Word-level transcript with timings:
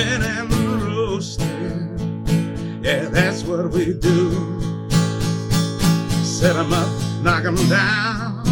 Ripping 0.00 0.22
and 0.22 0.52
roasting. 0.82 2.82
Yeah, 2.82 3.10
that's 3.10 3.42
what 3.42 3.70
we 3.70 3.92
do. 3.92 4.30
Set 6.24 6.56
'em 6.56 6.72
up, 6.72 6.88
knock 7.22 7.44
'em 7.44 7.56
down. 7.68 8.42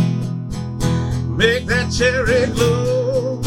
Make 1.39 1.64
that 1.66 1.90
cherry 1.90 2.53
glow. 2.53 3.40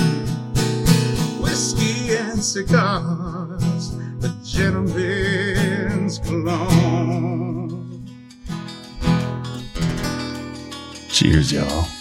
Whiskey 1.42 2.16
and 2.16 2.44
cigars, 2.44 3.92
the 4.20 4.34
gentleman's 4.44 6.18
cologne. 6.18 8.08
Cheers, 11.10 11.52
y'all. 11.52 12.01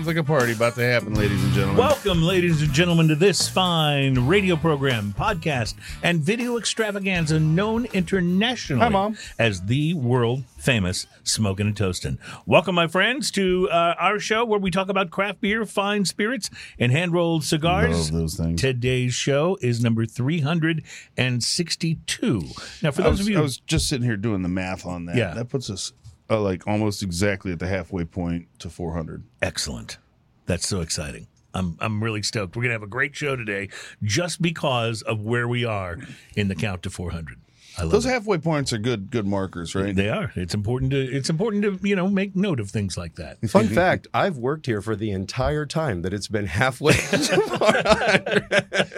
Sounds 0.00 0.06
like 0.06 0.16
a 0.16 0.24
party 0.24 0.54
about 0.54 0.74
to 0.74 0.82
happen, 0.82 1.12
ladies 1.12 1.44
and 1.44 1.52
gentlemen. 1.52 1.76
Welcome, 1.76 2.22
ladies 2.22 2.62
and 2.62 2.72
gentlemen, 2.72 3.08
to 3.08 3.14
this 3.14 3.50
fine 3.50 4.26
radio 4.26 4.56
program, 4.56 5.12
podcast, 5.12 5.74
and 6.02 6.20
video 6.20 6.56
extravaganza 6.56 7.38
known 7.38 7.84
internationally 7.92 8.82
Hi, 8.82 8.88
Mom. 8.88 9.18
as 9.38 9.66
the 9.66 9.92
world 9.92 10.44
famous 10.56 11.06
Smoking 11.22 11.66
and 11.66 11.76
Toasting. 11.76 12.16
Welcome, 12.46 12.76
my 12.76 12.86
friends, 12.86 13.30
to 13.32 13.68
uh, 13.70 13.94
our 13.98 14.18
show 14.18 14.46
where 14.46 14.58
we 14.58 14.70
talk 14.70 14.88
about 14.88 15.10
craft 15.10 15.42
beer, 15.42 15.66
fine 15.66 16.06
spirits, 16.06 16.48
and 16.78 16.90
hand 16.92 17.12
rolled 17.12 17.44
cigars. 17.44 18.10
Love 18.10 18.20
those 18.20 18.36
things. 18.36 18.58
Today's 18.58 19.12
show 19.12 19.58
is 19.60 19.82
number 19.82 20.06
362. 20.06 22.42
Now, 22.82 22.90
for 22.90 23.02
I 23.02 23.04
those 23.04 23.18
was, 23.18 23.20
of 23.20 23.28
you. 23.28 23.38
I 23.38 23.42
was 23.42 23.58
just 23.58 23.86
sitting 23.86 24.06
here 24.06 24.16
doing 24.16 24.40
the 24.40 24.48
math 24.48 24.86
on 24.86 25.04
that. 25.06 25.16
Yeah. 25.16 25.34
That 25.34 25.50
puts 25.50 25.68
us 25.68 25.92
uh, 26.30 26.40
like 26.40 26.66
almost 26.66 27.02
exactly 27.02 27.52
at 27.52 27.58
the 27.58 27.66
halfway 27.66 28.04
point 28.04 28.46
to 28.60 28.70
400. 28.70 29.24
Excellent. 29.42 29.98
That's 30.46 30.66
so 30.66 30.80
exciting. 30.80 31.26
I'm 31.52 31.76
I'm 31.80 32.02
really 32.02 32.22
stoked. 32.22 32.56
We're 32.56 32.62
gonna 32.62 32.74
have 32.74 32.82
a 32.82 32.86
great 32.86 33.16
show 33.16 33.34
today, 33.36 33.68
just 34.02 34.40
because 34.40 35.02
of 35.02 35.20
where 35.20 35.48
we 35.48 35.64
are 35.64 35.98
in 36.36 36.48
the 36.48 36.54
count 36.54 36.82
to 36.84 36.90
400. 36.90 37.38
I 37.78 37.82
love 37.82 37.92
Those 37.92 38.06
it. 38.06 38.10
halfway 38.10 38.38
points 38.38 38.72
are 38.72 38.78
good 38.78 39.10
good 39.10 39.26
markers, 39.26 39.74
right? 39.74 39.94
They 39.94 40.08
are. 40.08 40.32
It's 40.34 40.54
important 40.54 40.90
to 40.90 40.98
it's 41.00 41.30
important 41.30 41.62
to 41.62 41.78
you 41.88 41.96
know 41.96 42.08
make 42.08 42.36
note 42.36 42.60
of 42.60 42.70
things 42.70 42.96
like 42.96 43.14
that. 43.16 43.40
Fun 43.48 43.68
fact: 43.68 44.06
I've 44.12 44.36
worked 44.36 44.66
here 44.66 44.82
for 44.82 44.94
the 44.96 45.10
entire 45.12 45.66
time 45.66 46.02
that 46.02 46.12
it's 46.12 46.28
been 46.28 46.46
halfway. 46.46 46.94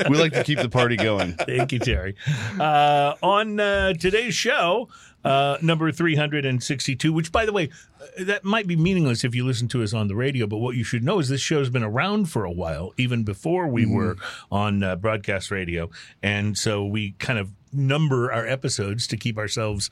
we 0.09 0.17
like 0.17 0.33
to 0.33 0.43
keep 0.45 0.59
the 0.59 0.71
party 0.71 0.97
going. 0.97 1.35
Thank 1.35 1.73
you, 1.73 1.79
Terry. 1.79 2.17
Uh, 2.59 3.15
on 3.23 3.61
uh, 3.61 3.93
today's 3.95 4.35
show, 4.35 4.89
uh, 5.25 5.59
number 5.63 5.91
362, 5.93 7.13
which, 7.13 7.31
by 7.33 7.47
the 7.47 7.53
way, 7.53 7.71
uh, 8.01 8.25
that 8.25 8.45
might 8.45 8.67
be 8.67 8.77
meaningless 8.77 9.25
if 9.25 9.35
you 9.35 9.45
listen 9.45 9.69
to 9.69 9.83
us 9.83 9.95
on 9.95 10.09
the 10.09 10.17
radio, 10.17 10.47
but 10.47 10.59
what 10.59 10.77
you 10.77 10.85
should 10.85 11.05
know 11.05 11.19
is 11.19 11.29
this 11.29 11.41
show's 11.41 11.71
been 11.71 11.83
around 11.83 12.27
for 12.27 12.45
a 12.45 12.53
while, 12.53 12.93
even 12.97 13.23
before 13.23 13.69
we 13.69 13.87
were 13.87 14.17
on 14.51 14.83
uh, 14.83 14.97
broadcast 14.97 15.51
radio. 15.51 15.91
And 16.23 16.59
so 16.59 16.85
we 16.85 17.13
kind 17.13 17.39
of 17.39 17.51
number 17.73 18.33
our 18.33 18.47
episodes 18.47 19.07
to 19.09 19.17
keep 19.17 19.39
ourselves 19.39 19.91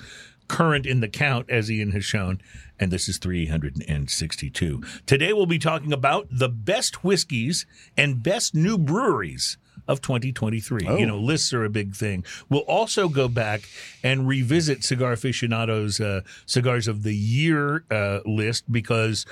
current 0.49 0.85
in 0.85 1.01
the 1.01 1.09
count, 1.09 1.49
as 1.49 1.71
Ian 1.71 1.93
has 1.93 2.05
shown. 2.05 2.41
And 2.79 2.91
this 2.91 3.09
is 3.09 3.19
362. 3.19 4.83
Today 5.07 5.33
we'll 5.33 5.47
be 5.47 5.59
talking 5.59 5.93
about 5.93 6.27
the 6.31 6.49
best 6.49 7.05
whiskeys 7.05 7.67
and 7.97 8.23
best 8.23 8.55
new 8.55 8.77
breweries 8.77 9.59
of 9.91 10.01
2023. 10.01 10.87
You 10.99 11.05
know, 11.05 11.19
lists 11.19 11.53
are 11.53 11.65
a 11.65 11.69
big 11.69 11.97
thing. 11.97 12.25
We'll 12.49 12.61
also 12.61 13.09
go 13.09 13.27
back 13.29 13.63
and 14.05 14.29
revisit 14.29 14.85
Cigar 14.85 15.13
Aficionado's 15.13 16.01
uh, 16.01 16.21
Cigars 16.47 16.87
of 16.87 17.03
the 17.03 17.15
Year 17.15 17.85
uh, 17.91 18.21
list 18.25 18.71
because 18.71 19.27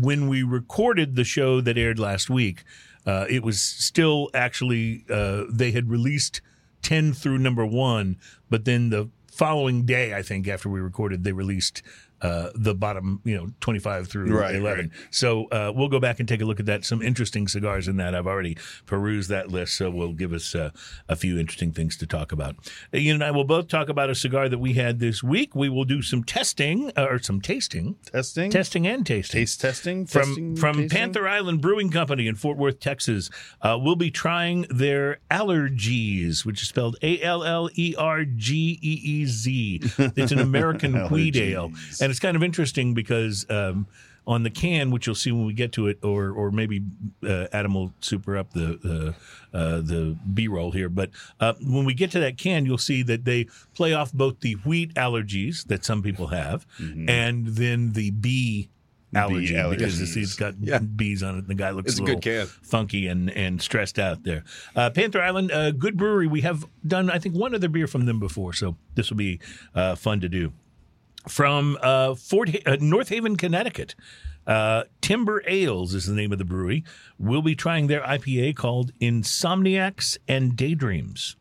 when 0.00 0.28
we 0.28 0.42
recorded 0.42 1.14
the 1.14 1.24
show 1.24 1.60
that 1.60 1.78
aired 1.78 1.98
last 2.00 2.28
week, 2.28 2.64
uh, 3.06 3.26
it 3.30 3.44
was 3.44 3.60
still 3.62 4.30
actually, 4.34 5.04
uh, 5.08 5.44
they 5.48 5.70
had 5.70 5.88
released 5.88 6.40
10 6.82 7.12
through 7.12 7.38
number 7.38 7.64
one, 7.64 8.16
but 8.50 8.64
then 8.64 8.90
the 8.90 9.08
following 9.30 9.84
day, 9.84 10.14
I 10.14 10.22
think, 10.22 10.48
after 10.48 10.68
we 10.68 10.80
recorded, 10.80 11.24
they 11.24 11.32
released. 11.32 11.82
Uh, 12.22 12.48
the 12.54 12.74
bottom, 12.74 13.20
you 13.24 13.36
know, 13.36 13.48
25 13.60 14.08
through 14.08 14.34
Right, 14.34 14.54
11. 14.54 14.92
So 15.10 15.44
uh, 15.46 15.72
we'll 15.74 15.88
go 15.88 16.00
back 16.00 16.20
and 16.20 16.28
take 16.28 16.40
a 16.40 16.46
look 16.46 16.58
at 16.58 16.64
that. 16.66 16.84
Some 16.86 17.02
interesting 17.02 17.46
cigars 17.48 17.86
in 17.86 17.96
that. 17.98 18.14
I've 18.14 18.26
already 18.26 18.56
perused 18.86 19.28
that 19.28 19.48
list, 19.50 19.74
so 19.76 19.90
we'll 19.90 20.14
give 20.14 20.32
us 20.32 20.54
uh, 20.54 20.70
a 21.06 21.16
few 21.16 21.38
interesting 21.38 21.72
things 21.72 21.98
to 21.98 22.06
talk 22.06 22.32
about. 22.32 22.56
You 22.92 23.12
and 23.12 23.22
I 23.22 23.30
will 23.30 23.44
both 23.44 23.68
talk 23.68 23.90
about 23.90 24.08
a 24.08 24.14
cigar 24.14 24.48
that 24.48 24.58
we 24.58 24.72
had 24.72 25.00
this 25.00 25.22
week. 25.22 25.54
We 25.54 25.68
will 25.68 25.84
do 25.84 26.00
some 26.00 26.24
testing 26.24 26.90
uh, 26.96 27.06
or 27.10 27.18
some 27.18 27.42
tasting, 27.42 27.96
Testing? 28.10 28.50
testing 28.50 28.86
and 28.86 29.04
tasting 29.04 29.40
Taste 29.40 29.60
testing? 29.60 30.06
from 30.06 30.22
Testing, 30.22 30.56
from 30.56 30.76
tasting? 30.76 30.88
Panther 30.98 31.28
Island 31.28 31.60
Brewing 31.60 31.90
Company 31.90 32.26
in 32.26 32.36
Fort 32.36 32.56
Worth, 32.56 32.80
Texas. 32.80 33.28
Uh, 33.60 33.76
we'll 33.78 33.96
be 33.96 34.10
trying 34.10 34.62
their 34.70 35.18
Allergeez, 35.30 36.44
which 36.44 36.62
is 36.62 36.68
spelled 36.68 36.96
A 37.02 37.20
L 37.22 37.44
L 37.44 37.68
E 37.74 37.94
R 37.96 38.24
G 38.24 38.78
E 38.82 39.00
E 39.02 39.26
Z. 39.26 39.80
It's 40.16 40.32
an 40.32 40.38
American 40.38 40.94
wheat 41.10 41.36
ale. 41.36 41.72
And 42.04 42.10
it's 42.10 42.20
kind 42.20 42.36
of 42.36 42.42
interesting 42.42 42.94
because. 42.94 43.46
Um, 43.50 43.86
on 44.26 44.42
the 44.42 44.48
can, 44.48 44.90
which 44.90 45.06
you'll 45.06 45.14
see 45.14 45.30
when 45.32 45.44
we 45.44 45.52
get 45.52 45.70
to 45.72 45.86
it, 45.86 45.98
or 46.02 46.30
or 46.30 46.50
maybe 46.50 46.80
uh, 47.28 47.46
Adam 47.52 47.74
will 47.74 47.92
super 48.00 48.38
up 48.38 48.54
the 48.54 48.78
the, 48.82 49.14
uh, 49.52 49.82
the 49.82 50.16
B 50.32 50.48
roll 50.48 50.70
here. 50.70 50.88
But 50.88 51.10
uh, 51.40 51.52
when 51.60 51.84
we 51.84 51.92
get 51.92 52.10
to 52.12 52.20
that 52.20 52.38
can, 52.38 52.64
you'll 52.64 52.78
see 52.78 53.02
that 53.02 53.26
they 53.26 53.44
play 53.74 53.92
off 53.92 54.14
both 54.14 54.40
the 54.40 54.54
wheat 54.64 54.94
allergies 54.94 55.66
that 55.66 55.84
some 55.84 56.02
people 56.02 56.28
have, 56.28 56.66
and 57.06 57.48
then 57.48 57.92
the 57.92 58.12
bee 58.12 58.70
allergy 59.14 59.48
because 59.68 60.00
allergies. 60.00 60.16
it's 60.16 60.36
got 60.36 60.54
Yeah. 60.58 60.78
bees 60.78 61.22
on 61.22 61.38
it. 61.40 61.46
The 61.46 61.54
guy 61.54 61.72
looks 61.72 61.90
It's 61.90 62.00
a 62.00 62.02
a 62.02 62.04
little 62.04 62.20
good 62.20 62.46
can. 62.46 62.46
funky 62.62 63.06
and 63.08 63.30
and 63.30 63.60
stressed 63.60 63.98
out 63.98 64.24
there. 64.24 64.42
Uh, 64.74 64.88
Panther 64.88 65.20
Island, 65.20 65.52
uh, 65.52 65.70
good 65.72 65.98
brewery. 65.98 66.28
We 66.28 66.40
have 66.40 66.64
done 66.86 67.10
I 67.10 67.18
think 67.18 67.34
one 67.34 67.54
other 67.54 67.68
beer 67.68 67.86
from 67.86 68.06
them 68.06 68.20
before, 68.20 68.54
so 68.54 68.76
this 68.94 69.10
will 69.10 69.18
be 69.18 69.38
uh, 69.74 69.96
fun 69.96 70.20
to 70.20 70.30
do. 70.30 70.54
From 71.28 71.78
uh, 71.80 72.14
Fort 72.14 72.50
Ha- 72.50 72.62
uh, 72.66 72.76
North 72.80 73.08
Haven, 73.08 73.36
Connecticut. 73.36 73.94
Uh, 74.46 74.84
Timber 75.00 75.42
Ales 75.46 75.94
is 75.94 76.06
the 76.06 76.14
name 76.14 76.30
of 76.32 76.38
the 76.38 76.44
brewery. 76.44 76.84
We'll 77.18 77.40
be 77.40 77.54
trying 77.54 77.86
their 77.86 78.02
IPA 78.02 78.56
called 78.56 78.92
Insomniacs 79.00 80.18
and 80.28 80.54
Daydreams. 80.56 81.36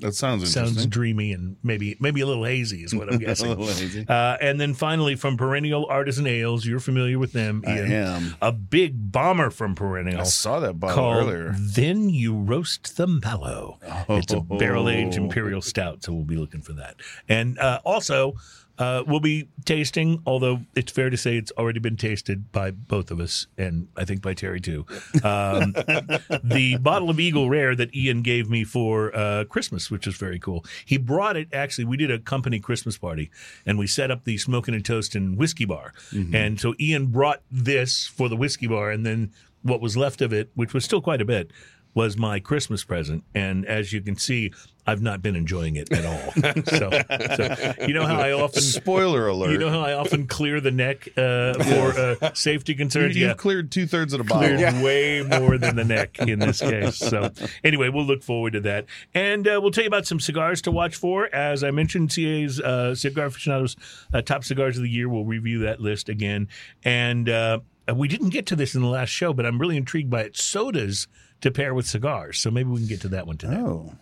That 0.00 0.14
sounds 0.14 0.42
interesting. 0.42 0.74
Sounds 0.76 0.86
dreamy 0.86 1.32
and 1.34 1.56
maybe 1.62 1.94
maybe 2.00 2.22
a 2.22 2.26
little 2.26 2.44
hazy 2.46 2.82
is 2.84 2.94
what 2.94 3.08
I'm 3.08 3.14
a 3.16 3.18
guessing. 3.18 3.50
little 3.50 3.66
hazy. 3.66 4.06
Uh, 4.08 4.38
and 4.40 4.58
then 4.58 4.72
finally, 4.72 5.14
from 5.14 5.36
Perennial 5.36 5.84
Artisan 5.90 6.26
Ales, 6.26 6.64
you're 6.64 6.80
familiar 6.80 7.18
with 7.18 7.34
them. 7.34 7.62
I 7.66 7.72
am. 7.80 8.34
A 8.40 8.50
big 8.50 9.12
bomber 9.12 9.50
from 9.50 9.74
Perennial 9.74 10.22
I 10.22 10.24
saw 10.24 10.58
that 10.60 10.80
bottle 10.80 11.04
earlier. 11.04 11.54
Then 11.58 12.08
You 12.08 12.34
Roast 12.34 12.96
the 12.96 13.06
Mallow. 13.06 13.78
It's 14.08 14.32
a 14.32 14.40
barrel 14.40 14.88
aged 14.88 15.18
Oh. 15.18 15.24
imperial 15.24 15.60
stout, 15.60 16.02
so 16.02 16.14
we'll 16.14 16.24
be 16.24 16.36
looking 16.36 16.62
for 16.62 16.72
that. 16.72 16.96
And 17.28 17.58
uh, 17.58 17.80
also, 17.84 18.36
uh, 18.80 19.04
we'll 19.06 19.20
be 19.20 19.46
tasting, 19.66 20.22
although 20.24 20.62
it's 20.74 20.90
fair 20.90 21.10
to 21.10 21.16
say 21.16 21.36
it's 21.36 21.52
already 21.58 21.78
been 21.80 21.98
tasted 21.98 22.50
by 22.50 22.70
both 22.70 23.10
of 23.10 23.20
us, 23.20 23.46
and 23.58 23.88
I 23.94 24.06
think 24.06 24.22
by 24.22 24.32
Terry 24.32 24.58
too. 24.58 24.86
Um, 25.22 25.72
the 26.42 26.78
bottle 26.80 27.10
of 27.10 27.20
Eagle 27.20 27.50
Rare 27.50 27.76
that 27.76 27.94
Ian 27.94 28.22
gave 28.22 28.48
me 28.48 28.64
for 28.64 29.14
uh, 29.14 29.44
Christmas, 29.44 29.90
which 29.90 30.06
is 30.06 30.16
very 30.16 30.38
cool. 30.38 30.64
He 30.86 30.96
brought 30.96 31.36
it, 31.36 31.48
actually, 31.52 31.84
we 31.84 31.98
did 31.98 32.10
a 32.10 32.18
company 32.18 32.58
Christmas 32.58 32.96
party, 32.96 33.30
and 33.66 33.78
we 33.78 33.86
set 33.86 34.10
up 34.10 34.24
the 34.24 34.38
Smoking 34.38 34.74
and 34.74 34.84
Toasting 34.84 35.36
whiskey 35.36 35.66
bar. 35.66 35.92
And 36.34 36.58
so 36.58 36.74
Ian 36.80 37.08
brought 37.08 37.42
this 37.50 38.06
for 38.06 38.30
the 38.30 38.36
whiskey 38.36 38.66
bar, 38.66 38.90
and 38.90 39.04
then 39.04 39.30
what 39.62 39.82
was 39.82 39.94
left 39.94 40.22
of 40.22 40.32
it, 40.32 40.50
which 40.54 40.72
was 40.72 40.86
still 40.86 41.02
quite 41.02 41.20
a 41.20 41.26
bit, 41.26 41.50
was 41.92 42.16
my 42.16 42.40
Christmas 42.40 42.84
present. 42.84 43.24
And 43.34 43.66
as 43.66 43.92
you 43.92 44.00
can 44.00 44.16
see, 44.16 44.52
I've 44.90 45.00
not 45.02 45.22
been 45.22 45.36
enjoying 45.36 45.76
it 45.76 45.92
at 45.92 46.04
all. 46.04 46.32
so, 46.66 46.90
so 47.36 47.86
you 47.86 47.94
know 47.94 48.04
how 48.04 48.20
I 48.20 48.32
often 48.32 48.60
Spoiler 48.60 49.28
alert. 49.28 49.52
you 49.52 49.58
know 49.58 49.70
how 49.70 49.80
I 49.80 49.92
often 49.92 50.26
clear 50.26 50.60
the 50.60 50.72
neck 50.72 51.08
uh, 51.16 51.54
for 51.54 51.98
uh, 52.24 52.34
safety 52.34 52.74
concerns. 52.74 53.16
You've 53.16 53.28
yeah, 53.28 53.34
cleared 53.34 53.70
two 53.70 53.86
thirds 53.86 54.12
of 54.12 54.18
the 54.18 54.24
bottle. 54.24 54.48
cleared 54.56 54.82
way 54.82 55.22
more 55.22 55.58
than 55.58 55.76
the 55.76 55.84
neck 55.84 56.18
in 56.18 56.40
this 56.40 56.60
case. 56.60 56.96
So, 56.96 57.30
anyway, 57.62 57.88
we'll 57.88 58.04
look 58.04 58.24
forward 58.24 58.54
to 58.54 58.60
that, 58.62 58.86
and 59.14 59.46
uh, 59.46 59.60
we'll 59.62 59.70
tell 59.70 59.84
you 59.84 59.88
about 59.88 60.06
some 60.06 60.18
cigars 60.18 60.60
to 60.62 60.72
watch 60.72 60.96
for. 60.96 61.32
As 61.32 61.62
I 61.62 61.70
mentioned, 61.70 62.12
CA's 62.12 62.60
uh, 62.60 62.94
Cigar 62.96 63.26
Aficionados 63.26 63.76
uh, 64.12 64.22
top 64.22 64.42
cigars 64.44 64.76
of 64.76 64.82
the 64.82 64.90
year. 64.90 65.08
We'll 65.08 65.24
review 65.24 65.60
that 65.60 65.80
list 65.80 66.08
again, 66.08 66.48
and 66.84 67.28
uh, 67.28 67.60
we 67.94 68.08
didn't 68.08 68.30
get 68.30 68.46
to 68.46 68.56
this 68.56 68.74
in 68.74 68.82
the 68.82 68.88
last 68.88 69.10
show, 69.10 69.32
but 69.32 69.46
I'm 69.46 69.60
really 69.60 69.76
intrigued 69.76 70.10
by 70.10 70.22
it. 70.22 70.36
Sodas 70.36 71.06
to 71.42 71.50
pair 71.50 71.74
with 71.74 71.86
cigars, 71.86 72.38
so 72.38 72.50
maybe 72.50 72.70
we 72.70 72.78
can 72.78 72.88
get 72.88 73.00
to 73.02 73.08
that 73.08 73.26
one 73.26 73.36
today 73.36 73.56
Oh. 73.56 73.94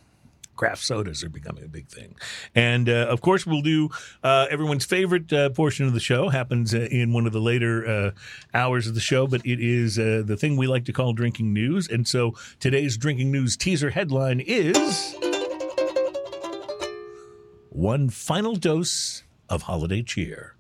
Craft 0.59 0.85
sodas 0.85 1.25
are 1.25 1.31
becoming 1.31 1.65
a 1.65 1.69
big 1.69 1.89
thing. 1.89 2.15
And 2.55 2.89
uh, 2.91 3.07
of 3.09 3.23
course, 3.23 3.47
we'll 3.47 3.63
do 3.63 3.89
uh, 4.23 4.47
everyone's 4.51 4.85
favorite 4.85 5.33
uh, 5.33 5.51
portion 5.51 5.87
of 5.87 5.95
the 5.95 6.01
show, 6.01 6.29
happens 6.29 6.75
uh, 6.75 6.89
in 6.91 7.15
one 7.15 7.27
of 7.27 7.33
the 7.33 7.41
later 7.41 7.87
uh, 7.87 8.11
hours 8.53 8.87
of 8.87 8.95
the 8.95 9.01
show, 9.01 9.27
but 9.27 9.41
it 9.47 9.61
is 9.61 9.99
uh, 9.99 10.23
the 10.27 10.37
thing 10.37 10.57
we 10.59 10.67
like 10.67 10.85
to 10.85 10.93
call 10.93 11.15
drinking 11.15 11.55
news. 11.55 11.89
And 11.89 12.07
so 12.07 12.35
today's 12.61 12.99
drinking 12.99 13.33
news 13.33 13.57
teaser 13.57 13.91
headline 13.91 14.41
is 14.41 15.15
One 17.71 18.11
Final 18.11 18.57
Dose 18.57 19.23
of 19.49 19.63
Holiday 19.63 20.03
Cheer. 20.03 20.57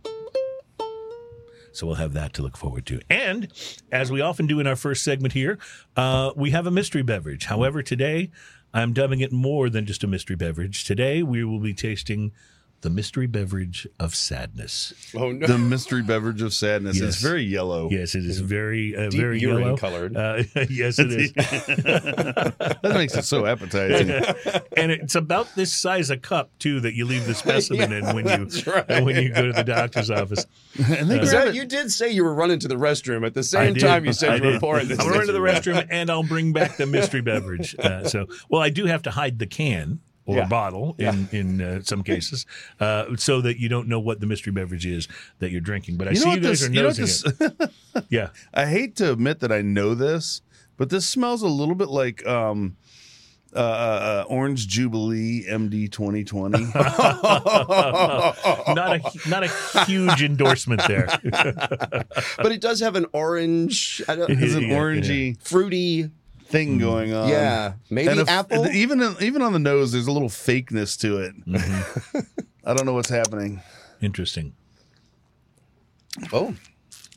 So 1.73 1.87
we'll 1.87 1.97
have 1.97 2.15
that 2.15 2.33
to 2.35 2.43
look 2.43 2.57
forward 2.57 2.87
to. 2.87 3.01
And 3.09 3.53
as 3.93 4.11
we 4.11 4.21
often 4.21 4.49
do 4.49 4.59
in 4.59 4.67
our 4.67 4.75
first 4.75 5.05
segment 5.05 5.33
here, 5.33 5.59
uh, 5.97 6.33
we 6.35 6.51
have 6.51 6.67
a 6.67 6.73
mystery 6.73 7.03
beverage. 7.03 7.45
However, 7.45 7.83
today 7.83 8.31
I'm 8.73 8.93
dubbing 8.93 9.21
it 9.21 9.33
more 9.33 9.71
than 9.71 9.87
just 9.87 10.05
a 10.05 10.07
mystery 10.07 10.37
beverage. 10.37 10.85
Today 10.85 11.23
we 11.23 11.43
will 11.45 11.61
be 11.61 11.75
tasting 11.75 12.33
the 12.81 12.91
mystery 12.91 13.27
beverage 13.27 13.89
of 13.99 14.15
sadness. 14.15 14.93
Oh 15.17 15.33
no. 15.33 15.47
The 15.47 15.59
mystery 15.59 16.03
beverage 16.03 16.43
of 16.43 16.55
sadness. 16.55 16.99
Yes. 16.99 17.09
It's 17.09 17.23
very 17.23 17.43
yellow. 17.43 17.91
Yes, 17.91 18.15
it 18.15 18.25
is 18.25 18.39
very, 18.41 18.95
uh, 18.95 19.11
Deep 19.11 19.21
very 19.21 19.41
urine 19.41 19.61
yellow 19.61 19.77
colored. 19.77 20.17
Uh, 20.17 20.45
yes, 20.71 20.99
it 20.99 21.13
is. 21.13 21.33
That 22.83 22.95
makes 22.95 23.17
it 23.17 23.25
so 23.25 23.47
appetizing. 23.47 24.11
and 24.77 24.93
it's 24.93 25.15
about 25.15 25.55
this 25.57 25.73
size 25.73 26.11
a 26.11 26.17
cup 26.17 26.51
too 26.59 26.81
that 26.81 26.95
you 26.95 27.05
leave 27.05 27.27
the 27.27 27.35
specimen 27.35 27.93
in 27.93 28.05
when 28.15 28.29
you 28.29 28.45
that's 28.45 28.67
right. 28.67 29.05
when 29.05 29.17
you 29.23 29.33
go 29.33 29.47
to 29.47 29.53
the 29.53 29.65
doctor's 29.65 30.11
office. 30.11 30.47
and 30.77 31.11
they 31.11 31.21
Is 31.21 31.33
that- 31.33 31.55
you 31.55 31.65
did 31.65 31.91
say 31.91 32.11
you 32.11 32.25
were 32.25 32.35
running 32.35 32.61
to 32.61 32.69
the 32.69 32.77
restroom 32.77 33.27
at 33.27 33.35
the 33.35 33.43
same 33.43 33.75
time 33.75 34.05
you 34.05 34.13
said 34.13 34.31
I 34.31 34.37
you 34.37 34.53
were 34.53 34.61
pouring 34.61 34.89
this. 34.89 35.01
I'm 35.01 35.09
going 35.09 35.27
to 35.27 35.33
the 35.33 35.39
restroom 35.41 35.87
and 35.91 36.11
I'll 36.11 36.23
bring 36.23 36.53
back 36.53 36.77
the 36.77 36.87
mystery 36.87 37.21
beverage. 37.21 37.75
Uh, 37.79 38.05
so, 38.05 38.27
well, 38.49 38.63
I 38.63 38.71
do 38.71 38.87
have 38.87 39.03
to 39.03 39.11
hide 39.11 39.39
the 39.39 39.47
can 39.47 40.01
or 40.29 40.37
Yeah. 40.37 40.47
bottle 40.47 40.95
in 40.99 41.29
in 41.33 41.61
uh, 41.61 41.81
some 41.83 42.03
cases, 42.05 42.45
uh, 42.81 43.17
so 43.17 43.41
that 43.41 43.59
you 43.59 43.69
don't 43.69 43.89
know 43.89 43.99
what 43.99 44.21
the 44.21 44.27
mystery 44.27 44.53
beverage 44.53 44.85
is 44.87 45.09
that 45.39 45.51
you're 45.51 45.61
drinking. 45.63 45.97
But 45.97 46.09
I 46.09 46.11
You 46.13 46.17
see 46.19 46.31
you 46.35 46.41
guys 46.41 46.61
this? 46.61 46.69
are 46.69 46.73
You 46.73 46.83
know 46.83 47.63
it. 47.65 47.71
Yeah, 48.11 48.29
I 48.53 48.67
hate 48.67 48.95
to 48.97 49.11
admit 49.13 49.41
that 49.41 49.51
I 49.51 49.63
know 49.63 49.95
this, 49.95 50.43
but 50.77 50.91
this 50.91 51.07
smells 51.07 51.43
a 51.43 51.49
little 51.49 51.75
bit 51.75 51.89
like 51.89 52.27
um, 52.27 52.77
uh, 53.57 53.59
uh, 53.59 54.25
Orange 54.29 54.69
Jubilee 54.69 55.47
MD 55.49 55.91
2020. 55.91 56.65
not 58.75 58.93
a 58.97 59.01
not 59.29 59.45
a 59.45 59.85
huge 59.87 60.23
endorsement 60.23 60.83
there. 60.87 61.09
but 62.37 62.53
it 62.53 62.61
does 62.61 62.81
have 62.81 62.97
an 62.97 63.07
orange, 63.13 64.03
I 64.09 64.15
don't, 64.17 64.39
There's 64.39 64.55
an 64.55 64.65
Yeah, 64.69 64.77
orangey 64.77 65.41
fruity. 65.43 66.11
Thing 66.49 66.79
going 66.79 67.13
on. 67.13 67.29
yeah, 67.29 67.75
maybe 67.91 68.09
And 68.09 68.21
if- 68.21 68.29
apple. 68.29 68.67
even 68.69 69.03
even 69.21 69.43
on 69.43 69.53
the 69.53 69.59
nose, 69.59 69.93
there's 69.93 70.07
a 70.07 70.13
little 70.13 70.29
fakeness 70.31 70.99
to 71.01 71.19
it. 71.19 71.35
Mm-hmm. 71.47 72.19
I 72.65 72.75
don't 72.75 72.87
know 72.87 72.95
what's 72.95 73.09
happening. 73.11 73.61
Interesting. 74.01 74.55
oh, 76.33 76.55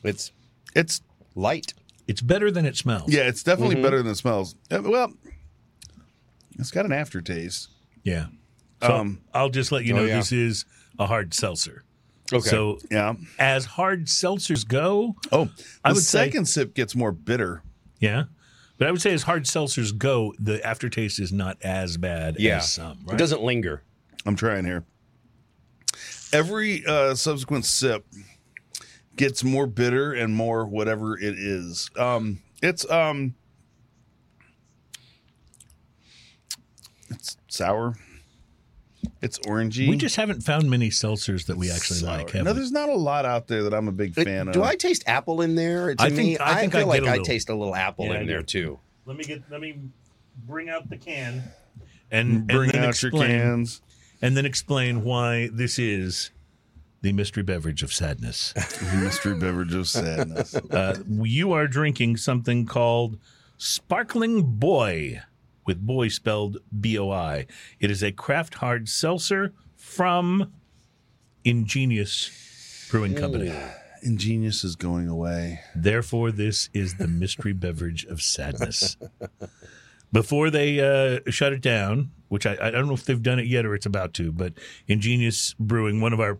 it's 0.04 0.32
It's 0.74 1.00
light. 1.34 1.74
It's 2.08 2.20
better 2.20 2.50
than 2.50 2.66
it 2.66 2.76
smells. 2.76 3.12
yeah, 3.12 3.22
it's 3.28 3.42
definitely 3.42 3.76
Mm-hmm. 3.76 3.84
better 3.84 4.02
than 4.02 4.12
it 4.12 4.16
smells. 4.16 4.54
Uh, 4.70 4.82
Well, 4.82 5.12
it's 6.58 6.70
got 6.70 6.84
an 6.84 6.92
aftertaste. 6.92 7.68
Yeah. 8.02 8.26
So 8.82 8.94
Um, 8.96 9.20
I'll 9.32 9.48
just 9.48 9.70
let 9.72 9.84
you 9.84 9.94
know 9.94 10.02
oh, 10.02 10.06
yeah. 10.06 10.16
this 10.16 10.32
is 10.32 10.64
a 10.98 11.06
hard 11.06 11.32
seltzer. 11.34 11.84
Okay. 12.32 12.48
So 12.48 12.78
Yeah. 12.90 13.14
as 13.38 13.64
hard 13.64 14.06
seltzers 14.06 14.66
go, 14.66 15.16
Oh, 15.30 15.44
the 15.44 15.64
I 15.84 15.92
would 15.92 16.02
say- 16.02 16.26
second 16.26 16.46
sip 16.46 16.74
gets 16.74 16.94
more 16.96 17.12
bitter. 17.12 17.62
yeah. 18.00 18.24
But 18.78 18.88
I 18.88 18.90
would 18.90 19.02
say 19.02 19.12
as 19.12 19.22
hard 19.22 19.44
seltzers 19.44 19.96
go, 19.96 20.34
the 20.38 20.64
aftertaste 20.66 21.20
is 21.20 21.32
not 21.32 21.56
as 21.62 21.96
bad 21.96 22.36
yeah, 22.38 22.56
as 22.56 22.72
some. 22.72 22.98
Right? 23.04 23.14
it 23.14 23.18
doesn't 23.18 23.42
linger. 23.42 23.82
I'm 24.26 24.36
trying 24.36 24.64
here. 24.64 24.84
Every 26.32 26.84
uh, 26.86 27.14
subsequent 27.14 27.64
sip 27.64 28.06
gets 29.16 29.44
more 29.44 29.66
bitter 29.66 30.12
and 30.12 30.34
more 30.34 30.66
whatever 30.66 31.18
it 31.18 31.38
is. 31.38 31.90
Um, 31.96 32.40
it's 32.62 32.88
um, 32.90 33.34
it's 37.10 37.36
sour. 37.48 37.94
It's 39.20 39.38
orangey. 39.40 39.88
we 39.88 39.96
just 39.96 40.16
haven't 40.16 40.42
found 40.42 40.68
many 40.68 40.90
seltzers 40.90 41.46
that 41.46 41.56
we 41.56 41.70
actually 41.70 42.00
sour. 42.00 42.18
like. 42.18 42.30
Have 42.30 42.44
no, 42.44 42.52
we? 42.52 42.58
there's 42.58 42.72
not 42.72 42.88
a 42.88 42.94
lot 42.94 43.24
out 43.24 43.46
there 43.48 43.62
that 43.64 43.72
I'm 43.74 43.88
a 43.88 43.92
big 43.92 44.16
It- 44.18 44.24
fan 44.24 44.46
do 44.46 44.50
of. 44.50 44.54
Do 44.54 44.62
I 44.64 44.74
taste 44.76 45.04
apple 45.06 45.40
in 45.42 45.54
there? 45.54 45.94
To 45.94 46.02
I 46.02 46.08
me, 46.10 46.16
think- 46.16 46.40
I 46.40 46.60
think 46.60 46.74
I 46.74 46.78
feel 46.80 46.86
get 46.86 46.88
like 46.88 47.02
a 47.02 47.06
I 47.06 47.10
little. 47.12 47.24
taste 47.24 47.48
a 47.48 47.54
little 47.54 47.74
apple 47.74 48.06
Yeah, 48.06 48.20
in 48.20 48.26
there 48.26 48.42
too. 48.42 48.78
Let 49.06 49.16
me 49.16 49.24
get. 49.24 49.42
Let 49.50 49.60
me 49.60 49.76
bring 50.46 50.68
out 50.70 50.88
the 50.90 50.96
can 50.96 51.42
and 52.10 52.46
Bring 52.46 52.70
and 52.70 52.72
then 52.72 52.82
out 52.84 52.88
explain, 52.90 53.30
your 53.30 53.38
cans. 53.40 53.82
and 54.20 54.36
then 54.36 54.44
explain 54.46 55.04
why 55.04 55.48
this 55.52 55.78
is 55.78 56.30
the 57.02 57.12
mystery 57.12 57.42
beverage 57.42 57.82
of 57.82 57.92
sadness. 57.92 58.52
The 58.92 58.96
mystery 59.02 59.34
beverage 59.34 59.74
of 59.74 59.88
sadness. 59.88 60.54
uh, 60.54 60.98
you 61.08 61.52
are 61.52 61.66
drinking 61.66 62.16
something 62.18 62.64
called 62.66 63.18
Sparkling 63.58 64.42
Boy, 64.58 65.20
with 65.64 65.84
boy 65.84 66.08
spelled 66.08 66.58
B 66.80 66.98
O 66.98 67.10
I. 67.10 67.46
It 67.80 67.90
is 67.90 68.02
a 68.02 68.12
craft 68.12 68.54
hard 68.54 68.88
seltzer 68.88 69.52
from 69.76 70.52
Ingenious 71.44 72.88
Brewing 72.90 73.14
Company. 73.14 73.52
Ingenious 74.02 74.64
is 74.64 74.74
going 74.76 75.08
away. 75.08 75.60
Therefore, 75.74 76.32
this 76.32 76.68
is 76.74 76.96
the 76.96 77.06
mystery 77.06 77.52
beverage 77.52 78.04
of 78.04 78.20
sadness. 78.20 78.96
Before 80.12 80.50
they 80.50 80.80
uh, 80.80 81.20
shut 81.30 81.52
it 81.52 81.62
down, 81.62 82.10
which 82.28 82.44
I, 82.44 82.58
I 82.60 82.70
don't 82.70 82.86
know 82.86 82.94
if 82.94 83.04
they've 83.04 83.22
done 83.22 83.38
it 83.38 83.46
yet 83.46 83.64
or 83.64 83.74
it's 83.74 83.86
about 83.86 84.12
to, 84.14 84.32
but 84.32 84.54
Ingenious 84.88 85.54
Brewing, 85.58 86.00
one 86.00 86.12
of 86.12 86.20
our, 86.20 86.38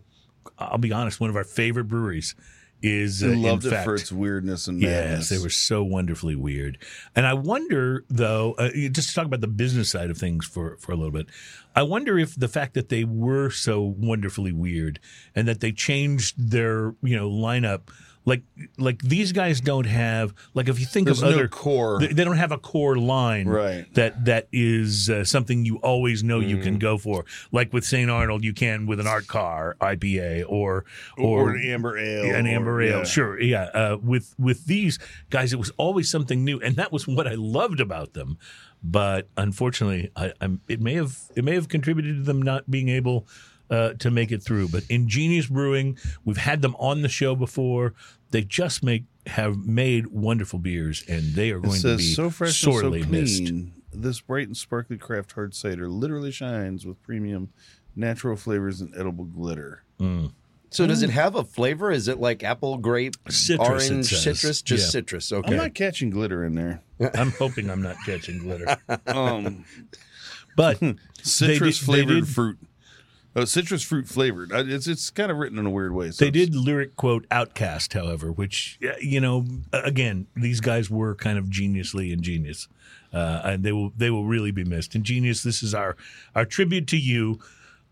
I'll 0.59 0.77
be 0.77 0.91
honest, 0.91 1.19
one 1.19 1.29
of 1.29 1.35
our 1.35 1.43
favorite 1.43 1.85
breweries, 1.85 2.35
is 2.83 3.23
uh, 3.23 3.27
loved 3.29 3.65
it 3.65 3.69
fact, 3.69 3.85
for 3.85 3.95
its 3.95 4.11
weirdness 4.11 4.67
and 4.67 4.81
Yes, 4.81 5.29
they 5.29 5.39
were 5.39 5.49
so 5.49 5.83
wonderfully 5.83 6.35
weird. 6.35 6.77
And 7.15 7.25
I 7.25 7.33
wonder, 7.33 8.03
though, 8.09 8.53
uh, 8.53 8.69
just 8.91 9.09
to 9.09 9.15
talk 9.15 9.25
about 9.25 9.41
the 9.41 9.47
business 9.47 9.89
side 9.89 10.09
of 10.09 10.17
things 10.17 10.45
for, 10.45 10.77
for 10.77 10.91
a 10.91 10.95
little 10.95 11.11
bit, 11.11 11.27
I 11.75 11.83
wonder 11.83 12.19
if 12.19 12.35
the 12.35 12.49
fact 12.49 12.73
that 12.73 12.89
they 12.89 13.05
were 13.05 13.49
so 13.49 13.81
wonderfully 13.81 14.51
weird 14.51 14.99
and 15.33 15.47
that 15.47 15.61
they 15.61 15.71
changed 15.71 16.51
their, 16.51 16.93
you 17.01 17.15
know, 17.15 17.29
lineup, 17.29 17.87
like 18.25 18.41
like 18.77 19.01
these 19.01 19.31
guys 19.33 19.59
don't 19.59 19.85
have, 19.85 20.33
like 20.53 20.69
if 20.69 20.79
you 20.79 20.85
think 20.85 21.05
There's 21.05 21.21
of 21.21 21.29
no 21.29 21.35
other 21.35 21.47
core. 21.49 21.99
they, 21.99 22.07
they 22.07 22.23
don't 22.23 22.37
have 22.37 22.51
a 22.53 22.57
core 22.57 22.95
line 22.97 23.47
Right. 23.49 23.85
that 23.95 24.25
that 24.25 24.47
is 24.51 25.09
uh, 25.09 25.25
something 25.25 25.65
you 25.65 25.77
always 25.77 26.23
know 26.23 26.39
you 26.39 26.57
can 26.59 26.79
go 26.79 26.97
for. 26.97 27.25
Like 27.51 27.73
with 27.73 27.83
St. 27.83 28.09
Arnold, 28.09 28.43
you 28.43 28.53
can 28.53 28.85
with 28.85 28.99
an 28.99 29.07
art 29.07 29.27
car 29.27 29.75
IPA 29.81 30.45
or 30.47 30.85
or, 31.17 31.51
an 31.51 31.63
amber 31.69 31.97
ale. 31.97 32.25
yeah, 32.25 32.35
an 32.37 32.47
amber 32.47 32.77
or- 32.77 32.81
ale, 32.81 32.97
yeah. 32.99 33.03
sure, 33.03 33.41
yeah. 33.41 33.63
Uh, 33.73 33.97
with 34.01 34.33
with 34.39 34.65
these 34.65 34.99
guys, 35.29 35.51
it 35.51 35.59
was 35.59 35.71
always 35.77 36.09
something 36.09 36.45
new, 36.45 36.59
and 36.61 36.75
that 36.77 36.91
was 36.91 37.07
what 37.07 37.27
I 37.27 37.33
loved 37.35 37.79
about 37.81 38.13
them. 38.13 38.37
But 38.85 39.29
unfortunately, 39.37 40.11
I, 40.15 40.33
I'm, 40.41 40.61
it 40.67 40.81
may 40.81 40.93
have 40.95 41.17
it 41.35 41.43
may 41.43 41.55
have 41.55 41.67
contributed 41.67 42.17
to 42.17 42.23
them 42.23 42.41
not 42.41 42.69
being 42.71 42.89
able 42.89 43.27
uh, 43.69 43.93
to 43.93 44.11
make 44.11 44.31
it 44.31 44.43
through. 44.43 44.69
But 44.69 44.83
Ingenious 44.89 45.47
Brewing, 45.47 45.97
we've 46.25 46.37
had 46.37 46.61
them 46.61 46.75
on 46.79 47.01
the 47.01 47.09
show 47.09 47.35
before. 47.35 47.93
They 48.31 48.41
just 48.43 48.83
make 48.83 49.03
have 49.27 49.57
made 49.65 50.07
wonderful 50.07 50.59
beers, 50.59 51.03
and 51.07 51.33
they 51.33 51.51
are 51.51 51.57
It 51.57 51.63
going 51.63 51.81
to 51.81 51.97
be 51.97 52.03
so 52.03 52.29
fresh 52.29 52.49
and 52.63 52.73
so 52.73 52.79
sorely 52.81 53.03
missed. 53.03 53.43
clean. 53.43 53.73
This 53.93 54.19
bright 54.21 54.47
and 54.47 54.57
sparkly 54.57 54.97
craft 54.97 55.33
hard 55.33 55.53
cider 55.53 55.87
literally 55.87 56.31
shines 56.31 56.85
with 56.85 57.01
premium 57.03 57.49
natural 57.95 58.35
flavors 58.35 58.81
and 58.81 58.91
edible 58.97 59.25
glitter. 59.25 59.83
So 60.71 60.87
does 60.87 61.03
it 61.03 61.11
have 61.11 61.35
a 61.35 61.43
flavor? 61.43 61.91
Is 61.91 62.07
it 62.07 62.19
like 62.19 62.43
apple, 62.43 62.77
grape, 62.79 63.13
Citrus, 63.29 63.89
orange, 63.91 64.07
citrus? 64.07 64.63
Just 64.63 64.85
Yeah. 64.85 64.89
citrus. 64.89 65.31
Okay. 65.31 65.51
I'm 65.51 65.57
not 65.57 65.75
catching 65.75 66.09
glitter 66.09 66.43
in 66.43 66.55
there. 66.55 66.81
I'm 67.13 67.29
hoping 67.33 67.69
I'm 67.69 67.83
not 67.83 67.95
catching 68.03 68.39
glitter, 68.39 68.75
Um, 69.05 69.63
but 70.57 70.79
citrus 71.21 71.79
they 71.79 71.85
flavored 71.85 72.25
did- 72.25 72.27
fruit. 72.27 72.57
Oh, 73.35 73.45
citrus 73.45 73.81
fruit 73.81 74.07
flavored. 74.07 74.51
Uh, 74.51 74.63
It's 74.67 74.85
it's 74.87 75.09
kind 75.09 75.31
of 75.31 75.37
written 75.37 75.57
in 75.57 75.65
a 75.65 75.69
weird 75.69 75.93
way. 75.93 76.11
so 76.11 76.23
They 76.23 76.31
did 76.31 76.53
lyric 76.55 76.95
quote 76.95 77.27
OutKast, 77.29 77.93
however, 77.93 78.31
which 78.31 78.77
uh, 78.83 78.91
you 79.01 79.19
know, 79.19 79.45
again, 79.71 80.27
these 80.35 80.59
guys 80.61 80.89
were 80.89 81.15
kind 81.15 81.37
of 81.39 81.45
geniusly 81.45 82.11
ingenious, 82.11 82.67
uh, 83.11 83.41
and 83.43 83.63
they 83.63 83.71
will 83.71 83.91
they 83.97 84.09
will 84.11 84.25
really 84.25 84.51
be 84.51 84.63
missed. 84.63 84.95
Ingenious, 84.95 85.41
this 85.43 85.63
is 85.63 85.73
our 85.73 85.95
our 86.35 86.45
tribute 86.45 86.87
to 86.87 86.97
you. 86.97 87.39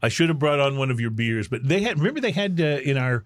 I 0.03 0.09
should 0.09 0.29
have 0.29 0.39
brought 0.39 0.59
on 0.59 0.77
one 0.77 0.91
of 0.91 0.99
your 0.99 1.11
beers, 1.11 1.47
but 1.47 1.67
they 1.67 1.81
had 1.81 1.97
remember 1.97 2.19
they 2.21 2.31
had 2.31 2.59
uh, 2.61 2.63
in 2.83 2.97
our 2.97 3.23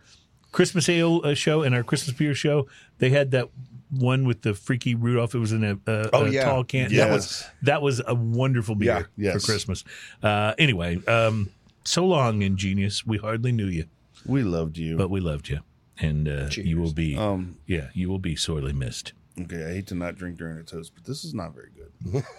Christmas 0.53 0.87
ale 0.87 1.19
uh, 1.25 1.33
show 1.33 1.63
and 1.63 1.75
our 1.75 1.83
Christmas 1.83 2.15
beer 2.17 2.33
show 2.33 2.65
they 2.99 3.09
had 3.09 3.31
that 3.31 3.49
one 3.91 4.25
with 4.25 4.41
the 4.41 4.53
freaky 4.53 4.95
Rudolph. 4.95 5.35
It 5.35 5.39
was 5.39 5.51
in 5.51 5.63
a, 5.63 5.73
a, 5.85 6.09
Oh, 6.13 6.25
a 6.25 6.29
yeah. 6.29 6.45
tall 6.45 6.63
can. 6.63 6.91
Yes. 6.91 6.97
That 7.05 7.11
was 7.13 7.45
that 7.63 7.81
was 7.81 8.01
a 8.07 8.15
wonderful 8.15 8.75
beer 8.75 9.09
Yeah, 9.17 9.33
yes. 9.33 9.41
for 9.45 9.51
Christmas. 9.51 9.83
Uh, 10.23 10.53
anyway, 10.57 11.03
um, 11.05 11.49
so 11.85 12.05
long, 12.05 12.41
ingenious. 12.41 13.05
We 13.05 13.17
hardly 13.17 13.51
knew 13.51 13.67
you 13.67 13.85
We 14.25 14.43
loved 14.43 14.77
you. 14.77 14.97
but 14.97 15.09
we 15.09 15.19
loved 15.19 15.49
you, 15.49 15.59
and 15.99 16.27
uh, 16.27 16.49
you 16.51 16.79
will 16.79 16.93
be, 16.93 17.15
um, 17.15 17.57
yeah, 17.67 17.89
you 17.93 18.09
will 18.09 18.19
be 18.19 18.35
sorely 18.35 18.73
missed. 18.73 19.13
okay, 19.39 19.63
I 19.65 19.73
hate 19.75 19.87
to 19.87 19.95
not 19.95 20.15
drink 20.15 20.37
during 20.37 20.57
a 20.57 20.63
toast, 20.63 20.93
but 20.95 21.05
this 21.05 21.23
is 21.23 21.33
not 21.33 21.53
very 21.53 21.69
good. 21.75 22.23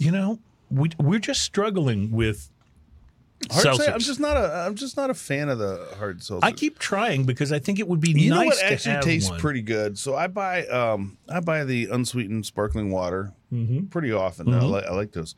You 0.00 0.12
know, 0.12 0.38
we 0.70 0.90
we're 1.00 1.18
just 1.18 1.42
struggling 1.42 2.12
with 2.12 2.50
Hard 3.52 3.64
to 3.64 3.74
say. 3.76 3.92
I'm 3.92 4.00
just 4.00 4.18
not 4.18 4.36
a. 4.36 4.64
I'm 4.66 4.74
just 4.74 4.96
not 4.96 5.10
a 5.10 5.14
fan 5.14 5.48
of 5.48 5.58
the 5.58 5.86
hard 5.98 6.22
seltzer. 6.24 6.44
I 6.44 6.50
keep 6.52 6.78
trying 6.78 7.24
because 7.24 7.52
I 7.52 7.60
think 7.60 7.78
it 7.78 7.86
would 7.86 8.00
be 8.00 8.10
You 8.10 8.30
nice 8.30 8.40
know 8.40 8.46
what 8.46 8.62
actually 8.64 9.00
tastes 9.00 9.30
one. 9.30 9.38
pretty 9.38 9.62
good? 9.62 9.96
So 9.96 10.16
I 10.16 10.26
buy 10.26 10.66
um 10.66 11.18
I 11.28 11.38
buy 11.40 11.64
the 11.64 11.86
unsweetened 11.86 12.46
sparkling 12.46 12.90
water 12.90 13.32
pretty 13.90 14.12
often. 14.12 14.52
I, 14.52 14.60
like, 14.60 14.84
I 14.84 14.92
like 14.92 15.12
those. 15.12 15.34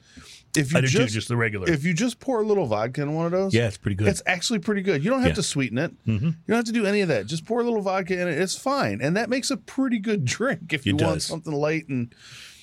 If 0.56 0.72
you 0.72 0.78
Mm-hmm. 0.78 0.86
Just, 0.86 0.96
too, 0.96 1.06
just 1.14 1.28
the 1.28 1.36
regular. 1.36 1.70
if 1.70 1.84
you 1.84 1.94
just 1.94 2.18
pour 2.18 2.40
a 2.40 2.44
little 2.44 2.66
vodka 2.66 3.02
in 3.02 3.14
one 3.14 3.26
of 3.26 3.30
those, 3.32 3.54
yeah, 3.54 3.68
it's 3.68 3.76
pretty 3.76 3.94
good. 3.94 4.08
it's 4.08 4.22
actually 4.26 4.58
pretty 4.58 4.82
good. 4.82 5.04
You 5.04 5.10
don't 5.10 5.20
have 5.20 5.28
Yeah. 5.28 5.34
to 5.34 5.42
sweeten 5.44 5.78
it. 5.78 5.92
You 6.06 6.18
don't 6.18 6.56
have 6.56 6.64
to 6.64 6.72
do 6.72 6.86
any 6.86 7.02
of 7.02 7.08
that. 7.08 7.26
Just 7.26 7.44
pour 7.44 7.60
a 7.60 7.64
little 7.64 7.82
vodka 7.82 8.18
in 8.20 8.26
it. 8.26 8.36
It's 8.36 8.56
fine, 8.56 9.00
and 9.00 9.16
that 9.16 9.28
makes 9.30 9.50
a 9.52 9.56
pretty 9.56 9.98
good 10.00 10.24
drink 10.36 10.72
if 10.72 10.86
you 10.86 10.96
It 10.96 11.02
want 11.02 11.16
does. 11.16 11.26
something 11.26 11.52
light 11.52 11.86
and 11.88 12.12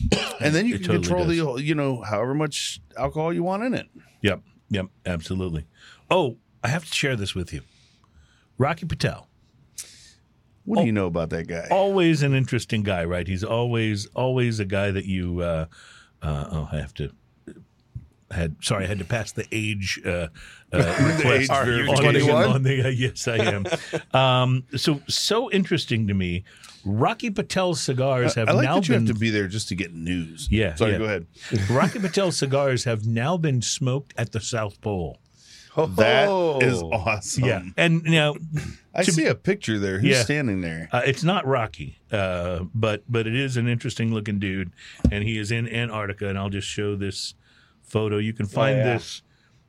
and 0.42 0.54
then 0.54 0.66
you 0.66 0.76
It 0.76 0.84
can 0.84 1.02
totally 1.04 1.38
control 1.38 1.54
the 1.56 1.64
you 1.64 1.76
know 1.76 2.02
however 2.02 2.34
much 2.34 2.82
alcohol 2.98 3.32
you 3.32 3.44
want 3.44 3.64
in 3.64 3.74
it. 3.76 3.86
Yep. 4.24 4.42
Yep. 4.70 4.88
Absolutely. 5.06 5.66
Oh, 6.10 6.38
I 6.64 6.68
have 6.70 6.86
to 6.86 6.94
share 6.94 7.16
this 7.16 7.34
with 7.36 7.54
you. 7.54 7.62
Rocky 8.58 8.86
Patel, 8.86 9.28
What 10.66 10.80
do 10.80 10.86
you 10.86 10.92
know 10.92 11.06
about 11.06 11.30
that 11.30 11.48
guy? 11.48 11.68
always 11.72 12.24
an 12.24 12.34
interesting 12.34 12.82
guy, 12.84 13.06
right? 13.06 13.28
He's 13.28 13.44
always 13.44 14.08
always 14.08 14.60
a 14.60 14.66
guy 14.66 14.92
that 14.92 15.06
you. 15.06 15.42
Uh, 15.42 15.66
uh, 16.22 16.46
oh, 16.52 16.70
I 16.72 16.78
have 16.78 16.94
to. 16.96 17.12
Had 18.30 18.58
sorry, 18.62 18.84
I 18.84 18.88
had 18.88 19.00
to 19.00 19.06
pass 19.06 19.32
the 19.32 19.46
age 19.54 20.02
uh, 20.06 20.28
uh, 20.74 20.78
request 21.18 21.26
age 21.26 21.50
on 21.50 21.66
the- 21.66 21.72
verification. 22.02 22.30
on 22.36 22.64
the- 22.64 22.86
uh, 22.86 22.90
yes, 22.90 23.28
I 23.28 23.38
am. 23.38 23.66
um, 24.14 24.64
so 24.76 25.02
so 25.08 25.50
interesting 25.52 26.08
to 26.08 26.14
me. 26.14 26.44
Rocky 26.88 27.30
Patel 27.30 27.76
cigars 27.76 28.36
have 28.36 28.50
I 28.50 28.54
like 28.54 28.64
now 28.64 28.76
that 28.76 28.88
you 28.88 28.96
been 28.96 29.08
have 29.08 29.16
to 29.16 29.20
be 29.20 29.30
there 29.30 29.48
just 29.48 29.68
to 29.70 29.76
get 29.76 29.94
news. 29.94 30.48
Yeah, 30.50 30.76
Sorry, 30.76 30.94
yeah. 30.94 30.98
go 30.98 31.04
ahead. 31.06 31.28
Rocky 31.70 32.00
Patel 32.00 32.32
cigars 32.32 32.86
have 32.86 33.06
now 33.06 33.38
been 33.38 33.62
smoked 33.62 34.14
at 34.18 34.32
the 34.32 34.40
South 34.42 34.80
Pole. 34.82 35.20
That 35.76 36.28
Oh. 36.28 36.58
is 36.60 36.82
awesome. 36.82 37.44
Yeah, 37.46 37.62
and 37.78 38.04
now 38.04 38.34
I 38.96 39.04
see 39.04 39.24
be- 39.26 39.28
a 39.28 39.36
picture 39.36 39.78
there. 39.78 40.00
Who's 40.00 40.10
Yeah. 40.10 40.24
standing 40.24 40.62
there? 40.62 40.90
Uh, 40.92 41.04
it's 41.06 41.24
not 41.24 41.46
Rocky, 41.46 42.00
uh, 42.12 42.62
but 42.74 43.04
but 43.08 43.28
it 43.28 43.36
is 43.36 43.58
an 43.58 43.68
interesting 43.68 44.12
looking 44.12 44.40
dude, 44.40 44.72
and 45.12 45.24
he 45.24 45.38
is 45.38 45.52
in 45.52 45.68
Antarctica. 45.70 46.30
And 46.30 46.38
I'll 46.40 46.50
just 46.50 46.68
show 46.68 46.96
this 46.96 47.36
photo. 47.84 48.18
You 48.18 48.34
can 48.34 48.48
find 48.48 48.78
yeah. 48.78 48.94
this. 48.94 49.22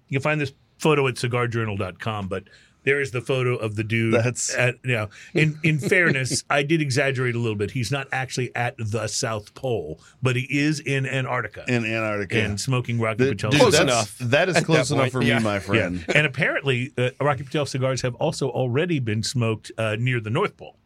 You 0.09 0.19
can 0.19 0.23
find 0.23 0.41
this 0.41 0.55
photo 0.79 1.07
at 1.09 1.17
cigarjournal.com, 1.17 2.29
but 2.29 2.45
there 2.89 3.01
is 3.03 3.11
the 3.11 3.21
photo 3.21 3.55
of 3.57 3.77
the 3.77 3.85
dude. 3.85 4.15
That's- 4.15 4.55
at, 4.57 4.77
you 4.83 4.93
know, 4.93 5.09
in 5.35 5.59
in 5.63 5.79
fairness, 5.95 6.43
I 6.49 6.63
did 6.63 6.81
exaggerate 6.81 7.35
a 7.35 7.39
little 7.39 7.57
bit. 7.57 7.71
He's 7.73 7.93
not 7.93 8.09
actually 8.13 8.55
at 8.57 8.75
the 8.79 9.07
South 9.09 9.53
Pole, 9.55 10.01
but 10.23 10.37
he 10.37 10.47
is 10.51 10.81
in 10.81 11.05
Antarctica 11.07 11.65
In 11.69 11.85
Antarctica. 11.85 12.39
and 12.43 12.59
smoking 12.61 12.99
Rocky 12.99 13.25
Th- 13.25 13.31
Patel. 13.37 13.51
dude, 13.51 13.61
cigars. 13.61 13.61
Close 13.61 13.73
that's- 13.79 14.17
enough. 14.19 14.31
That 14.31 14.49
is 14.49 14.61
close 14.65 14.89
that 14.89 14.95
enough 14.95 15.05
point, 15.05 15.13
for 15.13 15.23
yeah. 15.23 15.39
me, 15.39 15.45
my 15.45 15.55
Yeah, 15.55 15.59
friend. 15.61 16.05
and 16.15 16.27
apparently 16.27 16.93
uh, 16.97 17.11
Rocky 17.21 17.43
Patel 17.45 17.67
cigars 17.67 18.01
have 18.03 18.15
also 18.17 18.49
already 18.49 18.99
been 19.01 19.23
smoked 19.23 19.71
uh, 19.77 19.97
near 19.99 20.21
the 20.21 20.31
North 20.31 20.57
Pole. 20.57 20.77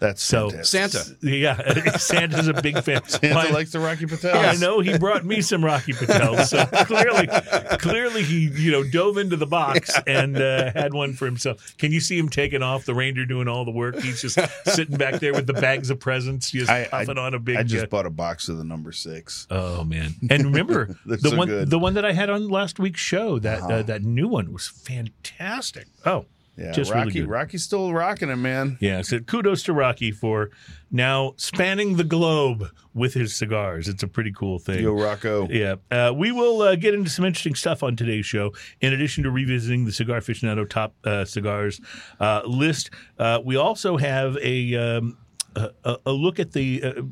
That's 0.00 0.22
So-. 0.22 0.50
Santa. 0.62 1.04
Yeah, 1.22 1.92
Santa's 1.96 2.48
a 2.48 2.54
big 2.54 2.82
fan. 2.82 3.02
Santa 3.06 3.34
My- 3.34 3.48
likes 3.50 3.72
the 3.72 3.80
Rocky 3.80 4.06
Patel. 4.06 4.34
Yeah, 4.34 4.50
I 4.50 4.56
know 4.56 4.80
he 4.80 4.98
brought 4.98 5.24
me 5.24 5.40
some 5.40 5.64
Rocky 5.64 5.92
Patel, 5.92 6.44
so 6.44 6.64
clearly, 6.84 7.26
clearly 7.78 8.22
he 8.22 8.48
you 8.48 8.70
know 8.72 8.82
dove 8.84 9.16
into 9.18 9.36
the 9.36 9.46
box 9.46 9.98
and 10.06 10.36
uh, 10.36 10.72
had 10.72 10.92
one 10.94 11.12
for 11.14 11.24
himself. 11.26 11.74
Can 11.78 11.92
you 11.92 12.00
see 12.00 12.18
him 12.18 12.28
taking 12.28 12.62
off? 12.62 12.84
The 12.84 12.94
reindeer 12.94 13.24
doing 13.24 13.48
all 13.48 13.64
the 13.64 13.70
work. 13.70 13.98
He's 14.00 14.20
just 14.20 14.38
sitting 14.66 14.96
back 14.96 15.20
there 15.20 15.32
with 15.32 15.46
the 15.46 15.54
bags 15.54 15.90
of 15.90 16.00
presents, 16.00 16.50
just 16.50 16.70
I- 16.70 16.86
puffing 16.86 17.18
on 17.18 17.34
a 17.34 17.38
big. 17.38 17.56
I 17.56 17.62
just 17.62 17.84
uh, 17.84 17.86
bought 17.86 18.06
a 18.06 18.10
box 18.10 18.48
of 18.48 18.58
the 18.58 18.64
number 18.64 18.92
six. 18.92 19.46
oh 19.50 19.84
man! 19.84 20.14
And 20.28 20.44
remember 20.46 20.96
the 21.06 21.18
so 21.18 21.36
one, 21.36 21.48
good. 21.48 21.70
the 21.70 21.78
one 21.78 21.94
that 21.94 22.04
I 22.04 22.12
had 22.12 22.28
on 22.30 22.48
last 22.48 22.78
week's 22.78 23.00
show. 23.00 23.38
That 23.38 23.60
Uh-huh. 23.62 23.72
uh, 23.72 23.82
that 23.84 24.02
new 24.02 24.28
one 24.28 24.52
was 24.52 24.68
fantastic. 24.68 25.86
Oh, 26.04 26.26
Yeah, 26.56 26.70
just 26.72 26.92
really 26.92 27.06
Rocky. 27.06 27.20
good. 27.20 27.28
Rocky's 27.28 27.64
still 27.64 27.92
rocking 27.92 28.28
it, 28.28 28.36
man. 28.36 28.78
Yeah, 28.80 29.02
so 29.02 29.18
kudos 29.18 29.64
to 29.64 29.72
Rocky 29.72 30.12
for 30.12 30.50
now 30.90 31.34
spanning 31.36 31.96
the 31.96 32.04
globe 32.04 32.70
with 32.94 33.14
his 33.14 33.34
cigars. 33.34 33.88
It's 33.88 34.04
a 34.04 34.06
pretty 34.08 34.30
cool 34.30 34.60
thing. 34.60 34.84
Yo, 34.84 34.92
Rocco. 34.92 35.48
Yeah, 35.50 35.76
uh, 35.90 36.12
we 36.14 36.30
will 36.30 36.62
uh, 36.62 36.76
get 36.76 36.94
into 36.94 37.10
some 37.10 37.24
interesting 37.24 37.56
stuff 37.56 37.82
on 37.82 37.96
today's 37.96 38.24
show. 38.24 38.52
In 38.80 38.92
addition 38.92 39.24
to 39.24 39.30
revisiting 39.32 39.84
the 39.84 39.90
Cigar 39.92 40.20
Aficionado 40.20 40.68
top 40.68 40.94
uh, 41.04 41.24
cigars 41.24 41.80
uh, 42.20 42.42
list, 42.46 42.90
uh, 43.18 43.40
we 43.44 43.56
also 43.56 43.96
have 43.96 44.36
a 44.40 44.76
um, 44.76 45.18
a, 45.56 45.70
a- 46.06 46.12
look 46.12 46.38
at 46.38 46.52
the. 46.52 46.82
Uh, 46.84 47.02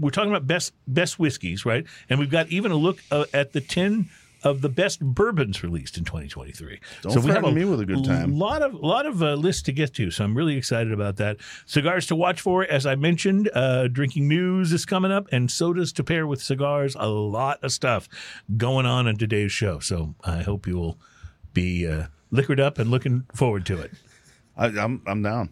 we're 0.00 0.10
talking 0.10 0.30
about 0.30 0.46
best 0.46 0.72
best 0.86 1.18
whiskeys, 1.18 1.64
right? 1.66 1.86
And 2.08 2.18
we've 2.18 2.30
got 2.30 2.48
even 2.48 2.72
a 2.72 2.76
look 2.76 2.98
uh, 3.10 3.24
at 3.34 3.52
the 3.52 3.60
ten 3.60 4.08
of 4.44 4.60
the 4.60 4.68
best 4.68 5.00
bourbons 5.00 5.62
released 5.62 5.98
in 5.98 6.04
2023. 6.04 6.80
Don't 7.02 7.12
so 7.12 7.20
we 7.20 7.26
have 7.26 7.40
threaten 7.40 7.54
me 7.54 7.64
with 7.64 7.80
a 7.80 7.86
good 7.86 8.04
time. 8.04 8.38
lot 8.38 8.62
of 8.62 8.74
lot 8.74 9.06
of 9.06 9.22
uh, 9.22 9.34
lists 9.34 9.62
to 9.62 9.72
get 9.72 9.94
to, 9.94 10.10
so 10.10 10.24
I'm 10.24 10.36
really 10.36 10.56
excited 10.56 10.92
about 10.92 11.16
that. 11.16 11.38
Cigars 11.66 12.06
to 12.06 12.16
watch 12.16 12.40
for, 12.40 12.64
as 12.64 12.86
I 12.86 12.94
mentioned, 12.94 13.50
uh, 13.54 13.88
drinking 13.88 14.28
news 14.28 14.72
is 14.72 14.84
coming 14.84 15.10
up, 15.12 15.26
and 15.32 15.50
sodas 15.50 15.92
to 15.94 16.04
pair 16.04 16.26
with 16.26 16.42
cigars. 16.42 16.96
A 16.98 17.08
lot 17.08 17.58
of 17.62 17.72
stuff 17.72 18.08
going 18.56 18.86
on 18.86 19.06
in 19.06 19.16
today's 19.16 19.52
show. 19.52 19.78
So 19.80 20.14
I 20.24 20.42
hope 20.42 20.66
you 20.66 20.76
will 20.76 20.98
be 21.52 21.86
uh, 21.86 22.06
liquored 22.30 22.60
up 22.60 22.78
and 22.78 22.90
looking 22.90 23.26
forward 23.34 23.66
to 23.66 23.80
it. 23.80 23.92
I, 24.58 24.66
I'm 24.66 25.00
I'm 25.06 25.22
down. 25.22 25.50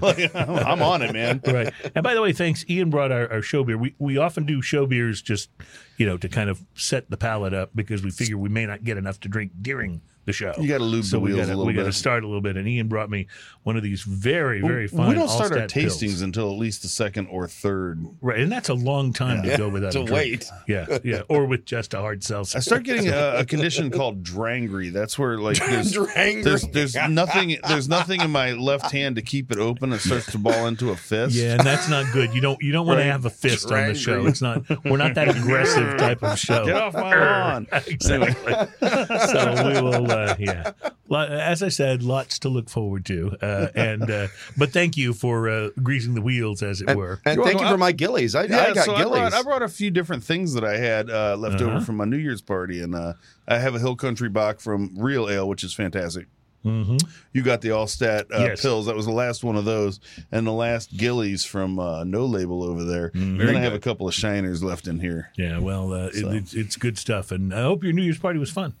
Like, 0.00 0.30
I'm, 0.36 0.50
I'm 0.50 0.82
on 0.82 1.02
it, 1.02 1.12
man. 1.12 1.40
Right. 1.46 1.72
And 1.94 2.04
by 2.04 2.14
the 2.14 2.20
way, 2.20 2.32
thanks. 2.32 2.64
Ian 2.68 2.90
brought 2.90 3.10
our, 3.10 3.30
our 3.32 3.42
show 3.42 3.64
beer. 3.64 3.78
We 3.78 3.94
we 3.98 4.18
often 4.18 4.44
do 4.44 4.60
show 4.60 4.86
beers 4.86 5.22
just 5.22 5.48
you 5.96 6.06
know 6.06 6.18
to 6.18 6.28
kind 6.28 6.50
of 6.50 6.62
set 6.74 7.10
the 7.10 7.16
palate 7.16 7.54
up 7.54 7.70
because 7.74 8.02
we 8.02 8.10
figure 8.10 8.36
we 8.36 8.50
may 8.50 8.66
not 8.66 8.84
get 8.84 8.98
enough 8.98 9.18
to 9.20 9.28
drink 9.28 9.52
during 9.62 10.02
the 10.24 10.32
show. 10.32 10.52
You 10.58 10.68
gotta 10.68 10.84
lube 10.84 11.04
so 11.04 11.16
the 11.16 11.20
we 11.20 11.32
wheels 11.32 11.40
gotta, 11.46 11.54
a 11.54 11.56
little 11.56 11.64
bit. 11.66 11.76
we 11.76 11.82
got 11.82 11.86
to 11.86 11.92
start 11.92 12.24
a 12.24 12.26
little 12.26 12.40
bit. 12.40 12.56
And 12.56 12.66
Ian 12.68 12.88
brought 12.88 13.10
me 13.10 13.26
one 13.62 13.76
of 13.76 13.82
these 13.82 14.02
very 14.02 14.60
very 14.60 14.86
fine. 14.88 15.08
we 15.08 15.14
don't 15.14 15.28
start 15.28 15.52
our 15.52 15.58
Allstat 15.58 15.72
pills. 15.72 16.02
tastings 16.02 16.22
until 16.22 16.50
at 16.50 16.58
least 16.58 16.82
the 16.82 16.88
second 16.88 17.26
or 17.28 17.46
third. 17.48 18.04
Right, 18.20 18.40
and 18.40 18.50
that's 18.50 18.68
a 18.68 18.74
long 18.74 19.12
time 19.12 19.42
to 19.42 19.56
go 19.56 19.68
without 19.68 19.92
To 19.92 20.02
a 20.02 20.04
drink. 20.04 20.12
wait. 20.14 20.50
Yeah, 20.66 20.98
yeah, 21.04 21.22
or 21.28 21.46
with 21.46 21.64
just 21.66 21.94
a 21.94 21.98
hard 21.98 22.22
seltzer. 22.24 22.58
I 22.58 22.60
start 22.60 22.82
getting 22.84 23.08
a, 23.08 23.36
a 23.38 23.44
condition 23.46 23.90
called 23.90 24.22
drangry. 24.22 24.92
That's 24.92 25.18
where 25.18 25.38
like 25.38 25.58
there's 25.58 25.92
Drangry. 25.94 26.44
there's, 26.44 26.62
there's 26.68 26.94
nothing 27.08 27.56
there's 27.68 27.88
nothing 27.88 28.20
in 28.20 28.30
my 28.30 28.52
left 28.52 28.90
hand 28.92 29.16
to 29.16 29.22
keep 29.22 29.50
it 29.52 29.58
open. 29.58 29.92
It 29.92 30.00
starts 30.00 30.30
to 30.32 30.38
ball 30.38 30.66
into 30.66 30.90
a 30.90 30.96
fist. 30.96 31.34
Yeah, 31.34 31.52
and 31.52 31.60
that's 31.60 31.88
not 31.88 32.12
good. 32.12 32.34
You 32.34 32.40
don't 32.40 32.60
you 32.62 32.72
don't 32.72 32.86
want 32.86 33.00
to 33.00 33.04
have 33.04 33.24
a 33.24 33.30
fist 33.30 33.70
on 33.70 33.88
the 33.88 33.94
show. 33.94 34.26
It's 34.26 34.40
not. 34.42 34.62
We're 34.84 34.96
not 34.96 35.14
that 35.14 35.28
aggressive 35.36 35.96
type 35.98 36.22
of 36.22 36.38
show. 36.38 36.64
Get 36.64 36.76
off 36.76 36.94
my 36.94 37.14
lawn. 37.14 37.66
exactly. 37.86 38.52
so 38.82 39.64
we 39.66 39.80
will. 39.80 40.10
Uh, 40.10 40.13
Uh, 40.14 40.34
yeah. 40.38 40.72
As 41.10 41.62
I 41.62 41.68
said, 41.68 42.02
lots 42.02 42.38
to 42.40 42.48
look 42.48 42.68
forward 42.70 43.04
to. 43.06 43.36
Uh, 43.42 43.68
and 43.74 44.10
uh, 44.10 44.28
but 44.56 44.70
thank 44.72 44.96
you 44.96 45.12
for 45.12 45.48
uh, 45.48 45.68
greasing 45.82 46.14
the 46.14 46.20
wheels, 46.22 46.62
as 46.62 46.80
it 46.80 46.88
And, 46.88 46.98
were. 46.98 47.20
and 47.24 47.36
You're 47.36 47.44
thank 47.46 47.60
you 47.60 47.68
for 47.68 47.78
my 47.78 47.92
gillies. 47.92 48.34
I, 48.34 48.44
Yeah, 48.44 48.60
I 48.62 48.74
got 48.74 48.84
so 48.86 48.94
I 48.94 48.98
gillies. 48.98 49.20
brought, 49.20 49.34
I 49.34 49.42
brought 49.42 49.62
a 49.62 49.68
few 49.68 49.90
different 49.90 50.24
things 50.24 50.54
that 50.54 50.64
I 50.64 50.76
had 50.78 51.10
uh, 51.10 51.36
left 51.36 51.60
Uh-huh. 51.60 51.76
over 51.76 51.84
from 51.84 51.96
my 51.96 52.04
New 52.04 52.16
Year's 52.16 52.40
party, 52.42 52.80
and 52.80 52.94
uh, 52.94 53.14
I 53.46 53.58
have 53.58 53.74
a 53.74 53.78
Hill 53.78 53.96
Country 53.96 54.28
Bach 54.28 54.60
from 54.60 54.90
Real 54.96 55.28
Ale, 55.28 55.46
which 55.48 55.62
is 55.62 55.74
fantastic. 55.74 56.26
hmm 56.62 56.96
You 57.34 57.42
got 57.42 57.60
the 57.60 57.68
Allstat 57.68 58.24
uh, 58.34 58.38
Yes. 58.46 58.62
pills. 58.62 58.86
That 58.86 58.96
was 58.96 59.04
the 59.04 59.12
last 59.12 59.44
one 59.44 59.54
of 59.56 59.66
those, 59.66 60.00
and 60.32 60.46
the 60.46 60.52
last 60.52 60.96
Gillies 60.96 61.44
from 61.44 61.78
uh, 61.78 62.04
No 62.04 62.24
Label 62.24 62.62
over 62.64 62.82
there. 62.84 63.10
Mm, 63.10 63.22
and 63.22 63.36
very 63.38 63.46
then 63.52 63.56
I 63.56 63.60
have 63.60 63.74
a 63.74 63.78
couple 63.78 64.08
of 64.08 64.14
Shiners 64.14 64.62
left 64.64 64.88
in 64.88 64.98
here. 65.00 65.30
Yeah. 65.36 65.58
Well, 65.58 65.92
uh, 65.92 66.06
it, 66.06 66.24
it's, 66.24 66.54
it's 66.54 66.76
good 66.76 66.96
stuff, 66.98 67.30
and 67.30 67.52
I 67.54 67.60
hope 67.62 67.84
your 67.84 67.92
New 67.92 68.02
Year's 68.02 68.18
party 68.18 68.38
was 68.38 68.50
fun. 68.50 68.72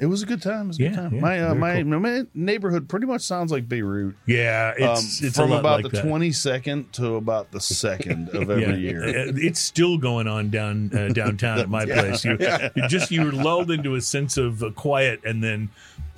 It 0.00 0.06
was 0.06 0.22
a 0.22 0.26
good 0.26 0.40
time. 0.42 0.64
It 0.64 0.68
was 0.68 0.78
a 0.80 0.82
Yeah, 0.82 0.88
good 0.90 0.96
time. 0.96 1.14
yeah, 1.16 1.20
my 1.20 1.40
uh, 1.40 1.48
very 1.54 1.84
my, 1.84 1.90
cool. 1.92 2.00
my 2.00 2.26
neighborhood 2.34 2.88
pretty 2.88 3.06
much 3.06 3.20
sounds 3.22 3.52
like 3.52 3.68
Beirut. 3.68 4.16
Yeah, 4.26 4.72
it's 4.76 4.82
Um, 5.22 5.26
it's 5.26 5.36
a 5.36 5.42
from 5.42 5.50
lot 5.50 5.60
about 5.60 5.82
like 5.82 5.92
the 5.92 5.98
that. 6.00 6.06
twenty 6.08 6.32
second 6.32 6.92
to 6.94 7.16
about 7.16 7.50
the 7.52 7.60
second 7.60 8.30
of 8.30 8.48
every 8.50 8.62
Yeah. 8.62 8.74
year. 8.76 9.04
Uh, 9.04 9.32
It's 9.36 9.60
still 9.60 9.98
going 9.98 10.26
on 10.26 10.48
down 10.50 10.90
uh, 10.96 11.08
downtown 11.08 11.58
at 11.58 11.68
my 11.68 11.84
place. 11.96 12.24
You, 12.24 12.38
you 12.74 12.88
just 12.88 13.10
you 13.10 13.24
were 13.24 13.32
lulled 13.32 13.70
into 13.70 13.94
a 13.94 14.00
sense 14.00 14.36
of 14.38 14.62
uh, 14.62 14.70
quiet, 14.70 15.20
and 15.24 15.44
then 15.44 15.68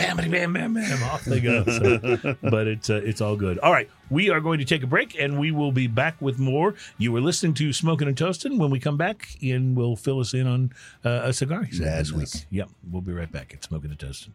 bam, 0.02 0.16
bam, 0.16 0.30
bam, 0.30 0.52
bam, 0.52 0.74
bam, 0.74 1.02
off 1.04 1.24
they 1.24 1.40
go. 1.40 1.64
So, 1.64 2.36
but 2.42 2.66
it's 2.66 2.90
uh, 2.90 3.00
it's 3.04 3.20
all 3.20 3.36
good. 3.36 3.58
All 3.58 3.72
right, 3.72 3.88
we 4.10 4.30
are 4.30 4.40
going 4.40 4.58
to 4.58 4.64
take 4.64 4.82
a 4.82 4.86
break, 4.86 5.16
and 5.18 5.38
we 5.38 5.50
will 5.50 5.72
be 5.72 5.86
back 5.86 6.20
with 6.20 6.38
more. 6.38 6.74
You 6.98 7.12
were 7.12 7.20
listening 7.20 7.54
to 7.54 7.72
Smoking 7.72 8.08
and 8.08 8.16
Toasting. 8.16 8.58
When 8.58 8.70
we 8.70 8.80
come 8.80 8.96
back, 8.96 9.28
Ian 9.42 9.74
will 9.74 9.96
fill 9.96 10.20
us 10.20 10.34
in 10.34 10.46
on 10.46 10.72
uh, 11.04 11.22
a 11.24 11.32
cigar 11.32 11.62
he 11.64 11.76
said 11.76 12.00
this 12.00 12.12
week. 12.12 12.46
Yep, 12.50 12.70
we'll 12.90 13.02
be 13.02 13.12
right 13.12 13.30
back 13.30 13.54
at 13.54 13.62
Smoking 13.64 13.90
and 13.90 13.98
Toasting. 13.98 14.32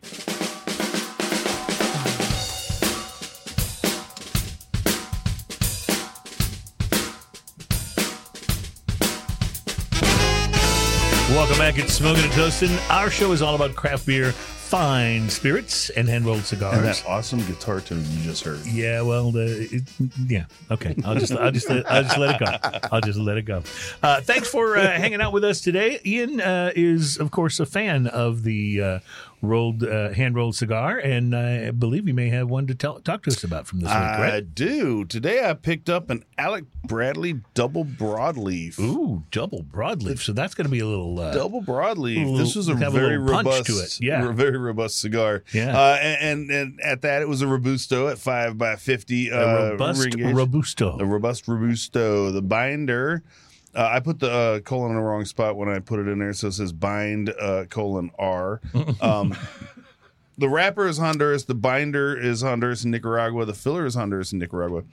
Welcome 11.31 11.57
back. 11.57 11.77
It's 11.77 11.93
Smoking 11.93 12.24
and 12.24 12.33
Toasting. 12.33 12.75
Our 12.89 13.12
show 13.12 13.31
is 13.31 13.41
all 13.41 13.53
about 13.53 13.75
craft 13.75 14.05
beer, 14.05 14.33
fine 14.67 15.29
spirits, 15.29 15.89
and 15.91 16.09
hand 16.09 16.25
rolled 16.25 16.43
cigars. 16.43 16.77
and 16.77 16.86
that 16.86 17.03
awesome 17.07 17.39
guitar 17.45 17.79
tune 17.79 18.03
you 18.12 18.24
just 18.24 18.43
heard. 18.43 18.65
Yeah, 18.65 19.01
well, 19.01 19.31
the, 19.31 19.67
it, 19.71 19.83
yeah, 20.27 20.45
okay. 20.69 20.93
I'll 21.05 21.15
just, 21.15 21.31
I'll 21.31 21.51
just, 21.51 21.69
let, 21.69 21.89
I'll 21.89 22.03
just 22.03 22.17
let 22.17 22.36
it 22.36 22.45
go. 22.45 22.79
I'll 22.91 23.01
just 23.01 23.17
let 23.17 23.38
it 23.38 23.43
go. 23.43 23.63
Uh, 24.03 24.19
thanks 24.21 24.50
for 24.50 24.77
uh, 24.77 24.81
hanging 24.81 25.21
out 25.21 25.31
with 25.31 25.45
us 25.45 25.62
today. 25.62 26.00
Ian 26.05 26.41
uh, 26.41 26.71
is, 26.75 27.17
of 27.17 27.31
course, 27.31 27.62
a 27.62 27.65
fan 27.65 28.07
of 28.07 28.43
the 28.43 28.81
uh, 28.81 29.00
rolled 29.41 29.84
uh, 29.84 30.10
hand 30.13 30.36
rolled 30.36 30.56
cigar, 30.56 30.98
and 30.98 31.36
I 31.36 31.72
believe 31.72 32.08
you 32.08 32.13
may 32.13 32.29
have 32.29 32.50
one 32.50 32.67
to 32.67 32.75
tell, 32.75 33.00
talk 33.00 33.24
to 33.24 33.29
us 33.32 33.44
about 33.44 33.67
from 33.67 33.79
this 33.79 33.89
week, 33.89 33.96
I 33.96 34.20
right? 34.29 34.56
do. 34.56 35.06
Today 35.06 35.48
I 35.48 35.53
picked 35.53 35.89
up 35.89 36.10
an 36.10 36.24
Alec 36.38 36.65
Bradley 36.86 37.41
double 37.53 37.86
broadleaf. 37.86 38.79
Ooh, 38.79 39.24
double 39.32 39.63
broadleaf. 39.63 40.20
So 40.22 40.34
that's 40.34 40.56
going 40.56 40.65
to 40.65 40.72
be 40.72 40.79
a 40.79 40.88
little. 40.88 41.20
Uh, 41.20 41.34
Double 41.34 41.62
broadleaf. 41.62 42.17
Little- 42.17 42.38
this 42.38 42.56
was 42.56 42.67
a 42.67 42.75
have 42.77 42.96
a 42.96 43.00
very 43.00 43.17
robust, 43.17 43.65
to 43.65 43.74
it. 43.74 44.00
Yeah. 44.01 44.32
very 44.32 44.58
robust 44.58 45.00
cigar. 45.00 45.44
Yeah. 45.53 45.77
uh, 45.77 45.98
and, 46.01 46.50
and 46.50 46.51
and 46.51 46.79
at 46.82 47.01
that 47.01 47.22
it 47.22 47.27
was 47.27 47.41
a 47.41 47.48
robusto 47.48 48.08
at 48.08 48.17
five 48.17 48.58
by 48.58 48.75
fifty. 48.75 49.29
a 49.29 49.39
uh, 49.39 49.70
robust 49.72 50.15
robusto. 50.15 50.98
a 51.00 51.06
robust 51.06 51.48
robusto. 51.48 52.32
The 52.32 52.41
binder. 52.41 53.24
Uh, 53.77 53.89
I 53.93 54.00
put 54.00 54.19
the 54.19 54.31
uh, 54.31 54.60
colon 54.62 54.89
in 54.91 54.98
the 54.98 55.03
wrong 55.03 55.24
spot 55.24 55.55
when 55.55 55.69
I 55.69 55.77
put 55.77 56.00
it 56.00 56.07
in 56.07 56.17
there, 56.17 56.34
so 56.34 56.48
it 56.48 56.53
says 56.53 56.74
bind 56.74 57.29
uh, 57.39 57.65
colon 57.65 58.10
R. 58.17 58.60
Um, 59.01 59.38
the 60.39 60.50
wrapper 60.50 60.88
is 60.88 60.98
Honduras. 60.98 61.46
The 61.46 61.55
binder 61.55 62.17
is 62.17 62.41
Honduras 62.41 62.84
and 62.84 62.91
Nicaragua. 62.91 63.46
The 63.46 63.53
filler 63.53 63.86
is 63.86 63.96
Honduras 63.96 64.31
and 64.31 64.39
Nicaragua. 64.39 64.84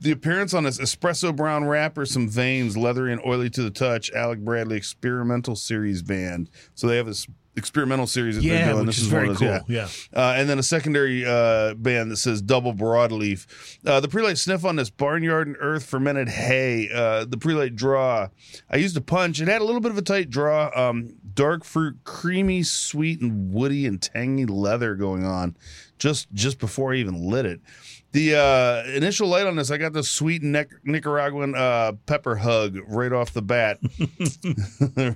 The 0.00 0.10
appearance 0.12 0.54
on 0.54 0.64
this 0.64 0.78
espresso 0.78 1.34
brown 1.34 1.64
wrapper, 1.64 2.06
some 2.06 2.28
veins, 2.28 2.76
leathery 2.76 3.12
and 3.12 3.20
oily 3.26 3.50
to 3.50 3.62
the 3.62 3.70
touch. 3.70 4.10
Alec 4.12 4.40
Bradley 4.40 4.76
experimental 4.76 5.56
series 5.56 6.02
band. 6.02 6.50
So 6.74 6.86
they 6.86 6.96
have 6.96 7.06
this 7.06 7.26
experimental 7.60 8.08
series 8.08 8.34
that 8.36 8.42
yeah, 8.42 8.64
they're 8.64 8.72
doing. 8.74 8.86
which 8.86 8.96
this 8.96 9.04
is, 9.04 9.08
very 9.08 9.28
of 9.28 9.36
cool. 9.36 9.46
those, 9.48 9.62
Yeah. 9.68 9.86
uh, 10.16 10.34
and 10.36 10.48
then 10.50 10.58
a 10.58 10.62
secondary 10.64 11.24
uh, 11.24 11.74
band 11.74 12.10
that 12.10 12.16
says 12.16 12.42
double 12.42 12.74
broadleaf. 12.74 13.46
Uh, 13.86 14.00
the 14.00 14.08
prelight 14.08 14.36
sniff 14.38 14.64
on 14.64 14.74
this 14.76 14.90
barnyard 14.90 15.46
and 15.46 15.56
earth 15.60 15.84
fermented 15.84 16.28
hay. 16.28 16.88
Uh, 16.92 17.24
the 17.24 17.36
prelight 17.36 17.76
draw. 17.76 18.28
I 18.68 18.76
used 18.78 18.96
a 18.96 19.00
punch. 19.00 19.40
It 19.40 19.46
had 19.46 19.60
a 19.60 19.64
little 19.64 19.80
bit 19.80 19.92
of 19.92 19.98
a 19.98 20.02
tight 20.02 20.30
draw. 20.30 20.70
Um, 20.74 21.14
dark 21.34 21.62
fruit, 21.64 21.98
creamy, 22.04 22.64
sweet, 22.64 23.20
and 23.20 23.52
woody 23.52 23.86
and 23.86 24.02
tangy 24.02 24.46
leather 24.46 24.96
going 24.96 25.24
on. 25.24 25.56
Just 25.98 26.32
just 26.32 26.58
before 26.58 26.94
I 26.94 26.96
even 26.96 27.28
lit 27.30 27.44
it. 27.46 27.60
The 28.12 28.34
uh, 28.34 28.90
initial 28.90 29.28
light 29.28 29.46
on 29.46 29.54
this, 29.54 29.70
I 29.70 29.76
got 29.76 29.92
the 29.92 30.02
sweet 30.02 30.42
Nic- 30.42 30.84
Nicaraguan 30.84 31.54
uh, 31.54 31.92
pepper 32.06 32.36
hug 32.36 32.76
right 32.88 33.12
off 33.12 33.32
the 33.32 33.42
bat. 33.42 33.78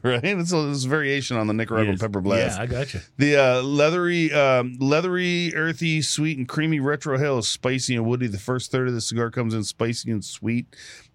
right, 0.03 0.25
it's 0.25 0.53
a, 0.53 0.71
it's 0.71 0.85
a 0.85 0.89
variation 0.89 1.37
on 1.37 1.49
the 1.49 1.55
Nicaraguan 1.55 1.99
pepper 1.99 2.21
blast. 2.21 2.57
Yeah, 2.57 2.63
I 2.63 2.67
got 2.67 2.95
you. 2.95 3.01
The 3.19 3.37
uh, 3.37 3.63
leathery, 3.63 4.33
um, 4.33 4.77
leathery, 4.79 5.53
earthy, 5.57 6.03
sweet, 6.03 6.39
and 6.39 6.49
creamy 6.49 6.79
retrohale 6.79 7.41
is 7.41 7.49
spicy 7.49 7.97
and 7.97 8.07
woody. 8.07 8.29
The 8.29 8.39
first 8.39 8.71
third 8.71 8.87
of 8.87 8.95
the 8.95 9.01
cigar 9.01 9.31
comes 9.31 9.55
in 9.55 9.65
spicy 9.65 10.13
and 10.13 10.25
sweet, 10.25 10.67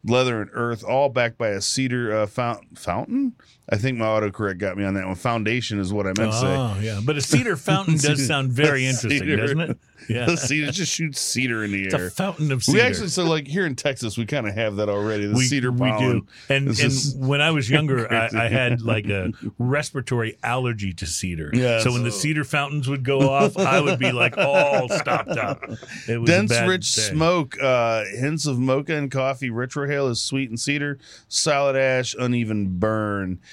leather 0.03 0.41
and 0.41 0.49
earth, 0.53 0.83
all 0.83 1.07
backed 1.07 1.37
by 1.37 1.49
a 1.49 1.61
cedar 1.61 2.13
uh, 2.13 2.27
fount- 2.27 2.77
fountain. 2.77 3.35
I 3.71 3.77
think 3.77 3.97
my 3.97 4.05
autocorrect 4.05 4.57
got 4.57 4.77
me 4.77 4.83
on 4.83 4.95
that 4.95 5.05
one. 5.05 5.15
Foundation 5.15 5.79
is 5.79 5.93
what 5.93 6.05
I 6.05 6.13
meant 6.17 6.31
to 6.31 6.39
say. 6.39 6.47
Oh, 6.55 6.77
yeah. 6.81 6.99
But 7.03 7.17
a 7.17 7.21
cedar 7.21 7.55
fountain 7.55 7.97
does 7.97 8.25
sound 8.27 8.51
very 8.51 8.85
interesting, 8.85 9.19
Cedar. 9.19 9.37
doesn't 9.37 9.59
it? 9.59 9.77
Yeah. 10.07 10.25
The 10.25 10.37
cedar 10.37 10.71
just 10.71 10.91
shoots 10.91 11.19
cedar 11.19 11.63
in 11.63 11.71
the 11.71 11.83
It's 11.83 11.93
air. 11.93 12.07
a 12.07 12.09
fountain 12.09 12.51
of 12.51 12.63
cedar. 12.63 12.77
we 12.77 12.81
actually 12.81 13.09
so 13.09 13.25
like 13.25 13.45
here 13.47 13.67
in 13.67 13.75
Texas, 13.75 14.17
we 14.17 14.25
kind 14.25 14.47
of 14.47 14.55
have 14.55 14.77
that 14.77 14.89
already. 14.89 15.27
The 15.27 15.35
we, 15.35 15.45
cedar 15.45 15.71
we 15.71 15.87
pollen. 15.89 16.21
do. 16.21 16.27
And, 16.47 16.67
and 16.79 16.93
when 17.27 17.41
I 17.41 17.51
was 17.51 17.69
younger, 17.69 18.11
I. 18.11 18.29
I 18.33 18.47
had 18.47 18.81
like 18.81 19.05
a 19.07 19.31
respiratory 19.59 20.35
allergy 20.41 20.93
to 20.93 21.05
cedar. 21.05 21.51
Yes. 21.53 21.83
So 21.83 21.91
when 21.91 22.03
the 22.03 22.11
cedar 22.11 22.43
fountains 22.43 22.87
would 22.87 23.03
go 23.03 23.29
off, 23.29 23.55
I 23.57 23.81
would 23.81 23.99
be 23.99 24.11
like 24.11 24.35
all 24.37 24.89
stopped 24.89 25.29
up. 25.37 25.61
It 26.07 26.19
was 26.19 26.29
a 26.29 26.47
dense, 26.47 26.59
rich 26.67 26.95
day. 26.95 27.01
smoke, 27.03 27.61
uh, 27.61 28.05
hints 28.05 28.47
of 28.47 28.57
mocha 28.57 28.95
and 28.95 29.11
coffee. 29.11 29.51
Retrohale 29.51 30.09
is 30.09 30.19
sweet 30.21 30.49
and 30.49 30.59
cedar, 30.59 30.97
solid 31.27 31.75
ash, 31.75 32.15
uneven 32.17 32.79
burn. 32.79 33.39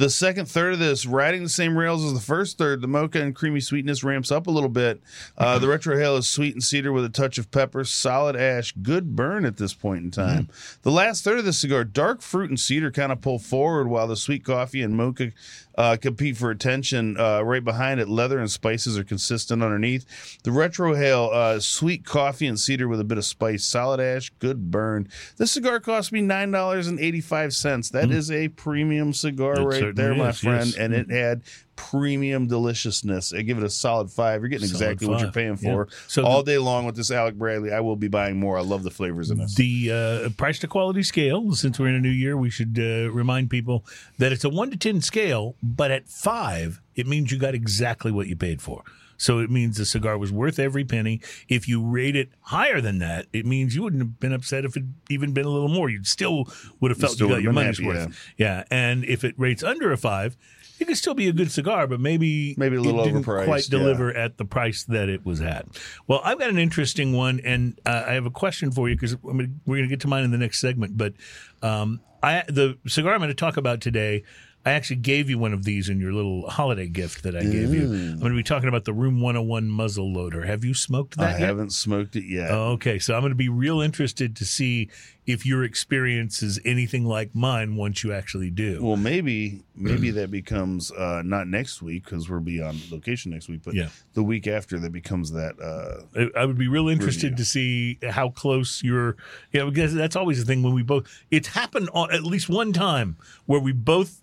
The 0.00 0.08
second 0.08 0.46
third 0.46 0.72
of 0.72 0.78
this, 0.78 1.04
riding 1.04 1.42
the 1.42 1.50
same 1.50 1.76
rails 1.76 2.02
as 2.02 2.14
the 2.14 2.20
first 2.20 2.56
third, 2.56 2.80
the 2.80 2.88
mocha 2.88 3.20
and 3.20 3.34
creamy 3.34 3.60
sweetness 3.60 4.02
ramps 4.02 4.32
up 4.32 4.46
a 4.46 4.50
little 4.50 4.70
bit. 4.70 5.02
Uh, 5.36 5.58
the 5.58 5.66
retrohale 5.66 6.18
is 6.18 6.26
sweet 6.26 6.54
and 6.54 6.64
cedar 6.64 6.90
with 6.90 7.04
a 7.04 7.10
touch 7.10 7.36
of 7.36 7.50
pepper, 7.50 7.84
solid 7.84 8.34
ash, 8.34 8.72
good 8.80 9.14
burn 9.14 9.44
at 9.44 9.58
this 9.58 9.74
point 9.74 10.02
in 10.02 10.10
time. 10.10 10.48
The 10.80 10.90
last 10.90 11.22
third 11.22 11.38
of 11.38 11.44
the 11.44 11.52
cigar, 11.52 11.84
dark 11.84 12.22
fruit 12.22 12.48
and 12.48 12.58
cedar 12.58 12.90
kind 12.90 13.12
of 13.12 13.20
pull 13.20 13.38
forward 13.38 13.88
while 13.88 14.06
the 14.06 14.16
sweet 14.16 14.42
coffee 14.42 14.80
and 14.80 14.96
mocha 14.96 15.32
uh, 15.76 15.98
compete 16.00 16.36
for 16.38 16.50
attention. 16.50 17.18
Uh, 17.18 17.42
right 17.42 17.62
behind 17.62 18.00
it, 18.00 18.08
leather 18.08 18.38
and 18.38 18.50
spices 18.50 18.98
are 18.98 19.04
consistent 19.04 19.62
underneath. 19.62 20.38
The 20.44 20.50
retrohale, 20.50 21.30
uh, 21.32 21.60
sweet 21.60 22.06
coffee 22.06 22.46
and 22.46 22.58
cedar 22.58 22.88
with 22.88 23.00
a 23.00 23.04
bit 23.04 23.18
of 23.18 23.24
spice, 23.26 23.66
solid 23.66 24.00
ash, 24.00 24.30
good 24.38 24.70
burn. 24.70 25.08
This 25.36 25.52
cigar 25.52 25.78
cost 25.78 26.10
me 26.10 26.22
nine 26.22 26.50
dollars 26.50 26.86
and 26.86 26.98
eighty 26.98 27.20
five 27.20 27.52
cents. 27.54 27.90
That 27.90 28.10
is 28.10 28.30
a 28.30 28.48
premium 28.48 29.12
cigar 29.12 29.60
It 29.60 29.64
right 29.64 29.89
there, 29.96 30.06
certainly 30.06 30.24
my 30.26 30.32
friend, 30.32 30.66
yes. 30.66 30.76
and 30.76 30.94
it 30.94 31.10
had 31.10 31.42
premium 31.76 32.46
deliciousness. 32.46 33.32
I 33.32 33.42
give 33.42 33.56
it 33.58 33.64
a 33.64 33.70
solid 33.70 34.10
five. 34.10 34.42
You're 34.42 34.48
getting 34.48 34.68
Solid 34.68 34.82
exactly 34.82 35.08
what 35.08 35.20
you're 35.20 35.28
five, 35.28 35.34
paying 35.34 35.58
yeah. 35.60 35.72
for 35.72 35.88
So 36.08 36.24
all 36.24 36.42
the- 36.42 36.52
day 36.52 36.58
long 36.58 36.84
with 36.84 36.96
this 36.96 37.10
Alec 37.10 37.36
Bradley. 37.36 37.72
I 37.72 37.80
will 37.80 37.96
be 37.96 38.08
buying 38.08 38.38
more. 38.38 38.58
I 38.58 38.62
love 38.62 38.82
the 38.82 38.90
flavors 38.90 39.30
in 39.30 39.38
this. 39.38 39.54
The 39.54 39.90
uh, 40.26 40.28
price 40.36 40.58
to 40.60 40.68
quality 40.68 41.02
scale, 41.02 41.52
since 41.52 41.78
we're 41.78 41.88
in 41.88 41.94
a 41.94 42.00
new 42.00 42.10
year, 42.10 42.36
we 42.36 42.50
should 42.50 42.78
uh, 42.78 43.10
remind 43.10 43.50
people 43.50 43.84
that 44.18 44.32
it's 44.32 44.44
a 44.44 44.50
one 44.50 44.70
to 44.70 44.76
10 44.76 45.00
scale, 45.00 45.56
but 45.62 45.90
at 45.90 46.08
five, 46.08 46.80
it 46.94 47.06
means 47.06 47.32
you 47.32 47.38
got 47.38 47.54
exactly 47.54 48.12
what 48.12 48.26
you 48.26 48.36
paid 48.36 48.60
for. 48.60 48.82
So 49.20 49.38
it 49.38 49.50
means 49.50 49.76
the 49.76 49.84
cigar 49.84 50.16
was 50.16 50.32
worth 50.32 50.58
every 50.58 50.82
penny. 50.82 51.20
If 51.46 51.68
you 51.68 51.84
rate 51.84 52.16
it 52.16 52.30
higher 52.40 52.80
than 52.80 53.00
that, 53.00 53.26
it 53.34 53.44
means 53.44 53.74
you 53.74 53.82
wouldn't 53.82 54.00
have 54.02 54.18
been 54.18 54.32
upset 54.32 54.64
if 54.64 54.78
it 54.78 54.84
even 55.10 55.34
been 55.34 55.44
a 55.44 55.50
little 55.50 55.68
more. 55.68 55.90
You 55.90 56.02
still 56.04 56.48
would 56.80 56.90
have 56.90 56.98
felt 56.98 57.12
still 57.12 57.28
you 57.28 57.34
got 57.34 57.42
your 57.42 57.52
money's 57.52 57.76
happy, 57.76 57.86
worth. 57.86 58.32
Yeah. 58.38 58.64
And 58.70 59.04
if 59.04 59.22
it 59.22 59.34
rates 59.36 59.62
under 59.62 59.92
a 59.92 59.98
five, 59.98 60.38
it 60.78 60.86
could 60.86 60.96
still 60.96 61.12
be 61.12 61.28
a 61.28 61.34
good 61.34 61.52
cigar, 61.52 61.86
but 61.86 62.00
maybe 62.00 62.54
Maybe 62.56 62.76
a 62.76 62.80
little 62.80 63.02
it 63.02 63.12
didn't 63.12 63.24
overpriced, 63.24 63.44
quite 63.44 63.68
yeah. 63.68 63.78
deliver 63.78 64.16
at 64.16 64.38
the 64.38 64.46
price 64.46 64.84
that 64.84 65.10
it 65.10 65.26
was 65.26 65.42
at. 65.42 65.66
Well, 66.06 66.22
I've 66.24 66.38
got 66.38 66.48
an 66.48 66.58
interesting 66.58 67.12
one, 67.12 67.40
and 67.44 67.78
uh, 67.84 68.04
I 68.06 68.12
have 68.14 68.24
a 68.24 68.30
question 68.30 68.72
for 68.72 68.88
you 68.88 68.96
because 68.96 69.22
we're 69.22 69.34
going 69.66 69.82
to 69.82 69.86
get 69.88 70.00
to 70.00 70.08
mine 70.08 70.24
in 70.24 70.30
the 70.30 70.38
next 70.38 70.60
segment. 70.62 70.96
But 70.96 71.12
um, 71.60 72.00
I, 72.22 72.44
the 72.48 72.78
cigar 72.86 73.12
I'm 73.12 73.18
going 73.18 73.28
to 73.28 73.34
talk 73.34 73.58
about 73.58 73.82
today, 73.82 74.24
I 74.64 74.72
actually 74.72 74.96
gave 74.96 75.30
you 75.30 75.38
one 75.38 75.54
of 75.54 75.64
these 75.64 75.88
in 75.88 76.00
your 76.00 76.12
little 76.12 76.48
holiday 76.50 76.86
gift 76.86 77.22
that 77.22 77.34
I 77.34 77.40
gave 77.42 77.72
you. 77.72 77.84
I'm 77.84 78.18
going 78.18 78.32
to 78.32 78.36
be 78.36 78.42
talking 78.42 78.68
about 78.68 78.84
the 78.84 78.92
Room 78.92 79.18
101 79.22 79.68
muzzle 79.68 80.12
loader. 80.12 80.44
Have 80.44 80.64
you 80.66 80.74
smoked 80.74 81.18
I 81.18 81.24
that 81.24 81.30
yet? 81.32 81.42
I 81.42 81.46
haven't 81.46 81.70
smoked 81.72 82.14
it 82.14 82.24
yet. 82.26 82.50
Oh, 82.50 82.72
okay, 82.72 82.98
so 82.98 83.14
I'm 83.14 83.22
going 83.22 83.30
to 83.30 83.36
be 83.36 83.48
real 83.48 83.80
interested 83.80 84.36
to 84.36 84.44
see 84.44 84.90
if 85.26 85.46
your 85.46 85.64
experience 85.64 86.42
is 86.42 86.60
anything 86.66 87.06
like 87.06 87.34
mine 87.34 87.76
once 87.76 88.04
you 88.04 88.12
actually 88.12 88.50
do. 88.50 88.84
Well, 88.84 88.96
maybe 88.98 89.62
maybe 89.74 90.10
that 90.10 90.30
becomes 90.30 90.92
uh, 90.92 91.22
not 91.24 91.48
next 91.48 91.80
week 91.80 92.04
because 92.04 92.28
we'll 92.28 92.40
be 92.40 92.60
on 92.60 92.78
location 92.90 93.32
next 93.32 93.48
week, 93.48 93.62
but 93.64 93.72
Yeah. 93.74 93.88
the 94.12 94.22
week 94.22 94.46
after 94.46 94.78
that 94.78 94.92
becomes 94.92 95.32
that. 95.32 95.58
Uh, 95.58 96.02
I- 96.36 96.40
I 96.42 96.44
would 96.44 96.58
be 96.58 96.68
real 96.68 96.88
interested 96.90 97.30
Review. 97.30 97.36
to 97.38 97.44
see 97.46 97.98
how 98.10 98.28
close 98.28 98.82
you're. 98.82 99.16
Yeah, 99.52 99.64
because 99.64 99.94
that's 99.94 100.16
always 100.16 100.38
the 100.38 100.44
thing 100.44 100.62
when 100.62 100.74
we 100.74 100.82
both. 100.82 101.06
It's 101.30 101.48
happened 101.48 101.88
on, 101.94 102.12
at 102.12 102.24
least 102.24 102.50
one 102.50 102.74
time 102.74 103.16
where 103.46 103.60
we 103.60 103.72
both 103.72 104.20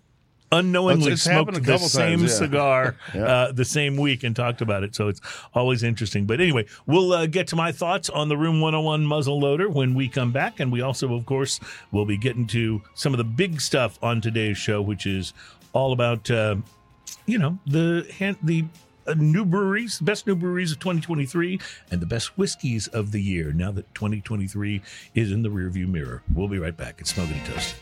unknowingly 0.52 1.12
It's- 1.12 1.14
it's 1.14 1.22
smoked 1.24 1.62
the 1.64 1.78
same 1.78 2.18
times, 2.20 2.32
yeah. 2.32 2.38
cigar 2.38 2.96
Yeah. 3.14 3.22
uh, 3.24 3.52
the 3.52 3.64
same 3.64 3.96
week 3.96 4.24
and 4.24 4.34
talked 4.34 4.60
about 4.60 4.82
it. 4.82 4.94
So 4.94 5.08
it's 5.08 5.20
always 5.54 5.82
interesting. 5.82 6.24
But 6.26 6.40
anyway, 6.40 6.66
we'll 6.86 7.12
uh, 7.12 7.26
get 7.26 7.46
to 7.48 7.56
my 7.56 7.72
thoughts 7.72 8.08
on 8.10 8.28
the 8.28 8.36
Room 8.36 8.60
101 8.60 9.04
muzzle 9.06 9.38
loader 9.40 9.68
when 9.68 9.94
we 9.94 10.08
come 10.08 10.32
back, 10.32 10.60
and 10.60 10.72
we 10.72 10.80
also, 10.80 11.14
of 11.14 11.26
course, 11.26 11.60
will 11.92 12.06
be 12.06 12.16
getting 12.16 12.46
to 12.48 12.82
some 12.94 13.12
of 13.12 13.18
the 13.18 13.24
big 13.24 13.60
stuff 13.60 13.98
on 14.02 14.20
today's 14.20 14.56
show, 14.58 14.80
which 14.82 15.06
is 15.06 15.32
all 15.72 15.92
about. 15.92 16.30
Uh, 16.30 16.56
you 17.24 17.38
know 17.38 17.58
the 17.66 18.06
hand, 18.18 18.36
the 18.42 18.64
uh, 19.06 19.14
new 19.16 19.44
breweries, 19.44 19.98
the 19.98 20.04
best 20.04 20.26
new 20.26 20.34
breweries 20.36 20.72
of 20.72 20.78
2023, 20.78 21.58
and 21.90 22.00
the 22.02 22.06
best 22.06 22.36
whiskeys 22.38 22.86
of 22.88 23.12
the 23.12 23.20
year. 23.22 23.52
Now 23.52 23.70
that 23.72 23.94
2023 23.94 24.82
is 25.14 25.32
in 25.32 25.42
the 25.42 25.48
rearview 25.48 25.86
mirror, 25.88 26.22
we'll 26.34 26.48
be 26.48 26.58
right 26.58 26.76
back. 26.76 26.96
It's 27.00 27.14
Smoking 27.14 27.40
Toast. 27.44 27.74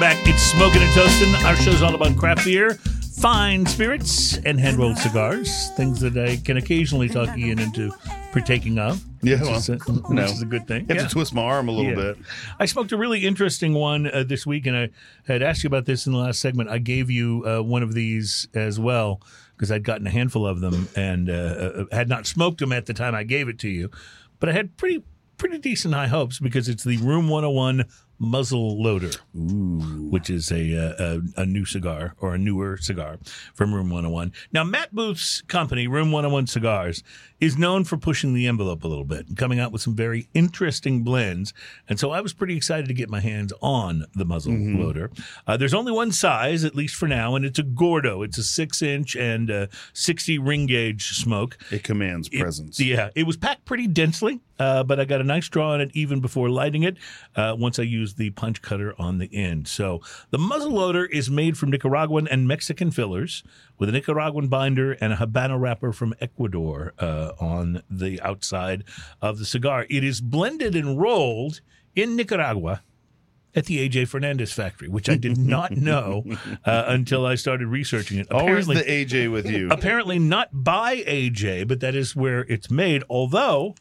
Back. 0.00 0.16
It's 0.26 0.42
Smoking 0.42 0.82
and 0.82 0.92
Toasting. 0.94 1.34
Our 1.44 1.56
show's 1.56 1.82
all 1.82 1.94
about 1.94 2.16
craft 2.16 2.44
beer, 2.44 2.74
fine 3.20 3.66
spirits, 3.66 4.38
and 4.38 4.58
hand 4.58 4.78
rolled 4.78 4.96
cigars. 4.96 5.68
Things 5.76 6.00
that 6.00 6.16
I 6.16 6.36
can 6.36 6.56
occasionally 6.56 7.08
talk 7.08 7.36
Ian 7.36 7.58
into 7.58 7.90
partaking 8.32 8.78
of. 8.78 9.04
Yeah, 9.22 9.34
which, 9.36 9.42
well, 9.42 9.56
is, 9.56 9.68
a, 9.68 9.76
which 9.78 10.08
no. 10.10 10.24
is 10.24 10.40
a 10.42 10.46
good 10.46 10.66
thing. 10.66 10.86
have 10.88 10.96
Yeah. 10.96 11.02
to 11.04 11.08
twist 11.08 11.34
my 11.34 11.42
arm 11.42 11.68
a 11.68 11.72
little 11.72 11.90
Yeah. 11.90 12.12
bit. 12.14 12.18
I 12.58 12.64
smoked 12.64 12.92
a 12.92 12.96
really 12.96 13.26
interesting 13.26 13.74
one 13.74 14.06
uh, 14.06 14.24
this 14.26 14.46
week, 14.46 14.66
and 14.66 14.76
I 14.76 14.88
had 15.26 15.42
asked 15.42 15.62
you 15.64 15.68
about 15.68 15.84
this 15.84 16.06
in 16.06 16.12
the 16.12 16.18
last 16.18 16.40
segment. 16.40 16.70
I 16.70 16.78
gave 16.78 17.10
you 17.10 17.44
uh, 17.46 17.60
one 17.62 17.82
of 17.82 17.92
these 17.92 18.48
as 18.54 18.80
well 18.80 19.20
because 19.56 19.70
I'd 19.70 19.84
gotten 19.84 20.06
a 20.06 20.10
handful 20.10 20.46
of 20.46 20.60
them 20.60 20.88
and 20.96 21.28
uh, 21.28 21.32
uh, 21.32 21.84
had 21.92 22.08
not 22.08 22.26
smoked 22.26 22.60
them 22.60 22.72
at 22.72 22.86
the 22.86 22.94
time 22.94 23.14
I 23.14 23.24
gave 23.24 23.48
it 23.48 23.58
to 23.60 23.68
you, 23.68 23.90
but 24.38 24.48
I 24.48 24.52
had 24.52 24.76
pretty 24.78 25.02
pretty 25.36 25.56
decent 25.58 25.94
high 25.94 26.06
hopes 26.06 26.38
because 26.38 26.68
it's 26.68 26.84
the 26.84 26.98
Room 26.98 27.28
101 27.28 27.84
Muzzle 28.22 28.80
Loader, 28.80 29.10
which 29.34 30.28
is 30.28 30.52
a, 30.52 30.76
uh, 30.76 31.20
a 31.36 31.42
a 31.42 31.46
new 31.46 31.64
cigar 31.64 32.14
or 32.20 32.34
a 32.34 32.38
newer 32.38 32.76
cigar 32.76 33.18
from 33.54 33.74
Room 33.74 33.88
101. 33.88 34.32
Now, 34.52 34.62
Matt 34.62 34.94
Booth's 34.94 35.40
company, 35.42 35.86
Room 35.86 36.12
101 36.12 36.46
Cigars, 36.46 37.02
is 37.40 37.56
known 37.56 37.84
for 37.84 37.96
pushing 37.96 38.34
the 38.34 38.46
envelope 38.46 38.84
a 38.84 38.88
little 38.88 39.06
bit 39.06 39.26
and 39.26 39.36
coming 39.38 39.58
out 39.58 39.72
with 39.72 39.80
some 39.80 39.94
very 39.96 40.28
interesting 40.34 41.02
blends. 41.02 41.54
And 41.88 41.98
so 41.98 42.10
I 42.10 42.20
was 42.20 42.34
pretty 42.34 42.56
excited 42.56 42.86
to 42.88 42.94
get 42.94 43.08
my 43.08 43.20
hands 43.20 43.54
on 43.62 44.04
the 44.14 44.26
Muzzle 44.26 44.52
Loader. 44.52 45.10
Uh, 45.46 45.56
there's 45.56 45.72
only 45.74 45.92
one 45.92 46.12
size, 46.12 46.62
at 46.62 46.74
least 46.74 46.96
for 46.96 47.08
now, 47.08 47.34
and 47.34 47.44
it's 47.46 47.58
a 47.58 47.62
Gordo. 47.62 48.22
It's 48.22 48.36
a 48.36 48.42
six 48.42 48.82
inch 48.82 49.16
and 49.16 49.50
uh, 49.50 49.66
60 49.94 50.38
ring 50.38 50.66
gauge 50.66 51.16
smoke. 51.16 51.56
It 51.70 51.82
commands 51.84 52.28
presence. 52.28 52.78
Yeah, 52.78 53.08
it 53.14 53.26
was 53.26 53.38
packed 53.38 53.64
pretty 53.64 53.86
densely, 53.86 54.40
uh, 54.60 54.84
but 54.84 55.00
I 55.00 55.04
got 55.06 55.20
a 55.20 55.24
nice 55.24 55.48
draw 55.48 55.72
on 55.72 55.80
it 55.80 55.90
even 55.94 56.20
before 56.20 56.48
lighting 56.50 56.82
it. 56.84 56.96
Uh, 57.34 57.56
once 57.58 57.78
I 57.78 57.82
used 57.82 58.18
the 58.18 58.30
punch 58.30 58.62
cutter 58.62 58.94
on 58.98 59.18
the 59.18 59.28
end, 59.34 59.66
so 59.66 60.00
the 60.30 60.38
muzzle 60.38 60.72
loader 60.72 61.06
is 61.06 61.30
made 61.30 61.56
from 61.58 61.70
Nicaraguan 61.70 62.28
and 62.28 62.46
Mexican 62.46 62.90
fillers 62.90 63.42
with 63.78 63.88
a 63.88 63.92
Nicaraguan 63.92 64.48
binder 64.48 64.92
and 64.92 65.12
a 65.14 65.16
Habano 65.16 65.58
wrapper 65.58 65.92
from 65.92 66.14
Ecuador 66.20 66.92
uh, 66.98 67.32
on 67.40 67.82
the 67.90 68.20
outside 68.20 68.84
of 69.22 69.38
the 69.38 69.44
cigar. 69.46 69.86
It 69.88 70.04
is 70.04 70.20
blended 70.20 70.76
and 70.76 71.00
rolled 71.00 71.60
in 71.96 72.14
Nicaragua 72.14 72.82
at 73.54 73.66
the 73.66 73.88
AJ 73.88 74.08
Fernandez 74.08 74.52
factory, 74.52 74.88
which 74.88 75.08
I 75.08 75.16
did 75.16 75.36
not 75.36 75.70
know 75.76 76.22
uh, 76.64 76.84
until 76.86 77.26
I 77.26 77.34
started 77.34 77.66
researching 77.66 78.18
it. 78.18 78.30
Always 78.30 78.66
the 78.66 78.74
AJ 78.74 79.32
with 79.32 79.50
you. 79.50 79.68
apparently 79.70 80.18
not 80.18 80.48
by 80.52 80.98
AJ, 80.98 81.66
but 81.66 81.80
that 81.80 81.94
is 81.94 82.14
where 82.14 82.42
it's 82.42 82.70
made. 82.70 83.02
Although 83.10 83.74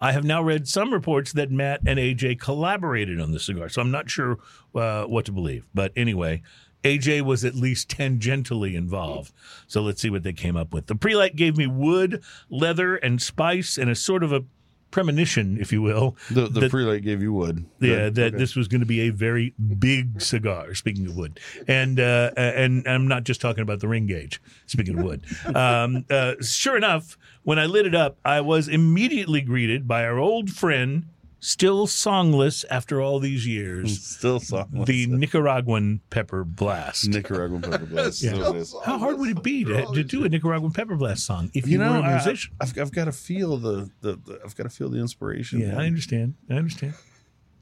I 0.00 0.12
have 0.12 0.24
now 0.24 0.42
read 0.42 0.68
some 0.68 0.92
reports 0.92 1.32
that 1.32 1.50
Matt 1.50 1.80
and 1.86 1.98
AJ 1.98 2.40
collaborated 2.40 3.20
on 3.20 3.32
the 3.32 3.40
cigar, 3.40 3.68
so 3.68 3.80
I'm 3.80 3.90
not 3.90 4.10
sure 4.10 4.38
uh, 4.74 5.04
what 5.04 5.24
to 5.26 5.32
believe. 5.32 5.66
But 5.74 5.92
anyway. 5.96 6.42
AJ 6.84 7.22
was 7.22 7.44
at 7.44 7.56
least 7.56 7.88
tangentially 7.88 8.74
involved. 8.74 9.32
So 9.66 9.82
let's 9.82 10.00
see 10.00 10.10
what 10.10 10.22
they 10.22 10.32
came 10.32 10.56
up 10.56 10.72
with. 10.72 10.86
The 10.86 10.94
prelight 10.94 11.34
gave 11.34 11.56
me 11.56 11.66
wood, 11.66 12.22
leather, 12.48 12.94
and 12.94 13.20
spice, 13.20 13.76
and 13.76 13.90
a 13.90 13.96
sort 13.96 14.22
of 14.22 14.32
a 14.32 14.44
premonition, 14.90 15.58
if 15.60 15.72
you 15.72 15.82
will, 15.82 16.16
The 16.30 16.48
the 16.48 16.60
that- 16.60 16.72
prelight 16.72 17.02
gave 17.02 17.20
you 17.22 17.32
wood. 17.32 17.64
yeah, 17.80 17.88
Good. 18.04 18.14
that 18.16 18.26
Okay. 18.28 18.36
this 18.38 18.56
was 18.56 18.68
going 18.68 18.80
to 18.80 18.86
be 18.86 19.00
a 19.00 19.10
very 19.10 19.52
big 19.78 20.20
cigar. 20.22 20.74
Speaking 20.74 21.06
of 21.06 21.16
wood, 21.16 21.38
and 21.68 22.00
uh, 22.00 22.30
and 22.36 22.86
I'm 22.88 23.06
not 23.08 23.24
just 23.24 23.40
talking 23.40 23.62
about 23.62 23.80
the 23.80 23.88
ring 23.88 24.06
gauge. 24.06 24.40
Speaking 24.66 24.98
of 24.98 25.04
wood, 25.04 25.24
um, 25.54 26.04
uh, 26.10 26.34
sure 26.40 26.76
enough, 26.76 27.18
when 27.42 27.58
I 27.58 27.66
lit 27.66 27.86
it 27.86 27.94
up, 27.94 28.18
I 28.24 28.40
was 28.40 28.68
immediately 28.68 29.40
greeted 29.40 29.86
by 29.86 30.04
our 30.04 30.18
old 30.18 30.50
friend, 30.50 31.06
still 31.46 31.86
songless 31.86 32.64
after 32.70 33.00
all 33.00 33.20
these 33.20 33.46
years, 33.46 34.00
still 34.16 34.40
songless. 34.40 34.86
the 34.86 35.06
Nicaraguan 35.06 36.00
pepper 36.10 36.42
blast. 36.42 37.08
Nicaraguan 37.08 37.62
pepper 37.62 37.86
blast. 37.86 38.20
Yeah. 38.22 38.32
So 38.32 38.54
it 38.54 38.56
is. 38.56 38.74
How 38.84 38.98
hard 38.98 39.18
would 39.20 39.30
it 39.30 39.42
be 39.44 39.64
to, 39.64 39.86
to 39.86 40.02
do 40.02 40.24
a 40.24 40.28
Nicaraguan 40.28 40.72
pepper 40.72 40.96
blast 40.96 41.24
song 41.24 41.50
if 41.54 41.66
you, 41.66 41.72
You 41.72 41.78
know, 41.78 41.92
were 41.92 41.98
a 41.98 42.02
I, 42.02 42.12
musician? 42.14 42.54
I've, 42.60 42.76
I've 42.76 42.92
got 42.92 43.04
to 43.04 43.12
feel 43.12 43.58
the, 43.58 43.88
the, 44.00 44.16
the 44.16 44.40
I've 44.44 44.56
got 44.56 44.64
to 44.64 44.70
feel 44.70 44.88
the 44.90 44.98
inspiration. 44.98 45.60
yeah, 45.60 45.78
I 45.78 45.86
understand. 45.86 46.34
I 46.50 46.54
understand. 46.54 46.94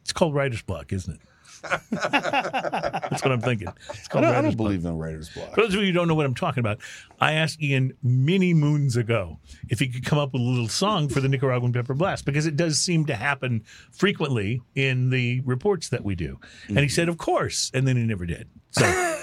It's 0.03 0.13
called 0.13 0.35
writer's 0.35 0.63
block, 0.63 0.93
isn't 0.93 1.15
it? 1.15 1.21
That's 1.91 3.23
what 3.23 3.33
I'm 3.33 3.41
thinking. 3.41 3.69
It's 3.91 4.09
I 4.09 4.13
called 4.13 4.25
don't, 4.25 4.35
I 4.35 4.43
don't 4.43 4.57
block. 4.57 4.69
believe 4.69 4.85
in 4.85 4.99
writer's 4.99 5.31
block. 5.31 5.55
For 5.55 5.63
those 5.63 5.75
of 5.75 5.81
you 5.81 5.87
who 5.87 5.93
don't 5.93 6.09
know 6.09 6.15
what 6.15 6.27
I'm 6.27 6.35
talking 6.35 6.61
about, 6.61 6.79
I 7.21 7.33
asked 7.33 7.63
Ian 7.63 7.95
many 8.03 8.55
moons 8.55 8.97
ago 8.97 9.39
if 9.69 9.79
he 9.79 9.89
could 9.89 10.05
come 10.05 10.19
up 10.19 10.33
with 10.33 10.43
a 10.43 10.45
little 10.45 10.69
song 10.69 11.09
for 11.09 11.21
the 11.21 11.29
Nicaraguan 11.29 11.73
Pepper 11.73 11.95
Blast 11.95 12.25
because 12.25 12.47
it 12.47 12.57
does 12.57 12.79
seem 12.79 13.07
to 13.07 13.17
happen 13.17 13.65
frequently 13.93 14.63
in 14.75 15.11
the 15.11 15.41
reports 15.41 15.89
that 15.91 16.05
we 16.05 16.15
do. 16.15 16.39
And 16.69 16.79
he 16.79 16.85
mm-hmm. 16.85 16.91
said, 16.91 17.09
"Of 17.09 17.19
course," 17.19 17.71
and 17.75 17.87
then 17.87 17.97
he 17.97 18.05
never 18.05 18.27
did. 18.27 18.49
So 18.71 19.19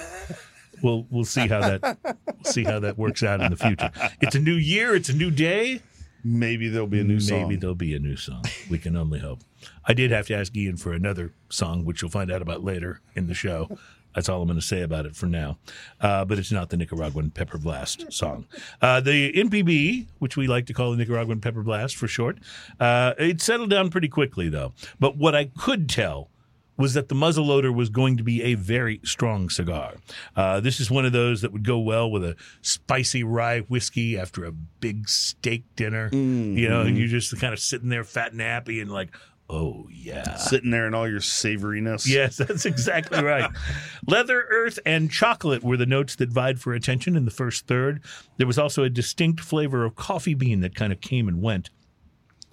we'll 0.83 1.07
we'll 1.09 1.25
see 1.25 1.47
how 1.47 1.61
that 1.61 1.97
we'll 2.03 2.51
see 2.51 2.63
how 2.63 2.79
that 2.79 2.97
works 2.97 3.23
out 3.23 3.41
in 3.41 3.51
the 3.51 3.57
future. 3.57 3.91
It's 4.21 4.35
a 4.35 4.39
new 4.39 4.55
year. 4.55 4.95
It's 4.95 5.09
a 5.09 5.15
new 5.15 5.31
day. 5.31 5.81
Maybe 6.23 6.69
there'll 6.69 6.87
be 6.87 7.01
a 7.01 7.03
new 7.03 7.19
song. 7.19 7.43
Maybe 7.43 7.55
there'll 7.55 7.75
be 7.75 7.95
a 7.95 7.99
new 7.99 8.15
song. 8.15 8.43
We 8.69 8.77
can 8.77 8.95
only 8.95 9.19
hope. 9.19 9.39
I 9.85 9.93
did 9.93 10.11
have 10.11 10.27
to 10.27 10.35
ask 10.35 10.55
Ian 10.55 10.77
for 10.77 10.93
another 10.93 11.33
song, 11.49 11.85
which 11.85 12.01
you'll 12.01 12.11
find 12.11 12.31
out 12.31 12.41
about 12.41 12.63
later 12.63 13.01
in 13.15 13.27
the 13.27 13.33
show. 13.33 13.69
That's 14.15 14.27
all 14.27 14.41
I'm 14.41 14.47
going 14.47 14.59
to 14.59 14.65
say 14.65 14.81
about 14.81 15.05
it 15.05 15.15
for 15.15 15.25
now. 15.25 15.57
Uh, 15.99 16.25
but 16.25 16.37
it's 16.37 16.51
not 16.51 16.69
the 16.69 16.77
Nicaraguan 16.77 17.31
Pepper 17.31 17.57
Blast 17.57 18.11
song. 18.11 18.45
Uh, 18.81 18.99
the 18.99 19.31
NPB, 19.33 20.07
which 20.19 20.35
we 20.35 20.47
like 20.47 20.65
to 20.65 20.73
call 20.73 20.91
the 20.91 20.97
Nicaraguan 20.97 21.39
Pepper 21.39 21.63
Blast 21.63 21.95
for 21.95 22.07
short, 22.07 22.37
uh, 22.79 23.13
it 23.17 23.41
settled 23.41 23.69
down 23.69 23.89
pretty 23.89 24.09
quickly, 24.09 24.49
though. 24.49 24.73
But 24.99 25.15
what 25.17 25.33
I 25.33 25.45
could 25.45 25.87
tell 25.87 26.29
was 26.77 26.93
that 26.95 27.09
the 27.09 27.15
muzzleloader 27.15 27.73
was 27.73 27.89
going 27.89 28.17
to 28.17 28.23
be 28.23 28.41
a 28.41 28.55
very 28.55 28.99
strong 29.03 29.49
cigar. 29.49 29.93
Uh, 30.35 30.59
this 30.59 30.79
is 30.79 30.89
one 30.89 31.05
of 31.05 31.11
those 31.11 31.41
that 31.41 31.51
would 31.53 31.63
go 31.63 31.77
well 31.77 32.09
with 32.09 32.23
a 32.23 32.35
spicy 32.61 33.23
rye 33.23 33.59
whiskey 33.59 34.17
after 34.17 34.45
a 34.45 34.51
big 34.51 35.07
steak 35.07 35.63
dinner. 35.75 36.09
You 36.57 36.67
know, 36.67 36.81
and 36.81 36.97
you're 36.97 37.07
just 37.07 37.39
kind 37.39 37.53
of 37.53 37.59
sitting 37.59 37.89
there 37.89 38.03
fat 38.03 38.31
and 38.31 38.41
happy 38.41 38.81
and 38.81 38.91
like, 38.91 39.09
oh, 39.51 39.87
yeah. 39.91 40.35
Sitting 40.35 40.71
there 40.71 40.87
in 40.87 40.93
all 40.93 41.07
your 41.07 41.19
savoriness. 41.19 42.07
Yes, 42.07 42.37
that's 42.37 42.65
exactly 42.65 43.23
right. 43.23 43.49
Leather, 44.07 44.47
earth, 44.49 44.79
and 44.85 45.11
chocolate 45.11 45.63
were 45.63 45.77
the 45.77 45.85
notes 45.85 46.15
that 46.15 46.29
vied 46.29 46.59
for 46.59 46.73
attention 46.73 47.15
in 47.15 47.25
the 47.25 47.31
first 47.31 47.67
third. 47.67 48.01
There 48.37 48.47
was 48.47 48.57
also 48.57 48.83
a 48.83 48.89
distinct 48.89 49.41
flavor 49.41 49.83
of 49.83 49.95
coffee 49.95 50.33
bean 50.33 50.61
that 50.61 50.75
kind 50.75 50.91
of 50.91 51.01
came 51.01 51.27
and 51.27 51.41
went. 51.41 51.69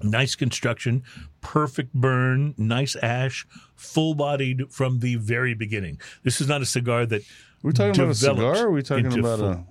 Nice 0.03 0.37
construction, 0.37 1.03
perfect 1.41 1.93
burn, 1.93 2.55
nice 2.57 2.95
ash, 2.97 3.47
full 3.75 4.15
bodied 4.15 4.71
from 4.71 5.01
the 5.01 5.17
very 5.17 5.55
beginning. 5.55 6.01
This 6.23 6.41
is 6.41 6.49
not 6.49 6.63
a 6.63 6.67
cigar 6.67 7.05
that 7.07 7.23
We're 7.63 7.73
talking 7.73 8.01
about 8.01 8.11
a 8.11 8.15
cigar. 8.15 8.57
Or 8.57 8.67
are 8.67 8.71
we 8.71 8.83
talking 8.83 9.19
about 9.19 9.39
full- 9.39 9.49
a? 9.49 9.65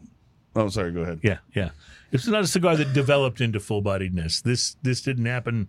Oh, 0.56 0.70
sorry. 0.70 0.92
Go 0.92 1.02
ahead. 1.02 1.20
Yeah, 1.24 1.38
yeah. 1.54 1.70
It's 2.12 2.26
not 2.28 2.42
a 2.42 2.48
cigar 2.48 2.76
that 2.78 2.92
developed 2.94 3.42
into 3.42 3.60
full 3.60 3.84
bodiedness. 3.84 4.42
This 4.42 4.76
this 4.82 5.02
didn't 5.02 5.26
happen, 5.26 5.68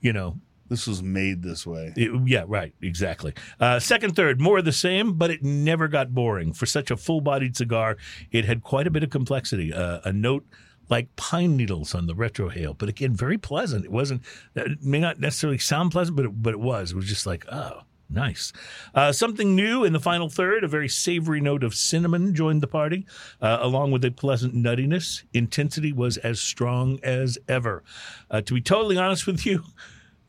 you 0.00 0.12
know, 0.12 0.38
This 0.70 0.86
was 0.86 1.02
made 1.02 1.42
this 1.42 1.66
way. 1.66 1.92
It- 1.96 2.12
yeah, 2.26 2.44
right, 2.46 2.72
exactly. 2.80 3.34
Uh, 3.58 3.78
second, 3.80 4.16
third, 4.16 4.40
more 4.40 4.58
of 4.58 4.64
the 4.64 4.72
same, 4.72 5.14
but 5.14 5.30
it 5.30 5.42
never 5.42 5.88
got 5.88 6.14
boring. 6.14 6.52
For 6.54 6.64
such 6.64 6.90
a 6.90 6.96
full 6.96 7.20
bodied 7.20 7.56
cigar, 7.56 7.96
it 8.30 8.44
had 8.46 8.62
quite 8.62 8.86
a 8.86 8.90
bit 8.90 9.02
of 9.02 9.10
complexity. 9.10 9.74
Uh, 9.74 10.00
a 10.04 10.12
note 10.12 10.46
like 10.88 11.14
pine 11.16 11.56
needles 11.56 11.94
on 11.94 12.06
the 12.06 12.14
retrohale, 12.14 12.76
but 12.78 12.88
again, 12.88 13.14
very 13.14 13.36
pleasant. 13.36 13.84
It 13.84 13.92
wasn't, 13.92 14.22
it 14.54 14.82
may 14.82 14.98
not 15.00 15.20
necessarily 15.20 15.58
sound 15.58 15.90
pleasant, 15.92 16.16
but 16.16 16.24
it, 16.24 16.42
but 16.42 16.54
it 16.54 16.60
was. 16.60 16.92
It 16.92 16.96
was 16.96 17.06
just 17.06 17.26
like, 17.26 17.44
oh, 17.50 17.82
Nice. 18.12 18.52
Uh, 18.92 19.12
something 19.12 19.54
new 19.54 19.84
in 19.84 19.92
the 19.92 20.00
final 20.00 20.28
third, 20.28 20.64
a 20.64 20.68
very 20.68 20.88
savory 20.88 21.40
note 21.40 21.62
of 21.62 21.76
cinnamon 21.76 22.34
joined 22.34 22.60
the 22.60 22.66
party, 22.66 23.06
uh, 23.40 23.58
along 23.60 23.92
with 23.92 24.04
a 24.04 24.10
pleasant 24.10 24.52
nuttiness. 24.52 25.22
Intensity 25.32 25.92
was 25.92 26.16
as 26.16 26.40
strong 26.40 26.98
as 27.04 27.38
ever. 27.48 27.84
Uh, 28.28 28.40
to 28.40 28.54
be 28.54 28.60
totally 28.60 28.96
honest 28.98 29.28
with 29.28 29.46
you, 29.46 29.62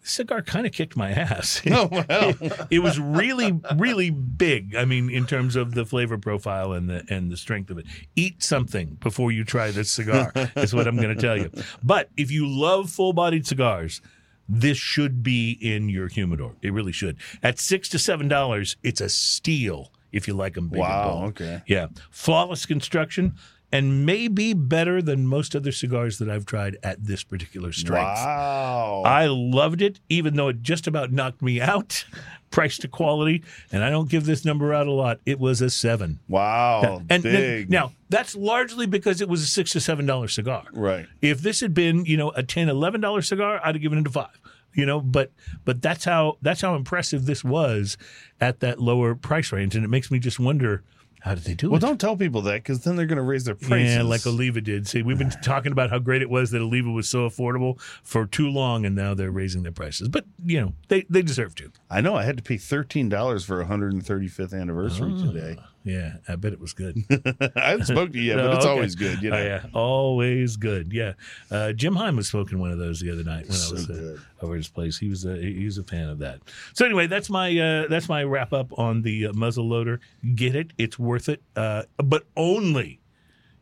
this 0.02 0.12
cigar 0.12 0.42
kind 0.42 0.66
of 0.66 0.72
kicked 0.72 0.96
my 0.96 1.12
ass. 1.12 1.62
Oh, 1.72 1.88
well. 2.10 2.34
it 2.70 2.80
was 2.80 3.00
really, 3.00 3.60
really 3.78 4.10
big. 4.10 4.76
I 4.76 4.86
mean, 4.86 5.10
in 5.10 5.26
terms 5.26 5.56
of 5.56 5.74
the 5.74 5.86
flavor 5.86 6.18
profile 6.18 6.74
and 6.74 6.90
the 6.90 7.06
and 7.10 7.32
the 7.32 7.38
strength 7.38 7.70
of 7.70 7.78
it. 7.78 7.86
Eat 8.16 8.44
something 8.44 8.98
before 9.02 9.32
you 9.32 9.44
try 9.44 9.72
this 9.72 9.92
cigar. 9.92 10.32
is 10.56 10.74
what 10.74 10.88
I'm 10.88 10.98
going 10.98 11.16
to 11.16 11.22
tell 11.22 11.38
you. 11.38 11.50
But 11.84 12.10
if 12.18 12.30
you 12.32 12.48
love 12.48 12.90
full 12.90 13.14
bodied 13.14 13.48
cigars, 13.48 14.02
this 14.50 14.78
should 14.78 15.24
be 15.24 15.52
in 15.62 15.88
your 15.90 16.08
humidor. 16.08 16.56
It 16.62 16.74
really 16.74 16.92
should. 16.92 17.18
At 17.42 17.58
six 17.60 17.88
to 17.90 18.00
seven 18.00 18.28
dollars, 18.28 18.76
it's 18.84 19.00
a 19.02 19.08
steal 19.10 19.92
if 20.12 20.28
you 20.28 20.34
like 20.34 20.56
them 20.56 20.68
big. 20.68 20.80
and 20.80 20.90
Wow, 20.90 21.12
bold. 21.20 21.24
okay. 21.30 21.62
Yeah, 21.68 21.88
flawless 22.10 22.66
construction. 22.66 23.36
And 23.72 24.06
maybe 24.06 24.54
better 24.54 25.02
than 25.02 25.26
most 25.26 25.56
other 25.56 25.72
cigars 25.72 26.18
that 26.18 26.30
I've 26.30 26.46
tried 26.46 26.78
at 26.84 27.06
this 27.06 27.24
particular 27.24 27.72
strength. 27.72 28.20
Wow. 28.20 29.04
I 29.06 29.28
loved 29.28 29.82
it, 29.82 30.00
even 30.10 30.36
though 30.36 30.50
it 30.50 30.62
just 30.62 30.88
about 30.88 31.12
knocked 31.12 31.42
me 31.42 31.62
out, 31.62 32.04
price 32.52 32.78
to 32.80 32.88
quality. 32.90 33.44
And 33.72 33.84
I 33.84 33.90
don't 33.90 34.10
give 34.10 34.26
this 34.26 34.44
number 34.44 34.74
out 34.74 34.88
a 34.88 34.92
lot. 34.92 35.20
It 35.26 35.40
was 35.40 35.62
a 35.62 35.70
seven. 35.70 36.20
wow. 36.28 37.02
And 37.10 37.24
big. 37.24 37.70
now 37.70 37.94
that's 38.10 38.36
largely 38.36 38.86
because 38.86 39.22
it 39.22 39.30
was 39.30 39.42
a 39.42 39.48
six 39.48 39.72
to 39.72 39.80
seven 39.80 40.06
dollar 40.06 40.28
cigar. 40.28 40.66
right. 40.74 41.08
If 41.22 41.42
this 41.42 41.62
had 41.62 41.74
been, 41.74 42.06
you 42.06 42.18
know, 42.18 42.32
a 42.32 42.44
ten, 42.44 42.68
eleven 42.68 43.00
dollar 43.00 43.22
cigar, 43.22 43.62
I'd 43.64 43.76
have 43.76 43.82
given 43.82 44.00
it 44.00 44.08
a 44.08 44.12
five. 44.12 44.38
You 44.74 44.86
know, 44.86 45.02
but 45.02 45.32
but 45.66 45.82
that's 45.82 46.06
how 46.06 46.38
that's 46.42 46.62
how 46.62 46.76
impressive 46.76 47.26
this 47.26 47.44
was 47.44 47.98
at 48.40 48.62
that 48.62 48.80
lower 48.80 49.16
price 49.16 49.52
range, 49.52 49.76
and 49.76 49.84
it 49.84 49.90
makes 49.90 50.10
me 50.10 50.18
just 50.18 50.40
wonder 50.40 50.84
how 51.22 51.36
did 51.36 51.44
they 51.46 51.54
do 51.54 51.70
Well, 51.70 51.78
it? 51.78 51.82
Well, 51.82 51.90
don't 51.92 52.00
tell 52.02 52.16
people 52.18 52.42
that 52.44 52.56
because 52.56 52.84
then 52.84 52.96
they're 52.96 53.06
going 53.06 53.18
to 53.18 53.24
raise 53.24 53.44
their 53.46 53.56
prices. 53.56 53.96
Yeah, 53.96 54.02
like 54.04 54.26
Oliva 54.28 54.60
did. 54.62 54.88
See, 54.88 55.02
we've 55.02 55.18
been 55.18 55.30
talking 55.44 55.72
about 55.72 55.90
how 55.90 56.00
great 56.00 56.22
it 56.22 56.30
was 56.30 56.52
that 56.52 56.62
Oliva 56.62 56.90
was 56.92 57.08
so 57.08 57.28
affordable 57.30 57.80
for 58.04 58.26
too 58.26 58.50
long, 58.50 58.86
and 58.86 58.96
now 58.96 59.14
they're 59.14 59.32
raising 59.32 59.64
their 59.64 59.72
prices. 59.72 60.08
But 60.10 60.26
you 60.46 60.60
know, 60.62 60.74
they 60.90 61.06
they 61.10 61.22
deserve 61.22 61.56
to. 61.56 61.72
I 61.90 62.02
know. 62.02 62.16
I 62.16 62.24
had 62.24 62.38
to 62.38 62.44
pay 62.44 62.58
thirteen 62.58 63.08
dollars 63.10 63.46
for 63.46 63.62
a 63.62 63.66
135th 63.66 64.54
anniversary 64.60 65.14
Oh. 65.16 65.26
today. 65.32 65.58
Yeah. 65.84 66.14
I 66.28 66.36
bet 66.36 66.54
it 66.54 66.60
was 66.60 66.74
good. 66.74 66.98
I 67.56 67.72
haven't 67.72 67.86
smoked 67.88 68.16
it 68.16 68.22
yet, 68.22 68.38
but 68.38 68.46
Oh, 68.46 68.52
it's 68.52 68.66
okay. 68.66 68.70
always 68.72 68.96
good. 68.96 69.22
You 69.24 69.30
know, 69.32 69.38
Oh, 69.38 69.44
yeah, 69.44 69.66
always 69.74 70.58
good. 70.58 70.94
Yeah, 70.94 71.14
uh, 71.50 71.74
Jim 71.74 71.96
Heim 71.96 72.16
was 72.16 72.28
smoking 72.28 72.60
one 72.60 72.72
of 72.72 72.78
those 72.78 73.00
the 73.00 73.12
other 73.12 73.24
night 73.24 73.44
when 73.48 73.54
So 73.54 73.70
I 73.70 73.74
was 73.74 73.90
uh, 73.90 74.18
over 74.42 74.54
at 74.54 74.58
his 74.58 74.68
place. 74.68 74.98
He 75.00 75.10
was 75.10 75.26
a 75.26 75.36
he 75.38 75.66
was 75.66 75.78
a 75.78 75.84
fan 75.84 76.10
of 76.10 76.20
that. 76.20 76.42
So 76.74 76.86
anyway, 76.86 77.08
that's 77.08 77.30
my 77.30 77.58
uh, 77.58 77.88
that's 77.88 78.08
my 78.10 78.24
wrap 78.24 78.54
up 78.54 78.78
on 78.78 79.02
the 79.02 79.28
uh, 79.28 79.34
muzzle 79.34 79.68
loader. 79.68 80.00
Get 80.36 80.56
it? 80.56 80.72
It's 80.78 80.98
worth 81.00 81.30
it, 81.30 81.42
uh, 81.56 81.84
but 81.98 82.24
only 82.38 83.00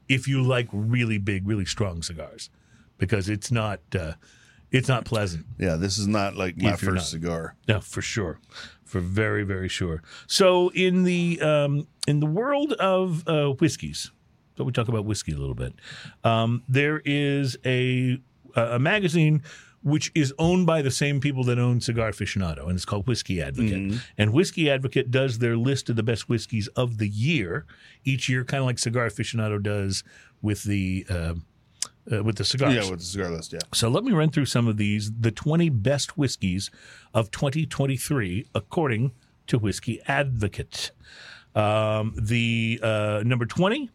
if 0.07 0.27
you 0.27 0.41
like 0.41 0.67
really 0.71 1.17
big, 1.19 1.47
really 1.47 1.65
strong 1.65 2.01
cigars, 2.01 2.49
because 2.97 3.29
it's 3.29 3.51
not 3.51 3.79
uh, 3.97 4.13
it's 4.71 4.87
not 4.87 5.05
pleasant. 5.05 5.45
yeah. 5.57 5.75
This 5.75 5.97
is 5.97 6.07
not 6.07 6.35
like 6.35 6.57
my 6.57 6.73
If 6.73 6.79
first 6.81 7.11
cigar. 7.11 7.55
No, 7.67 7.79
for 7.79 8.01
sure, 8.01 8.39
for 8.89 8.99
very, 8.99 9.43
very 9.43 9.69
sure. 9.69 10.01
So 10.27 10.69
in 10.69 11.03
the 11.03 11.39
um, 11.41 11.87
in 12.07 12.19
the 12.19 12.25
world 12.25 12.73
of 12.73 13.27
uh, 13.27 13.49
whiskeys, 13.51 14.11
so 14.57 14.63
we 14.63 14.71
talk 14.71 14.87
about 14.87 15.05
whiskey 15.05 15.31
a 15.31 15.37
little 15.37 15.55
bit. 15.55 15.73
Um, 16.23 16.63
there 16.67 17.01
is 17.05 17.57
a 17.65 18.19
a 18.55 18.79
magazine 18.79 19.43
which 19.81 20.11
is 20.13 20.33
owned 20.37 20.65
by 20.65 20.81
the 20.81 20.91
same 20.91 21.21
people 21.21 21.43
that 21.45 21.57
own 21.57 21.79
Cigar 21.79 22.11
Aficionado, 22.11 22.63
and 22.67 22.73
it's 22.75 22.83
called 22.83 23.07
Whiskey 23.07 23.41
Advocate. 23.41 23.71
And 24.17 24.33
Whiskey 24.33 24.69
Advocate 24.69 25.09
does 25.09 25.39
their 25.39 25.55
list 25.55 25.89
of 25.89 25.95
the 25.95 26.03
best 26.03 26.27
whiskeys 26.27 26.67
of 26.75 26.97
the 26.97 27.07
year 27.07 27.65
each 28.03 28.27
year, 28.27 28.43
kind 28.43 28.59
of 28.59 28.65
like 28.65 28.79
Cigar 28.79 29.07
Aficionado 29.07 29.61
does 29.61 30.03
with 30.41 30.63
the. 30.63 31.05
Uh, 31.09 31.35
uh, 32.11 32.23
with 32.23 32.37
the 32.37 32.45
cigars. 32.45 32.73
Yeah, 32.73 32.89
with 32.89 32.99
the 32.99 33.05
cigar 33.05 33.29
list. 33.29 33.53
Yeah. 33.53 33.59
So 33.73 33.89
let 33.89 34.03
me 34.03 34.11
run 34.11 34.29
through 34.29 34.45
some 34.45 34.67
of 34.67 34.77
these, 34.77 35.11
the 35.19 35.31
20 35.31 35.69
best 35.69 36.17
whiskeys 36.17 36.71
of 37.13 37.31
2023, 37.31 38.47
according 38.55 39.11
to 39.47 39.57
Whiskey 39.57 40.01
Advocate. 40.07 40.91
Um, 41.55 42.13
the 42.17 42.79
uh, 42.81 43.23
number 43.25 43.45
20 43.45 43.89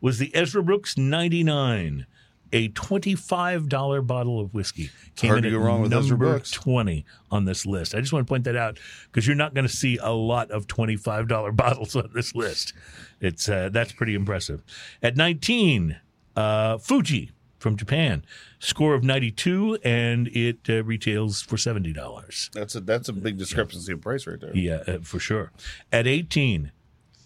was 0.00 0.18
the 0.18 0.34
Ezra 0.34 0.62
Brooks 0.62 0.96
99, 0.98 2.06
a 2.52 2.68
$25 2.70 4.06
bottle 4.06 4.40
of 4.40 4.52
whiskey. 4.52 4.90
Came 5.14 5.28
hard 5.28 5.38
in 5.38 5.50
to 5.52 5.56
at 5.56 5.60
go 5.60 5.64
wrong 5.64 5.82
with 5.82 5.92
Ezra 5.92 6.10
number 6.10 6.32
Brooks. 6.32 6.50
20 6.50 7.04
on 7.30 7.44
this 7.44 7.64
list. 7.64 7.94
I 7.94 8.00
just 8.00 8.12
want 8.12 8.26
to 8.26 8.30
point 8.30 8.44
that 8.44 8.56
out 8.56 8.78
because 9.06 9.26
you're 9.26 9.36
not 9.36 9.54
going 9.54 9.66
to 9.66 9.72
see 9.74 9.98
a 9.98 10.12
lot 10.12 10.50
of 10.50 10.66
$25 10.66 11.56
bottles 11.56 11.94
on 11.94 12.10
this 12.14 12.34
list. 12.34 12.72
It's 13.20 13.48
uh, 13.48 13.68
That's 13.70 13.92
pretty 13.92 14.14
impressive. 14.14 14.62
At 15.02 15.16
19, 15.16 15.98
uh, 16.36 16.78
Fuji 16.78 17.30
from 17.58 17.76
Japan, 17.76 18.24
score 18.58 18.94
of 18.94 19.04
92, 19.04 19.78
and 19.84 20.28
it 20.28 20.58
uh, 20.68 20.82
retails 20.84 21.40
for 21.42 21.56
$70. 21.56 22.50
That's 22.50 22.74
a 22.74 22.80
that's 22.80 23.08
a 23.08 23.12
big 23.12 23.38
discrepancy 23.38 23.92
in 23.92 24.00
price 24.00 24.26
right 24.26 24.40
there. 24.40 24.54
Yeah, 24.54 24.82
uh, 24.86 24.98
for 25.02 25.18
sure. 25.20 25.52
At 25.92 26.06
18, 26.06 26.72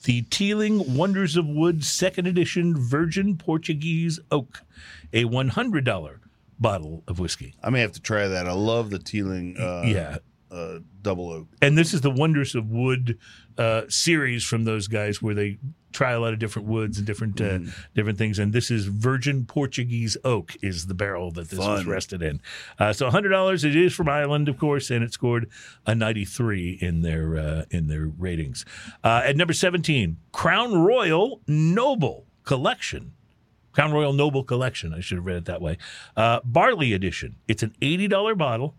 the 0.05 0.23
Teeling 0.23 0.95
Wonders 0.95 1.37
of 1.37 1.47
Wood 1.47 1.85
Second 1.85 2.27
Edition 2.27 2.77
Virgin 2.77 3.37
Portuguese 3.37 4.21
Oak, 4.31 4.63
a 5.13 5.25
$100 5.25 6.19
bottle 6.59 7.03
of 7.09 7.19
whiskey. 7.19 7.55
I 7.63 7.71
may 7.71 7.81
have 7.81 7.93
to 7.93 8.01
try 8.01 8.29
that. 8.29 8.47
I 8.47 8.53
love 8.53 8.91
the 8.91 8.99
Teeling. 8.99 9.57
Uh, 9.59 9.83
yeah. 9.85 10.19
Uh, 10.51 10.79
double 11.03 11.31
oak. 11.31 11.49
And 11.61 11.77
this 11.77 11.93
is 11.93 12.03
the 12.03 12.11
Wonders 12.11 12.55
of 12.55 12.71
Wood 12.71 13.19
uh, 13.59 13.83
series 13.89 14.45
from 14.45 14.65
those 14.65 14.87
guys 14.87 15.21
where 15.21 15.35
they 15.35 15.59
try 15.97 16.13
a 16.13 16.21
lot 16.21 16.33
of 16.33 16.39
different 16.39 16.69
woods 16.69 16.99
and 16.99 17.07
different 17.07 17.41
uh, 17.41 17.59
different 17.95 18.19
things. 18.19 18.39
And 18.39 18.53
this 18.53 18.71
is 18.71 18.87
Virgin 18.87 19.47
Portuguese 19.47 20.17
Oak 20.25 20.55
is 20.63 20.87
the 20.87 20.95
barrel 20.95 21.31
that 21.33 21.49
this 21.49 21.59
was 21.59 21.85
rested 21.87 22.23
in. 22.23 22.41
Uh, 22.79 22.93
so 22.93 23.11
$100. 23.11 23.65
It 23.65 23.75
is 23.75 23.95
from 23.95 24.09
Ireland, 24.09 24.49
of 24.49 24.59
course, 24.59 24.91
and 24.91 25.03
it 25.03 25.13
scored 25.13 25.51
a 25.87 25.95
93 25.95 26.79
in 26.81 27.01
their 27.03 27.37
uh, 27.37 27.65
in 27.71 27.89
their 27.89 28.07
ratings. 28.07 28.65
Uh, 29.03 29.23
at 29.25 29.37
number 29.37 29.55
17, 29.55 30.19
Crown 30.33 30.75
Royal 30.75 31.41
Noble 31.49 32.27
Collection. 32.45 33.13
Crown 33.73 33.93
Royal 33.93 34.13
Noble 34.13 34.45
Collection. 34.45 34.95
I 34.95 35.01
should 35.01 35.19
have 35.19 35.27
read 35.27 35.37
it 35.37 35.45
that 35.47 35.61
way. 35.61 35.77
Uh, 36.17 36.41
Barley 36.45 36.93
Edition. 36.93 37.37
It's 37.47 37.63
an 37.63 37.75
$80 37.83 38.37
bottle. 38.39 38.75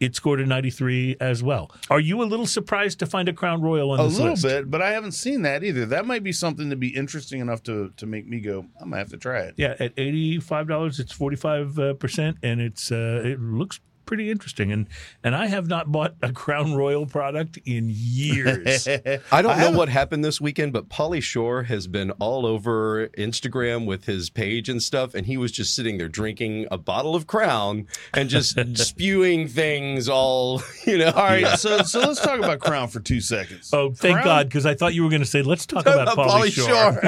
It 0.00 0.14
scored 0.14 0.40
a 0.40 0.46
93 0.46 1.16
as 1.20 1.42
well. 1.42 1.70
Are 1.90 2.00
you 2.00 2.22
a 2.22 2.24
little 2.24 2.46
surprised 2.46 2.98
to 2.98 3.06
find 3.06 3.28
a 3.28 3.32
Crown 3.32 3.62
Royal 3.62 3.92
on 3.92 4.00
A 4.00 4.04
this 4.04 4.18
little 4.18 4.36
bit, 4.36 4.70
but 4.70 4.82
I 4.82 4.90
haven't 4.90 5.12
seen 5.12 5.42
that 5.42 5.64
either. 5.64 5.86
That 5.86 6.06
might 6.06 6.22
be 6.22 6.32
something 6.32 6.70
to 6.70 6.76
be 6.76 6.88
interesting 6.88 7.40
enough 7.40 7.62
to 7.64 7.92
to 7.96 8.06
make 8.06 8.26
me 8.26 8.40
go. 8.40 8.66
I'm 8.80 8.90
gonna 8.90 8.98
have 8.98 9.10
to 9.10 9.16
try 9.16 9.40
it. 9.40 9.54
Yeah, 9.56 9.74
at 9.78 9.92
eighty-five 9.96 10.68
dollars, 10.68 11.00
it's 11.00 11.12
forty-five 11.12 11.78
uh, 11.78 11.94
percent, 11.94 12.38
and 12.42 12.60
it's 12.60 12.92
uh, 12.92 13.22
it 13.24 13.40
looks 13.40 13.80
pretty 14.06 14.30
interesting. 14.30 14.72
And 14.72 14.86
and 15.22 15.34
I 15.34 15.46
have 15.46 15.66
not 15.66 15.92
bought 15.92 16.14
a 16.22 16.32
Crown 16.32 16.74
Royal 16.74 17.04
product 17.04 17.58
in 17.64 17.88
years. 17.90 18.88
I 19.32 19.42
don't 19.42 19.58
know 19.58 19.72
what 19.72 19.88
happened 19.88 20.24
this 20.24 20.40
weekend, 20.40 20.72
but 20.72 20.88
Pauly 20.88 21.22
Shore 21.22 21.64
has 21.64 21.86
been 21.86 22.12
all 22.12 22.46
over 22.46 23.08
Instagram 23.18 23.84
with 23.86 24.04
his 24.06 24.30
page 24.30 24.68
and 24.68 24.82
stuff, 24.82 25.14
and 25.14 25.26
he 25.26 25.36
was 25.36 25.52
just 25.52 25.74
sitting 25.74 25.98
there 25.98 26.08
drinking 26.08 26.66
a 26.70 26.78
bottle 26.78 27.14
of 27.14 27.26
Crown 27.26 27.86
and 28.14 28.30
just 28.30 28.56
spewing 28.76 29.48
things 29.48 30.08
all, 30.08 30.62
you 30.86 30.98
know. 30.98 31.10
All 31.10 31.24
right, 31.24 31.58
so 31.58 31.82
so 31.82 32.00
let's 32.00 32.20
talk 32.20 32.38
about 32.38 32.60
Crown 32.60 32.88
for 32.88 33.00
two 33.00 33.20
seconds. 33.20 33.70
oh, 33.72 33.92
thank 33.92 34.14
Crown- 34.14 34.24
God, 34.24 34.48
because 34.48 34.64
I 34.64 34.74
thought 34.74 34.94
you 34.94 35.02
were 35.02 35.10
going 35.10 35.22
to 35.22 35.26
say, 35.26 35.42
"Let's 35.42 35.66
talk 35.66 35.86
about 35.86 36.16
Pauly 36.16 36.52
Shore." 36.52 37.00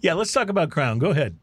yeah, 0.00 0.14
let's 0.14 0.32
talk 0.32 0.48
about 0.48 0.70
Crown. 0.70 0.98
Go 0.98 1.10
ahead. 1.10 1.36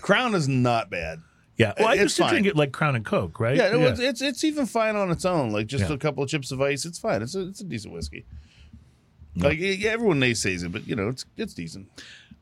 Crown 0.00 0.34
is 0.34 0.48
not 0.48 0.90
bad. 0.90 1.20
Yeah, 1.62 1.72
well, 1.78 1.88
I 1.88 1.94
used 1.94 2.16
to 2.16 2.22
fine. 2.22 2.30
drink 2.32 2.46
it 2.46 2.56
like 2.56 2.72
Crown 2.72 2.94
and 2.96 3.04
Coke, 3.04 3.40
right? 3.40 3.56
Yeah, 3.56 3.70
no, 3.70 3.80
It's, 3.86 4.00
it's 4.00 4.20
it's 4.22 4.44
even 4.44 4.66
fine 4.66 4.96
on 4.96 5.10
its 5.10 5.24
own. 5.24 5.50
Like 5.50 5.66
just 5.66 5.88
Yeah. 5.88 5.94
a 5.94 5.98
couple 5.98 6.22
of 6.22 6.28
chips 6.28 6.50
of 6.52 6.60
ice, 6.60 6.84
it's 6.84 6.98
fine. 6.98 7.22
It's 7.22 7.34
a 7.34 7.48
it's 7.48 7.60
a 7.60 7.64
decent 7.64 7.94
whiskey. 7.94 8.24
Like 9.36 9.58
yeah, 9.58 9.90
everyone 9.90 10.20
naysays 10.20 10.64
it, 10.64 10.72
but 10.72 10.86
you 10.86 10.94
know 10.94 11.08
it's 11.08 11.24
it's 11.36 11.54
decent. 11.54 11.88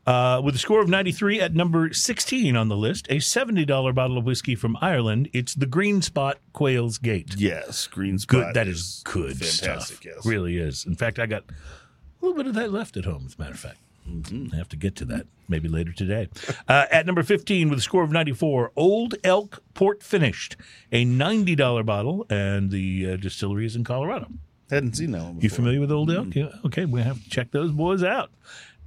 Uh, 0.05 0.41
with 0.43 0.55
a 0.55 0.57
score 0.57 0.81
of 0.81 0.89
93 0.89 1.39
at 1.39 1.53
number 1.53 1.93
16 1.93 2.55
on 2.55 2.69
the 2.69 2.75
list, 2.75 3.05
a 3.11 3.17
$70 3.17 3.93
bottle 3.93 4.17
of 4.17 4.25
whiskey 4.25 4.55
from 4.55 4.75
Ireland. 4.81 5.29
It's 5.31 5.53
the 5.53 5.67
Green 5.67 6.01
Spot 6.01 6.39
Quail's 6.53 6.97
Gate. 6.97 7.35
Yes, 7.37 7.85
green 7.85 8.17
spot. 8.17 8.31
Good. 8.47 8.53
That 8.55 8.67
is 8.67 9.01
good 9.05 9.37
fantastic. 9.37 9.97
stuff. 9.97 10.05
Yes, 10.05 10.25
Really 10.25 10.57
is. 10.57 10.87
In 10.87 10.95
fact, 10.95 11.19
I 11.19 11.27
got 11.27 11.43
a 11.43 12.25
little 12.25 12.35
bit 12.35 12.47
of 12.47 12.55
that 12.55 12.71
left 12.71 12.97
at 12.97 13.05
home, 13.05 13.25
as 13.27 13.35
a 13.35 13.37
matter 13.39 13.53
of 13.53 13.59
fact. 13.59 13.77
I 14.07 14.55
have 14.55 14.69
to 14.69 14.75
get 14.77 14.95
to 14.97 15.05
that 15.05 15.27
maybe 15.47 15.67
later 15.67 15.91
today. 15.91 16.27
Uh, 16.67 16.85
at 16.91 17.05
number 17.05 17.21
15, 17.23 17.69
with 17.69 17.79
a 17.79 17.81
score 17.81 18.03
of 18.03 18.11
94, 18.11 18.71
Old 18.77 19.15
Elk 19.25 19.61
Port 19.73 20.01
Finished, 20.01 20.55
a 20.91 21.03
$90 21.05 21.85
bottle, 21.85 22.25
and 22.29 22.71
the 22.71 23.11
uh, 23.11 23.15
distillery 23.17 23.65
is 23.65 23.75
in 23.75 23.83
Colorado. 23.83 24.27
hadn't 24.69 24.95
seen 24.95 25.11
that 25.11 25.21
one. 25.21 25.33
Before. 25.33 25.43
You 25.43 25.49
familiar 25.49 25.79
with 25.81 25.91
Old 25.91 26.09
Elk? 26.11 26.33
Yeah. 26.33 26.49
Okay, 26.65 26.85
we 26.85 27.01
have 27.01 27.21
to 27.21 27.29
check 27.29 27.51
those 27.51 27.71
boys 27.71 28.03
out. 28.03 28.31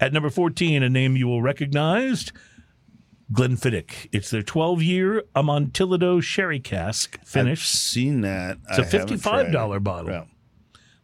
At 0.01 0.13
number 0.15 0.31
14, 0.31 0.83
a 0.83 0.89
name 0.89 1.15
you 1.17 1.27
will 1.27 1.43
recognize 1.43 2.33
Glenfiddich. 3.33 4.09
It's 4.13 4.31
their 4.31 4.43
12 4.43 4.83
year 4.83 5.25
Amontillado 5.35 6.21
sherry 6.21 6.61
cask 6.61 7.19
I've 7.21 7.29
finish. 7.29 7.67
seen 7.69 8.23
that. 8.23 8.59
It's 8.71 8.79
a 8.79 8.83
I 8.99 9.01
haven't 9.01 9.21
$55 9.21 9.83
bottle. 9.83 10.11
Yeah. 10.11 10.25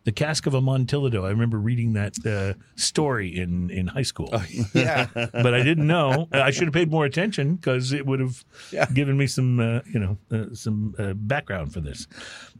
The 0.04 0.12
cask 0.12 0.46
of 0.46 0.54
Amontillado. 0.54 1.26
I 1.26 1.28
remember 1.28 1.58
reading 1.58 1.92
that 1.92 2.14
uh, 2.24 2.54
story 2.74 3.38
in, 3.38 3.68
in 3.68 3.86
high 3.86 4.00
school, 4.02 4.30
yeah. 4.72 5.06
but 5.14 5.52
I 5.52 5.62
didn't 5.62 5.86
know. 5.86 6.26
I 6.32 6.50
should 6.52 6.64
have 6.64 6.72
paid 6.72 6.90
more 6.90 7.04
attention 7.04 7.56
because 7.56 7.92
it 7.92 8.06
would 8.06 8.18
have 8.18 8.42
Yeah. 8.72 8.86
given 8.86 9.18
me 9.18 9.26
some, 9.26 9.60
uh, 9.60 9.80
you 9.92 10.00
know, 10.00 10.16
uh, 10.32 10.54
some 10.54 10.94
uh, 10.98 11.12
background 11.12 11.74
for 11.74 11.80
this. 11.82 12.06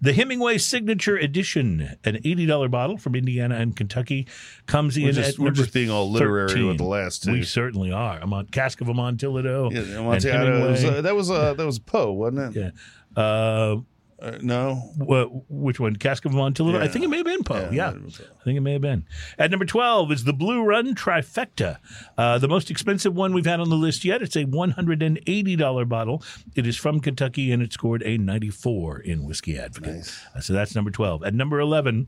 The 0.02 0.12
Hemingway 0.12 0.58
Signature 0.58 1.16
Edition, 1.16 1.96
an 2.04 2.16
eighty 2.24 2.44
dollar 2.44 2.68
bottle 2.68 2.98
from 2.98 3.14
Indiana 3.14 3.54
and 3.56 3.74
Kentucky, 3.74 4.26
comes 4.66 4.98
in 4.98 5.04
We're 5.04 5.12
just, 5.12 5.28
at 5.34 5.38
we're 5.38 5.44
number 5.46 5.62
just 5.62 5.72
being 5.72 5.90
all 5.90 6.10
literary 6.10 6.48
13. 6.48 6.66
with 6.68 6.76
the 6.78 6.84
last 6.84 7.24
two. 7.24 7.32
We 7.32 7.42
certainly 7.42 7.90
are. 7.90 8.18
Amont, 8.20 8.52
cask 8.52 8.82
of 8.82 8.88
Amontillado. 8.90 9.70
yeah, 9.70 9.80
and 9.80 9.90
Amontillado 9.94 10.70
was, 10.70 10.80
Hemingway. 10.82 10.98
uh, 10.98 11.02
that 11.02 11.14
was 11.16 11.30
uh, 11.30 11.54
that 11.54 11.64
was 11.64 11.78
Poe, 11.78 12.12
wasn't 12.12 12.54
it? 12.54 12.74
yeah. 13.16 13.76
Uh, 14.20 14.38
no. 14.42 14.74
wh- 14.98 15.50
which 15.50 15.80
one? 15.80 15.96
Cask 15.96 16.24
of 16.24 16.32
Amontillado? 16.32 16.80
I 16.80 16.88
think 16.88 17.04
it 17.04 17.08
may 17.08 17.18
have 17.18 17.26
been 17.26 17.42
Poe. 17.42 17.70
Yeah. 17.72 17.92
Poe. 17.92 17.98
I 18.40 18.44
think 18.44 18.56
it 18.58 18.60
may 18.60 18.72
have 18.74 18.82
been. 18.82 19.06
At 19.38 19.50
number 19.50 19.64
12 19.64 20.12
is 20.12 20.24
the 20.24 20.32
Blue 20.32 20.62
Run 20.62 20.94
Trifecta, 20.94 21.78
uh, 22.18 22.38
the 22.38 22.48
most 22.48 22.70
expensive 22.70 23.14
one 23.14 23.32
we've 23.32 23.46
had 23.46 23.60
on 23.60 23.70
the 23.70 23.76
list 23.76 24.04
yet. 24.04 24.20
It's 24.22 24.36
a 24.36 24.44
$180 24.44 25.88
bottle. 25.88 26.22
It 26.54 26.66
is 26.66 26.76
from 26.76 27.00
Kentucky 27.00 27.50
and 27.52 27.62
it 27.62 27.72
scored 27.72 28.02
a 28.04 28.18
94 28.18 29.00
in 29.00 29.24
Whiskey 29.24 29.58
Advocate. 29.58 30.12
Uh, 30.34 30.40
so 30.40 30.52
that's 30.52 30.74
number 30.74 30.90
12. 30.90 31.24
At 31.24 31.34
number 31.34 31.58
11, 31.58 32.06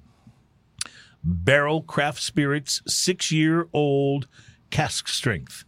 Barrel 1.25 1.83
Craft 1.83 2.21
Spirits, 2.21 2.83
six 2.87 3.31
year 3.33 3.69
old 3.73 4.27
cask 4.71 5.09
strength. 5.09 5.65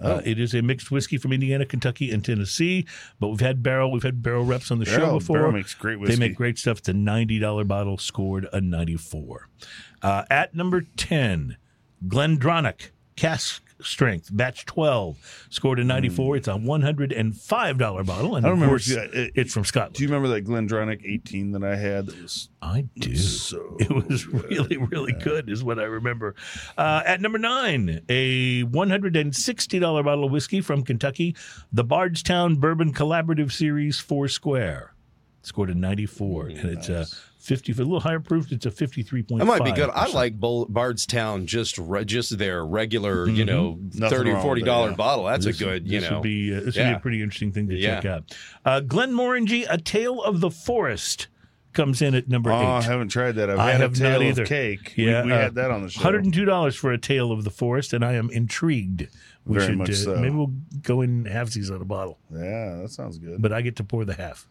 Uh, 0.00 0.20
it 0.24 0.38
is 0.38 0.54
a 0.54 0.62
mixed 0.62 0.90
whiskey 0.90 1.18
from 1.18 1.32
Indiana, 1.32 1.66
Kentucky, 1.66 2.10
and 2.10 2.24
Tennessee. 2.24 2.86
But 3.18 3.28
we've 3.28 3.40
had 3.40 3.62
barrel, 3.62 3.90
we've 3.90 4.02
had 4.02 4.22
barrel 4.22 4.44
reps 4.44 4.70
on 4.70 4.78
the 4.78 4.84
show 4.84 5.18
before. 5.18 5.38
Barrel 5.38 5.52
makes 5.52 5.74
great 5.74 5.98
whiskey. 5.98 6.16
They 6.16 6.28
make 6.28 6.36
great 6.36 6.58
stuff. 6.58 6.78
It's 6.78 6.88
a 6.88 6.92
$90 6.92 7.66
bottle, 7.66 7.98
scored 7.98 8.46
a 8.52 8.60
94. 8.60 9.48
Uh, 10.02 10.24
at 10.30 10.54
number 10.54 10.82
10, 10.96 11.56
Glendronach 12.06 12.90
Cask 13.16 13.62
strength, 13.80 14.30
batch 14.32 14.64
12, 14.66 15.46
scored 15.50 15.78
a 15.78 15.82
hmm. 15.82 15.88
94. 15.88 16.36
It's 16.36 16.48
a 16.48 16.52
$105 16.52 18.06
bottle. 18.06 18.36
And 18.36 18.46
I 18.46 18.48
don't 18.48 18.58
remember 18.58 18.72
course, 18.74 18.88
you- 18.88 18.98
it- 18.98 19.32
it's 19.34 19.52
from 19.54 19.64
Scotland. 19.64 19.94
Do 19.94 20.02
you 20.02 20.08
remember 20.08 20.28
that 20.28 20.44
Glendronach 20.44 21.04
18 21.04 21.52
that 21.52 21.64
I 21.64 21.76
had? 21.76 22.06
That 22.06 22.22
was 22.22 22.48
I 22.60 22.86
do. 22.98 23.16
so. 23.16 23.76
It 23.80 23.90
was 23.90 24.26
really, 24.26 24.76
really 24.76 25.12
good, 25.12 25.48
is 25.48 25.62
what 25.62 25.78
I 25.78 25.84
remember. 25.84 26.34
Uh, 26.76 27.02
at 27.04 27.20
number 27.20 27.38
nine, 27.38 28.02
a 28.08 28.64
$160 28.64 30.04
bottle 30.04 30.24
of 30.24 30.32
whiskey 30.32 30.60
from 30.60 30.82
Kentucky, 30.82 31.36
the 31.72 31.84
Bardstown 31.84 32.56
Bourbon 32.56 32.92
Collaborative 32.92 33.52
Series 33.52 33.98
Four 33.98 34.28
Square. 34.28 34.94
Scored 35.42 35.70
a 35.70 35.74
94, 35.74 36.48
and 36.48 36.58
it's 36.70 36.90
uh, 36.90 37.06
a 37.06 37.37
50, 37.48 37.72
a 37.72 37.74
little 37.76 37.98
higher 38.00 38.20
proof. 38.20 38.52
It's 38.52 38.66
a 38.66 38.70
53.5. 38.70 39.38
That 39.38 39.44
might 39.46 39.64
be 39.64 39.72
good. 39.72 39.90
I 39.90 40.06
like 40.12 40.38
Bull- 40.38 40.66
Bardstown 40.68 41.46
just 41.46 41.78
re- 41.78 42.04
just 42.04 42.36
their 42.38 42.64
regular, 42.64 43.28
you 43.28 43.44
know, 43.44 43.78
Nothing 43.94 44.16
thirty 44.18 44.30
or 44.32 44.40
forty 44.42 44.60
with 44.60 44.68
it, 44.68 44.70
dollar 44.70 44.90
yeah. 44.90 44.96
bottle. 44.96 45.24
That's 45.24 45.46
This- 45.46 45.60
a 45.60 45.64
good, 45.64 45.88
you 45.88 46.00
this 46.00 46.10
know. 46.10 46.16
Would 46.18 46.22
be, 46.24 46.54
uh, 46.54 46.60
this 46.60 46.76
would 46.76 46.84
be 46.84 46.92
a 46.92 46.98
pretty 47.00 47.22
interesting 47.22 47.52
thing 47.52 47.68
to 47.68 47.74
Yeah. 47.76 47.96
check 47.96 48.04
out. 48.04 48.36
Uh, 48.64 48.80
Glenmorangie, 48.82 49.66
A 49.68 49.78
Tale 49.78 50.22
of 50.22 50.40
the 50.40 50.50
Forest, 50.50 51.28
comes 51.72 52.02
in 52.02 52.14
at 52.14 52.28
number 52.28 52.50
Oh, 52.50 52.56
I 52.56 52.82
haven't 52.82 53.08
tried 53.08 53.32
that. 53.36 53.50
I've 53.50 53.58
I 53.58 53.70
had 53.72 53.80
have 53.80 53.94
a 53.98 54.02
not 54.02 54.10
tail 54.18 54.22
either. 54.22 54.42
of 54.42 54.48
cake. 54.48 54.94
Yeah, 54.96 55.22
we, 55.22 55.28
we 55.28 55.32
uh, 55.34 55.38
had 55.40 55.54
that 55.54 55.70
on 55.70 55.82
the 55.84 55.90
show. 55.90 56.00
$102 56.02 56.76
for 56.76 56.92
A 56.92 56.98
Tale 56.98 57.30
of 57.30 57.44
the 57.44 57.50
Forest, 57.50 57.92
and 57.92 58.04
I 58.04 58.14
am 58.14 58.30
intrigued. 58.30 59.06
We 59.46 59.54
Very 59.58 59.68
should, 59.68 59.78
much 59.78 59.90
uh, 59.90 59.94
so. 59.94 60.16
Maybe 60.16 60.34
we'll 60.34 60.52
go 60.82 61.00
in 61.02 61.24
halvesies 61.24 61.70
on 61.72 61.80
a 61.80 61.84
bottle, 61.84 62.18
Yeah, 62.32 62.80
that 62.82 62.90
sounds 62.90 63.18
good. 63.18 63.40
but 63.40 63.52
I 63.52 63.62
get 63.62 63.76
to 63.76 63.84
pour 63.84 64.04
the 64.04 64.14
half. 64.14 64.46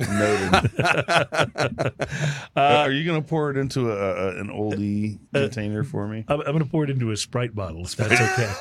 Noted. 0.00 0.70
Are 2.56 2.90
you 2.90 3.04
going 3.04 3.22
to 3.22 3.26
pour 3.26 3.50
it 3.50 3.56
into 3.56 3.90
a, 3.92 3.96
a, 3.96 4.40
an 4.40 4.48
oldie 4.48 5.18
container 5.32 5.84
for 5.84 6.08
me? 6.08 6.24
I'm, 6.28 6.40
I'm 6.40 6.46
going 6.46 6.60
to 6.60 6.64
pour 6.64 6.84
it 6.84 6.90
into 6.90 7.10
a 7.10 7.16
Sprite 7.16 7.54
bottle, 7.54 7.84
if 7.84 7.96
that's 7.96 8.20
okay. 8.20 8.52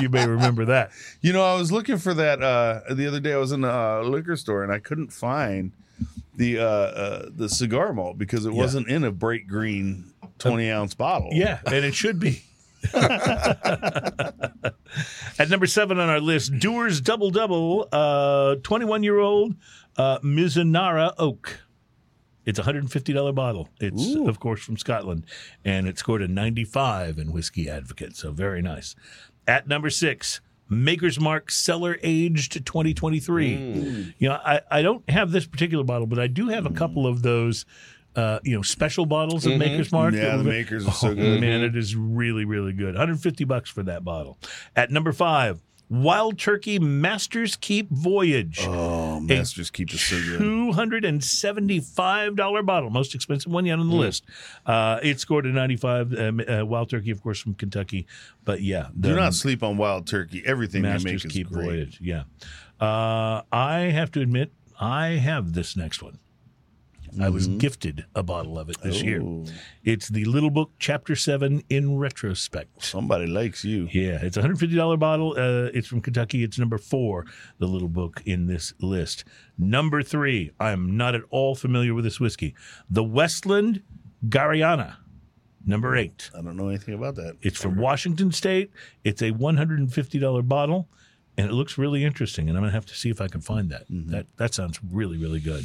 you 0.00 0.08
may 0.08 0.26
remember 0.26 0.66
that. 0.66 0.90
You 1.20 1.32
know, 1.32 1.42
I 1.42 1.54
was 1.56 1.72
looking 1.72 1.98
for 1.98 2.14
that 2.14 2.42
uh, 2.42 2.82
the 2.94 3.06
other 3.06 3.20
day. 3.20 3.32
I 3.32 3.38
was 3.38 3.52
in 3.52 3.64
a 3.64 3.68
uh, 3.68 4.02
liquor 4.02 4.36
store 4.36 4.62
and 4.62 4.72
I 4.72 4.78
couldn't 4.78 5.12
find 5.12 5.72
the 6.34 6.58
uh, 6.58 6.64
uh, 6.64 7.28
the 7.34 7.48
cigar 7.48 7.92
malt 7.92 8.18
because 8.18 8.44
it 8.44 8.52
wasn't 8.52 8.88
in 8.88 9.04
a 9.04 9.10
bright 9.10 9.48
green 9.48 10.12
twenty 10.38 10.70
ounce 10.70 10.94
bottle. 10.94 11.30
Yeah, 11.32 11.60
and 11.64 11.84
it 11.84 11.94
should 11.94 12.20
be. 12.20 12.42
At 15.38 15.50
number 15.50 15.66
seven 15.66 15.98
on 15.98 16.08
our 16.08 16.20
list, 16.20 16.58
Dewar's 16.58 17.00
Double 17.00 17.30
Double, 17.30 17.88
uh, 17.92 18.56
21 18.62 19.02
year 19.02 19.18
old 19.18 19.54
uh, 19.96 20.18
Mizunara 20.20 21.12
Oak. 21.18 21.60
It's 22.44 22.60
a 22.60 22.62
$150 22.62 23.34
bottle. 23.34 23.68
It's, 23.80 24.14
of 24.14 24.38
course, 24.38 24.62
from 24.62 24.76
Scotland, 24.76 25.24
and 25.64 25.88
it 25.88 25.98
scored 25.98 26.22
a 26.22 26.28
95 26.28 27.18
in 27.18 27.32
Whiskey 27.32 27.68
Advocate, 27.68 28.14
so 28.16 28.30
very 28.30 28.62
nice. 28.62 28.94
At 29.48 29.66
number 29.66 29.90
six, 29.90 30.40
Maker's 30.68 31.18
Mark 31.18 31.50
Cellar 31.50 31.98
Aged 32.04 32.64
2023. 32.64 34.14
You 34.18 34.28
know, 34.28 34.34
I, 34.34 34.60
I 34.70 34.82
don't 34.82 35.08
have 35.10 35.32
this 35.32 35.44
particular 35.46 35.82
bottle, 35.82 36.06
but 36.06 36.20
I 36.20 36.28
do 36.28 36.48
have 36.48 36.66
a 36.66 36.70
couple 36.70 37.04
of 37.06 37.22
those, 37.22 37.66
uh, 38.16 38.40
you 38.42 38.56
know, 38.56 38.62
special 38.62 39.06
bottles 39.06 39.46
of 39.46 39.56
Maker's 39.58 39.92
Mark. 39.92 40.14
Yeah, 40.14 40.36
the 40.36 40.42
makers 40.44 40.86
are 40.88 40.92
so 40.92 41.10
Oh, 41.10 41.14
good. 41.14 41.40
Man, 41.40 41.62
it 41.62 41.76
is 41.76 41.94
really, 41.94 42.44
really 42.44 42.72
good. 42.72 42.94
150 42.94 43.44
bucks 43.44 43.70
for 43.70 43.84
that 43.84 44.02
bottle. 44.04 44.38
At 44.74 44.90
number 44.90 45.12
five, 45.12 45.60
Wild 45.88 46.36
Turkey 46.36 46.80
Masters 46.80 47.54
Keep 47.54 47.90
Voyage. 47.90 48.58
Oh, 48.62 49.20
Masters 49.20 49.70
keep 49.70 49.92
is 49.94 50.00
so 50.00 50.16
good. 50.20 50.40
$275 50.40 52.66
bottle, 52.66 52.90
most 52.90 53.14
expensive 53.14 53.52
one 53.52 53.66
yet 53.66 53.78
on 53.78 53.88
the 53.88 53.94
Hmm. 53.94 54.00
list. 54.00 54.24
Uh, 54.64 54.98
it 55.02 55.20
scored 55.20 55.46
a 55.46 55.50
95. 55.50 56.12
Um, 56.18 56.40
uh, 56.48 56.64
Wild 56.66 56.90
Turkey, 56.90 57.10
of 57.12 57.22
course, 57.22 57.40
from 57.40 57.54
Kentucky. 57.54 58.06
But 58.44 58.62
yeah, 58.62 58.88
Do 58.98 59.10
the 59.10 59.16
not 59.16 59.34
sleep 59.34 59.62
on 59.62 59.76
wild 59.76 60.06
turkey. 60.06 60.42
Everything 60.44 60.82
they 60.82 60.88
Masters 60.88 61.04
make 61.04 61.24
is 61.24 61.32
Keep 61.32 61.50
great. 61.52 61.64
Voyage. 61.66 61.98
Yeah. 62.02 62.24
Uh, 62.80 63.42
I 63.52 63.90
have 63.92 64.10
to 64.12 64.20
admit, 64.20 64.52
I 64.80 65.08
have 65.10 65.52
this 65.52 65.76
next 65.76 66.02
one. 66.02 66.18
I 67.20 67.28
was 67.30 67.46
gifted 67.46 68.04
a 68.14 68.22
bottle 68.22 68.58
of 68.58 68.68
it 68.68 68.80
this 68.82 69.02
year. 69.02 69.20
Mm-hmm. 69.20 69.54
It's 69.84 70.08
the 70.08 70.24
Little 70.24 70.50
Book 70.50 70.72
Chapter 70.78 71.16
7 71.16 71.62
in 71.70 71.98
retrospect. 71.98 72.82
Somebody 72.82 73.26
likes 73.26 73.64
you. 73.64 73.88
Yeah, 73.90 74.18
it's 74.22 74.36
a 74.36 74.42
hundred 74.42 74.58
fifty 74.58 74.76
dollar 74.76 74.96
bottle. 74.96 75.32
Uh, 75.32 75.70
it's 75.72 75.86
from 75.88 76.00
Kentucky. 76.00 76.42
It's 76.42 76.58
number 76.58 76.78
four, 76.78 77.24
the 77.58 77.66
little 77.66 77.88
book 77.88 78.22
in 78.26 78.46
this 78.46 78.74
list. 78.80 79.24
Number 79.58 80.02
three, 80.02 80.50
I'm 80.60 80.96
not 80.96 81.14
at 81.14 81.22
all 81.30 81.54
familiar 81.54 81.94
with 81.94 82.04
this 82.04 82.20
whiskey. 82.20 82.54
The 82.90 83.04
Westland 83.04 83.82
Garryana, 84.28 84.96
number 85.64 85.96
eight. 85.96 86.30
I 86.36 86.42
don't 86.42 86.56
know 86.56 86.68
anything 86.68 86.94
about 86.94 87.14
that. 87.16 87.36
It's 87.40 87.60
from 87.60 87.76
Washington 87.76 88.32
State. 88.32 88.70
It's 89.04 89.22
a 89.22 89.30
one 89.30 89.56
hundred 89.56 89.78
and 89.78 89.92
fifty 89.92 90.18
dollar 90.18 90.42
bottle, 90.42 90.88
and 91.38 91.50
it 91.50 91.52
looks 91.52 91.76
really 91.76 92.04
interesting. 92.04 92.48
And 92.48 92.56
I'm 92.56 92.62
gonna 92.62 92.72
have 92.72 92.86
to 92.86 92.94
see 92.94 93.10
if 93.10 93.20
I 93.20 93.28
can 93.28 93.40
find 93.40 93.70
that. 93.70 93.84
That 93.88 94.26
that 94.36 94.54
sounds 94.54 94.80
really 94.90 95.18
really 95.18 95.40
good. 95.40 95.64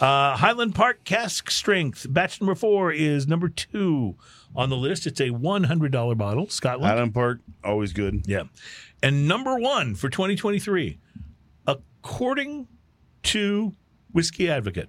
Uh, 0.00 0.36
Highland 0.36 0.74
Park 0.74 1.04
Cask 1.04 1.50
Strength 1.50 2.06
batch 2.10 2.40
number 2.40 2.54
four 2.54 2.92
is 2.92 3.26
number 3.26 3.48
two 3.48 4.16
on 4.54 4.70
the 4.70 4.76
list. 4.76 5.06
It's 5.06 5.20
a 5.20 5.30
one 5.30 5.64
hundred 5.64 5.92
dollar 5.92 6.14
bottle, 6.14 6.48
Scotland. 6.48 6.90
Highland 6.90 7.14
Park, 7.14 7.40
always 7.64 7.92
good. 7.92 8.24
Yeah. 8.26 8.44
And 9.02 9.26
number 9.26 9.58
one 9.58 9.96
for 9.96 10.08
2023, 10.08 10.98
according 11.66 12.68
to 13.24 13.72
Whiskey 14.12 14.48
Advocate, 14.48 14.88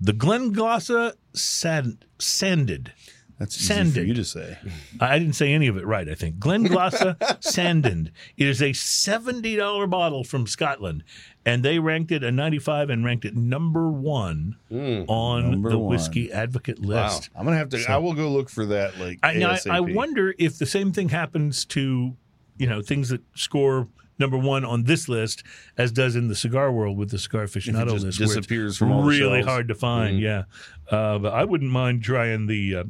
the 0.00 0.12
Glenglassaugh 0.12 1.12
Sand, 1.34 2.06
Sanded. 2.18 2.92
That's 3.40 3.58
easy 3.70 3.90
for 3.90 4.00
you 4.00 4.12
to 4.12 4.24
say. 4.24 4.58
I 5.00 5.18
didn't 5.18 5.32
say 5.32 5.54
any 5.54 5.66
of 5.66 5.78
it 5.78 5.86
right, 5.86 6.06
I 6.06 6.14
think. 6.14 6.36
Glenglassaugh 6.36 7.16
Sandend. 7.40 8.10
It 8.36 8.46
is 8.46 8.60
a 8.60 8.72
$70 8.72 9.88
bottle 9.88 10.24
from 10.24 10.46
Scotland. 10.46 11.04
And 11.46 11.64
they 11.64 11.78
ranked 11.78 12.12
it 12.12 12.22
a 12.22 12.30
95 12.30 12.90
and 12.90 13.02
ranked 13.02 13.24
it 13.24 13.34
number 13.34 13.88
one 13.90 14.56
on 14.70 15.52
Number 15.52 15.70
the 15.70 15.78
one. 15.78 15.88
Whiskey 15.88 16.30
Advocate 16.30 16.80
list. 16.80 17.30
I'm 17.34 17.46
gonna 17.46 17.56
have 17.56 17.70
to. 17.70 17.82
I 17.88 17.96
will 17.96 18.12
go 18.12 18.30
look 18.30 18.50
for 18.50 18.66
that. 18.66 18.98
Like 18.98 19.20
I, 19.22 19.32
now, 19.32 19.52
I, 19.52 19.58
I 19.70 19.80
wonder 19.80 20.34
if 20.38 20.58
the 20.58 20.66
same 20.66 20.92
thing 20.92 21.08
happens 21.08 21.64
to, 21.66 22.14
you 22.58 22.66
know, 22.66 22.82
things 22.82 23.08
that 23.08 23.22
score 23.34 23.88
number 24.18 24.36
one 24.36 24.66
on 24.66 24.84
this 24.84 25.08
list 25.08 25.42
as 25.78 25.90
does 25.90 26.14
in 26.14 26.28
the 26.28 26.34
cigar 26.36 26.70
world 26.70 26.98
with 26.98 27.10
the 27.10 27.18
cigar 27.18 27.46
aficionado 27.46 27.92
just 27.92 28.04
list. 28.04 28.20
where 28.20 28.26
it's 28.26 28.34
disappears 28.36 28.76
from 28.76 28.92
all 28.92 29.02
really 29.02 29.38
shelves. 29.40 29.46
hard 29.46 29.68
to 29.68 29.74
find. 29.74 30.20
Yeah, 30.20 30.42
uh, 30.90 31.18
but 31.18 31.32
I 31.32 31.44
wouldn't 31.44 31.70
mind 31.70 32.02
trying 32.02 32.46
the. 32.48 32.74
Uh, 32.76 32.84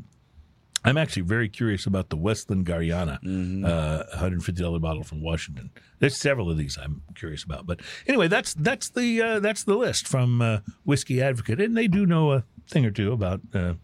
I'm 0.85 0.97
actually 0.97 1.23
very 1.23 1.49
curious 1.49 1.85
about 1.87 2.09
the 2.09 2.17
Westland 2.17 2.65
Garryana, 2.67 3.21
Mm-hmm. 3.23 3.65
uh, 3.67 4.03
$150 4.17 4.81
bottle 4.81 5.03
from 5.05 5.23
Washington. 5.23 5.71
There's 5.99 6.17
several 6.17 6.51
of 6.51 6.57
these 6.57 6.79
I'm 6.79 7.03
curious 7.15 7.45
about, 7.45 7.67
but 7.67 7.81
anyway, 8.07 8.29
that's 8.29 8.55
that's 8.55 8.89
the 8.89 9.21
uh, 9.21 9.41
that's 9.41 9.65
the 9.65 9.75
list 9.77 10.09
from 10.09 10.41
uh, 10.41 10.59
Whiskey 10.85 11.21
Advocate, 11.23 11.61
and 11.61 11.77
they 11.77 11.87
do 11.89 12.07
know 12.07 12.33
a 12.33 12.45
thing 12.69 12.87
or 12.87 12.91
two 12.91 13.13
about 13.13 13.41
uh, 13.53 13.75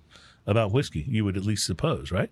about 0.46 0.72
whiskey. 0.72 1.04
You 1.06 1.24
would 1.26 1.36
at 1.36 1.44
least 1.44 1.66
suppose, 1.66 2.10
right? 2.10 2.30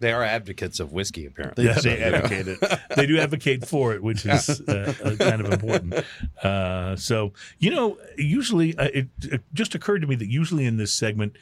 They 0.00 0.12
are 0.12 0.22
advocates 0.24 0.80
of 0.80 0.92
whiskey, 0.92 1.24
apparently. 1.24 1.66
They, 1.66 1.72
they 1.80 2.02
advocate 2.02 2.46
it. 2.48 2.80
they 2.96 3.06
do 3.06 3.18
advocate 3.18 3.66
for 3.66 3.94
it, 3.94 4.02
which 4.02 4.26
is 4.26 4.60
uh, 4.68 4.92
uh, 5.02 5.16
kind 5.16 5.40
of 5.40 5.52
important. 5.52 6.04
Uh, 6.42 6.94
so, 6.96 7.32
you 7.58 7.70
know, 7.70 7.96
usually 8.18 8.76
uh, 8.76 8.88
it, 8.92 9.08
it 9.22 9.42
just 9.54 9.74
occurred 9.74 10.00
to 10.00 10.06
me 10.08 10.14
that 10.16 10.28
usually 10.28 10.66
in 10.66 10.76
this 10.76 10.92
segment, 10.92 11.36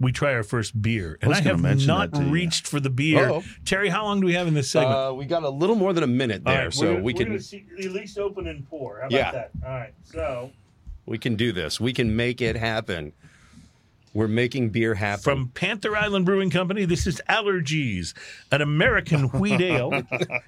we 0.00 0.10
try 0.12 0.32
our 0.34 0.42
first 0.42 0.80
beer. 0.82 1.18
And 1.22 1.28
was 1.28 1.38
I, 1.38 1.42
have 1.42 1.60
mention 1.60 1.86
not 1.86 2.10
that 2.12 2.18
to 2.18 2.24
you. 2.24 2.30
reached 2.30 2.66
for 2.66 2.80
the 2.80 2.90
beer. 2.90 3.28
Uh-oh. 3.30 3.42
Terry, 3.64 3.88
how 3.88 4.04
long 4.04 4.20
do 4.20 4.26
we 4.26 4.34
have 4.34 4.46
in 4.48 4.54
this 4.54 4.70
segment? 4.70 4.94
Uh, 4.96 5.14
we 5.14 5.24
got 5.26 5.42
a 5.44 5.48
little 5.48 5.76
more 5.76 5.92
than 5.92 6.02
a 6.02 6.08
minute 6.08 6.42
there, 6.44 6.64
right, 6.64 6.74
so 6.74 6.80
we're 6.82 6.92
gonna- 6.94 7.02
we 7.02 7.12
we're 7.12 7.24
can 7.26 7.40
see, 7.40 7.64
at 7.78 7.92
least 7.92 8.18
open 8.18 8.46
and 8.48 8.68
pour. 8.68 9.00
How 9.00 9.06
about 9.06 9.12
Yeah. 9.12 9.30
that? 9.32 9.50
All 9.64 9.70
right. 9.70 9.94
So, 10.02 10.50
we 11.06 11.18
can 11.18 11.36
do 11.36 11.52
this. 11.52 11.80
We 11.80 11.92
can 11.92 12.14
make 12.16 12.40
it 12.40 12.56
happen. 12.56 13.12
We're 14.14 14.28
making 14.28 14.70
beer 14.70 14.94
happen. 14.94 15.22
from 15.22 15.48
Panther 15.48 15.96
Island 15.96 16.26
Brewing 16.26 16.50
Company, 16.50 16.84
this 16.84 17.06
is 17.06 17.22
Allergeez, 17.30 18.12
an 18.50 18.60
American 18.60 19.28
wheat 19.30 19.60
ale. 19.62 19.90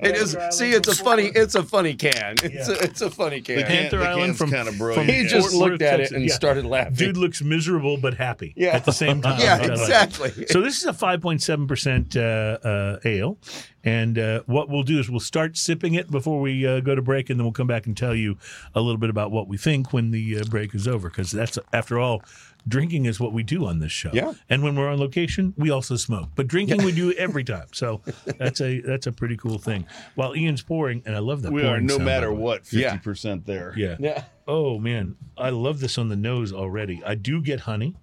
it 0.01 0.17
is. 0.17 0.37
See, 0.51 0.73
it's 0.73 0.89
a 0.89 0.95
funny. 0.95 1.31
It's 1.35 1.55
a 1.55 1.63
funny 1.63 1.95
can. 1.95 2.35
It's 2.43 2.69
a, 2.69 2.79
it's 2.83 3.01
a 3.01 3.11
funny 3.11 3.41
can. 3.41 3.57
The 3.57 3.65
Panther 3.65 3.99
the 3.99 4.09
Island 4.09 4.37
from 4.37 4.51
kinda 4.51 4.73
from 4.73 5.07
he 5.07 5.23
Yeah. 5.23 5.29
just 5.29 5.51
Fort 5.53 5.71
looked 5.71 5.83
Worth, 5.83 5.93
at 5.93 6.01
it 6.01 6.13
and 6.13 6.27
Yeah. 6.27 6.35
started 6.35 6.67
laughing. 6.67 6.95
Dude 6.95 7.17
looks 7.17 7.41
miserable 7.43 7.97
but 7.97 8.15
happy 8.15 8.53
Yeah. 8.57 8.69
at 8.77 8.85
the 8.85 8.93
same 8.93 9.23
time. 9.23 9.41
yeah, 9.41 9.55
I 9.55 9.59
like 9.67 9.71
exactly. 9.71 10.47
So 10.49 10.61
this 10.61 10.77
is 10.79 10.85
a 10.85 10.93
5.7% 10.93 12.17
uh, 12.17 12.21
uh, 12.69 12.99
ale. 13.05 13.39
And 13.87 14.19
uh, 14.19 14.41
what 14.47 14.71
we'll 14.71 14.83
do 14.83 14.99
is 14.99 15.11
we'll 15.11 15.21
start 15.21 15.59
sipping 15.59 15.93
it 15.95 16.11
before 16.11 16.41
we 16.41 16.67
uh, 16.67 16.81
go 16.81 16.95
to 16.95 17.03
break, 17.03 17.29
and 17.29 17.39
then 17.39 17.45
we'll 17.45 17.53
come 17.53 17.67
back 17.67 17.87
and 17.87 17.95
tell 17.95 18.15
you 18.15 18.39
a 18.75 18.81
little 18.81 18.97
bit 18.99 19.11
about 19.11 19.31
what 19.31 19.47
we 19.47 19.59
think 19.59 19.93
when 19.93 20.11
the 20.11 20.39
uh, 20.41 20.45
break 20.45 20.75
is 20.75 20.89
over. 20.89 21.11
Because 21.11 21.31
that's, 21.31 21.59
after 21.71 21.99
all, 21.99 22.23
drinking 22.67 23.07
is 23.07 23.21
what 23.21 23.33
we 23.33 23.43
do 23.43 23.67
on 23.67 23.79
this 23.79 23.93
show. 23.93 24.11
Yeah. 24.13 24.33
And 24.49 24.63
when 24.63 24.77
we're 24.77 24.89
on 24.89 24.99
location, 24.99 25.55
we 25.57 25.71
also 25.71 25.97
smoke. 25.97 26.31
But 26.35 26.47
drinking 26.47 26.85
we 26.85 26.93
do 26.93 27.13
every 27.13 27.45
time. 27.55 27.67
So 27.73 28.01
that's 28.39 28.61
a 28.61 28.81
that's 28.81 29.07
a 29.07 29.13
pretty 29.13 29.37
cool 29.37 29.59
thing. 29.59 29.87
While 30.15 30.37
Ian's 30.37 30.63
pouring, 30.63 31.03
and 31.07 31.15
I 31.15 31.19
love 31.19 31.43
that 31.43 31.53
We 31.53 31.65
are 31.65 31.81
no 31.81 31.95
sound, 31.95 32.05
matter 32.05 32.27
the 32.29 32.35
way. 32.35 32.41
what 32.41 32.73
Yeah. 32.73 32.93
fifty 32.93 33.05
percent 33.05 33.47
there. 33.47 33.75
Yeah. 33.77 33.97
yeah. 33.99 34.25
Oh 34.47 34.79
man, 34.79 35.17
I 35.37 35.51
love 35.51 35.81
this 35.81 35.99
on 35.99 36.09
the 36.09 36.17
nose 36.17 36.53
already. 36.53 37.03
I 37.05 37.15
do 37.15 37.41
get 37.41 37.61
honey, 37.61 37.97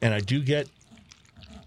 and 0.00 0.14
I 0.14 0.20
do 0.20 0.42
get, 0.42 0.68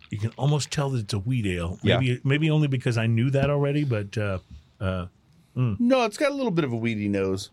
you 0.10 0.18
can 0.18 0.32
almost 0.38 0.72
tell 0.72 0.90
that 0.92 1.00
it's 1.00 1.14
a 1.14 1.20
wheat 1.20 1.46
ale. 1.46 1.80
Yeah. 1.84 2.00
Maybe 2.00 2.22
maybe 2.24 2.50
only 2.50 2.68
because 2.68 2.98
I 2.98 3.08
knew 3.08 3.30
that 3.32 3.50
already, 3.50 3.84
but 3.84 4.18
uh, 4.18 4.40
uh 4.80 5.08
mm. 5.56 5.80
No, 5.80 6.06
it's 6.06 6.18
got 6.18 6.32
a 6.32 6.36
little 6.36 6.52
bit 6.52 6.66
of 6.66 6.72
a 6.72 6.78
weedy 6.78 7.08
nose. 7.10 7.50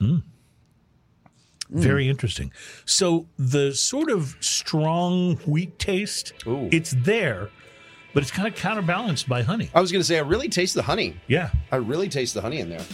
Mm. 0.00 0.22
Very 1.70 2.08
interesting. 2.08 2.52
So 2.84 3.26
the 3.38 3.74
sort 3.74 4.10
of 4.10 4.36
strong 4.40 5.36
wheat 5.46 5.78
taste, 5.78 6.32
Ooh. 6.46 6.68
it's 6.72 6.92
there, 6.96 7.50
but 8.12 8.22
it's 8.22 8.32
kind 8.32 8.48
of 8.48 8.54
counterbalanced 8.54 9.28
by 9.28 9.42
honey. 9.42 9.70
I 9.74 9.80
was 9.80 9.92
going 9.92 10.00
to 10.00 10.06
say, 10.06 10.18
I 10.18 10.22
really 10.22 10.48
taste 10.48 10.74
the 10.74 10.82
honey. 10.82 11.16
Yeah. 11.26 11.50
I 11.70 11.76
really 11.76 12.08
taste 12.08 12.34
the 12.34 12.40
honey 12.40 12.60
in 12.60 12.68
there. 12.68 12.84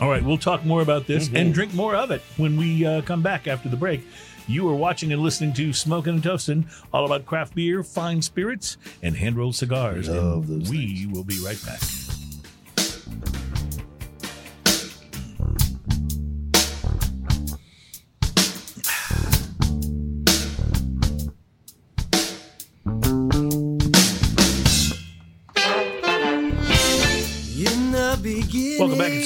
All 0.00 0.08
right, 0.08 0.24
we'll 0.24 0.38
talk 0.38 0.64
more 0.64 0.80
about 0.80 1.06
this 1.06 1.30
and 1.34 1.52
drink 1.52 1.74
more 1.74 1.94
of 1.94 2.10
it 2.10 2.22
when 2.38 2.56
we 2.56 2.86
uh, 2.86 3.02
come 3.02 3.22
back 3.22 3.46
after 3.46 3.68
the 3.68 3.76
break. 3.76 4.02
You 4.46 4.68
are 4.68 4.74
watching 4.74 5.12
and 5.12 5.22
listening 5.22 5.52
to 5.54 5.72
Smoking 5.72 6.14
and 6.14 6.22
Toasting, 6.22 6.68
all 6.92 7.04
about 7.04 7.26
craft 7.26 7.54
beer, 7.54 7.84
fine 7.84 8.20
spirits, 8.22 8.78
and 9.02 9.14
hand 9.14 9.36
rolled 9.36 9.54
cigars. 9.54 10.08
Love 10.08 10.48
and 10.48 10.62
those 10.62 10.70
we 10.70 11.06
will 11.12 11.22
be 11.22 11.38
right 11.44 11.60
back. 11.64 11.80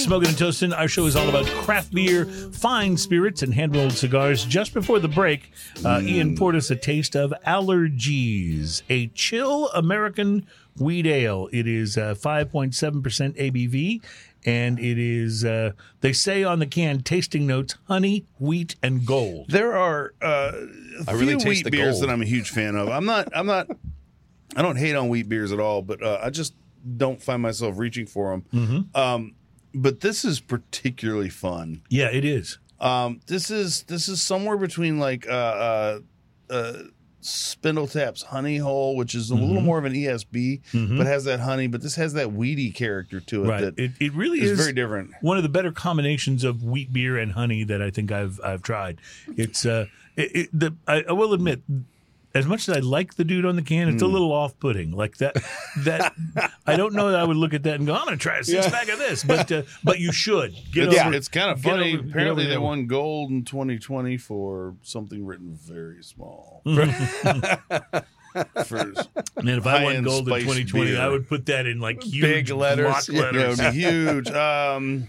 Smoking 0.05 0.29
and 0.29 0.37
Toasting. 0.37 0.75
Our 0.75 0.87
show 0.87 1.07
is 1.07 1.17
all 1.17 1.31
about 1.31 1.47
craft 1.47 1.95
beer, 1.95 2.27
fine 2.27 2.95
spirits, 2.99 3.43
and 3.43 3.55
hand 3.55 3.75
rolled 3.75 3.95
cigars. 3.95 4.45
Just 4.45 4.75
before 4.75 4.99
the 4.99 5.09
break, 5.09 5.51
uh, 5.83 6.03
Ian 6.03 6.37
poured 6.37 6.57
us 6.57 6.71
a 6.71 6.77
taste 6.77 7.17
of 7.17 7.33
Allergeez, 7.47 8.83
a 8.91 9.07
chill 9.09 9.71
American 9.71 10.47
wheat 10.79 11.07
ale. 11.07 11.49
It 11.53 11.67
is 11.67 11.97
uh, 11.97 12.15
5.7% 12.19 12.75
ABV, 13.35 14.03
and 14.45 14.79
it 14.79 14.99
is, 14.99 15.43
uh, 15.43 15.73
they 16.03 16.13
say 16.13 16.45
on 16.45 16.59
the 16.59 16.67
can, 16.67 17.01
tasting 17.01 17.47
notes 17.47 17.77
honey, 17.89 18.27
wheat, 18.39 18.77
and 18.83 19.07
gold. 19.07 19.47
There 19.49 19.75
are 19.75 20.13
uh, 20.21 20.53
a 21.07 21.11
I 21.11 21.13
really 21.13 21.29
few 21.29 21.37
taste 21.37 21.47
wheat 21.47 21.65
the 21.65 21.71
beers 21.71 21.95
gold. 21.95 22.03
that 22.03 22.13
I'm 22.13 22.21
a 22.21 22.27
huge 22.27 22.51
fan 22.51 22.77
of. 22.77 22.91
I'm 22.91 23.07
not. 23.07 23.35
I'm 23.35 23.47
not. 23.47 23.69
I 24.55 24.61
don't 24.61 24.77
hate 24.77 24.97
on 24.97 25.09
wheat 25.09 25.31
beers 25.31 25.51
at 25.51 25.61
all, 25.61 25.81
but 25.81 26.03
uh, 26.03 26.21
I 26.23 26.29
just 26.29 26.53
don't 26.99 27.23
find 27.23 27.41
myself 27.41 27.79
reaching 27.79 28.05
for 28.05 28.33
them. 28.33 28.45
Mm-hmm. 28.53 29.01
Um, 29.01 29.35
but 29.75 30.01
this 30.01 30.25
is 30.25 30.41
particularly 30.41 31.29
fun. 31.31 31.83
Yeah, 31.89 32.09
it 32.11 32.25
is. 32.25 32.59
Um, 32.81 33.20
this 33.27 33.51
is 33.51 33.83
this 33.85 34.09
is 34.09 34.20
somewhere 34.22 34.57
between 34.57 34.99
like 34.99 35.27
uh, 35.29 35.31
uh, 35.31 35.99
uh, 36.51 36.72
Spindletap's 37.22 38.22
Honey 38.22 38.59
Hole, 38.59 38.97
which 38.97 39.14
is 39.14 39.31
a 39.31 39.35
little 39.35 39.57
Mm-hmm. 39.57 39.64
more 39.64 39.79
of 39.79 39.85
an 39.87 39.95
ESB, 39.95 40.61
but 40.99 41.07
has 41.07 41.25
that 41.25 41.41
honey, 41.41 41.66
but 41.68 41.81
this 41.81 41.95
has 41.97 42.12
that 42.14 42.33
weedy 42.33 42.70
character 42.70 43.20
to 43.20 43.45
it 43.45 43.49
Right. 43.49 43.61
that 43.62 43.79
It, 43.79 43.93
it 43.99 44.12
really 44.12 44.41
is 44.43 44.51
is 44.53 44.59
very 44.59 44.72
different. 44.75 45.12
one 45.22 45.37
of 45.39 45.43
the 45.43 45.49
better 45.49 45.72
combinations 45.72 46.45
of 46.45 46.62
wheat 46.62 46.93
beer 46.93 47.16
and 47.16 47.33
honey 47.33 47.64
that 47.64 47.81
I 47.81 47.91
think 47.91 48.12
I've 48.12 48.39
I've 48.45 48.62
tried. 48.62 49.01
It's 49.37 49.64
uh, 49.64 49.87
it, 50.16 50.37
it, 50.37 50.49
the 50.53 50.75
I, 50.87 51.05
I 51.09 51.12
will 51.12 51.33
admit, 51.33 51.62
as 52.35 52.47
much 52.47 52.68
as 52.68 52.76
I 52.76 52.80
like 52.80 53.14
the 53.14 53.24
dude 53.24 53.45
on 53.45 53.57
the 53.57 53.62
can, 53.62 53.89
it's 53.89 54.03
a 54.03 54.07
little 54.07 54.32
off 54.32 54.59
putting. 54.59 54.91
Like 54.93 55.18
that 55.18 55.37
that 55.85 56.12
I 56.66 56.76
don't 56.76 56.95
know 56.95 57.11
that 57.12 57.20
I 57.20 57.24
would 57.24 57.37
look 57.37 57.55
at 57.55 57.62
that 57.64 57.74
and 57.76 57.87
go, 57.87 57.95
I'm 57.95 58.05
going 58.07 58.18
to 58.18 58.22
try 58.22 58.39
a 58.39 58.45
six 58.45 58.68
pack 58.68 58.89
of 58.89 58.99
this, 58.99 59.22
but 59.24 59.51
uh, 59.53 59.62
but 59.85 59.99
you 60.01 60.12
should 60.12 60.53
get 60.72 60.89
It's, 60.89 60.99
over. 61.01 61.14
it's 61.14 61.28
kind 61.28 61.51
of 61.51 61.61
funny. 61.61 61.97
over- 61.99 62.09
Apparently, 62.09 62.47
they 62.47 62.59
won 62.59 62.87
gold 62.87 63.30
in 63.30 63.45
2020 63.45 64.16
for 64.18 64.74
something 64.82 65.24
written 65.24 65.55
very 65.55 66.03
small. 66.03 66.62
For, 68.66 68.76
Man, 69.45 69.59
if 69.59 69.66
I 69.66 69.85
won 69.85 70.03
gold 70.03 70.28
in 70.28 70.35
2020, 70.41 70.87
beer. 70.91 71.01
I 71.01 71.09
would 71.09 71.28
put 71.28 71.47
that 71.47 71.66
in 71.66 71.78
like 71.78 72.03
huge 72.03 72.20
Big 72.49 72.51
letters. 72.51 72.87
block 72.87 73.09
Yeah, 73.09 73.14
yeah, 73.14 73.22
letters. 73.47 73.59
would 73.61 73.72
be 73.72 73.78
huge. 73.78 74.30
Um, 74.32 75.09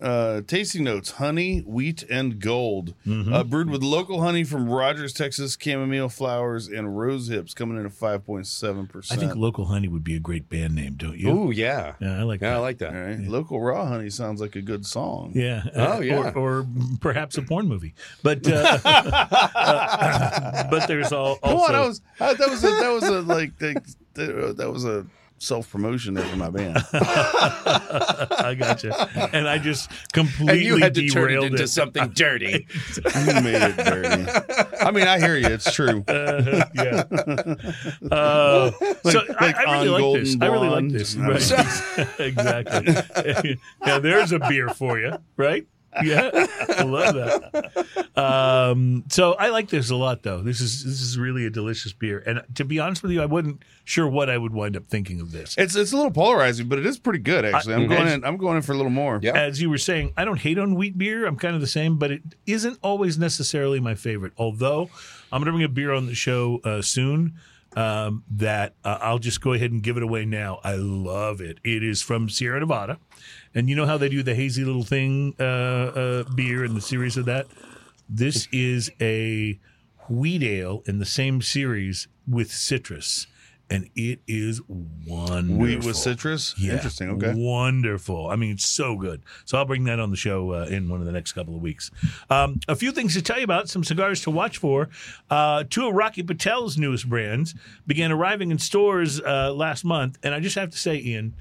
uh, 0.00 0.42
tasting 0.46 0.84
notes: 0.84 1.12
honey, 1.12 1.60
wheat, 1.60 2.02
and 2.10 2.40
gold. 2.40 2.94
Mm-hmm. 3.06 3.32
Uh, 3.32 3.44
brewed 3.44 3.70
with 3.70 3.82
local 3.82 4.20
honey 4.20 4.44
from 4.44 4.68
Rogers, 4.68 5.12
Texas, 5.12 5.56
chamomile 5.60 6.08
flowers, 6.08 6.68
and 6.68 6.96
rose 6.96 7.28
hips, 7.28 7.54
coming 7.54 7.78
in 7.78 7.86
at 7.86 7.92
5.7%. 7.92 9.12
I 9.12 9.16
think 9.16 9.36
local 9.36 9.66
honey 9.66 9.88
would 9.88 10.04
be 10.04 10.14
a 10.16 10.20
great 10.20 10.48
band 10.48 10.74
name, 10.74 10.94
don't 10.94 11.18
you? 11.18 11.30
Oh, 11.30 11.50
yeah. 11.50 11.94
Yeah, 12.00 12.18
I 12.18 12.22
like 12.22 12.40
Yeah, 12.40 12.50
that. 12.50 12.56
I 12.56 12.60
like 12.60 12.78
that. 12.78 12.94
All 12.94 13.00
right, 13.00 13.20
local 13.20 13.60
raw 13.60 13.86
honey 13.86 14.10
sounds 14.10 14.40
like 14.40 14.56
a 14.56 14.62
good 14.62 14.84
song. 14.84 15.32
Yeah. 15.34 15.64
Oh, 15.74 16.00
yeah. 16.00 16.32
Or, 16.34 16.60
or 16.60 16.66
perhaps 17.00 17.38
a 17.38 17.42
porn 17.42 17.68
movie. 17.68 17.94
But 18.22 18.46
uh, 18.48 18.78
uh, 18.84 20.70
but 20.70 20.86
there's 20.88 21.12
all 21.12 21.36
Come 21.36 21.56
on, 21.56 21.74
I 21.74 21.86
was 21.86 22.00
I, 22.20 22.34
that 22.34 22.48
was 22.48 22.64
a, 22.64 22.68
that 22.68 22.88
was 22.90 23.04
a 23.04 23.22
like 23.22 23.52
like, 23.60 23.84
that, 24.14 24.56
that 24.56 24.70
was 24.70 24.84
a 24.84 25.06
self 25.44 25.70
promotion 25.70 26.14
there 26.14 26.24
for 26.24 26.36
my 26.36 26.50
band. 26.50 26.78
I 26.92 28.54
got 28.58 28.82
you. 28.82 28.92
And 29.32 29.48
I 29.48 29.58
just 29.58 29.90
And 29.90 30.12
completely 30.12 30.64
you 30.64 30.76
had 30.78 30.94
to 30.94 31.08
turn 31.08 31.24
it 31.24 31.34
derailed 31.34 31.44
into 31.52 31.68
something 31.68 32.08
dirty. 32.14 32.66
you 32.96 33.40
made 33.42 33.62
it 33.62 33.76
dirty. 33.76 34.30
I 34.80 34.90
mean, 34.90 35.06
I 35.06 35.18
hear 35.18 35.36
you. 35.36 35.46
It's 35.46 35.72
true. 35.72 36.04
Uh, 36.08 36.64
yeah. 36.74 37.04
Uh, 38.10 38.70
so 39.04 39.20
like 39.40 39.56
I, 39.56 39.64
I 39.66 39.72
really 39.74 39.88
like 39.88 40.00
Golden 40.00 40.24
this. 40.24 40.36
I 40.40 40.46
really 40.46 40.68
like 40.68 40.88
this. 40.88 41.16
I 41.16 41.28
Right. 41.28 42.20
exactly. 42.20 43.58
now 43.84 43.98
there's 43.98 44.32
a 44.32 44.38
beer 44.38 44.68
for 44.70 44.98
you, 44.98 45.12
right? 45.36 45.66
Yeah, 46.02 46.30
I 46.76 46.82
love 46.82 47.14
that. 47.14 47.86
Um, 48.16 49.04
so 49.08 49.34
I 49.34 49.48
like 49.50 49.68
this 49.68 49.90
a 49.90 49.96
lot, 49.96 50.22
though. 50.22 50.40
This 50.42 50.60
is 50.60 50.84
this 50.84 51.00
is 51.00 51.18
really 51.18 51.46
a 51.46 51.50
delicious 51.50 51.92
beer, 51.92 52.22
and 52.26 52.42
to 52.54 52.64
be 52.64 52.78
honest 52.80 53.02
with 53.02 53.12
you, 53.12 53.22
I 53.22 53.26
wasn't 53.26 53.62
sure 53.84 54.08
what 54.08 54.30
I 54.30 54.38
would 54.38 54.52
wind 54.52 54.76
up 54.76 54.88
thinking 54.88 55.20
of 55.20 55.32
this. 55.32 55.54
It's 55.58 55.76
it's 55.76 55.92
a 55.92 55.96
little 55.96 56.10
polarizing, 56.10 56.68
but 56.68 56.78
it 56.78 56.86
is 56.86 56.98
pretty 56.98 57.18
good 57.20 57.44
actually. 57.44 57.74
I'm 57.74 57.82
I- 57.82 57.96
going 57.96 58.08
in. 58.08 58.24
I'm 58.24 58.36
going 58.36 58.56
in 58.56 58.62
for 58.62 58.72
a 58.72 58.76
little 58.76 58.90
more. 58.90 59.20
Yeah. 59.22 59.32
As 59.36 59.60
you 59.60 59.70
were 59.70 59.78
saying, 59.78 60.12
I 60.16 60.24
don't 60.24 60.40
hate 60.40 60.58
on 60.58 60.74
wheat 60.74 60.96
beer. 60.98 61.26
I'm 61.26 61.36
kind 61.36 61.54
of 61.54 61.60
the 61.60 61.66
same, 61.66 61.98
but 61.98 62.10
it 62.10 62.22
isn't 62.46 62.78
always 62.82 63.18
necessarily 63.18 63.80
my 63.80 63.94
favorite. 63.94 64.32
Although 64.38 64.90
I'm 65.32 65.40
going 65.42 65.46
to 65.46 65.52
bring 65.52 65.64
a 65.64 65.68
beer 65.68 65.92
on 65.92 66.06
the 66.06 66.14
show 66.14 66.60
uh, 66.64 66.82
soon 66.82 67.34
um, 67.76 68.22
that 68.30 68.74
uh, 68.84 68.98
I'll 69.00 69.18
just 69.18 69.40
go 69.40 69.52
ahead 69.52 69.72
and 69.72 69.82
give 69.82 69.96
it 69.96 70.02
away 70.02 70.24
now. 70.24 70.60
I 70.62 70.76
love 70.76 71.40
it. 71.40 71.58
It 71.64 71.82
is 71.82 72.02
from 72.02 72.28
Sierra 72.28 72.60
Nevada, 72.60 72.98
and 73.54 73.68
you 73.68 73.76
know 73.76 73.86
how 73.86 73.96
they 73.96 74.08
do 74.08 74.22
the 74.22 74.34
hazy 74.34 74.64
little 74.64 74.84
thing 74.84 75.34
uh, 75.38 75.42
uh, 75.42 76.24
beer 76.34 76.64
and 76.64 76.76
the 76.76 76.80
series 76.80 77.16
of 77.16 77.24
that. 77.26 77.46
This 78.08 78.48
is 78.52 78.90
a 79.00 79.58
wheat 80.08 80.42
ale 80.42 80.82
in 80.86 80.98
the 80.98 81.06
same 81.06 81.40
series 81.40 82.08
with 82.28 82.50
citrus, 82.50 83.26
and 83.70 83.88
it 83.94 84.20
is 84.28 84.60
wonderful. 84.68 85.56
Wheat 85.56 85.84
with 85.84 85.96
citrus. 85.96 86.54
Yeah. 86.58 86.74
Interesting. 86.74 87.08
Okay. 87.10 87.32
Wonderful. 87.34 88.28
I 88.28 88.36
mean, 88.36 88.52
it's 88.52 88.66
so 88.66 88.96
good. 88.96 89.22
So 89.46 89.56
I'll 89.56 89.64
bring 89.64 89.84
that 89.84 89.98
on 90.00 90.10
the 90.10 90.16
show 90.16 90.52
uh, 90.52 90.66
in 90.66 90.88
one 90.90 91.00
of 91.00 91.06
the 91.06 91.12
next 91.12 91.32
couple 91.32 91.56
of 91.56 91.62
weeks. 91.62 91.90
Um, 92.28 92.60
a 92.68 92.76
few 92.76 92.92
things 92.92 93.14
to 93.14 93.22
tell 93.22 93.38
you 93.38 93.44
about, 93.44 93.70
some 93.70 93.84
cigars 93.84 94.20
to 94.22 94.30
watch 94.30 94.58
for. 94.58 94.90
Uh, 95.30 95.64
two 95.68 95.88
of 95.88 95.94
Rocky 95.94 96.22
Patel's 96.22 96.76
newest 96.76 97.08
brands 97.08 97.54
began 97.86 98.12
arriving 98.12 98.50
in 98.50 98.58
stores 98.58 99.20
uh, 99.20 99.52
last 99.54 99.84
month. 99.84 100.18
And 100.22 100.34
I 100.34 100.40
just 100.40 100.56
have 100.56 100.70
to 100.70 100.78
say, 100.78 100.96
Ian, 100.98 101.34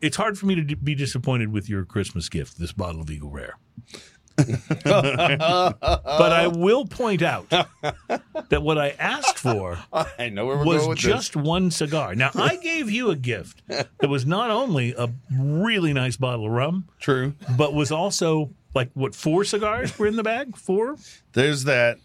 it's 0.00 0.16
hard 0.16 0.38
for 0.38 0.46
me 0.46 0.54
to 0.54 0.62
d- 0.62 0.74
be 0.74 0.94
disappointed 0.94 1.52
with 1.52 1.68
your 1.68 1.84
Christmas 1.84 2.28
gift, 2.28 2.58
this 2.58 2.72
bottle 2.72 3.00
of 3.00 3.10
Eagle 3.10 3.30
Rare. 3.30 3.56
but 4.84 6.32
I 6.32 6.46
will 6.46 6.86
point 6.86 7.20
out 7.20 7.50
that 7.50 8.62
what 8.62 8.78
I 8.78 8.90
asked 8.98 9.38
for 9.38 9.78
I 9.92 10.30
know 10.30 10.46
where 10.46 10.56
we're 10.56 10.64
was 10.64 10.78
going 10.78 10.88
with 10.90 10.98
just 10.98 11.36
one 11.36 11.70
cigar. 11.70 12.14
Now, 12.14 12.30
I 12.34 12.56
gave 12.56 12.90
you 12.90 13.10
a 13.10 13.16
gift 13.16 13.62
that 13.68 14.08
was 14.08 14.24
not 14.24 14.50
only 14.50 14.94
a 14.96 15.10
really 15.30 15.92
nice 15.92 16.16
bottle 16.16 16.46
of 16.46 16.52
rum, 16.52 16.88
True. 17.00 17.34
but 17.56 17.74
was 17.74 17.92
also 17.92 18.50
like 18.74 18.90
what 18.94 19.14
four 19.14 19.44
cigars 19.44 19.98
were 19.98 20.06
in 20.06 20.16
the 20.16 20.22
bag? 20.22 20.56
Four? 20.56 20.96
There's 21.32 21.64
that. 21.64 21.98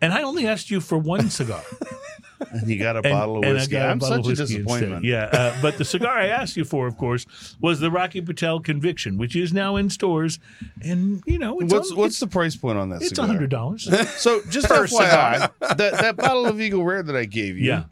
And 0.00 0.12
I 0.12 0.22
only 0.22 0.46
asked 0.46 0.70
you 0.70 0.80
for 0.80 0.96
one 0.98 1.30
cigar. 1.30 1.62
And 2.50 2.68
you 2.68 2.78
got 2.78 2.96
a 2.96 2.98
And, 3.04 3.12
bottle 3.12 3.38
of 3.38 3.44
and 3.44 3.58
I 3.58 3.66
got 3.66 3.86
a 3.88 3.90
I'm 3.90 4.00
such 4.00 4.26
a 4.26 4.34
disappointment. 4.34 5.04
Instead. 5.04 5.04
Yeah, 5.04 5.24
uh, 5.32 5.56
but 5.62 5.78
the 5.78 5.84
cigar 5.84 6.16
I 6.18 6.26
asked 6.28 6.56
you 6.56 6.64
for, 6.64 6.86
of 6.86 6.96
course, 6.98 7.26
was 7.60 7.80
the 7.80 7.90
Rocky 7.90 8.20
Patel 8.20 8.60
Conviction, 8.60 9.18
which 9.18 9.34
is 9.36 9.52
now 9.52 9.76
in 9.76 9.90
stores, 9.90 10.38
and 10.82 11.22
you 11.26 11.38
know 11.38 11.58
it's 11.60 11.72
What's 11.72 11.90
on- 11.92 11.96
what's 11.98 12.20
the 12.20 12.26
price 12.26 12.56
point 12.56 12.78
on 12.78 12.90
that? 12.90 13.02
it's 13.02 13.18
a 13.18 13.26
hundred 13.26 13.50
dollars. 13.50 13.88
So 14.18 14.40
just 14.50 14.68
FYI, 14.70 15.50
that 15.60 15.78
that 15.78 16.16
bottle 16.16 16.46
of 16.46 16.60
Eagle 16.60 16.84
Rare 16.84 17.02
that 17.02 17.16
I 17.16 17.24
gave 17.24 17.56
you 17.58 17.64
Yeah, 17.68 17.84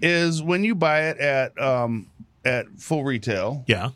is 0.00 0.42
when 0.42 0.64
you 0.64 0.74
buy 0.74 1.08
it 1.08 1.18
at 1.18 1.60
um 1.60 2.08
at 2.44 2.66
full 2.78 3.04
retail 3.04 3.64
yeah, 3.66 3.90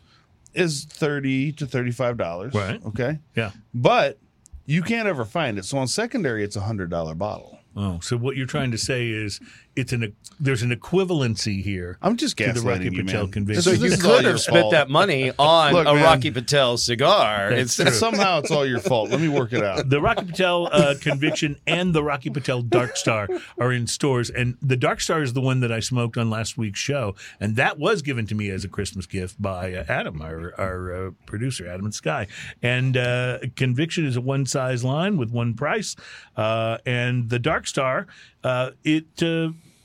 is 0.53 0.85
thirty 0.85 1.51
to 1.53 1.65
thirty 1.65 1.91
five 1.91 2.17
dollars. 2.17 2.53
Right. 2.53 2.83
Okay. 2.85 3.19
yeah. 3.35 3.51
But 3.73 4.17
you 4.65 4.81
can't 4.81 5.07
ever 5.07 5.25
find 5.25 5.57
it. 5.57 5.65
So 5.65 5.77
on 5.77 5.87
secondary, 5.87 6.43
it's 6.43 6.55
a 6.55 6.61
hundred 6.61 6.89
dollar 6.89 7.15
bottle. 7.15 7.59
Oh, 7.75 7.99
so 8.01 8.17
what 8.17 8.35
you're 8.37 8.45
trying 8.45 8.69
to 8.71 8.77
say 8.77 9.09
is 9.09 9.39
it's 9.75 9.91
an 9.91 10.15
there's 10.39 10.61
an 10.61 10.71
equivalency 10.71 11.61
here 11.63 11.97
I'm 12.01 12.17
just 12.17 12.37
to 12.37 12.53
the 12.53 12.61
Rocky 12.61 12.85
you, 12.85 13.03
Patel 13.03 13.23
man. 13.23 13.31
conviction. 13.31 13.63
So 13.63 13.71
you 13.71 13.97
could 13.97 14.25
have 14.25 14.39
spent 14.39 14.61
fault. 14.61 14.71
that 14.71 14.89
money 14.89 15.31
on 15.39 15.73
Look, 15.73 15.87
a 15.87 15.93
man. 15.93 16.03
Rocky 16.03 16.31
Patel 16.31 16.77
cigar 16.77 17.49
That's 17.49 17.61
instead. 17.61 17.87
true. 17.87 17.93
Somehow 18.03 18.39
it's 18.39 18.51
all 18.51 18.65
your 18.65 18.79
fault. 18.79 19.09
Let 19.09 19.19
me 19.21 19.29
work 19.29 19.53
it 19.53 19.63
out. 19.63 19.89
the 19.89 20.01
Rocky 20.01 20.25
Patel 20.25 20.69
uh, 20.71 20.95
conviction 20.99 21.57
and 21.65 21.93
the 21.93 22.03
Rocky 22.03 22.29
Patel 22.29 22.61
Dark 22.61 22.97
Star 22.97 23.27
are 23.59 23.71
in 23.71 23.87
stores, 23.87 24.29
and 24.29 24.57
the 24.61 24.77
Dark 24.77 25.01
Star 25.01 25.21
is 25.21 25.33
the 25.33 25.41
one 25.41 25.59
that 25.61 25.71
I 25.71 25.79
smoked 25.79 26.17
on 26.17 26.29
last 26.29 26.57
week's 26.57 26.79
show, 26.79 27.15
and 27.39 27.55
that 27.55 27.79
was 27.79 28.01
given 28.01 28.27
to 28.27 28.35
me 28.35 28.49
as 28.49 28.63
a 28.63 28.69
Christmas 28.69 29.05
gift 29.05 29.41
by 29.41 29.73
uh, 29.73 29.85
Adam, 29.87 30.21
our 30.21 30.53
our 30.59 31.07
uh, 31.07 31.11
producer, 31.25 31.67
Adam 31.67 31.85
and 31.85 31.95
Sky. 31.95 32.27
And 32.61 32.97
uh, 32.97 33.39
conviction 33.55 34.05
is 34.05 34.15
a 34.17 34.21
one 34.21 34.45
size 34.45 34.83
line 34.83 35.17
with 35.17 35.31
one 35.31 35.53
price, 35.53 35.95
uh, 36.37 36.77
and 36.85 37.29
the 37.29 37.39
Dark 37.39 37.65
Star, 37.67 38.07
uh, 38.43 38.71
it. 38.83 39.23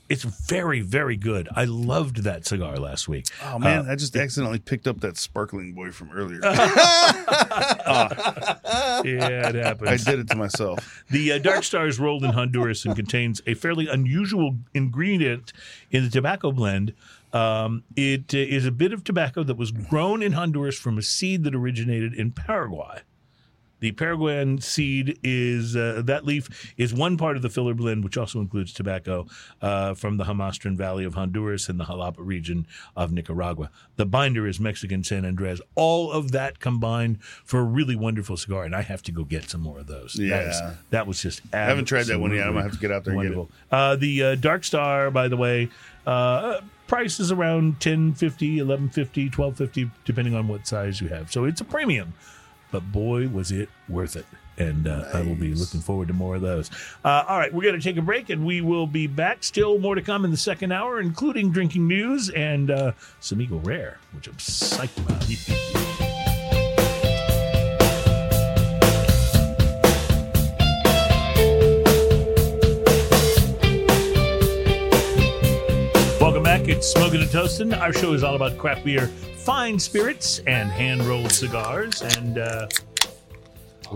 Uh, 0.09 0.13
it's 0.13 0.23
very, 0.23 0.81
very 0.81 1.17
good. 1.17 1.47
I 1.55 1.65
loved 1.65 2.23
that 2.23 2.45
cigar 2.45 2.77
last 2.77 3.07
week. 3.07 3.27
Oh 3.43 3.59
man, 3.59 3.87
I 3.89 3.95
just 3.95 4.15
accidentally 4.15 4.59
picked 4.59 4.87
up 4.87 5.01
that 5.01 5.17
Sparkling 5.17 5.73
Boi 5.73 5.91
from 5.91 6.11
earlier. 6.11 6.39
Yeah, 9.05 9.49
it 9.49 9.55
happens. 9.55 9.89
I 9.89 10.11
did 10.11 10.19
it 10.19 10.29
to 10.29 10.35
myself. 10.35 11.03
The 11.09 11.33
uh, 11.33 11.37
Dark 11.39 11.63
Star 11.63 11.87
is 11.87 11.99
rolled 11.99 12.23
in 12.23 12.31
Honduras 12.31 12.85
and 12.85 12.95
contains 12.95 13.41
a 13.47 13.53
fairly 13.53 13.87
unusual 13.87 14.57
ingredient 14.73 15.53
in 15.89 16.03
the 16.03 16.09
tobacco 16.09 16.51
blend. 16.51 16.93
Um, 17.31 17.83
it 17.95 18.33
uh, 18.33 18.37
is 18.37 18.65
a 18.65 18.71
bit 18.71 18.91
of 18.91 19.03
tobacco 19.03 19.43
that 19.43 19.55
was 19.55 19.71
grown 19.71 20.21
in 20.21 20.33
Honduras 20.33 20.77
from 20.77 20.97
a 20.97 21.01
seed 21.01 21.43
that 21.45 21.55
originated 21.55 22.13
in 22.13 22.31
Paraguay. 22.31 23.01
The 23.79 23.91
Paraguayan 23.93 24.59
seed 24.59 25.17
is 25.23 25.75
uh, 25.75 26.01
that 26.05 26.25
leaf 26.25 26.73
is 26.77 26.93
one 26.93 27.15
part 27.17 27.35
of 27.37 27.41
the 27.41 27.49
filler 27.49 27.73
blend, 27.73 28.03
which 28.03 28.17
also 28.17 28.39
includes 28.41 28.73
tobacco 28.73 29.25
uh, 29.61 29.93
from 29.93 30.17
the 30.17 30.25
Jamastran 30.25 30.75
Valley 30.75 31.05
of 31.05 31.13
Honduras 31.13 31.69
and 31.69 31.79
the 31.79 31.85
Jalapa 31.85 32.15
region 32.17 32.67
of 32.95 33.11
Nicaragua. 33.11 33.69
The 33.95 34.05
binder 34.05 34.45
is 34.47 34.59
Mexican 34.59 35.03
San 35.03 35.23
Andres. 35.25 35.61
All 35.75 36.11
of 36.11 36.31
that 36.33 36.59
combined 36.59 37.21
for 37.23 37.59
a 37.59 37.63
really 37.63 37.95
wonderful 37.95 38.35
cigar, 38.37 38.63
and 38.65 38.75
I 38.75 38.81
have 38.81 39.01
to 39.03 39.11
go 39.11 39.23
get 39.23 39.49
some 39.49 39.61
more 39.61 39.79
of 39.79 39.87
those. 39.87 40.13
That, 40.13 40.47
is- 40.47 40.59
Yeah. 40.59 40.73
that 40.89 41.07
was 41.07 41.21
just. 41.21 41.41
I 41.53 41.57
haven't 41.59 41.85
tried 41.85 42.03
that 42.07 42.19
one 42.19 42.31
yet. 42.33 42.47
I'm 42.47 42.53
gonna 42.53 42.63
have 42.63 42.73
to 42.73 42.77
get 42.79 42.91
out 42.91 43.05
there 43.05 43.13
and 43.13 43.21
get 43.23 43.31
it. 43.31 43.35
wonderful. 43.37 43.55
Uh, 43.71 43.95
the 43.95 44.23
uh, 44.23 44.35
Dark 44.35 44.63
Star, 44.63 45.09
by 45.11 45.27
the 45.27 45.37
way, 45.37 45.69
uh, 46.05 46.61
price 46.87 47.19
is 47.19 47.31
around 47.31 47.73
1050 47.73 48.61
1150 48.61 49.25
1250 49.25 49.91
depending 50.05 50.33
on 50.35 50.47
what 50.47 50.67
size 50.67 50.99
you 51.01 51.07
have. 51.07 51.31
So 51.31 51.45
it's 51.45 51.61
a 51.61 51.65
premium. 51.65 52.13
But 52.71 52.91
boy, 52.91 53.27
was 53.27 53.51
it 53.51 53.69
worth 53.87 54.15
it. 54.15 54.25
And 54.57 54.87
uh, 54.87 55.05
I 55.13 55.21
will 55.21 55.35
be 55.35 55.53
looking 55.55 55.79
forward 55.79 56.09
to 56.09 56.13
more 56.13 56.35
of 56.35 56.41
those. 56.41 56.69
Uh, 57.03 57.23
all 57.27 57.37
right, 57.37 57.53
we're 57.53 57.63
going 57.63 57.79
to 57.79 57.81
take 57.81 57.95
a 57.95 58.01
break 58.01 58.29
and 58.29 58.45
we 58.45 58.59
will 58.59 58.87
be 58.87 59.07
back. 59.07 59.41
Still 59.43 59.79
more 59.79 59.95
to 59.95 60.01
come 60.01 60.25
in 60.25 60.31
the 60.31 60.37
second 60.37 60.73
hour, 60.73 60.99
including 60.99 61.51
drinking 61.51 61.87
news 61.87 62.29
and 62.29 62.69
uh, 62.69 62.91
some 63.21 63.41
Eagle 63.41 63.61
Rare, 63.61 63.99
which 64.11 64.27
I'm 64.27 64.33
psyched 64.35 64.97
about. 64.97 65.19
Welcome 76.19 76.43
back. 76.43 76.67
It's 76.67 76.85
Smoking 76.85 77.21
and 77.21 77.31
Toasting. 77.31 77.73
Our 77.73 77.93
show 77.93 78.11
is 78.11 78.23
all 78.23 78.35
about 78.35 78.57
craft 78.57 78.83
beer, 78.83 79.09
fine 79.49 79.79
spirits, 79.79 80.39
and 80.45 80.69
hand 80.69 81.01
rolled 81.01 81.31
cigars. 81.31 82.03
And 82.03 82.37
uh, 82.37 82.67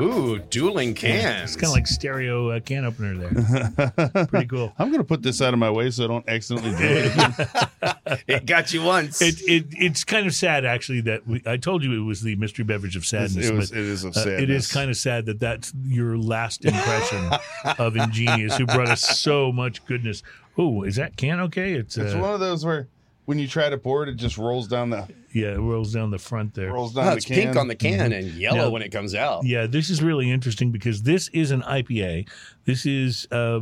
Ooh, 0.01 0.39
dueling 0.49 0.95
cans. 0.95 1.51
it's 1.51 1.55
kind 1.55 1.69
of 1.69 1.73
like 1.73 1.85
stereo 1.85 2.49
uh, 2.49 2.59
can 2.59 2.85
opener 2.85 3.15
there. 3.15 4.25
Pretty 4.29 4.47
cool. 4.47 4.73
I'm 4.79 4.89
gonna 4.91 5.03
put 5.03 5.21
this 5.21 5.43
out 5.43 5.53
of 5.53 5.59
my 5.59 5.69
way 5.69 5.91
so 5.91 6.05
I 6.05 6.07
don't 6.07 6.27
accidentally 6.27 6.71
do 6.71 6.77
it 6.81 8.23
it 8.27 8.45
got 8.47 8.73
you 8.73 8.81
once. 8.81 9.21
It, 9.21 9.39
it 9.43 9.65
it's 9.73 10.03
kind 10.03 10.25
of 10.25 10.33
sad 10.33 10.65
actually 10.65 11.01
that 11.01 11.27
we, 11.27 11.43
I 11.45 11.57
told 11.57 11.83
you 11.83 11.93
it 12.01 12.03
was 12.03 12.23
the 12.23 12.35
mystery 12.37 12.65
beverage 12.65 12.95
of 12.95 13.05
sadness. 13.05 13.47
It 13.47 13.53
was- 13.53 13.69
but, 13.69 13.77
it 13.77 13.85
is 13.85 14.03
of 14.05 14.17
uh, 14.17 14.21
it 14.21 14.49
is 14.49 14.67
sadness. 14.67 14.73
kind 14.73 14.89
of 14.89 14.97
sad 14.97 15.25
that 15.27 15.39
that's 15.39 15.71
your 15.85 16.17
last 16.17 16.65
impression 16.65 17.29
of 17.77 17.95
Ingenious, 17.95 18.57
who 18.57 18.65
brought 18.65 18.89
us 18.89 19.01
so 19.19 19.51
much 19.51 19.85
goodness. 19.85 20.23
Oh, 20.57 20.81
is 20.81 20.95
that 20.95 21.15
can 21.15 21.39
okay? 21.41 21.73
It's, 21.73 21.95
It's 21.95 22.15
uh, 22.15 22.17
one 22.17 22.33
of 22.33 22.39
those 22.39 22.65
where 22.65 22.87
when 23.25 23.39
you 23.39 23.47
try 23.47 23.69
to 23.69 23.77
pour 23.77 24.03
it, 24.03 24.09
it 24.09 24.15
just 24.15 24.37
rolls 24.37 24.67
down 24.67 24.89
the 24.89 25.07
yeah, 25.33 25.53
it 25.53 25.57
rolls 25.59 25.93
down 25.93 26.11
the 26.11 26.17
front 26.19 26.53
there. 26.53 26.71
rolls 26.73 26.93
down 26.93 27.07
Oh, 27.07 27.11
the 27.11 27.17
it's 27.17 27.25
can. 27.25 27.35
pink 27.35 27.55
on 27.55 27.67
the 27.67 27.75
can 27.75 28.11
and 28.11 28.27
yellow 28.27 28.57
Yeah. 28.65 28.67
when 28.67 28.81
it 28.81 28.89
comes 28.91 29.15
out. 29.15 29.45
Yeah, 29.45 29.65
this 29.67 29.89
is 29.89 30.03
really 30.03 30.29
interesting 30.29 30.71
because 30.71 31.03
this 31.03 31.29
is 31.29 31.51
an 31.51 31.61
IPA. 31.63 32.27
This 32.65 32.85
is 32.85 33.27
uh, 33.31 33.61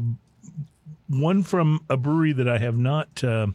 one 1.07 1.43
from 1.43 1.81
a 1.89 1.97
brewery 1.97 2.33
that 2.33 2.47
I 2.49 2.57
have 2.57 2.77
not. 2.77 3.23
Uh, 3.23 3.47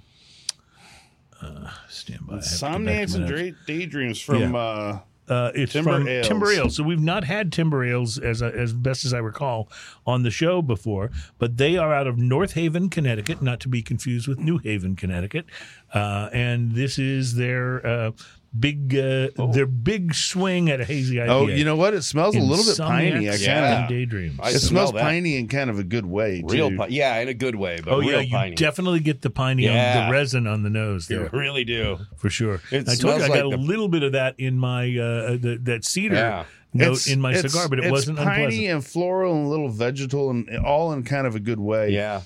uh, 1.42 1.70
stand 1.88 2.26
by. 2.26 2.34
I 2.34 2.36
have 2.36 2.44
to 2.44 2.50
go 2.60 2.68
back 2.68 2.70
to 2.70 2.80
Somniacs 2.80 2.86
my 2.86 3.16
and 3.26 3.30
notes. 3.30 3.30
Dra- 3.30 3.64
Daydreams 3.76 4.20
from 4.20 4.52
Yeah. 4.54 4.56
uh, 4.58 4.98
Uh, 5.28 5.50
it's 5.54 5.72
Timber 5.72 5.92
from 5.92 6.08
Ales. 6.08 6.26
Timber 6.28 6.52
Ales. 6.52 6.76
So 6.76 6.82
we've 6.84 7.00
not 7.00 7.24
had 7.24 7.52
Timber 7.52 7.84
Ales 7.84 8.18
as 8.18 8.42
as 8.42 8.72
best 8.72 9.04
as 9.04 9.12
I 9.12 9.18
recall 9.18 9.68
on 10.06 10.22
the 10.22 10.30
show 10.30 10.62
before, 10.62 11.10
but 11.38 11.56
they 11.56 11.76
are 11.76 11.92
out 11.92 12.06
of 12.06 12.18
North 12.18 12.52
Haven, 12.52 12.88
Connecticut, 12.88 13.42
not 13.42 13.60
to 13.60 13.68
be 13.68 13.82
confused 13.82 14.28
with 14.28 14.38
New 14.38 14.58
Haven, 14.58 14.96
Connecticut. 14.96 15.46
Uh, 15.92 16.28
and 16.32 16.72
this 16.72 16.98
is 16.98 17.34
their 17.36 17.86
uh, 17.86 18.10
big 18.58 18.94
uh, 18.96 19.28
their 19.52 19.66
big 19.66 20.14
swing 20.14 20.70
at 20.70 20.80
a 20.80 20.84
hazy 20.84 21.16
IPA. 21.16 21.28
oh, 21.28 21.46
you 21.46 21.64
know 21.64 21.76
what? 21.76 21.92
It 21.94 22.02
smells 22.02 22.34
a 22.36 22.40
little 22.40 22.64
bit 22.64 22.78
piney. 22.78 23.28
I 23.28 23.32
kind 23.32 23.40
Yeah. 23.42 23.78
and 23.80 23.88
Daydreams. 23.88 24.38
I 24.42 24.50
it 24.50 24.58
smells 24.60 24.92
that. 24.92 25.02
piney 25.02 25.36
in 25.36 25.48
kind 25.48 25.68
of 25.70 25.78
a 25.78 25.84
good 25.84 26.06
way. 26.06 26.42
Real 26.46 26.70
too. 26.70 26.76
pi- 26.76 26.86
yeah, 26.88 27.18
in 27.20 27.28
a 27.28 27.34
good 27.34 27.54
way, 27.56 27.78
but 27.84 27.92
Oh 27.92 27.98
real 28.00 28.12
yeah, 28.12 28.20
you 28.20 28.30
piney. 28.30 28.54
definitely 28.56 29.00
get 29.00 29.22
the 29.22 29.30
piney 29.30 29.64
Yeah. 29.64 29.98
on 30.00 30.06
the 30.06 30.12
resin 30.12 30.46
on 30.46 30.62
the 30.62 30.70
nose 30.70 31.08
You 31.10 31.18
there 31.18 31.30
really 31.32 31.64
do. 31.64 31.98
for 32.16 32.30
sure. 32.30 32.60
It 32.70 32.88
I 32.88 32.94
told 32.94 33.02
you 33.02 33.10
I 33.10 33.18
smells 33.18 33.20
got 33.28 33.30
like 33.30 33.44
a 33.44 33.48
the- 33.50 33.62
little 33.62 33.88
bit 33.88 34.02
of 34.02 34.12
that 34.12 34.34
in 34.38 34.58
my 34.58 34.84
uh, 34.84 35.36
the, 35.36 35.58
that 35.64 35.84
cedar 35.84 36.14
Yeah. 36.14 36.44
note 36.72 36.84
It's- 36.84 37.06
in 37.08 37.20
my 37.20 37.32
it's- 37.32 37.52
cigar, 37.52 37.68
but 37.68 37.78
it 37.78 37.84
it's 37.84 37.92
wasn't 37.92 38.18
piney 38.18 38.44
unpleasant. 38.44 38.68
and 38.70 38.84
floral 38.86 39.34
and 39.36 39.46
a 39.46 39.48
little 39.48 39.68
vegetal 39.68 40.30
and 40.30 40.48
all 40.64 40.92
in 40.92 41.02
kind 41.02 41.26
of 41.26 41.34
a 41.34 41.40
good 41.40 41.60
way. 41.60 41.90
Yeah, 41.92 42.22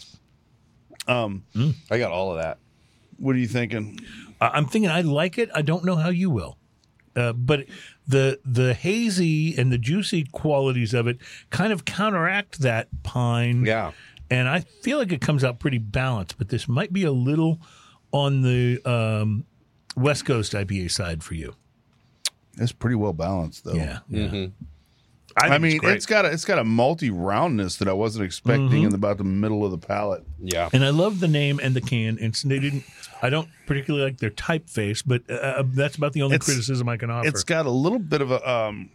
Um, 1.09 1.43
I 1.91 1.99
got 1.99 2.13
all 2.13 2.31
of 2.31 2.39
that. 2.43 2.59
what 3.19 3.35
are 3.35 3.39
you 3.39 3.49
thinking? 3.49 3.99
I- 4.41 4.49
I'm 4.55 4.67
thinking 4.67 4.91
I 4.91 5.01
like 5.03 5.39
it. 5.39 5.51
I 5.55 5.63
don't 5.63 5.85
know 5.85 5.97
how 5.97 6.09
you 6.11 6.31
will, 6.31 6.57
uh, 7.17 7.33
but 7.33 7.67
the 8.07 8.39
the 8.45 8.75
hazy 8.75 9.57
and 9.57 9.71
the 9.71 9.79
juicy 9.79 10.25
qualities 10.33 10.95
of 10.95 11.07
it 11.07 11.19
kind 11.51 11.73
of 11.73 11.85
counteract 11.85 12.61
that 12.61 12.89
pine. 13.03 13.65
Yeah. 13.65 13.93
and 14.33 14.49
I 14.49 14.61
feel 14.61 14.99
like 14.99 15.11
it 15.13 15.21
comes 15.21 15.43
out 15.43 15.59
pretty 15.59 15.79
balanced. 15.79 16.39
But 16.39 16.49
this 16.51 16.69
might 16.69 16.93
be 16.93 17.03
a 17.05 17.11
little 17.13 17.61
on 18.13 18.43
the 18.43 18.81
um, 18.85 19.45
West 19.97 20.25
Coast 20.25 20.53
IPA 20.53 20.91
side 20.91 21.23
for 21.25 21.35
you. 21.35 21.55
It's 22.59 22.73
pretty 22.73 22.97
well 22.97 23.13
balanced 23.13 23.65
though. 23.65 23.75
Yeah, 23.75 23.99
yeah. 24.09 24.27
Mhm. 24.29 24.53
I, 25.37 25.49
I 25.49 25.59
mean, 25.59 25.77
it's, 25.77 25.85
it's 25.85 26.07
got 26.07 26.25
a 26.25 26.31
it's 26.33 26.45
got 26.45 26.59
a 26.59 26.65
multi 26.65 27.11
roundness 27.11 27.77
that 27.77 27.89
I 27.89 27.93
wasn't 27.93 28.25
expecting 28.25 28.69
Mm-hmm. 28.69 28.87
in 28.87 28.95
about 28.95 29.19
the 29.19 29.25
middle 29.25 29.65
of 29.65 29.71
the 29.71 29.79
palate. 29.79 30.25
Yeah. 30.43 30.69
and 30.73 30.85
I 30.85 30.91
love 30.91 31.21
the 31.21 31.29
name 31.29 31.61
and 31.63 31.75
the 31.77 31.81
can. 31.81 32.19
And 32.19 32.35
they 32.45 32.59
didn't. 32.59 32.85
I 33.23 33.31
don't 33.31 33.49
particularly 33.67 34.05
like 34.07 34.19
their 34.19 34.31
typeface, 34.31 35.03
but 35.07 35.29
uh, 35.31 35.63
that's 35.67 35.97
about 35.97 36.13
the 36.15 36.23
only 36.23 36.37
It's- 36.37 36.47
criticism 36.49 36.89
I 36.89 36.97
can 36.97 37.11
offer. 37.11 37.29
It's 37.29 37.45
got 37.45 37.67
a 37.67 37.71
little 37.71 37.99
bit 37.99 38.23
of 38.23 38.31
a 38.31 38.49
um, 38.51 38.91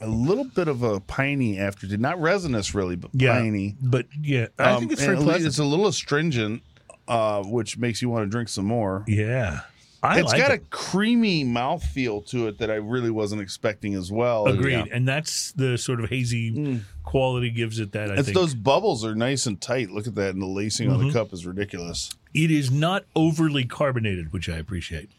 a 0.00 0.06
little 0.08 0.44
bit 0.44 0.66
of 0.68 0.82
a 0.82 0.98
piney 1.00 1.58
aftertaste, 1.58 2.00
not 2.00 2.20
resinous 2.20 2.74
really, 2.74 2.96
but 2.96 3.10
yeah, 3.12 3.34
piney. 3.38 3.76
but 3.80 4.06
yeah, 4.20 4.46
I 4.58 4.72
Um, 4.72 4.80
think 4.80 4.92
it's 4.92 5.02
very 5.02 5.16
a 5.16 5.20
pleasant. 5.20 5.46
It's 5.46 5.58
a 5.58 5.64
little 5.64 5.86
astringent, 5.86 6.62
uh, 7.06 7.42
which 7.44 7.78
makes 7.78 8.02
you 8.02 8.08
want 8.08 8.24
to 8.24 8.30
drink 8.30 8.48
some 8.48 8.64
more. 8.64 9.04
yeah, 9.06 9.60
I 10.04 10.18
It's 10.18 10.32
like 10.32 10.40
got 10.40 10.50
it. 10.50 10.54
a 10.54 10.64
creamy 10.70 11.44
mouthfeel 11.44 12.26
to 12.30 12.48
it 12.48 12.58
that 12.58 12.70
I 12.70 12.74
really 12.74 13.10
wasn't 13.10 13.40
expecting 13.40 13.94
as 13.94 14.10
well. 14.10 14.46
Agreed, 14.46 14.72
Yeah. 14.72 14.84
and 14.90 15.06
that's 15.06 15.52
the 15.52 15.78
sort 15.78 16.02
of 16.02 16.10
hazy 16.10 16.80
quality 17.04 17.50
gives 17.50 17.78
it 17.78 17.92
that. 17.92 18.10
I 18.10 18.14
It's 18.14 18.24
think 18.24 18.36
those 18.36 18.54
bubbles 18.54 19.04
are 19.04 19.14
nice 19.14 19.46
and 19.46 19.60
tight. 19.60 19.90
Look 19.90 20.08
at 20.08 20.16
that, 20.16 20.30
and 20.34 20.42
the 20.42 20.46
lacing 20.46 20.90
on 20.90 20.98
Mm-hmm. 20.98 21.08
the 21.08 21.12
cup 21.12 21.32
is 21.32 21.46
ridiculous. 21.46 22.10
it 22.34 22.50
is 22.50 22.70
not 22.70 23.04
overly 23.14 23.64
carbonated, 23.64 24.32
which 24.32 24.48
I 24.48 24.56
appreciate. 24.56 25.10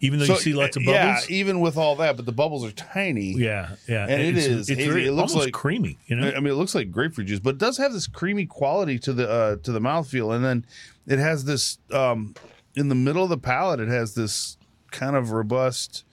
Even 0.00 0.20
though 0.20 0.26
you 0.26 0.36
see 0.36 0.52
lots 0.52 0.76
of 0.76 0.84
bubbles, 0.84 1.28
Yeah, 1.28 1.36
even 1.36 1.58
with 1.58 1.76
all 1.76 1.96
that, 1.96 2.14
but 2.14 2.24
the 2.24 2.30
bubbles 2.30 2.64
are 2.64 2.70
tiny. 2.70 3.32
yeah, 3.32 3.70
yeah, 3.88 4.04
And 4.08 4.22
it 4.22 4.36
it's, 4.36 4.46
is 4.46 4.70
It's 4.70 4.78
hazy. 4.78 4.88
very, 4.90 5.06
It 5.06 5.12
looks 5.12 5.32
almost 5.32 5.46
like- 5.48 5.54
creamy. 5.54 5.98
You 6.06 6.14
know, 6.14 6.28
I 6.28 6.36
I 6.36 6.40
mean, 6.40 6.52
it 6.52 6.56
looks 6.56 6.74
like 6.76 6.92
grapefruit 6.92 7.26
juice, 7.26 7.40
but 7.40 7.54
it 7.56 7.58
does 7.58 7.78
have 7.78 7.92
this 7.92 8.06
creamy 8.06 8.46
quality 8.46 9.00
to 9.00 9.12
the 9.12 9.28
uh, 9.28 9.56
to 9.64 9.72
the 9.72 9.80
mouthfeel, 9.80 10.32
and 10.36 10.44
then 10.44 10.64
it 11.08 11.18
has 11.18 11.46
this 11.46 11.78
um, 11.90 12.34
in 12.78 12.88
the 12.88 12.94
middle 12.94 13.24
of 13.24 13.28
the 13.30 13.38
palate. 13.38 13.80
It 13.80 13.88
has 13.88 14.14
this 14.14 14.56
kind 14.90 15.16
of 15.16 15.32
robust 15.32 16.04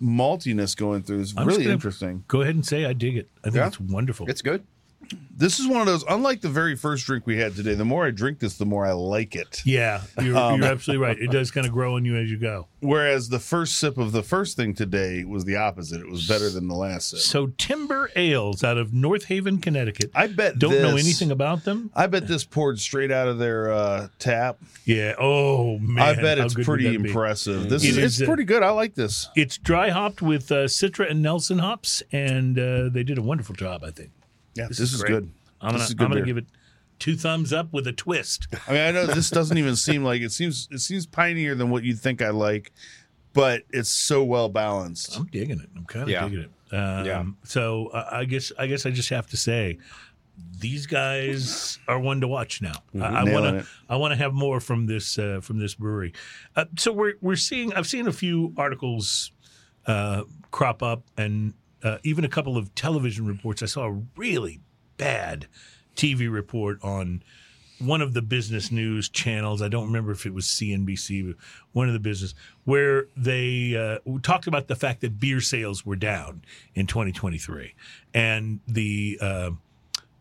maltiness 0.00 0.76
going 0.76 1.02
through. 1.02 1.20
It's 1.20 1.34
I'm 1.36 1.46
really 1.46 1.66
interesting. 1.70 2.24
Go 2.28 2.40
ahead 2.42 2.54
and 2.54 2.64
say 2.64 2.84
I 2.84 2.92
dig 2.92 3.16
it. 3.16 3.28
I 3.40 3.44
think 3.48 3.56
Yeah. 3.56 3.66
it's 3.66 3.80
wonderful. 3.80 4.28
It's 4.28 4.42
good. 4.42 4.64
This 5.36 5.58
is 5.58 5.66
one 5.66 5.80
of 5.80 5.86
those. 5.86 6.04
Unlike 6.08 6.42
the 6.42 6.48
very 6.48 6.76
first 6.76 7.06
drink 7.06 7.26
we 7.26 7.36
had 7.38 7.56
today, 7.56 7.74
the 7.74 7.84
more 7.84 8.06
I 8.06 8.12
drink 8.12 8.38
this, 8.38 8.56
the 8.56 8.64
more 8.64 8.86
I 8.86 8.92
like 8.92 9.34
it. 9.34 9.62
Yeah, 9.64 10.02
you're, 10.22 10.36
Um, 10.36 10.60
you're 10.62 10.70
absolutely 10.70 11.04
right. 11.04 11.18
It 11.18 11.32
does 11.32 11.50
kind 11.50 11.66
of 11.66 11.72
grow 11.72 11.96
on 11.96 12.04
you 12.04 12.16
as 12.16 12.30
you 12.30 12.36
go. 12.38 12.68
Whereas 12.80 13.30
the 13.30 13.40
first 13.40 13.78
sip 13.78 13.98
of 13.98 14.12
the 14.12 14.22
first 14.22 14.56
thing 14.56 14.74
today 14.74 15.24
was 15.24 15.44
the 15.44 15.56
opposite. 15.56 16.00
It 16.00 16.08
was 16.08 16.28
better 16.28 16.50
than 16.50 16.68
the 16.68 16.74
last 16.74 17.08
sip. 17.10 17.18
So 17.18 17.48
Timber 17.58 18.10
Ales 18.14 18.62
out 18.62 18.78
of 18.78 18.92
North 18.94 19.24
Haven, 19.24 19.58
Connecticut. 19.58 20.10
I 20.14 20.28
bet 20.28 20.58
Don't 20.58 20.80
know 20.80 20.96
anything 20.96 21.30
about 21.32 21.64
them. 21.64 21.90
I 21.94 22.06
bet 22.06 22.28
this 22.28 22.44
poured 22.44 22.78
straight 22.78 23.10
out 23.10 23.26
of 23.26 23.38
their 23.38 23.72
uh, 23.72 24.08
tap. 24.20 24.58
Yeah. 24.84 25.14
Oh 25.18 25.78
man, 25.78 26.02
I 26.16 26.20
bet 26.20 26.38
how 26.38 26.44
it's 26.44 26.54
pretty 26.54 26.84
that 26.92 27.02
be? 27.02 27.08
impressive. 27.08 27.68
This 27.68 27.82
It 27.82 27.88
is, 27.90 27.96
is, 27.98 28.04
it's 28.20 28.22
uh, 28.22 28.26
pretty 28.26 28.44
good. 28.44 28.62
I 28.62 28.70
like 28.70 28.94
this. 28.94 29.28
It's 29.34 29.58
dry 29.58 29.88
hopped 29.90 30.22
with 30.22 30.52
uh, 30.52 30.66
Citra 30.66 31.10
and 31.10 31.22
Nelson 31.22 31.58
hops, 31.58 32.02
and 32.12 32.56
uh, 32.58 32.88
they 32.90 33.02
did 33.02 33.18
a 33.18 33.22
wonderful 33.22 33.54
job. 33.56 33.82
I 33.82 33.90
think. 33.90 34.10
Yeah, 34.54 34.68
this, 34.68 34.80
is 34.80 34.94
is, 34.94 35.02
good. 35.02 35.30
I'm 35.60 35.68
gonna, 35.70 35.78
this 35.78 35.88
is 35.88 35.92
I'm 35.92 35.98
gonna 35.98 36.14
beer. 36.16 36.24
give 36.24 36.36
it 36.38 36.46
two 36.98 37.16
thumbs 37.16 37.52
up 37.52 37.72
with 37.72 37.86
a 37.86 37.92
twist. 37.92 38.46
I 38.68 38.72
mean, 38.72 38.80
I 38.80 38.90
know 38.92 39.06
this 39.06 39.30
doesn't 39.30 39.58
even 39.58 39.76
seem 39.76 40.04
like 40.04 40.22
it 40.22 40.32
seems. 40.32 40.68
It 40.70 40.78
seems 40.80 41.06
pioneer 41.06 41.54
than 41.54 41.70
what 41.70 41.82
you'd 41.84 41.98
think 41.98 42.22
I 42.22 42.30
like, 42.30 42.72
but 43.32 43.62
it's 43.70 43.90
so 43.90 44.22
well 44.24 44.48
balanced. 44.48 45.16
I'm 45.18 45.26
digging 45.26 45.60
it. 45.60 45.68
I'm 45.76 45.84
kind 45.84 46.04
of 46.04 46.08
Yeah. 46.08 46.24
digging 46.28 46.40
it. 46.44 46.50
Um, 46.74 47.04
Yeah. 47.06 47.24
So 47.44 47.88
uh, 47.88 48.08
I 48.10 48.24
guess 48.24 48.52
I 48.58 48.66
guess 48.66 48.86
I 48.86 48.90
just 48.90 49.10
have 49.10 49.26
to 49.28 49.36
say, 49.36 49.78
these 50.58 50.86
guys 50.86 51.78
are 51.86 51.98
one 51.98 52.20
to 52.20 52.28
watch 52.28 52.60
now. 52.62 52.82
I, 53.00 53.20
I 53.20 53.24
want 53.24 53.60
to 53.60 53.66
I 53.88 53.96
want 53.96 54.12
to 54.12 54.16
have 54.16 54.32
more 54.32 54.60
from 54.60 54.86
this 54.86 55.18
uh, 55.18 55.40
from 55.42 55.58
this 55.58 55.74
brewery. 55.74 56.12
Uh, 56.56 56.64
so 56.76 56.92
we're 56.92 57.14
we're 57.20 57.36
seeing 57.36 57.72
I've 57.74 57.86
seen 57.86 58.06
a 58.08 58.12
few 58.12 58.52
articles 58.56 59.30
uh, 59.86 60.22
crop 60.50 60.82
up 60.82 61.02
and 61.16 61.54
uh, 61.84 61.98
even 62.02 62.24
a 62.24 62.28
couple 62.28 62.56
of 62.56 62.74
television 62.74 63.26
reports. 63.26 63.62
I 63.62 63.66
saw 63.66 63.84
a 63.84 64.02
really 64.16 64.60
bad 64.96 65.46
TV 65.94 66.32
report 66.32 66.78
on 66.82 67.22
one 67.78 68.00
of 68.00 68.14
the 68.14 68.22
business 68.22 68.70
news 68.70 69.08
channels. 69.08 69.60
I 69.60 69.68
don't 69.68 69.86
remember 69.86 70.12
if 70.12 70.26
it 70.26 70.32
was 70.32 70.46
CNBC, 70.46 71.26
but 71.28 71.36
one 71.72 71.86
of 71.88 71.92
the 71.92 72.00
business 72.00 72.34
where 72.64 73.06
they 73.16 73.76
uh, 73.76 74.18
talked 74.22 74.46
about 74.46 74.68
the 74.68 74.76
fact 74.76 75.00
that 75.02 75.20
beer 75.20 75.40
sales 75.40 75.84
were 75.84 75.96
down 75.96 76.42
in 76.74 76.86
2023, 76.86 77.74
and 78.14 78.60
the 78.66 79.18
uh, 79.20 79.50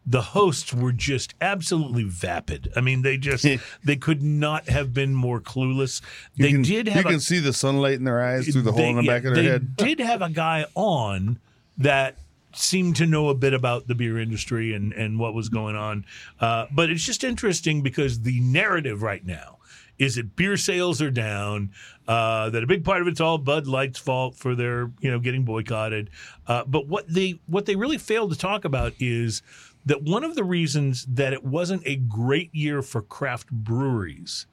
the 0.06 0.22
hosts 0.22 0.74
were 0.74 0.92
just 0.92 1.34
absolutely 1.40 2.04
vapid. 2.04 2.72
I 2.76 2.82
mean, 2.82 3.04
they 3.04 3.18
just 3.18 3.46
they 3.84 3.96
could 3.96 4.22
not 4.22 4.68
have 4.68 4.94
been 4.94 5.14
more 5.16 5.40
clueless. 5.40 6.02
You 6.36 6.46
They 6.46 6.52
can, 6.52 6.62
did 6.64 6.88
Have 6.88 6.96
You 6.98 7.02
have 7.04 7.06
can 7.06 7.16
a, 7.16 7.22
see 7.22 7.40
the 7.40 7.54
sunlight 7.54 7.94
in 7.94 8.04
their 8.04 8.22
eyes 8.22 8.48
through 8.50 8.64
the 8.64 8.72
hole 8.74 8.90
in 8.90 8.96
the 8.98 9.04
yeah, 9.04 9.12
back 9.12 9.24
of 9.26 9.36
their 9.36 9.44
they 9.44 9.50
head. 9.50 9.78
did 9.78 10.00
have 10.00 10.22
a 10.22 10.30
guy 10.30 10.66
on 10.76 11.40
that 11.78 12.18
seemed 12.56 12.96
to 12.98 13.06
know 13.06 13.30
a 13.30 13.36
bit 13.36 13.54
about 13.54 13.88
the 13.88 13.96
beer 13.96 14.20
industry 14.20 14.74
and, 14.74 14.94
and 14.94 15.20
what 15.20 15.34
was 15.34 15.50
going 15.50 15.76
on. 15.76 16.06
Uh, 16.40 16.68
but 16.72 16.90
it's 16.90 17.04
just 17.04 17.24
interesting 17.24 17.82
because 17.82 18.22
the 18.22 18.40
narrative 18.42 19.02
right 19.02 19.26
now 19.26 19.58
is 20.00 20.16
that 20.16 20.36
beer 20.36 20.58
sales 20.58 21.02
are 21.02 21.12
down, 21.12 21.72
uh, 22.08 22.50
that 22.50 22.64
a 22.64 22.68
big 22.68 22.84
part 22.84 23.02
of 23.02 23.08
it's 23.08 23.22
all 23.22 23.38
Bud 23.38 23.68
Light's 23.68 24.00
fault 24.00 24.36
for 24.36 24.56
their, 24.56 24.92
you 25.00 25.10
know, 25.10 25.20
getting 25.20 25.44
boycotted. 25.44 26.10
Uh, 26.48 26.64
but 26.66 26.88
what 26.88 27.08
they 27.08 27.40
what 27.48 27.66
they 27.66 27.76
really 27.76 27.98
failed 27.98 28.32
to 28.32 28.38
talk 28.38 28.66
about 28.66 28.94
is 29.00 29.42
that 29.86 30.02
one 30.02 30.24
of 30.24 30.36
the 30.36 30.44
reasons 30.44 31.06
that 31.06 31.34
it 31.34 31.44
wasn't 31.44 31.84
a 31.86 31.96
great 31.96 32.54
year 32.54 32.82
for 32.82 33.02
craft 33.02 33.52
breweries 33.52 34.48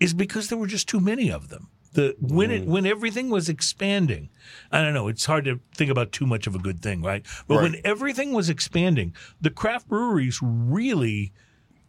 is 0.00 0.14
because 0.14 0.48
there 0.48 0.58
were 0.58 0.66
just 0.66 0.88
too 0.88 1.00
many 1.00 1.30
of 1.30 1.48
them. 1.48 1.68
The 1.92 2.14
when 2.20 2.50
it 2.50 2.66
when 2.66 2.84
everything 2.86 3.30
was 3.30 3.48
expanding, 3.48 4.28
I 4.70 4.82
don't 4.82 4.94
know. 4.94 5.08
It's 5.08 5.24
hard 5.24 5.44
to 5.46 5.60
think 5.74 5.90
about 5.90 6.12
too 6.12 6.26
much 6.26 6.46
of 6.46 6.54
a 6.54 6.58
good 6.58 6.82
thing, 6.82 7.02
right? 7.02 7.24
But 7.46 7.56
Right. 7.56 7.62
when 7.62 7.80
everything 7.84 8.32
was 8.32 8.50
expanding, 8.50 9.14
the 9.40 9.50
craft 9.50 9.88
breweries 9.88 10.38
really, 10.42 11.32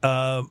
uh, 0.02 0.44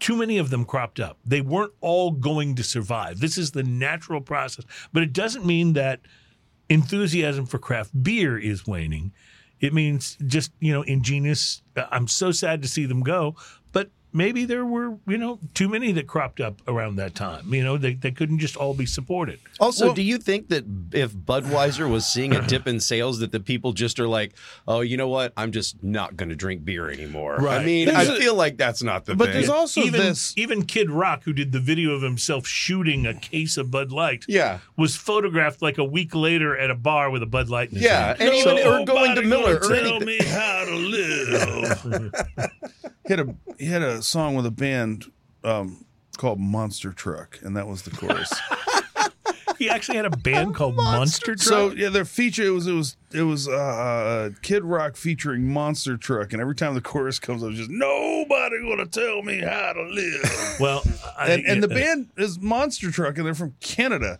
too 0.00 0.16
many 0.16 0.38
of 0.38 0.50
them 0.50 0.64
cropped 0.64 0.98
up. 1.00 1.18
They 1.24 1.40
weren't 1.40 1.72
all 1.80 2.10
going 2.10 2.54
to 2.56 2.62
survive. 2.64 3.20
This 3.20 3.36
is 3.36 3.50
the 3.52 3.62
natural 3.62 4.20
process, 4.20 4.64
but 4.92 5.02
it 5.02 5.12
doesn't 5.12 5.44
mean 5.44 5.74
that 5.74 6.00
enthusiasm 6.68 7.46
for 7.46 7.58
craft 7.58 8.02
beer 8.02 8.38
is 8.38 8.66
waning. 8.66 9.12
It 9.60 9.72
means 9.72 10.18
just 10.26 10.52
you 10.60 10.72
know 10.72 10.82
ingenious. 10.82 11.62
I'm 11.76 12.08
so 12.08 12.30
sad 12.30 12.60
to 12.62 12.68
see 12.68 12.84
them 12.86 13.02
go, 13.02 13.36
maybe 14.16 14.44
there 14.44 14.64
were 14.64 14.96
you 15.06 15.18
know 15.18 15.38
too 15.54 15.68
many 15.68 15.92
that 15.92 16.06
cropped 16.06 16.40
up 16.40 16.60
around 16.66 16.96
that 16.96 17.14
time. 17.14 17.52
You 17.52 17.62
know 17.62 17.76
they 17.76 17.94
they 17.94 18.10
couldn't 18.10 18.38
just 18.38 18.56
all 18.56 18.74
be 18.74 18.86
supported. 18.86 19.38
Also, 19.60 19.86
Well- 19.86 19.94
do 19.94 20.02
you 20.02 20.18
think 20.18 20.48
that 20.48 20.64
if 20.92 21.12
Budweiser 21.12 21.88
was 21.90 22.06
seeing 22.06 22.34
a 22.34 22.40
dip 22.46 22.66
in 22.66 22.80
sales, 22.80 23.18
that 23.20 23.32
the 23.32 23.40
people 23.40 23.72
just 23.72 24.00
are 24.00 24.08
like, 24.08 24.32
"Oh, 24.66 24.80
you 24.80 24.96
know 24.96 25.08
what? 25.08 25.32
I'm 25.36 25.52
just 25.52 25.82
not 25.82 26.16
going 26.16 26.30
to 26.30 26.34
drink 26.36 26.64
beer 26.64 26.90
anymore." 26.90 27.46
I 27.48 27.62
mean, 27.64 27.88
I 27.90 28.04
There's 28.04 28.18
a- 28.18 28.20
feel 28.20 28.34
like 28.34 28.56
that's 28.56 28.82
not 28.82 29.04
the 29.04 29.14
But 29.14 29.26
thing. 29.26 29.34
there's 29.34 29.48
also 29.50 29.82
even 29.82 30.00
this. 30.00 30.32
even 30.36 30.64
Kid 30.64 30.90
Rock, 30.90 31.24
who 31.24 31.32
did 31.32 31.52
the 31.52 31.60
video 31.60 31.90
of 31.92 32.02
himself 32.02 32.46
shooting 32.46 33.06
a 33.06 33.14
case 33.14 33.56
of 33.56 33.70
Bud 33.70 33.92
Light, 33.92 34.24
yeah, 34.28 34.58
was 34.76 34.96
photographed 34.96 35.60
like 35.62 35.78
a 35.78 35.84
week 35.84 36.14
later 36.14 36.56
at 36.56 36.70
a 36.70 36.74
bar 36.74 37.10
with 37.10 37.22
a 37.22 37.26
Bud 37.26 37.48
Light 37.48 37.68
in 37.70 37.76
his 37.76 37.84
Yeah, 37.84 38.06
hand. 38.08 38.20
and 38.20 38.34
even- 38.34 38.58
or 38.66 38.84
going 38.84 39.14
to 39.14 39.22
Miller 39.22 39.58
gonna 39.58 39.74
or 39.74 39.80
tell 39.82 39.94
anything. 40.02 40.06
me 40.06 40.18
how 40.24 40.64
to 40.64 40.74
live. 40.74 42.12
He 43.06 43.12
had 43.12 43.20
a 43.20 43.34
he 43.58 43.66
had 43.66 43.82
a 43.82 44.02
song 44.02 44.34
with 44.34 44.46
a 44.46 44.50
band 44.50 45.04
um, 45.44 45.84
called 46.16 46.40
Monster 46.40 46.92
Truck, 46.92 47.38
and 47.42 47.56
that 47.56 47.66
was 47.68 47.82
the 47.82 47.90
chorus. 47.90 48.32
he 49.58 49.70
actually 49.70 49.96
had 49.96 50.06
a 50.06 50.10
band 50.10 50.54
called 50.54 50.76
Monster 50.76 51.34
Truck. 51.36 51.38
so 51.38 51.70
yeah, 51.72 51.88
their 51.88 52.04
feature 52.04 52.44
it 52.44 52.50
was 52.50 52.66
it 52.66 52.72
was 52.72 52.96
it 53.12 53.22
was 53.22 53.48
uh, 53.48 53.52
uh, 53.52 54.30
Kid 54.42 54.64
Rock 54.64 54.96
featuring 54.96 55.48
Monster 55.48 55.96
Truck, 55.96 56.32
and 56.32 56.42
every 56.42 56.54
time 56.54 56.74
the 56.74 56.80
chorus 56.80 57.18
comes 57.18 57.42
up, 57.42 57.50
it's 57.50 57.58
just 57.58 57.70
nobody 57.70 58.60
gonna 58.68 58.86
tell 58.86 59.22
me 59.22 59.40
how 59.40 59.72
to 59.72 59.82
live. 59.82 60.56
well, 60.60 60.82
I, 61.18 61.30
and 61.30 61.46
and 61.46 61.62
the 61.62 61.70
uh, 61.70 61.74
band 61.74 62.10
is 62.16 62.40
Monster 62.40 62.90
Truck, 62.90 63.16
and 63.18 63.26
they're 63.26 63.34
from 63.34 63.54
Canada. 63.60 64.18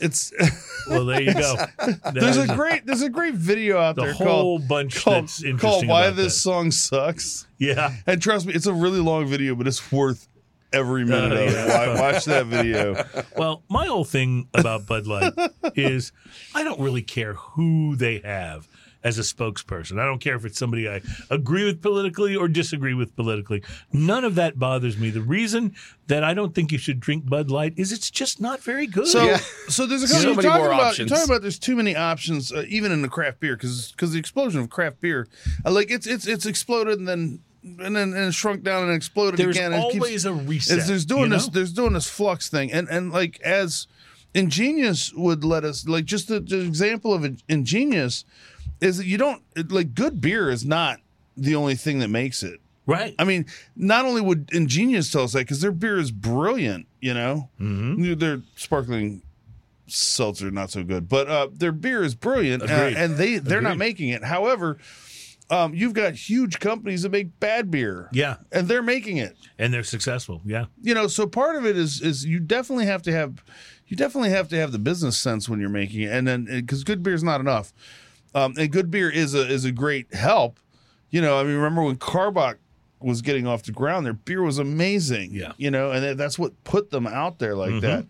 It's 0.00 0.32
Well, 0.88 1.04
there 1.04 1.20
you 1.20 1.34
go. 1.34 1.56
there's 2.12 2.36
a 2.38 2.46
great 2.54 2.86
there's 2.86 3.02
a 3.02 3.10
great 3.10 3.34
video 3.34 3.78
out 3.78 3.96
the 3.96 4.02
there 4.02 4.12
whole 4.12 4.26
called 4.58 4.68
bunch 4.68 5.02
called, 5.04 5.28
that's 5.28 5.44
called 5.60 5.86
Why 5.86 6.10
This 6.10 6.34
that. 6.34 6.40
Song 6.40 6.70
Sucks. 6.70 7.46
Yeah. 7.58 7.94
And 8.06 8.22
trust 8.22 8.46
me, 8.46 8.54
it's 8.54 8.66
a 8.66 8.72
really 8.72 9.00
long 9.00 9.26
video, 9.26 9.54
but 9.54 9.66
it's 9.66 9.90
worth 9.92 10.28
every 10.72 11.02
uh, 11.02 11.06
minute 11.06 11.32
of 11.32 11.38
it. 11.38 11.52
yeah. 11.52 11.94
Wa- 11.94 12.00
Watch 12.00 12.24
that 12.26 12.46
video. 12.46 13.04
Well, 13.36 13.62
my 13.68 13.86
whole 13.86 14.04
thing 14.04 14.48
about 14.54 14.86
Bud 14.86 15.06
Light 15.06 15.32
is 15.74 16.12
I 16.54 16.62
don't 16.64 16.80
really 16.80 17.02
care 17.02 17.34
who 17.34 17.96
they 17.96 18.18
have 18.20 18.68
as 19.04 19.16
a 19.18 19.22
spokesperson. 19.22 20.00
I 20.00 20.04
don't 20.04 20.18
care 20.20 20.34
if 20.34 20.44
it's 20.44 20.58
somebody 20.58 20.88
I 20.88 21.00
agree 21.30 21.64
with 21.64 21.80
politically 21.80 22.34
or 22.34 22.48
disagree 22.48 22.94
with 22.94 23.14
politically. 23.14 23.62
None 23.92 24.24
of 24.24 24.34
that 24.34 24.58
bothers 24.58 24.98
me. 24.98 25.10
The 25.10 25.20
reason 25.20 25.74
that 26.08 26.24
I 26.24 26.34
don't 26.34 26.54
think 26.54 26.72
you 26.72 26.78
should 26.78 26.98
drink 26.98 27.28
Bud 27.28 27.50
Light 27.50 27.74
is 27.76 27.92
it's 27.92 28.10
just 28.10 28.40
not 28.40 28.60
very 28.60 28.86
good. 28.88 29.06
So, 29.06 29.22
Yeah. 29.24 29.36
so 29.68 29.86
there's 29.86 30.02
a 30.02 30.08
So 30.08 30.14
couple. 30.16 30.32
you're 30.32 30.42
talking 30.42 30.64
more 30.64 30.72
about, 30.72 30.80
options. 30.88 31.10
You're 31.10 31.16
talking 31.18 31.30
about 31.32 31.42
there's 31.42 31.58
too 31.60 31.76
many 31.76 31.94
options, 31.94 32.50
uh, 32.52 32.64
even 32.68 32.90
in 32.90 33.02
the 33.02 33.08
craft 33.08 33.38
beer, 33.40 33.56
because 33.56 33.92
the 33.96 34.18
explosion 34.18 34.60
of 34.60 34.68
craft 34.70 35.00
beer, 35.00 35.28
uh, 35.64 35.70
like 35.70 35.90
it's 35.90 36.06
it's 36.06 36.26
it's 36.26 36.44
exploded 36.46 36.98
and 36.98 37.06
then 37.06 37.40
and 37.62 37.94
then 37.94 38.12
and 38.14 38.34
shrunk 38.34 38.62
down 38.64 38.84
and 38.84 38.92
exploded 38.94 39.38
there's 39.38 39.56
again. 39.56 39.72
and 39.72 39.84
it 39.84 39.92
keeps- 39.92 40.04
always 40.04 40.24
a 40.24 40.32
reset. 40.32 40.78
It's, 40.78 40.88
there's 40.88 41.04
doing 41.04 41.22
you 41.24 41.28
know? 41.28 41.36
this. 41.36 41.48
There's 41.48 41.72
doing 41.72 41.92
this 41.92 42.08
flux 42.10 42.48
thing, 42.48 42.72
and 42.72 42.88
and 42.88 43.12
like 43.12 43.40
as 43.42 43.86
ingenious 44.34 45.12
would 45.14 45.44
let 45.44 45.64
us 45.64 45.86
like 45.88 46.04
just 46.04 46.28
the, 46.28 46.40
the 46.40 46.60
example 46.60 47.14
of 47.14 47.24
ingenious 47.48 48.24
is 48.80 48.98
that 48.98 49.06
you 49.06 49.18
don't 49.18 49.42
like 49.70 49.94
good 49.94 50.20
beer 50.20 50.50
is 50.50 50.64
not 50.64 50.98
the 51.36 51.54
only 51.54 51.74
thing 51.74 51.98
that 52.00 52.08
makes 52.08 52.42
it. 52.42 52.60
right. 52.86 53.14
I 53.18 53.24
mean, 53.24 53.46
not 53.76 54.04
only 54.04 54.20
would 54.20 54.50
ingenious 54.52 55.10
tell 55.10 55.22
us 55.22 55.32
that 55.32 55.40
because 55.40 55.60
their 55.60 55.72
beer 55.72 55.98
is 55.98 56.10
brilliant, 56.10 56.86
you 57.00 57.14
know, 57.14 57.48
mm-hmm. 57.60 58.14
their 58.14 58.42
sparkling 58.56 59.22
seltzer 59.86 60.50
not 60.50 60.70
so 60.70 60.84
good, 60.84 61.08
but 61.08 61.28
uh, 61.28 61.48
their 61.52 61.72
beer 61.72 62.02
is 62.02 62.14
brilliant, 62.14 62.62
uh, 62.62 62.66
and 62.96 63.16
they 63.16 63.38
they're 63.38 63.60
not 63.60 63.78
making 63.78 64.10
it. 64.10 64.24
However. 64.24 64.78
Um, 65.50 65.72
you've 65.74 65.94
got 65.94 66.12
huge 66.12 66.60
companies 66.60 67.04
that 67.04 67.08
make 67.10 67.40
bad 67.40 67.70
beer, 67.70 68.10
yeah, 68.12 68.36
and 68.52 68.68
they're 68.68 68.82
making 68.82 69.16
it 69.16 69.34
and 69.58 69.72
they're 69.72 69.82
successful. 69.82 70.42
Yeah. 70.44 70.66
you 70.82 70.92
know 70.92 71.06
so 71.06 71.26
part 71.26 71.56
of 71.56 71.64
it 71.64 71.74
is 71.74 72.02
is 72.02 72.26
you 72.26 72.38
definitely 72.38 72.84
have 72.84 73.00
to 73.04 73.12
have 73.12 73.42
you 73.86 73.96
definitely 73.96 74.28
have 74.28 74.48
to 74.48 74.56
have 74.56 74.72
the 74.72 74.78
business 74.78 75.18
sense 75.18 75.48
when 75.48 75.58
you're 75.58 75.70
making 75.70 76.02
it 76.02 76.12
and 76.12 76.28
then 76.28 76.44
because 76.44 76.84
good 76.84 77.02
beer 77.02 77.14
is 77.14 77.22
not 77.22 77.40
enough 77.40 77.72
um 78.34 78.54
and 78.58 78.70
good 78.70 78.90
beer 78.90 79.10
is 79.10 79.34
a 79.34 79.46
is 79.48 79.64
a 79.64 79.72
great 79.72 80.12
help 80.14 80.58
you 81.10 81.20
know 81.20 81.38
i 81.38 81.42
mean 81.42 81.54
remember 81.54 81.82
when 81.82 81.96
Karbach 81.96 82.56
was 83.00 83.22
getting 83.22 83.46
off 83.46 83.62
the 83.62 83.72
ground 83.72 84.04
their 84.04 84.12
beer 84.12 84.42
was 84.42 84.58
amazing 84.58 85.32
Yeah. 85.32 85.52
you 85.56 85.70
know 85.70 85.90
and 85.92 86.18
that's 86.18 86.38
what 86.38 86.62
put 86.64 86.90
them 86.90 87.06
out 87.06 87.38
there 87.38 87.54
like 87.54 87.80
that 87.80 88.06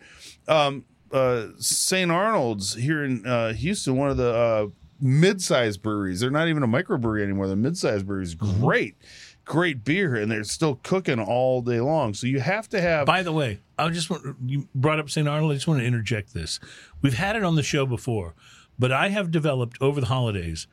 um 0.48 0.84
uh 1.12 1.46
st 1.58 2.10
arnold's 2.10 2.74
here 2.74 3.04
in 3.04 3.26
uh 3.26 3.52
houston 3.52 3.96
one 3.96 4.10
of 4.10 4.16
the 4.16 4.32
uh 4.34 4.66
mid-sized 5.00 5.80
breweries 5.82 6.20
they're 6.20 6.30
not 6.30 6.48
even 6.48 6.62
a 6.62 6.66
microbrewery 6.68 7.22
anymore 7.22 7.46
the 7.46 7.56
mid-sized 7.56 8.06
breweries 8.06 8.34
great 8.34 8.96
great 9.44 9.84
beer 9.84 10.14
and 10.16 10.30
they're 10.30 10.44
still 10.44 10.78
cooking 10.82 11.18
all 11.20 11.62
day 11.62 11.80
long 11.80 12.12
so 12.12 12.26
you 12.26 12.40
have 12.40 12.68
to 12.68 12.80
have 12.80 13.06
By 13.06 13.22
the 13.22 13.32
way, 13.32 13.60
I 13.78 13.88
just 13.90 14.10
want 14.10 14.36
you 14.44 14.68
brought 14.74 14.98
up 14.98 15.08
St. 15.08 15.26
Arnold. 15.26 15.52
I 15.52 15.54
just 15.54 15.66
want 15.68 15.80
to 15.80 15.86
interject 15.86 16.34
this. 16.34 16.60
We've 17.00 17.14
had 17.14 17.34
it 17.36 17.42
on 17.44 17.54
the 17.54 17.62
show 17.62 17.86
before, 17.86 18.34
but 18.78 18.92
I 18.92 19.08
have 19.08 19.30
developed 19.30 19.78
over 19.80 20.00
the 20.00 20.06
holidays 20.06 20.66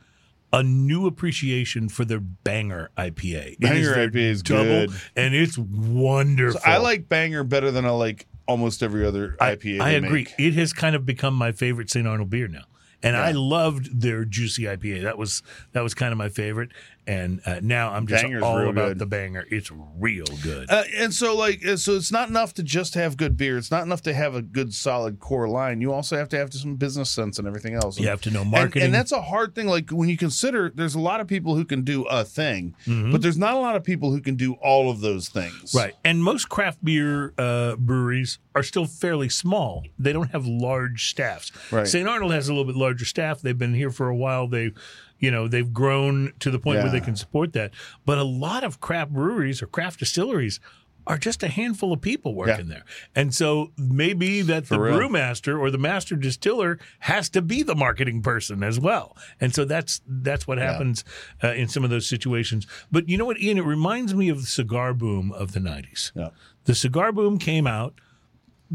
a 0.53 0.63
new 0.63 1.05
appreciation 1.05 1.89
for 1.89 2.05
their 2.05 2.19
Banger 2.19 2.89
IPA. 2.97 3.59
Banger 3.59 3.95
IPA 3.95 4.15
is 4.15 4.41
double, 4.43 4.63
good. 4.63 4.91
and 5.15 5.35
it's 5.35 5.57
wonderful. 5.57 6.61
I 6.63 6.77
like 6.77 7.09
Banger 7.09 7.43
better 7.43 7.71
than 7.71 7.85
I 7.85 7.89
like 7.89 8.27
almost 8.47 8.81
every 8.83 9.05
other 9.05 9.35
IPA. 9.41 9.81
I 9.81 9.91
they 9.91 9.95
agree. 9.97 10.23
make. 10.23 10.33
It 10.37 10.53
has 10.53 10.71
kind 10.71 10.95
of 10.95 11.05
become 11.05 11.33
my 11.33 11.51
favorite 11.51 11.89
St. 11.89 12.07
Arnold 12.07 12.29
beer 12.29 12.47
now. 12.47 12.63
And 13.03 13.15
I 13.15 13.31
loved 13.31 14.01
their 14.01 14.25
juicy 14.25 14.63
IPA. 14.63 15.03
That 15.03 15.17
was 15.17 15.43
that 15.73 15.81
was 15.81 15.93
kind 15.93 16.11
of 16.11 16.17
my 16.17 16.29
favorite. 16.29 16.71
And 17.07 17.39
uh, 17.45 17.59
now 17.61 17.91
I'm 17.91 18.07
just 18.07 18.23
Banger's 18.23 18.41
all 18.41 18.67
about 18.67 18.87
good. 18.87 18.99
the 18.99 19.05
banger. 19.05 19.45
It's 19.51 19.71
real 19.99 20.25
good. 20.41 20.71
Uh, 20.71 20.83
and 20.97 21.13
so, 21.13 21.35
like, 21.35 21.63
uh, 21.63 21.77
so 21.77 21.93
it's 21.93 22.11
not 22.11 22.29
enough 22.29 22.55
to 22.55 22.63
just 22.63 22.95
have 22.95 23.15
good 23.15 23.37
beer. 23.37 23.57
It's 23.59 23.69
not 23.69 23.83
enough 23.83 24.01
to 24.03 24.13
have 24.15 24.33
a 24.33 24.41
good, 24.41 24.73
solid 24.73 25.19
core 25.19 25.47
line. 25.47 25.81
You 25.81 25.93
also 25.93 26.17
have 26.17 26.29
to 26.29 26.37
have 26.37 26.51
some 26.51 26.77
business 26.77 27.11
sense 27.11 27.37
and 27.37 27.47
everything 27.47 27.75
else. 27.75 27.99
you 27.99 28.07
have 28.07 28.21
to 28.21 28.31
know 28.31 28.41
And- 28.41 28.49
marketing. 28.51 28.83
and, 28.83 28.93
that's 28.93 29.11
a 29.11 29.21
hard 29.21 29.53
thing. 29.53 29.67
Like 29.67 29.91
when 29.91 30.09
you 30.09 30.17
consider, 30.17 30.71
there's 30.73 30.95
a 30.95 30.99
lot 30.99 31.21
of 31.21 31.27
people 31.27 31.55
who 31.55 31.63
can 31.65 31.83
do 31.83 32.03
a 32.05 32.23
thing, 32.23 32.73
Mm-hmm. 32.87 33.11
but 33.11 33.21
there's 33.21 33.37
not 33.37 33.53
a 33.53 33.59
lot 33.59 33.75
of 33.75 33.83
people 33.83 34.09
who 34.11 34.19
can 34.21 34.35
do 34.35 34.53
all 34.55 34.89
of 34.89 35.01
those 35.01 35.29
things. 35.29 35.75
Right. 35.75 35.93
And 36.03 36.23
most 36.23 36.49
craft 36.49 36.83
beer 36.83 37.33
uh, 37.37 37.75
breweries 37.75 38.39
are 38.55 38.63
still 38.63 38.85
fairly 38.85 39.29
small. 39.29 39.83
They 39.99 40.11
don't 40.13 40.31
have 40.31 40.47
large 40.47 41.09
staffs. 41.09 41.51
Right. 41.71 41.87
St. 41.87 42.07
Arnold 42.07 42.31
has 42.33 42.47
a 42.47 42.51
little 42.51 42.65
bit 42.65 42.75
larger 42.75 43.05
staff. 43.05 43.41
They've 43.41 43.57
been 43.57 43.75
here 43.75 43.91
for 43.91 44.07
a 44.09 44.15
while. 44.15 44.47
They 44.47 44.71
you 45.19 45.31
know, 45.31 45.47
they've 45.47 45.71
grown 45.73 46.33
to 46.39 46.51
the 46.51 46.59
point 46.59 46.79
where 46.83 46.91
they 46.91 46.99
can 46.99 47.15
support 47.15 47.53
that. 47.53 47.71
But 48.05 48.17
a 48.17 48.23
lot 48.23 48.63
of 48.63 48.79
craft 48.79 49.11
breweries 49.11 49.61
or 49.61 49.67
craft 49.67 49.99
distilleries 49.99 50.59
are 51.07 51.17
just 51.19 51.43
a 51.43 51.47
handful 51.47 51.93
of 51.93 52.01
people 52.01 52.33
working 52.33 52.67
there. 52.67 52.83
And 53.15 53.31
so 53.33 53.71
maybe 53.77 54.41
that 54.41 54.63
the 54.69 54.75
For 54.75 54.83
real. 54.85 54.97
brewmaster 54.99 55.59
or 55.59 55.69
the 55.69 55.77
master 55.77 56.15
distiller 56.15 56.79
has 56.99 57.29
to 57.29 57.43
be 57.43 57.61
the 57.61 57.75
marketing 57.75 58.23
person 58.23 58.63
as 58.63 58.79
well. 58.79 59.15
And 59.39 59.53
so 59.53 59.65
that's 59.65 60.01
that's 60.07 60.47
what 60.47 60.57
happens 60.57 61.03
uh, 61.43 61.49
in 61.53 61.67
some 61.67 61.83
of 61.83 61.91
those 61.91 62.07
situations. 62.07 62.65
But 62.91 63.07
you 63.07 63.17
know 63.19 63.25
what, 63.25 63.39
Ian? 63.39 63.59
It 63.59 63.65
reminds 63.65 64.15
me 64.15 64.29
of 64.29 64.41
the 64.41 64.47
cigar 64.47 64.95
boom 64.95 65.31
of 65.31 65.51
the 65.51 65.59
90s. 65.59 66.11
Yeah. 66.15 66.29
The 66.63 66.73
cigar 66.73 67.11
boom 67.11 67.37
came 67.37 67.67
out. 67.67 67.93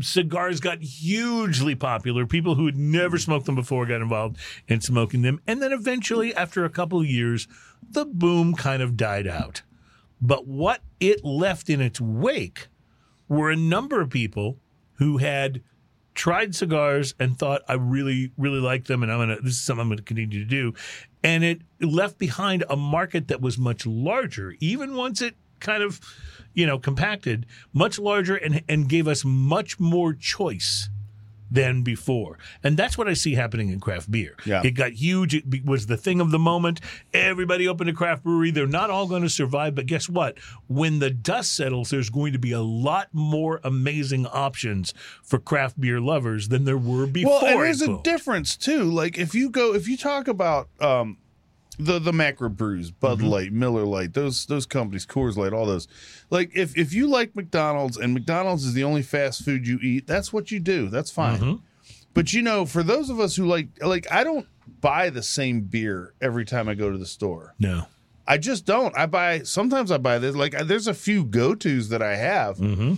Cigars 0.00 0.60
got 0.60 0.82
hugely 0.82 1.74
popular. 1.74 2.26
People 2.26 2.54
who 2.54 2.66
had 2.66 2.76
never 2.76 3.16
mm. 3.16 3.20
smoked 3.20 3.46
them 3.46 3.54
before 3.54 3.86
got 3.86 4.00
involved 4.00 4.38
in 4.68 4.80
smoking 4.80 5.22
them. 5.22 5.40
And 5.46 5.60
then 5.62 5.72
eventually, 5.72 6.34
after 6.34 6.64
a 6.64 6.70
couple 6.70 7.00
of 7.00 7.06
years, 7.06 7.48
the 7.90 8.04
boom 8.04 8.54
kind 8.54 8.82
of 8.82 8.96
died 8.96 9.26
out. 9.26 9.62
But 10.20 10.46
what 10.46 10.82
it 11.00 11.24
left 11.24 11.70
in 11.70 11.80
its 11.80 12.00
wake 12.00 12.68
were 13.28 13.50
a 13.50 13.56
number 13.56 14.00
of 14.00 14.10
people 14.10 14.58
who 14.94 15.18
had 15.18 15.62
tried 16.14 16.54
cigars 16.54 17.14
and 17.18 17.38
thought, 17.38 17.62
I 17.68 17.74
really, 17.74 18.32
really 18.36 18.60
like 18.60 18.84
them 18.84 19.02
and 19.02 19.10
I'm 19.10 19.18
gonna 19.18 19.40
this 19.40 19.54
is 19.54 19.62
something 19.62 19.82
I'm 19.82 19.88
gonna 19.88 20.02
continue 20.02 20.40
to 20.40 20.44
do. 20.44 20.74
And 21.22 21.44
it 21.44 21.62
left 21.80 22.18
behind 22.18 22.64
a 22.68 22.76
market 22.76 23.28
that 23.28 23.40
was 23.40 23.56
much 23.56 23.86
larger, 23.86 24.54
even 24.60 24.96
once 24.96 25.22
it 25.22 25.36
kind 25.60 25.82
of, 25.82 26.00
you 26.54 26.66
know, 26.66 26.78
compacted, 26.78 27.46
much 27.72 27.98
larger 27.98 28.36
and 28.36 28.62
and 28.68 28.88
gave 28.88 29.06
us 29.08 29.24
much 29.24 29.78
more 29.80 30.12
choice 30.12 30.88
than 31.50 31.82
before. 31.82 32.38
And 32.62 32.76
that's 32.76 32.96
what 32.96 33.08
I 33.08 33.14
see 33.14 33.34
happening 33.34 33.70
in 33.70 33.80
craft 33.80 34.10
beer. 34.10 34.36
Yeah. 34.46 34.62
It 34.64 34.72
got 34.72 34.92
huge. 34.92 35.34
It 35.34 35.64
was 35.64 35.86
the 35.86 35.96
thing 35.96 36.20
of 36.20 36.30
the 36.30 36.38
moment. 36.38 36.80
Everybody 37.12 37.66
opened 37.66 37.90
a 37.90 37.92
craft 37.92 38.22
brewery. 38.22 38.50
They're 38.50 38.66
not 38.66 38.90
all 38.90 39.06
going 39.06 39.22
to 39.22 39.28
survive, 39.28 39.74
but 39.74 39.86
guess 39.86 40.08
what? 40.08 40.38
When 40.68 41.00
the 41.00 41.10
dust 41.10 41.54
settles, 41.56 41.90
there's 41.90 42.10
going 42.10 42.32
to 42.34 42.38
be 42.38 42.52
a 42.52 42.60
lot 42.60 43.08
more 43.12 43.60
amazing 43.64 44.26
options 44.26 44.94
for 45.24 45.38
craft 45.38 45.80
beer 45.80 46.00
lovers 46.00 46.48
than 46.48 46.64
there 46.64 46.78
were 46.78 47.06
before. 47.06 47.40
Well, 47.42 47.46
and 47.46 47.60
there's 47.60 47.82
a 47.82 48.00
difference 48.02 48.56
too. 48.56 48.84
Like 48.84 49.18
if 49.18 49.34
you 49.34 49.50
go, 49.50 49.74
if 49.74 49.88
you 49.88 49.96
talk 49.96 50.28
about 50.28 50.68
um, 50.80 51.18
the 51.80 51.98
the 51.98 52.12
macro 52.12 52.48
brews, 52.48 52.90
Bud 52.90 53.18
Mm-hmm. 53.18 53.26
Light, 53.26 53.52
Miller 53.52 53.84
Lite, 53.84 54.14
those 54.14 54.46
those 54.46 54.66
companies, 54.66 55.06
Coors 55.06 55.36
Light, 55.36 55.52
all 55.52 55.66
those. 55.66 55.88
Like 56.30 56.50
if 56.54 56.76
if 56.76 56.92
you 56.92 57.06
like 57.08 57.34
McDonald's 57.34 57.96
and 57.96 58.14
McDonald's 58.14 58.64
is 58.64 58.74
the 58.74 58.84
only 58.84 59.02
fast 59.02 59.44
food 59.44 59.66
you 59.66 59.78
eat, 59.82 60.06
that's 60.06 60.32
what 60.32 60.50
you 60.50 60.60
do. 60.60 60.88
That's 60.88 61.10
fine. 61.10 61.38
Mm-hmm. 61.40 61.54
But 62.14 62.32
you 62.32 62.42
know, 62.42 62.66
for 62.66 62.82
those 62.82 63.10
of 63.10 63.18
us 63.20 63.36
who 63.36 63.46
like 63.46 63.68
like 63.82 64.10
I 64.10 64.24
don't 64.24 64.46
buy 64.80 65.10
the 65.10 65.22
same 65.22 65.62
beer 65.62 66.14
every 66.20 66.44
time 66.44 66.68
I 66.68 66.74
go 66.74 66.90
to 66.90 66.98
the 66.98 67.06
store. 67.06 67.54
No. 67.58 67.86
I 68.26 68.38
just 68.38 68.64
don't. 68.64 68.96
I 68.96 69.06
buy 69.06 69.40
sometimes 69.42 69.90
I 69.90 69.98
buy 69.98 70.18
this 70.18 70.36
like 70.36 70.52
there's 70.66 70.86
a 70.86 70.94
few 70.94 71.24
go 71.24 71.54
tos 71.54 71.88
that 71.88 72.02
I 72.02 72.16
have, 72.16 72.58
Mm-hmm. 72.58 72.94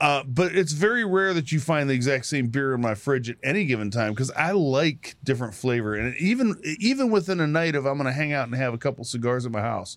Uh, 0.00 0.24
but 0.24 0.54
it's 0.54 0.72
very 0.72 1.04
rare 1.04 1.32
that 1.34 1.52
you 1.52 1.60
find 1.60 1.88
the 1.88 1.94
exact 1.94 2.26
same 2.26 2.48
beer 2.48 2.74
in 2.74 2.80
my 2.80 2.94
fridge 2.94 3.30
at 3.30 3.36
any 3.42 3.64
given 3.64 3.90
time 3.90 4.12
because 4.12 4.30
I 4.32 4.50
like 4.50 5.16
different 5.22 5.54
flavor. 5.54 5.94
And 5.94 6.16
even 6.16 6.60
even 6.78 7.10
within 7.10 7.40
a 7.40 7.46
night 7.46 7.74
of 7.74 7.86
I'm 7.86 7.94
going 7.94 8.06
to 8.06 8.12
hang 8.12 8.32
out 8.32 8.46
and 8.46 8.54
have 8.56 8.74
a 8.74 8.78
couple 8.78 9.04
cigars 9.04 9.46
at 9.46 9.52
my 9.52 9.60
house, 9.60 9.96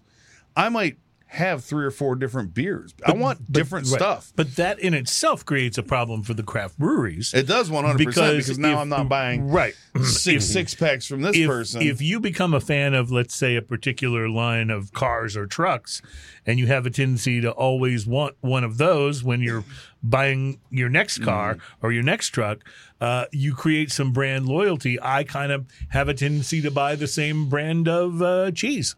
I 0.56 0.70
might 0.70 0.98
have 1.30 1.64
three 1.64 1.86
or 1.86 1.92
four 1.92 2.16
different 2.16 2.54
beers. 2.54 2.94
I 3.06 3.12
want 3.14 3.52
different 3.52 3.88
Right. 3.88 4.00
stuff. 4.00 4.32
But 4.36 4.56
that 4.56 4.80
in 4.80 4.94
itself 4.94 5.44
creates 5.46 5.78
a 5.78 5.84
problem 5.84 6.24
for 6.24 6.34
the 6.34 6.42
craft 6.44 6.80
breweries. 6.80 7.34
It 7.34 7.48
does 7.48 7.70
100 7.70 8.06
percent 8.06 8.38
because 8.38 8.58
now 8.58 8.74
if- 8.74 8.78
I'm 8.80 8.90
not 8.90 9.10
buying 9.10 9.50
right 9.50 9.74
six 10.04 10.46
six 10.46 10.74
packs 10.74 11.06
from 11.06 11.22
this 11.22 11.36
if, 11.36 11.48
person. 11.48 11.82
if 11.82 12.02
you 12.02 12.20
become 12.22 12.54
a 12.54 12.62
fan 12.62 12.94
of, 12.94 13.12
let's 13.12 13.36
say, 13.36 13.56
a 13.58 13.62
particular 13.62 14.30
line 14.30 14.70
of 14.70 14.94
cars 14.94 15.36
or 15.36 15.46
trucks, 15.48 16.02
and 16.46 16.60
you 16.60 16.68
have 16.68 16.86
a 16.86 16.90
tendency 16.90 17.42
to 17.42 17.52
always 17.52 18.08
want 18.08 18.36
one 18.40 18.64
of 18.64 18.78
those 18.78 19.22
when 19.24 19.42
you're 19.42 19.66
buying 20.02 20.60
your 20.70 20.90
next 20.90 21.20
car 21.24 21.56
Mm-hmm. 21.56 21.86
or 21.86 21.92
your 21.92 22.04
next 22.04 22.30
truck, 22.30 22.60
uh, 23.02 23.26
you 23.34 23.54
create 23.54 23.92
some 23.92 24.14
brand 24.14 24.48
loyalty. 24.48 24.98
I 25.02 25.24
kind 25.26 25.52
of 25.52 25.66
have 25.90 26.08
a 26.08 26.14
tendency 26.14 26.62
to 26.62 26.72
buy 26.72 26.96
the 26.96 27.08
same 27.08 27.50
brand 27.50 27.88
of 27.90 28.22
uh, 28.22 28.52
cheese. 28.52 28.96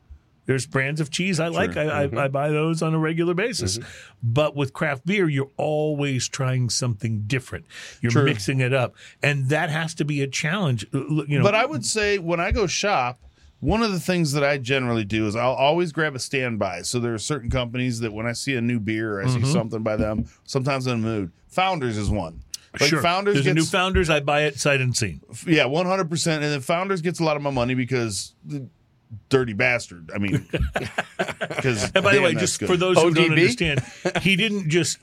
There's 0.50 0.66
brands 0.66 1.00
of 1.00 1.12
cheese 1.12 1.40
I 1.40 1.50
like. 1.50 1.78
I, 1.78 1.86
Mm-hmm. 1.86 2.18
I, 2.18 2.24
I 2.24 2.28
buy 2.28 2.50
those 2.50 2.82
on 2.82 2.96
a 2.96 2.98
regular 2.98 3.36
basis. 3.36 3.78
But 4.24 4.56
with 4.56 4.74
craft 4.74 5.06
beer, 5.06 5.30
you're 5.30 5.52
always 5.58 6.28
trying 6.28 6.72
something 6.72 7.26
different. 7.28 7.66
You're 8.02 8.24
mixing 8.24 8.60
it 8.60 8.74
up, 8.74 8.96
and 9.22 9.50
that 9.50 9.70
has 9.70 9.94
to 9.96 10.06
be 10.06 10.24
a 10.24 10.28
challenge. 10.28 10.88
You 10.92 11.26
know, 11.38 11.44
But 11.44 11.54
I 11.54 11.68
would 11.68 11.86
say 11.86 12.18
when 12.18 12.40
I 12.40 12.52
go 12.52 12.66
shop, 12.66 13.20
one 13.60 13.84
of 13.84 13.92
the 13.92 14.00
things 14.00 14.32
that 14.32 14.44
I 14.44 14.58
generally 14.58 15.06
do 15.06 15.28
is 15.28 15.36
I'll 15.36 15.54
always 15.54 15.92
grab 15.92 16.16
a 16.16 16.20
standby. 16.20 16.82
So 16.82 17.00
there 17.00 17.14
are 17.14 17.20
certain 17.20 17.52
companies 17.52 18.00
that 18.00 18.12
when 18.12 18.26
I 18.26 18.32
see 18.34 18.56
a 18.56 18.62
new 18.62 18.80
beer 18.80 19.20
or 19.20 19.22
I 19.22 19.26
Mm-hmm. 19.26 19.44
see 19.46 19.52
something 19.54 19.84
by 19.84 19.98
them, 19.98 20.26
sometimes 20.46 20.88
I'm 20.88 20.96
in 20.96 21.02
the 21.04 21.08
mood. 21.08 21.32
Founders 21.50 21.96
is 21.96 22.10
one. 22.10 22.42
Like 22.80 22.90
sure. 22.90 23.02
Founders 23.04 23.36
There's 23.36 23.46
a 23.48 23.54
new 23.54 23.66
founders. 23.66 24.10
I 24.10 24.20
buy 24.20 24.46
it 24.46 24.60
sight 24.60 24.82
unseen. 24.82 25.22
yeah, 25.46 25.66
one 25.66 25.86
hundred 25.86 26.10
percent, 26.10 26.44
and 26.44 26.52
then 26.52 26.62
Founders 26.62 27.02
gets 27.02 27.20
a 27.20 27.24
lot 27.24 27.36
of 27.38 27.44
my 27.44 27.52
money 27.52 27.76
because 27.76 28.34
the 28.44 28.68
dirty 29.30 29.54
bastard. 29.54 30.12
I 30.14 30.18
mean, 30.18 30.48
because 31.40 31.92
And 31.96 32.04
by 32.04 32.16
the 32.16 32.22
way, 32.22 32.34
just 32.36 32.62
for 32.64 32.78
those 32.78 32.98
who 32.98 33.14
don't 33.14 33.32
understand, 33.32 33.84
he 34.22 34.36
didn't 34.36 34.70
just 34.70 35.00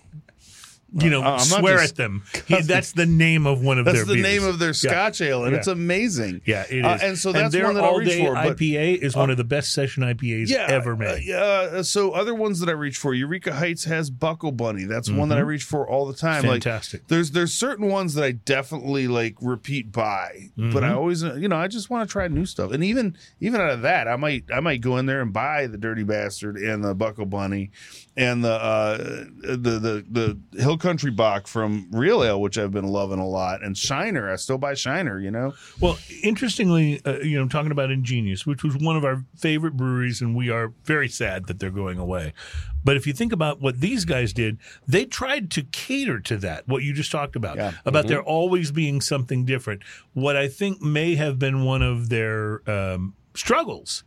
you 0.93 1.11
know 1.11 1.23
Uh, 1.23 1.39
swear 1.39 1.79
just 1.79 1.93
at 1.93 1.97
them. 1.97 2.23
He, 2.47 2.61
that's 2.63 2.93
the 2.93 3.07
name 3.07 3.47
of 3.47 3.61
one 3.61 3.79
of 3.79 3.85
that's 3.85 3.99
their 3.99 4.05
the 4.07 4.15
beers. 4.15 4.23
name 4.41 4.45
of 4.45 4.59
their 4.59 4.73
Scotch 4.73 5.21
ale, 5.21 5.45
and 5.45 5.53
Yeah. 5.53 5.59
it's 5.59 5.67
amazing. 5.67 6.41
Yeah, 6.45 6.65
it 6.71 6.79
is. 6.79 6.85
Uh, 6.85 6.99
and 7.03 7.19
so 7.19 7.33
that's 7.33 7.53
their 7.53 7.65
one 7.65 7.75
that 7.75 7.85
I'll 7.85 7.97
reach 7.97 8.09
all-day 8.21 8.25
for. 8.27 8.35
But 8.35 8.57
IPA 8.57 8.99
is 8.99 9.17
one 9.17 9.31
of 9.31 9.37
the 9.37 9.45
best 9.45 9.73
session 9.73 10.03
IPAs 10.05 10.51
ever 10.53 10.97
made. 10.97 11.29
Uh, 11.31 11.35
uh, 11.37 11.83
so 11.83 12.13
other 12.13 12.35
ones 12.35 12.61
that 12.61 12.69
I 12.69 12.73
reach 12.73 12.97
for, 12.99 13.15
Eureka 13.15 13.53
Heights 13.55 13.85
has 13.85 14.11
Buckle 14.11 14.53
Bunny. 14.53 14.85
That's 14.85 15.11
one 15.11 15.29
that 15.31 15.39
I 15.39 15.43
reach 15.43 15.65
for 15.65 15.89
all 15.89 16.07
the 16.07 16.15
time. 16.15 16.43
Mm-hmm. 16.43 16.53
Fantastic. 16.53 17.01
Like 17.03 17.09
there's 17.09 17.31
there's 17.33 17.53
certain 17.53 17.89
ones 17.89 18.15
that 18.15 18.25
I 18.25 18.33
definitely 18.33 19.09
like 19.09 19.35
repeat 19.41 19.93
buy, 19.93 20.51
but 20.57 20.63
Mm-hmm. 20.67 20.85
I 20.85 20.93
always 20.93 21.25
uh, 21.25 21.35
you 21.35 21.49
know 21.49 21.57
I 21.57 21.69
just 21.69 21.91
want 21.91 22.09
to 22.09 22.13
try 22.13 22.29
new 22.29 22.47
stuff. 22.47 22.71
And 22.73 22.85
even 22.85 23.17
even 23.41 23.61
out 23.61 23.71
of 23.71 23.83
that, 23.83 24.07
I 24.09 24.17
might 24.17 24.45
I 24.55 24.61
might 24.61 24.81
go 24.81 24.97
in 24.99 25.07
there 25.07 25.21
and 25.21 25.33
buy 25.33 25.67
the 25.67 25.79
Dirty 25.79 26.05
Bastard 26.05 26.57
and 26.57 26.85
the 26.85 26.95
Buckle 26.95 27.27
Bunny 27.27 27.71
and 28.17 28.43
the 28.43 28.53
uh, 28.53 28.97
the 29.43 30.05
the 30.11 30.39
the 30.51 30.63
Hill 30.63 30.79
Country 30.79 31.11
Bock 31.11 31.47
from 31.47 31.89
Real 31.91 32.25
Ale, 32.25 32.41
which 32.41 32.57
I've 32.57 32.71
been 32.73 32.87
loving 32.89 33.19
a 33.19 33.27
lot, 33.29 33.63
and 33.63 33.77
Shiner. 33.77 34.31
I 34.33 34.37
still 34.37 34.59
buy 34.59 34.75
Shiner. 34.75 35.21
You 35.21 35.31
know. 35.31 35.55
Well, 35.81 35.99
interestingly, 36.23 37.01
uh, 37.05 37.19
you 37.19 37.39
know, 37.39 37.47
talking 37.49 37.73
about 37.73 37.91
Ingenious, 37.91 38.47
which 38.47 38.65
was 38.65 38.77
one 38.77 38.97
of 38.97 39.05
our 39.05 39.25
favorite 39.37 39.77
breweries, 39.77 40.21
and 40.23 40.35
we 40.35 40.51
are 40.51 40.73
very 40.85 41.09
sad 41.09 41.47
that 41.47 41.59
they're 41.61 41.71
going 41.71 41.99
away. 41.99 42.33
But 42.85 42.97
if 42.97 43.07
you 43.07 43.13
think 43.13 43.33
about 43.33 43.61
what 43.61 43.81
these 43.81 44.05
guys 44.05 44.33
did, 44.33 44.59
they 44.87 45.05
tried 45.05 45.51
to 45.53 45.65
cater 45.65 46.21
to 46.21 46.37
that, 46.39 46.69
what 46.69 46.85
you 46.85 46.93
just 46.93 47.11
talked 47.11 47.35
about, 47.35 47.57
Yeah. 47.57 47.73
about 47.85 48.07
there 48.07 48.23
always 48.23 48.71
being 48.71 49.01
something 49.01 49.45
different. 49.45 49.83
What 50.15 50.37
I 50.37 50.47
think 50.47 50.81
may 50.81 51.17
have 51.17 51.37
been 51.39 51.65
one 51.65 51.83
of 51.83 52.11
their 52.11 52.63
um, 52.71 53.15
struggles 53.35 54.05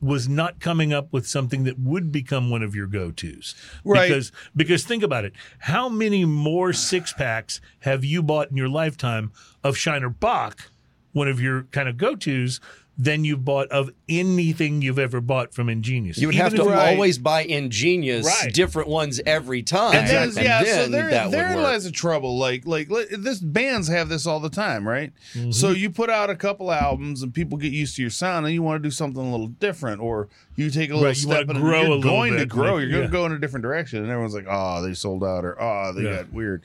was 0.00 0.28
not 0.28 0.60
coming 0.60 0.92
up 0.92 1.12
with 1.12 1.26
something 1.26 1.64
that 1.64 1.78
would 1.78 2.12
become 2.12 2.50
one 2.50 2.62
of 2.62 2.74
your 2.74 2.86
go-tos. 2.86 3.54
Right. 3.84 4.08
Because 4.08 4.32
because 4.54 4.84
think 4.84 5.02
about 5.02 5.24
it. 5.24 5.32
How 5.58 5.88
many 5.88 6.24
more 6.24 6.72
six 6.72 7.12
packs 7.12 7.60
have 7.80 8.04
you 8.04 8.22
bought 8.22 8.50
in 8.50 8.56
your 8.56 8.68
lifetime 8.68 9.32
of 9.64 9.76
Shiner 9.76 10.08
Bock, 10.08 10.70
one 11.12 11.28
of 11.28 11.40
your 11.40 11.64
kind 11.64 11.88
of 11.88 11.96
go-tos, 11.96 12.60
than 13.00 13.24
you've 13.24 13.44
bought 13.44 13.68
of 13.68 13.90
anything 14.08 14.82
you've 14.82 14.98
ever 14.98 15.20
bought 15.20 15.54
from 15.54 15.68
Ingenious. 15.68 16.18
You 16.18 16.26
would 16.26 16.34
Even 16.34 16.44
have 16.44 16.54
to 16.56 16.62
if- 16.62 16.66
Right. 16.68 16.94
always 16.94 17.16
buy 17.16 17.42
ingenious 17.44 18.26
Right. 18.26 18.52
different 18.52 18.88
ones 18.88 19.20
every 19.24 19.62
time. 19.62 19.94
And 19.94 20.08
then, 20.08 20.28
And 20.30 20.36
yeah, 20.36 20.60
so 20.64 20.66
then 20.82 20.90
there, 20.90 21.10
that 21.10 21.24
would 21.26 21.32
therein 21.34 21.54
work. 21.56 21.62
lies 21.64 21.84
the 21.84 21.92
trouble. 21.92 22.36
Like, 22.36 22.66
like, 22.66 22.90
like, 22.90 23.06
this 23.16 23.38
bands 23.38 23.86
have 23.86 24.08
this 24.08 24.26
all 24.26 24.40
the 24.40 24.50
time, 24.50 24.86
right? 24.86 25.12
Mm-hmm. 25.34 25.52
So 25.52 25.70
you 25.70 25.90
put 25.90 26.10
out 26.10 26.28
a 26.28 26.34
couple 26.34 26.72
albums, 26.72 27.22
and 27.22 27.32
people 27.32 27.56
get 27.56 27.70
used 27.72 27.94
to 27.96 28.02
your 28.02 28.10
sound, 28.10 28.46
and 28.46 28.52
you 28.54 28.62
want 28.62 28.82
to 28.82 28.86
do 28.86 28.90
something 28.90 29.22
a 29.24 29.30
little 29.30 29.46
different, 29.46 30.00
or 30.00 30.28
you 30.56 30.68
take 30.68 30.90
a 30.90 30.94
little 30.94 31.06
Right, 31.06 31.16
step 31.16 31.46
wanna 31.46 31.60
and 31.60 31.68
grow 31.68 31.70
you're 31.82 31.86
a 31.86 31.94
little 31.94 32.02
going 32.02 32.36
to 32.36 32.46
grow. 32.46 32.74
like, 32.74 32.80
you're 32.82 32.90
going 32.90 33.00
yeah. 33.02 33.06
to 33.06 33.12
go 33.12 33.26
in 33.26 33.32
a 33.32 33.38
different 33.38 33.62
direction, 33.62 34.00
and 34.02 34.08
everyone's 34.10 34.34
like, 34.34 34.46
"Oh, 34.48 34.82
they 34.82 34.92
sold 34.94 35.22
out," 35.22 35.44
or 35.44 35.56
"Oh, 35.62 35.92
they 35.92 36.02
Yeah. 36.02 36.16
got 36.16 36.32
weird." 36.32 36.62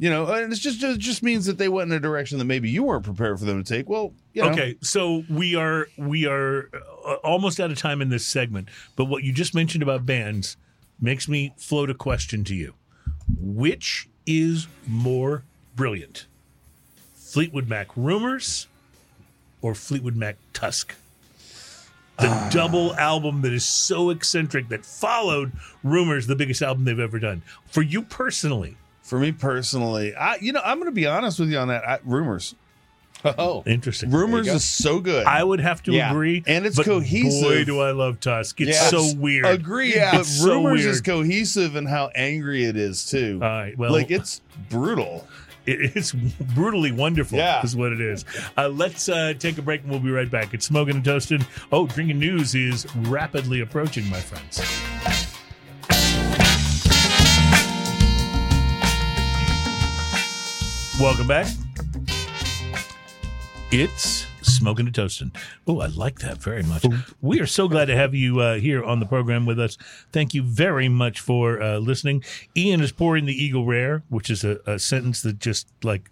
You 0.00 0.10
know, 0.10 0.26
and 0.26 0.52
it's 0.52 0.60
just 0.60 0.78
just 0.78 1.00
just 1.00 1.22
means 1.24 1.46
that 1.46 1.58
they 1.58 1.68
went 1.68 1.90
in 1.90 1.96
a 1.96 2.00
direction 2.00 2.38
that 2.38 2.44
maybe 2.44 2.70
you 2.70 2.84
weren't 2.84 3.04
prepared 3.04 3.38
for 3.38 3.44
them 3.44 3.62
to 3.62 3.68
take. 3.74 3.88
Well, 3.88 4.12
you 4.32 4.42
know, 4.42 4.50
Okay, 4.50 4.76
so 4.80 5.24
we 5.28 5.56
are 5.56 5.88
we 5.96 6.24
are 6.26 6.70
uh, 7.04 7.14
almost 7.24 7.58
out 7.58 7.72
of 7.72 7.78
time 7.78 8.00
in 8.00 8.08
this 8.08 8.24
segment, 8.24 8.68
but 8.94 9.06
what 9.06 9.24
you 9.24 9.32
just 9.32 9.54
mentioned 9.56 9.82
about 9.82 10.06
bands 10.06 10.56
makes 11.00 11.28
me 11.28 11.52
float 11.56 11.90
a 11.90 11.94
question 11.94 12.44
to 12.44 12.54
you. 12.54 12.74
Which 13.40 14.08
is 14.24 14.68
more 14.86 15.42
brilliant? 15.74 16.26
Fleetwood 17.16 17.68
Mac 17.68 17.88
Rumors 17.96 18.68
or 19.62 19.74
Fleetwood 19.74 20.14
Mac 20.16 20.36
Tusk? 20.52 20.94
The 22.18 22.28
Ah. 22.28 22.48
double 22.52 22.94
album 22.96 23.42
that 23.42 23.52
is 23.52 23.64
so 23.64 24.10
eccentric 24.10 24.68
that 24.70 24.84
followed 24.86 25.52
Rumors, 25.84 26.26
the 26.28 26.36
biggest 26.36 26.62
album 26.62 26.84
they've 26.84 26.98
ever 26.98 27.18
done. 27.18 27.42
For 27.66 27.82
you 27.82 28.02
personally, 28.02 28.76
for 29.08 29.18
me 29.18 29.32
personally, 29.32 30.14
I 30.14 30.36
you 30.36 30.52
know 30.52 30.60
I'm 30.64 30.78
going 30.78 30.90
to 30.90 30.94
be 30.94 31.06
honest 31.06 31.38
with 31.40 31.50
you 31.50 31.58
on 31.58 31.68
that. 31.68 31.86
I, 31.88 31.98
rumors, 32.04 32.54
Oh, 33.24 33.64
interesting. 33.66 34.10
rumors 34.12 34.46
go. 34.46 34.54
is 34.54 34.64
so 34.64 35.00
good. 35.00 35.26
I 35.26 35.42
would 35.42 35.58
have 35.60 35.82
to 35.84 35.92
Yeah. 35.92 36.10
agree, 36.10 36.44
And 36.46 36.64
it's 36.64 36.76
but 36.76 36.86
cohesive. 36.86 37.42
Boy, 37.42 37.64
do 37.64 37.80
I 37.80 37.90
love 37.90 38.20
Tusk! 38.20 38.60
It's 38.60 38.70
Yes. 38.70 38.90
so 38.90 39.12
weird. 39.16 39.46
Agree, 39.46 39.94
Yeah, 39.94 40.18
but 40.18 40.24
so 40.26 40.54
rumors 40.54 40.82
weird. 40.82 40.94
is 40.94 41.00
cohesive 41.00 41.74
and 41.74 41.88
how 41.88 42.10
angry 42.14 42.64
it 42.64 42.76
is 42.76 43.04
too. 43.06 43.40
All 43.42 43.48
right, 43.48 43.76
well, 43.76 43.90
like 43.92 44.10
it's 44.12 44.40
brutal. 44.70 45.26
It's 45.70 46.12
brutally 46.12 46.92
wonderful, 46.92 47.36
Yeah. 47.36 47.60
is 47.62 47.76
what 47.76 47.92
it 47.92 48.00
is. 48.00 48.24
Uh, 48.56 48.68
let's 48.68 49.06
uh, 49.10 49.34
take 49.38 49.58
a 49.58 49.62
break 49.62 49.82
and 49.82 49.90
we'll 49.90 50.00
be 50.00 50.10
right 50.10 50.30
back. 50.30 50.54
It's 50.54 50.64
Smoking 50.64 50.94
and 50.96 51.04
Toasting. 51.04 51.44
Oh, 51.70 51.86
drinking 51.86 52.18
news 52.20 52.54
is 52.54 52.86
rapidly 52.96 53.60
approaching, 53.60 54.08
my 54.08 54.18
friends. 54.20 54.62
Welcome 61.00 61.26
back. 61.28 61.46
It's 63.70 64.26
Smoking 64.42 64.86
and 64.86 64.94
Toasting. 64.94 65.32
Oh, 65.66 65.80
I 65.80 65.86
like 65.86 66.18
that 66.20 66.38
very 66.38 66.62
much. 66.62 66.84
We 67.20 67.38
are 67.40 67.46
so 67.46 67.68
glad 67.68 67.84
to 67.86 67.96
have 67.96 68.14
you 68.14 68.40
uh, 68.40 68.56
here 68.56 68.82
on 68.82 68.98
the 68.98 69.06
program 69.06 69.46
with 69.46 69.60
us. 69.60 69.76
Thank 70.12 70.34
you 70.34 70.42
very 70.42 70.88
much 70.88 71.20
for 71.20 71.62
uh, 71.62 71.78
listening. 71.78 72.24
Ian 72.56 72.80
is 72.80 72.90
pouring 72.92 73.26
the 73.26 73.32
Eagle 73.44 73.64
Rare, 73.66 74.02
which 74.08 74.30
is 74.30 74.42
a, 74.44 74.58
a 74.66 74.78
sentence 74.78 75.22
that 75.22 75.38
just 75.38 75.68
like 75.84 76.10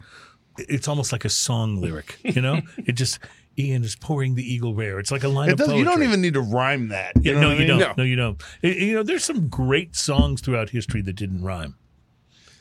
it's 0.59 0.87
almost 0.87 1.11
like 1.13 1.25
a 1.25 1.31
song 1.31 1.81
lyric. 1.81 2.19
You 2.23 2.41
know, 2.43 2.61
it 2.79 2.93
just 2.93 3.19
Ian 3.59 3.83
is 3.85 3.97
pouring 3.97 4.35
the 4.37 4.45
Eagle 4.45 4.75
Rare. 4.75 5.01
It's 5.01 5.11
like 5.11 5.25
a 5.25 5.29
line 5.29 5.49
It 5.49 5.53
of 5.55 5.59
poetry. 5.61 5.79
you 5.79 5.85
don't 5.85 6.03
even 6.05 6.21
need 6.21 6.35
to 6.35 6.43
rhyme 6.43 6.89
that. 6.89 7.13
You 7.17 7.35
Yeah, 7.35 7.41
know 7.41 7.49
no, 7.49 7.53
you 7.55 7.59
mean? 7.69 7.79
don't. 7.79 7.99
No. 7.99 8.05
you 8.05 8.17
don't. 8.17 8.41
Y- 8.63 8.71
You 8.71 8.95
know, 8.95 9.03
there's 9.03 9.25
some 9.25 9.49
great 9.49 9.97
songs 9.97 10.41
throughout 10.43 10.71
history 10.71 11.03
that 11.03 11.15
didn't 11.17 11.43
rhyme. 11.43 11.77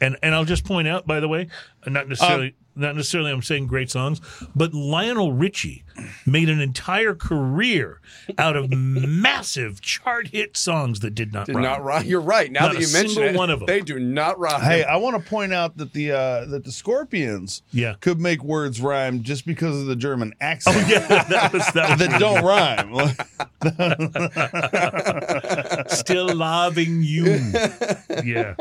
And 0.02 0.18
and 0.22 0.36
I'll 0.36 0.46
just 0.46 0.64
point 0.66 0.88
out, 0.88 1.08
by 1.08 1.20
the 1.20 1.28
way, 1.28 1.48
uh, 1.86 1.90
not 1.90 2.08
necessarily 2.10 2.48
Um, 2.48 2.54
not 2.78 2.94
necessarily 2.98 3.32
I'm 3.32 3.42
saying 3.42 3.68
great 3.68 3.90
songs, 3.90 4.20
but 4.54 4.74
Lionel 4.74 5.32
Richie 5.32 5.86
made 6.26 6.50
an 6.50 6.60
entire 6.60 7.16
career 7.16 8.02
out 8.38 8.58
of 8.58 8.70
massive 8.76 9.80
chart 9.80 10.28
hit 10.28 10.58
songs 10.58 11.00
that 11.00 11.12
did 11.16 11.32
not 11.32 11.46
did 11.46 11.56
rhyme. 11.56 11.64
not 11.64 11.82
rhyme. 11.86 12.06
You're 12.06 12.20
right. 12.20 12.52
Now 12.52 12.64
Not 12.66 12.74
that 12.74 12.78
a 12.80 12.82
you 12.86 12.92
mention 12.92 13.16
single 13.16 13.34
it, 13.36 13.38
one 13.38 13.50
of 13.50 13.62
'em. 13.62 13.68
they 13.68 13.80
do 13.80 13.98
not 13.98 14.38
rhyme. 14.38 14.60
Hey, 14.60 14.84
I 14.84 14.98
want 14.98 15.16
to 15.24 15.30
point 15.30 15.54
out 15.54 15.78
that 15.78 15.94
the 15.94 16.12
uh, 16.12 16.46
that 16.48 16.66
the 16.66 16.72
Scorpions 16.74 17.62
Yeah. 17.72 17.94
could 18.02 18.20
make 18.20 18.44
words 18.44 18.82
rhyme 18.82 19.24
just 19.24 19.46
because 19.46 19.80
of 19.80 19.86
the 19.86 19.96
German 19.96 20.34
accent 20.42 20.76
Oh, 20.78 20.86
Yeah, 20.90 21.24
that 21.24 21.54
was 21.54 21.66
that 21.72 21.90
was 21.92 22.00
that 22.10 22.20
don't 22.20 22.44
rhyme. 22.44 23.16
still 25.88 26.34
loving 26.36 27.04
you. 27.04 27.40
yeah. 28.24 28.56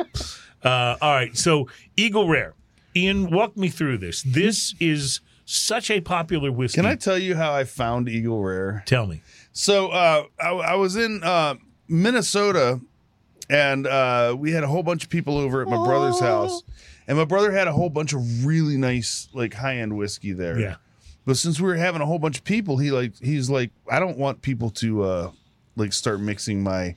Uh, 0.64 0.96
all 1.00 1.12
right. 1.12 1.36
So 1.36 1.68
Eagle 1.96 2.28
Rare. 2.28 2.54
Ian, 2.96 3.30
walk 3.30 3.56
me 3.56 3.68
through 3.68 3.98
this. 3.98 4.22
This 4.22 4.74
is 4.78 5.20
such 5.44 5.90
a 5.90 6.00
popular 6.00 6.50
whiskey. 6.52 6.80
Can 6.80 6.86
I 6.86 6.94
tell 6.94 7.18
you 7.18 7.34
how 7.34 7.52
I 7.52 7.64
found 7.64 8.08
Eagle 8.08 8.42
Rare? 8.42 8.82
tell 8.86 9.06
me? 9.06 9.20
So 9.52 9.88
uh, 9.88 10.24
I, 10.40 10.50
I 10.50 10.74
was 10.74 10.96
in 10.96 11.22
uh, 11.22 11.56
Minnesota, 11.88 12.80
and 13.50 13.86
uh, 13.86 14.34
we 14.38 14.52
had 14.52 14.64
a 14.64 14.68
whole 14.68 14.82
bunch 14.82 15.04
of 15.04 15.10
people 15.10 15.36
over 15.38 15.62
at 15.62 15.68
my 15.68 15.84
brother's 15.84 16.20
house, 16.20 16.62
and 17.06 17.18
my 17.18 17.24
brother 17.24 17.52
had 17.52 17.68
a 17.68 17.72
whole 17.72 17.90
bunch 17.90 18.12
of 18.12 18.46
really 18.46 18.76
nice, 18.76 19.28
like 19.32 19.54
high 19.54 19.76
end 19.76 19.96
whiskey 19.96 20.32
there. 20.32 20.58
Yeah. 20.58 20.76
But 21.26 21.36
since 21.36 21.60
we 21.60 21.66
were 21.66 21.76
having 21.76 22.00
a 22.00 22.06
whole 22.06 22.18
bunch 22.18 22.38
of 22.38 22.44
people, 22.44 22.78
he 22.78 22.90
like 22.90 23.12
he's 23.20 23.48
like, 23.50 23.70
I 23.90 23.98
don't 23.98 24.18
want 24.18 24.42
people 24.42 24.70
to 24.70 25.02
uh, 25.02 25.30
like 25.76 25.92
start 25.92 26.20
mixing 26.20 26.62
my 26.62 26.94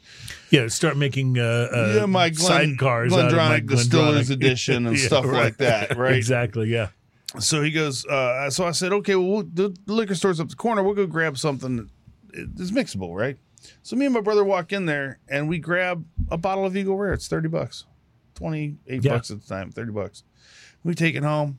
Yeah. 0.52 0.68
Start 0.68 0.98
making 0.98 1.38
uh, 1.40 1.70
uh, 1.74 1.94
yeah 2.00 2.06
my 2.06 2.30
Glen, 2.30 2.78
sidecars 2.78 3.10
my 3.36 3.60
Distillers. 3.60 4.30
Edition 4.30 4.88
and 4.88 4.98
Yeah, 5.00 5.06
stuff 5.08 5.26
right. 5.26 5.44
like 5.46 5.58
that, 5.58 5.98
right? 5.98 6.16
Exactly. 6.16 6.70
Yeah. 6.70 6.90
So 7.40 7.62
he 7.62 7.72
goes, 7.72 8.06
uh, 8.06 8.50
so 8.50 8.66
I 8.66 8.72
said, 8.72 8.94
okay, 8.94 9.16
well, 9.16 9.28
we'll, 9.28 9.44
the 9.44 9.76
liquor 9.86 10.16
store's 10.16 10.40
up 10.40 10.50
the 10.50 10.56
corner. 10.56 10.82
We'll 10.82 10.94
go 10.96 11.06
grab 11.06 11.38
something 11.38 11.90
that's 12.34 12.72
mixable, 12.72 13.16
right? 13.16 13.38
So 13.84 13.96
me 13.96 14.06
and 14.06 14.14
my 14.14 14.22
brother 14.22 14.44
walk 14.46 14.72
in 14.72 14.86
there 14.86 15.20
and 15.28 15.50
we 15.50 15.60
grab 15.60 16.06
a 16.32 16.38
bottle 16.38 16.66
of 16.66 16.78
Eagle 16.78 16.98
Rare. 16.98 17.14
It's 17.14 17.28
30 17.28 17.50
bucks, 17.50 17.86
28 18.36 19.04
Yeah. 19.04 19.12
bucks 19.14 19.30
at 19.32 19.42
the 19.42 19.48
time, 19.48 19.72
30 19.72 19.92
bucks. 19.92 20.24
We 20.84 20.94
take 20.96 21.16
it 21.16 21.24
home, 21.24 21.58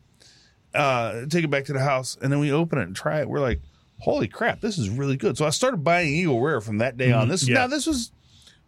uh, 0.74 1.26
take 1.28 1.44
it 1.44 1.50
back 1.50 1.64
to 1.66 1.72
the 1.74 1.80
house, 1.80 2.16
and 2.22 2.32
then 2.32 2.38
we 2.38 2.50
open 2.50 2.78
it 2.78 2.84
and 2.86 2.96
try 2.96 3.20
it. 3.20 3.28
We're 3.28 3.40
like, 3.40 3.60
holy 4.00 4.28
crap, 4.28 4.60
this 4.60 4.78
is 4.78 4.88
really 4.90 5.16
good. 5.16 5.36
So 5.38 5.46
I 5.46 5.50
started 5.50 5.78
buying 5.84 6.08
Eagle 6.14 6.40
Rare 6.40 6.60
from 6.60 6.78
that 6.78 6.96
day 6.96 7.12
on. 7.12 7.28
This 7.28 7.44
Mm-hmm. 7.44 7.52
yeah. 7.54 7.58
now 7.60 7.66
this 7.66 7.86
was 7.86 8.12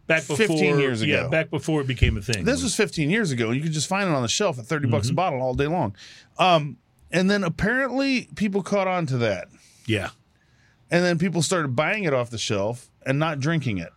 Back 0.06 0.22
before 0.26 0.36
15 0.48 0.78
years 0.80 1.02
ago. 1.02 1.12
Yeah. 1.12 1.28
Back 1.28 1.50
before 1.50 1.80
it 1.80 1.86
became 1.86 2.16
a 2.16 2.20
thing. 2.20 2.44
this 2.44 2.62
was 2.64 2.74
15 2.74 3.10
years 3.10 3.30
ago. 3.30 3.52
You 3.52 3.62
could 3.62 3.70
just 3.72 3.86
find 3.88 4.08
it 4.10 4.12
on 4.12 4.22
the 4.22 4.28
shelf 4.28 4.58
at 4.58 4.66
30 4.66 4.86
Mm-hmm. 4.86 4.90
bucks 4.90 5.08
a 5.08 5.14
bottle 5.14 5.40
all 5.40 5.54
day 5.54 5.68
long. 5.68 5.94
Um, 6.38 6.78
and 7.12 7.30
then 7.30 7.44
apparently 7.44 8.28
people 8.34 8.62
caught 8.62 8.88
on 8.88 9.06
to 9.06 9.18
that. 9.18 9.48
yeah. 9.86 10.10
And 10.92 11.04
then 11.04 11.18
people 11.18 11.42
started 11.42 11.76
buying 11.76 12.02
it 12.02 12.12
off 12.12 12.30
the 12.30 12.38
shelf 12.38 12.90
and 13.06 13.20
not 13.20 13.38
drinking 13.38 13.78
it. 13.78 13.90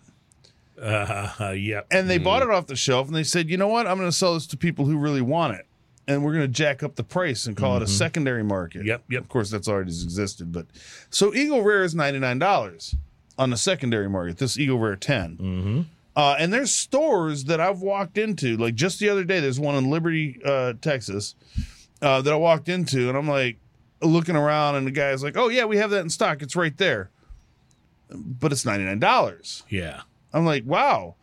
Uh, 0.79 1.53
yeah. 1.57 1.81
And 1.89 2.07
they 2.07 2.19
bought 2.19 2.43
it 2.43 2.49
off 2.51 2.67
the 2.67 2.75
shelf 2.75 3.07
and 3.07 3.15
they 3.15 3.23
said, 3.23 3.49
you 3.49 3.57
know 3.57 3.67
what? 3.67 3.88
I'm 3.88 3.97
going 3.97 4.07
to 4.09 4.15
sell 4.15 4.36
this 4.36 4.45
to 4.47 4.57
people 4.57 4.86
who 4.86 4.97
really 4.97 5.21
want 5.21 5.55
it. 5.55 5.65
And 6.06 6.24
we're 6.24 6.34
going 6.34 6.43
to 6.43 6.49
jack 6.49 6.84
up 6.84 6.95
the 6.95 7.04
price 7.04 7.45
and 7.45 7.56
call 7.56 7.78
it 7.78 7.84
a 7.84 7.88
secondary 7.88 8.43
market. 8.43 8.80
Mm-hmm. 8.80 8.88
Yep, 8.88 9.04
yep. 9.10 9.22
Of 9.22 9.30
course, 9.30 9.49
that's 9.49 9.70
already 9.70 9.91
existed. 9.91 10.51
But 10.51 10.66
so 11.10 11.34
Eagle 11.34 11.62
Rare 11.62 11.84
is 11.84 11.95
$99 11.95 12.95
on 13.38 13.49
the 13.49 13.58
secondary 13.58 14.10
market, 14.10 14.38
this 14.38 14.60
Eagle 14.60 14.80
Rare 14.80 14.97
10. 14.97 15.38
Mm-hmm. 15.38 15.82
Uh, 16.16 16.36
and 16.38 16.54
there's 16.54 16.72
stores 16.72 17.45
that 17.45 17.60
I've 17.60 17.82
walked 17.82 18.18
into, 18.18 18.58
like 18.58 18.76
just 18.76 18.99
the 18.99 19.10
other 19.10 19.24
day, 19.24 19.39
there's 19.39 19.60
one 19.60 19.76
in 19.76 19.89
Liberty, 19.89 20.39
uh, 20.45 20.74
Texas, 20.82 21.36
uh, 22.01 22.22
that 22.22 22.32
I 22.32 22.36
walked 22.36 22.70
into, 22.70 23.10
and 23.10 23.18
I'm 23.18 23.28
like 23.28 23.58
looking 24.01 24.36
around, 24.36 24.76
and 24.76 24.86
the 24.86 24.91
guy's 24.91 25.24
like, 25.24 25.38
"Oh 25.38 25.47
yeah, 25.47 25.66
we 25.66 25.78
have 25.78 25.89
that 25.89 26.01
in 26.01 26.10
stock. 26.10 26.41
It's 26.41 26.56
right 26.56 26.78
there." 26.78 27.10
But 28.10 28.51
it's 28.51 28.66
ninety 28.66 28.86
nine 28.86 28.99
dollars. 28.99 29.64
Yeah. 29.70 30.01
I'm 30.34 30.45
like, 30.45 30.66
"Wow, 30.66 31.16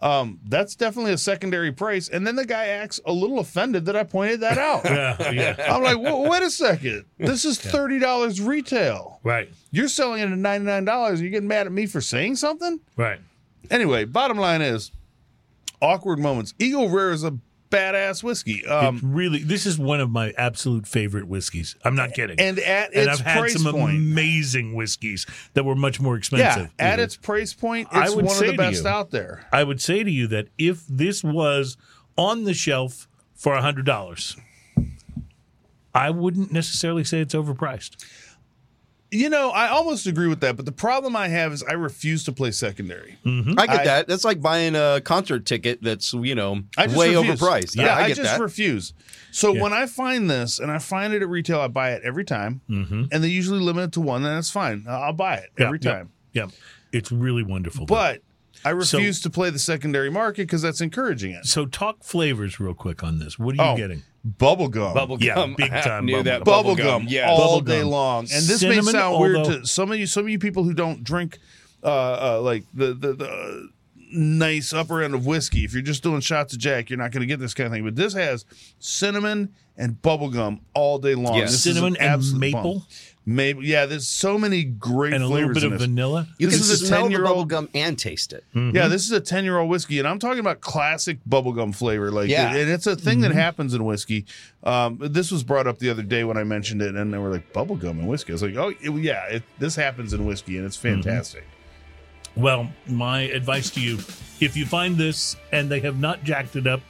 um, 0.00 0.38
that's 0.46 0.74
definitely 0.76 1.12
a 1.12 1.18
secondary 1.18 1.72
price." 1.72 2.08
And 2.08 2.26
then 2.26 2.36
the 2.36 2.46
guy 2.46 2.66
acts 2.66 3.00
a 3.06 3.12
little 3.12 3.38
offended 3.38 3.84
that 3.86 3.96
I 3.96 4.04
pointed 4.04 4.40
that 4.40 4.58
out. 4.58 4.84
Yeah. 4.84 5.30
Yeah. 5.30 5.74
I'm 5.74 5.82
like, 5.82 5.98
"Wait 6.30 6.42
a 6.42 6.50
second, 6.50 7.04
this 7.18 7.44
is 7.44 7.58
thirty 7.60 7.98
dollars 7.98 8.40
retail. 8.40 9.20
right. 9.22 9.48
You're 9.70 9.88
selling 9.88 10.20
it 10.22 10.30
at 10.30 10.38
ninety 10.38 10.66
nine 10.66 10.84
dollars. 10.84 11.20
You're 11.20 11.30
getting 11.30 11.48
mad 11.48 11.66
at 11.66 11.72
me 11.72 11.86
for 11.86 12.00
saying 12.00 12.36
something." 12.36 12.80
Right. 12.96 13.20
Anyway, 13.70 14.04
bottom 14.04 14.38
line 14.38 14.62
is 14.62 14.92
awkward 15.82 16.18
moments. 16.18 16.54
Eagle 16.58 16.88
Rare 16.88 17.10
is 17.12 17.24
a 17.24 17.36
badass 17.70 18.22
whiskey. 18.22 18.66
Um, 18.66 19.00
really, 19.02 19.40
this 19.42 19.66
is 19.66 19.78
one 19.78 20.00
of 20.00 20.10
my 20.10 20.32
absolute 20.38 20.86
favorite 20.86 21.26
whiskeys. 21.28 21.76
I'm 21.84 21.94
not 21.94 22.14
kidding. 22.14 22.38
and 22.40 22.58
at 22.58 22.94
And 22.94 23.08
its 23.10 23.20
I've 23.20 23.26
had 23.26 23.38
price 23.40 23.62
some 23.62 23.72
point, 23.72 23.96
amazing 23.96 24.74
whiskeys 24.74 25.26
that 25.54 25.64
were 25.64 25.74
much 25.74 26.00
more 26.00 26.16
expensive. 26.16 26.70
yeah, 26.78 26.84
at 26.92 26.98
its 26.98 27.16
price 27.16 27.52
point, 27.54 27.88
it's 27.92 28.14
one 28.14 28.24
of 28.26 28.38
the 28.38 28.54
best 28.56 28.82
you- 28.84 28.88
out 28.88 29.10
there. 29.10 29.46
I 29.52 29.64
would 29.64 29.80
say 29.80 30.02
to 30.02 30.10
you 30.10 30.26
that 30.28 30.48
if 30.58 30.86
this 30.88 31.22
was 31.22 31.76
on 32.16 32.44
the 32.44 32.54
shelf 32.54 33.06
for 33.34 33.54
a 33.54 33.62
hundred 33.62 33.86
dollars, 33.86 34.36
I 35.94 36.10
wouldn't 36.10 36.52
necessarily 36.52 37.04
say 37.04 37.20
it's 37.20 37.34
overpriced. 37.34 37.96
You 39.10 39.30
know, 39.30 39.48
I 39.50 39.68
almost 39.68 40.06
agree 40.06 40.26
with 40.28 40.40
that, 40.40 40.56
but 40.56 40.66
the 40.66 40.72
problem 40.72 41.16
I 41.16 41.28
have 41.28 41.52
is 41.54 41.62
I 41.62 41.72
refuse 41.72 42.24
to 42.24 42.32
play 42.32 42.50
secondary. 42.50 43.16
I 43.24 43.66
get 43.66 43.70
I- 43.80 43.84
that. 43.84 44.06
That's 44.08 44.24
like 44.24 44.42
buying 44.42 44.74
a 44.76 45.00
concert 45.02 45.46
ticket 45.46 45.82
that's 45.82 46.12
you 46.12 46.34
know 46.34 46.62
I 46.76 46.86
just 46.88 46.98
way 46.98 47.16
refuse. 47.16 47.40
overpriced. 47.40 47.76
Yeah, 47.76 47.84
Yeah, 47.86 47.94
I, 47.96 48.02
I 48.02 48.08
get 48.08 48.16
just 48.18 48.30
that. 48.36 48.40
refuse. 48.40 48.92
So 49.30 49.54
Yeah. 49.54 49.62
when 49.62 49.72
I 49.72 49.86
find 49.86 50.28
this 50.28 50.58
and 50.58 50.70
I 50.70 50.78
find 50.78 51.14
it 51.14 51.22
at 51.22 51.28
retail, 51.28 51.60
I 51.60 51.68
buy 51.68 51.92
it 51.92 52.02
every 52.04 52.24
time, 52.24 52.60
Mm-hmm. 52.68 53.04
and 53.10 53.24
they 53.24 53.28
usually 53.28 53.60
limit 53.60 53.84
it 53.84 53.92
to 53.92 54.00
one. 54.02 54.22
Then 54.24 54.34
that's 54.34 54.50
fine. 54.50 54.84
I'll 54.86 55.12
buy 55.14 55.36
it 55.36 55.50
every 55.58 55.78
time. 55.78 56.10
Yeah, 56.34 56.48
it's 56.92 57.10
really 57.10 57.42
wonderful. 57.42 57.86
But 57.86 58.20
I 58.64 58.70
refuse 58.70 59.22
to 59.22 59.30
play 59.30 59.48
the 59.50 59.58
secondary 59.58 60.10
market 60.10 60.42
because 60.42 60.60
that's 60.62 60.80
encouraging 60.82 61.30
it. 61.30 61.46
so 61.46 61.64
talk 61.64 62.02
flavors 62.04 62.60
real 62.60 62.74
quick 62.74 63.02
on 63.02 63.20
this. 63.20 63.38
What 63.38 63.54
are 63.58 63.64
you 63.64 63.70
Oh, 63.72 63.76
getting? 63.76 64.02
Bubble 64.24 64.68
gum. 64.68 64.94
Bubble 64.94 65.16
Yeah, 65.20 65.46
big 65.56 65.70
time 65.70 66.04
knew 66.06 66.22
bubble 66.22 66.24
that 66.24 66.44
gum. 66.44 67.02
bubble 67.04 67.10
Yeah. 67.12 67.30
all 67.30 67.38
Bubble 67.38 67.60
day 67.60 67.80
gum. 67.80 67.88
long. 67.90 68.20
And 68.24 68.44
this 68.44 68.60
Cinnamon, 68.60 68.84
may 68.86 68.92
sound 68.92 69.20
weird 69.20 69.36
although- 69.36 69.60
to 69.60 69.66
some 69.66 69.90
of 69.92 69.98
you. 69.98 70.06
Some 70.06 70.24
of 70.24 70.28
you 70.30 70.38
people 70.38 70.64
who 70.64 70.74
don't 70.74 71.02
drink, 71.04 71.38
uh, 71.82 71.86
uh 71.86 72.40
like 72.42 72.64
the 72.74 72.94
the 72.94 73.12
the 73.14 73.68
nice 74.12 74.72
upper 74.72 75.02
end 75.02 75.14
of 75.14 75.26
whiskey. 75.26 75.64
If 75.64 75.72
you're 75.72 75.82
just 75.82 76.02
doing 76.02 76.20
shots 76.20 76.52
of 76.52 76.58
Jack, 76.58 76.90
you're 76.90 76.98
not 76.98 77.10
going 77.12 77.20
to 77.20 77.26
get 77.26 77.40
this 77.40 77.54
kind 77.54 77.66
of 77.66 77.72
thing. 77.72 77.84
But 77.84 77.96
this 77.96 78.14
has 78.14 78.44
cinnamon 78.78 79.54
and 79.76 80.00
bubble 80.02 80.30
gum 80.30 80.60
all 80.74 80.98
day 80.98 81.14
long. 81.14 81.36
Yeah. 81.36 81.42
This 81.42 81.66
is 81.66 81.66
an 81.66 81.74
Cinnamon 81.74 81.96
and 82.00 82.38
maple? 82.40 82.62
bomb. 82.80 82.82
Maple. 83.26 83.62
Yeah, 83.62 83.84
there's 83.84 84.08
so 84.08 84.38
many 84.38 84.64
great 84.64 85.12
And 85.12 85.22
a 85.22 85.26
little 85.28 85.48
flavors 85.48 85.54
bit 85.56 85.64
in 85.64 85.72
of 85.74 85.78
this. 85.78 85.86
vanilla. 85.86 86.28
You 86.38 86.46
This 86.48 86.56
can 86.56 86.62
is 86.62 86.82
a 86.82 86.86
smell 86.86 87.02
the 87.02 87.08
10-year-old 87.08 87.28
bubble 87.28 87.44
gum 87.44 87.68
and 87.74 87.98
taste 87.98 88.32
it. 88.32 88.42
Mm-hmm. 88.54 88.74
Yeah, 88.74 88.88
this 88.88 89.04
is 89.04 89.12
a 89.12 89.20
10 89.20 89.44
year 89.44 89.58
old 89.58 89.68
whiskey, 89.68 89.98
and 89.98 90.08
I'm 90.08 90.18
talking 90.18 90.38
about 90.40 90.62
classic 90.62 91.18
bubblegum 91.28 91.74
flavor. 91.74 92.10
Like, 92.10 92.30
Yeah. 92.30 92.54
and 92.54 92.70
it's 92.70 92.86
a 92.86 92.96
thing 92.96 93.20
that 93.20 93.28
mm-hmm. 93.30 93.38
happens 93.38 93.74
in 93.74 93.84
whiskey. 93.84 94.24
Um, 94.64 94.98
this 94.98 95.30
was 95.30 95.44
brought 95.44 95.66
up 95.66 95.78
the 95.78 95.90
other 95.90 96.02
day 96.02 96.24
when 96.24 96.38
I 96.38 96.44
mentioned 96.44 96.80
it, 96.80 96.94
and 96.94 97.12
they 97.12 97.18
were 97.18 97.28
like, 97.28 97.52
bubblegum 97.52 97.90
and 97.90 98.08
whiskey. 98.08 98.32
I 98.32 98.34
was 98.34 98.42
like, 98.42 98.56
oh, 98.56 98.70
it- 98.70 99.02
yeah, 99.02 99.26
it, 99.26 99.42
this 99.58 99.76
happens 99.76 100.14
in 100.14 100.24
whiskey, 100.24 100.56
and 100.56 100.64
it's 100.64 100.78
mm-hmm. 100.78 101.02
fantastic. 101.02 101.44
Well, 102.38 102.70
my 102.86 103.22
advice 103.22 103.68
to 103.70 103.80
you 103.80 103.98
if 104.40 104.56
you 104.56 104.64
find 104.64 104.96
this 104.96 105.34
and 105.50 105.68
they 105.68 105.80
have 105.80 105.98
not 105.98 106.22
jacked 106.22 106.54
it 106.54 106.66
up 106.68 106.80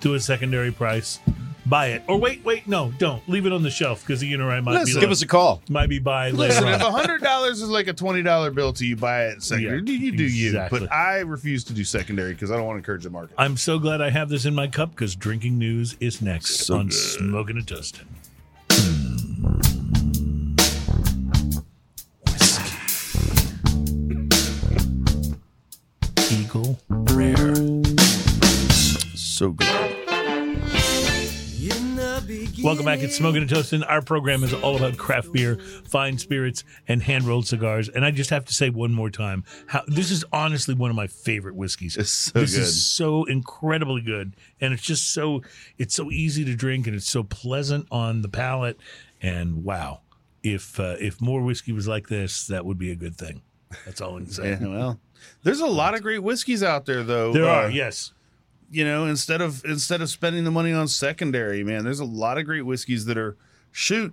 to 0.00 0.14
a 0.14 0.20
secondary 0.20 0.72
price, 0.72 1.20
buy 1.64 1.88
it. 1.90 2.02
Or 2.08 2.18
wait, 2.18 2.44
wait, 2.44 2.66
no, 2.66 2.92
don't. 2.98 3.26
Leave 3.28 3.46
it 3.46 3.52
on 3.52 3.62
the 3.62 3.70
shelf 3.70 4.00
because 4.00 4.20
the 4.20 4.26
unit 4.26 4.64
might 4.64 4.72
Listen, 4.72 4.96
be 4.96 5.00
Give 5.00 5.10
us 5.12 5.22
a 5.22 5.26
call. 5.26 5.62
might 5.68 5.88
be 5.88 6.00
buy 6.00 6.30
later 6.30 6.54
Listen, 6.64 6.68
if 6.68 6.82
on. 6.82 6.92
$100 6.92 7.50
is 7.50 7.62
like 7.68 7.86
a 7.86 7.94
$20 7.94 8.54
bill 8.54 8.72
to 8.72 8.84
you, 8.84 8.96
buy 8.96 9.26
it 9.26 9.42
secondary. 9.44 9.78
Yeah, 9.82 9.92
you 9.92 10.16
do 10.16 10.24
exactly. 10.24 10.80
you. 10.80 10.86
But 10.88 10.92
I 10.92 11.20
refuse 11.20 11.62
to 11.64 11.72
do 11.72 11.84
secondary 11.84 12.34
because 12.34 12.50
I 12.50 12.56
don't 12.56 12.66
want 12.66 12.76
to 12.76 12.78
encourage 12.78 13.04
the 13.04 13.10
market. 13.10 13.34
I'm 13.38 13.56
so 13.56 13.78
glad 13.78 14.00
I 14.00 14.10
have 14.10 14.28
this 14.28 14.44
in 14.44 14.54
my 14.56 14.66
cup 14.66 14.90
because 14.90 15.14
drinking 15.14 15.56
news 15.58 15.96
is 16.00 16.20
next 16.20 16.56
So 16.66 16.78
on 16.78 16.86
good. 16.88 16.94
Smoking 16.94 17.56
and 17.58 17.66
Toasting. 17.66 18.06
Eagle. 26.46 26.78
So 29.16 29.50
good. 29.50 29.66
Welcome 32.62 32.84
back. 32.84 33.00
It's 33.00 33.16
Smoking 33.16 33.42
and 33.42 33.50
Toasting. 33.50 33.82
Our 33.82 34.00
program 34.00 34.44
is 34.44 34.54
all 34.54 34.76
about 34.76 34.96
craft 34.96 35.32
beer, 35.32 35.56
fine 35.56 36.18
spirits, 36.18 36.62
and 36.86 37.02
hand 37.02 37.24
rolled 37.24 37.48
cigars. 37.48 37.88
And 37.88 38.04
I 38.04 38.12
just 38.12 38.30
have 38.30 38.44
to 38.44 38.54
say 38.54 38.70
one 38.70 38.92
more 38.92 39.10
time, 39.10 39.44
how 39.66 39.82
this 39.88 40.10
is 40.10 40.24
honestly 40.32 40.74
one 40.74 40.90
of 40.90 40.96
my 40.96 41.08
favorite 41.08 41.56
whiskeys. 41.56 41.96
It's 41.96 42.10
so 42.10 42.40
this 42.40 42.54
good. 42.54 42.62
is 42.62 42.86
so 42.90 43.24
incredibly 43.24 44.02
good, 44.02 44.36
and 44.60 44.72
it's 44.72 44.82
just 44.82 45.12
so 45.12 45.42
it's 45.78 45.94
so 45.94 46.10
easy 46.12 46.44
to 46.44 46.54
drink, 46.54 46.86
and 46.86 46.94
it's 46.94 47.10
so 47.10 47.24
pleasant 47.24 47.88
on 47.90 48.22
the 48.22 48.28
palate. 48.28 48.78
And 49.20 49.64
wow, 49.64 50.02
if 50.44 50.78
uh, 50.78 50.96
if 51.00 51.20
more 51.20 51.42
whiskey 51.42 51.72
was 51.72 51.88
like 51.88 52.08
this, 52.08 52.46
that 52.46 52.64
would 52.64 52.78
be 52.78 52.92
a 52.92 52.96
good 52.96 53.16
thing. 53.16 53.42
That's 53.84 54.00
all 54.00 54.16
I'm 54.16 54.26
saying. 54.26 54.62
Yeah, 54.62 54.68
well, 54.68 55.00
there's 55.42 55.60
a 55.60 55.66
lot 55.66 55.94
of 55.94 56.02
great 56.02 56.22
whiskeys 56.22 56.62
out 56.62 56.86
there, 56.86 57.02
though. 57.02 57.32
There 57.32 57.44
Uh, 57.44 57.64
are 57.66 57.70
yes. 57.70 58.12
you 58.70 58.84
know 58.84 59.06
instead 59.06 59.40
of 59.40 59.64
instead 59.64 60.00
of 60.00 60.08
spending 60.10 60.44
the 60.44 60.50
money 60.50 60.72
on 60.72 60.88
secondary 60.88 61.62
man 61.62 61.84
there's 61.84 62.00
a 62.00 62.04
lot 62.04 62.36
of 62.36 62.44
great 62.46 62.62
whiskeys 62.66 63.04
that 63.04 63.16
are 63.16 63.36
shoot 63.70 64.12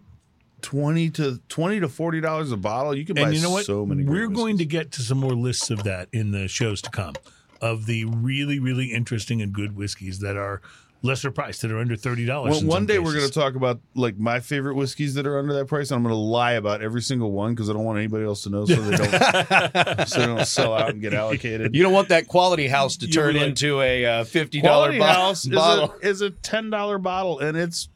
20 0.61 1.09
to 1.09 1.41
20 1.49 1.79
to 1.79 1.89
40 1.89 2.21
dollars 2.21 2.51
a 2.51 2.57
bottle 2.57 2.95
you 2.95 3.03
can 3.03 3.15
buy 3.15 3.29
you 3.29 3.41
know 3.41 3.49
what? 3.49 3.65
so 3.65 3.83
many 3.85 4.03
great 4.03 4.13
We're 4.13 4.27
going 4.27 4.57
to 4.59 4.65
get 4.65 4.91
to 4.91 5.01
some 5.01 5.17
more 5.17 5.33
lists 5.33 5.69
of 5.71 5.83
that 5.85 6.07
in 6.13 6.31
the 6.31 6.47
shows 6.47 6.81
to 6.83 6.89
come 6.91 7.15
of 7.61 7.85
the 7.85 8.05
really, 8.05 8.59
really 8.59 8.91
interesting 8.91 9.41
and 9.41 9.51
good 9.53 9.75
whiskeys 9.75 10.19
that 10.19 10.35
are 10.37 10.61
lesser 11.03 11.29
price 11.29 11.59
that 11.59 11.69
are 11.71 11.79
under 11.79 11.95
thirty 11.95 12.25
dollars. 12.25 12.51
well, 12.51 12.65
one 12.65 12.85
day 12.85 12.97
we're 12.97 13.13
going 13.13 13.27
to 13.27 13.31
talk 13.31 13.55
about 13.55 13.79
like 13.93 14.17
my 14.17 14.39
favorite 14.39 14.73
whiskeys 14.75 15.13
that 15.15 15.27
are 15.27 15.37
under 15.37 15.53
that 15.53 15.67
price 15.67 15.91
and 15.91 15.97
i'm 15.97 16.03
going 16.03 16.13
to 16.13 16.17
lie 16.17 16.53
about 16.53 16.81
every 16.81 17.01
single 17.01 17.31
one 17.31 17.53
because 17.53 17.69
i 17.69 17.73
don't 17.73 17.83
want 17.83 17.97
anybody 17.99 18.23
else 18.23 18.43
to 18.43 18.49
know 18.49 18.65
so 18.65 18.75
they 18.75 18.95
don't 18.95 19.11
so 20.07 20.19
they 20.21 20.25
don't 20.25 20.47
sell 20.47 20.73
out 20.73 20.89
and 20.91 21.01
get 21.01 21.13
allocated 21.13 21.75
You 21.75 21.83
don't 21.83 21.91
want 21.93 22.07
that 22.09 22.27
quality 22.27 22.67
house 22.69 22.95
to 22.97 23.07
turn 23.07 23.35
like- 23.35 23.47
into 23.47 23.81
a 23.81 24.05
uh, 24.05 24.23
fifty 24.23 24.61
dollar 24.61 24.97
bo- 24.97 25.03
House 25.03 25.43
is 25.45 25.51
bottle. 25.51 25.93
a, 26.01 26.07
is 26.07 26.21
a 26.21 26.31
$10 26.31 27.01
bottle 27.03 27.39
and 27.39 27.57
it's 27.57 27.89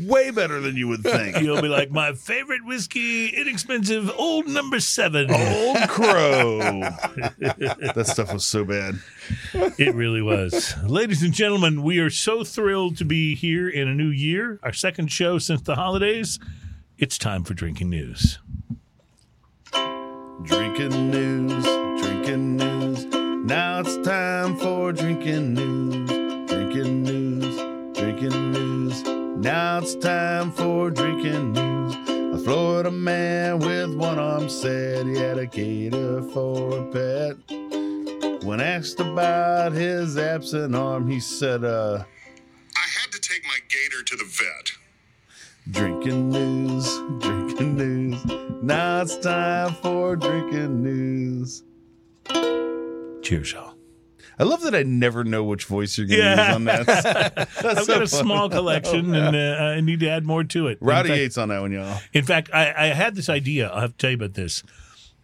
way 0.00 0.30
better 0.30 0.60
than 0.60 0.76
you 0.76 0.88
would 0.88 1.02
think 1.02 1.38
You'll 1.40 1.62
be 1.62 1.68
like, 1.68 1.90
my 1.90 2.12
favorite 2.12 2.64
whiskey, 2.64 3.28
inexpensive, 3.28 4.10
old 4.16 4.46
number 4.46 4.80
seven. 4.80 5.30
Old 5.30 5.88
Crow. 5.88 6.58
that 7.38 8.04
stuff 8.06 8.32
was 8.32 8.46
so 8.46 8.64
bad. 8.64 8.96
It 9.52 9.94
really 9.94 10.22
was. 10.22 10.74
Ladies 10.84 11.22
and 11.22 11.32
gentlemen, 11.32 11.82
we 11.82 11.98
are 11.98 12.10
so 12.10 12.44
thrilled 12.44 12.96
to 12.98 13.04
be 13.04 13.34
here 13.34 13.68
in 13.68 13.88
a 13.88 13.94
new 13.94 14.08
year, 14.08 14.58
our 14.62 14.72
second 14.72 15.12
show 15.12 15.38
since 15.38 15.62
the 15.62 15.74
holidays. 15.76 16.38
It's 16.98 17.18
time 17.18 17.44
for 17.44 17.54
drinking 17.54 17.90
news. 17.90 18.38
Drinking 20.42 21.10
news, 21.10 21.64
drinking 22.02 22.56
news. 22.56 23.04
Now 23.04 23.80
it's 23.80 23.96
time 23.98 24.56
for 24.56 24.92
drinking 24.92 25.54
news, 25.54 25.77
Now 29.48 29.78
it's 29.78 29.94
time 29.94 30.52
for 30.52 30.90
drinking 30.90 31.54
news. 31.54 31.94
A 32.34 32.38
Florida 32.44 32.90
man 32.90 33.58
with 33.60 33.94
one 33.94 34.18
arm 34.18 34.50
said 34.50 35.06
he 35.06 35.16
had 35.16 35.38
a 35.38 35.46
gator 35.46 36.20
for 36.34 36.80
a 36.80 36.84
pet. 36.92 38.44
When 38.44 38.60
asked 38.60 39.00
about 39.00 39.72
his 39.72 40.18
absent 40.18 40.74
arm, 40.76 41.10
he 41.10 41.18
said, 41.18 41.64
uh, 41.64 42.04
I 42.76 42.88
had 43.00 43.10
to 43.10 43.18
take 43.20 43.42
my 43.46 43.58
gator 43.70 44.02
to 44.02 44.16
the 44.16 44.24
vet. 44.26 44.72
Drinking 45.70 46.28
news, 46.28 46.86
drinking 47.22 47.76
news. 47.76 48.22
Now 48.62 49.00
it's 49.00 49.16
time 49.16 49.72
for 49.80 50.14
drinking 50.14 50.82
news. 50.82 51.62
Cheers, 53.22 53.52
y'all. 53.52 53.67
I 54.38 54.44
love 54.44 54.60
that 54.62 54.74
I 54.74 54.82
never 54.84 55.24
know 55.24 55.42
which 55.44 55.64
voice 55.64 55.98
you're 55.98 56.06
going 56.06 56.20
to 56.20 56.24
Yeah. 56.26 56.46
use 56.48 56.54
on 56.54 56.64
that. 56.64 56.86
That's 56.86 57.64
I've 57.64 57.84
so 57.84 57.94
got 57.94 58.02
a 58.02 58.06
fun. 58.06 58.24
small 58.24 58.48
collection, 58.50 59.14
and 59.14 59.34
uh, 59.36 59.62
I 59.64 59.80
need 59.80 60.00
to 60.00 60.08
add 60.08 60.24
more 60.24 60.44
to 60.44 60.68
it. 60.68 60.78
Rowdy 60.80 61.08
fact- 61.08 61.18
Yates 61.18 61.38
on 61.38 61.48
that 61.48 61.60
one, 61.60 61.72
y'all. 61.72 61.98
In 62.12 62.24
fact, 62.24 62.50
I, 62.54 62.72
I 62.76 62.86
had 62.88 63.14
this 63.14 63.28
idea. 63.28 63.68
I'll 63.68 63.80
have 63.80 63.92
to 63.92 63.96
tell 63.98 64.10
you 64.10 64.16
about 64.16 64.34
this. 64.34 64.62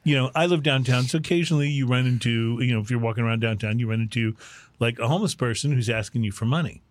You 0.03 0.17
know, 0.17 0.31
I 0.35 0.47
live 0.47 0.63
downtown, 0.63 1.05
so 1.05 1.19
occasionally 1.19 1.69
you 1.71 1.87
run 1.87 2.07
into, 2.07 2.59
you 2.61 2.75
know, 2.75 2.81
if 2.81 2.91
you're 2.91 3.01
walking 3.01 3.25
around 3.25 3.41
downtown, 3.41 3.79
you 3.79 3.89
run 3.89 4.01
into 4.03 4.37
like 4.79 4.99
a 4.99 5.09
homeless 5.09 5.35
person 5.35 5.73
who's 5.73 5.89
asking 5.89 6.25
you 6.25 6.33
for 6.33 6.45
money. 6.45 6.83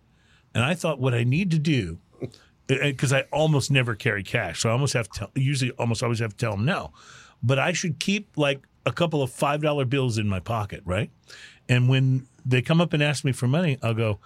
And 0.54 0.64
I 0.64 0.74
thought 0.74 0.98
what 0.98 1.14
I 1.14 1.22
need 1.24 1.50
to 1.52 1.58
do, 1.58 1.98
because 2.66 3.12
I 3.12 3.22
almost 3.32 3.70
never 3.70 3.94
carry 3.94 4.22
cash, 4.22 4.60
so 4.62 4.68
I 4.68 4.72
almost 4.72 4.94
have 4.94 5.08
to 5.10 5.18
tell, 5.18 5.30
usually 5.34 5.70
almost 5.72 6.02
always 6.02 6.18
have 6.20 6.30
to 6.30 6.36
tell 6.36 6.52
them 6.56 6.64
no. 6.64 6.92
But 7.42 7.58
I 7.58 7.72
should 7.72 7.98
keep 8.00 8.30
like 8.36 8.66
a 8.86 8.92
couple 8.92 9.22
of 9.22 9.30
five 9.30 9.62
dollar 9.62 9.84
bills 9.84 10.18
in 10.18 10.28
my 10.28 10.40
pocket, 10.40 10.82
right? 10.84 11.10
And 11.68 11.88
when 11.88 12.26
they 12.44 12.62
come 12.62 12.80
up 12.80 12.92
and 12.92 13.02
ask 13.02 13.24
me 13.24 13.32
for 13.32 13.46
money, 13.48 13.78
I'll 13.82 13.94
go, 13.94 14.18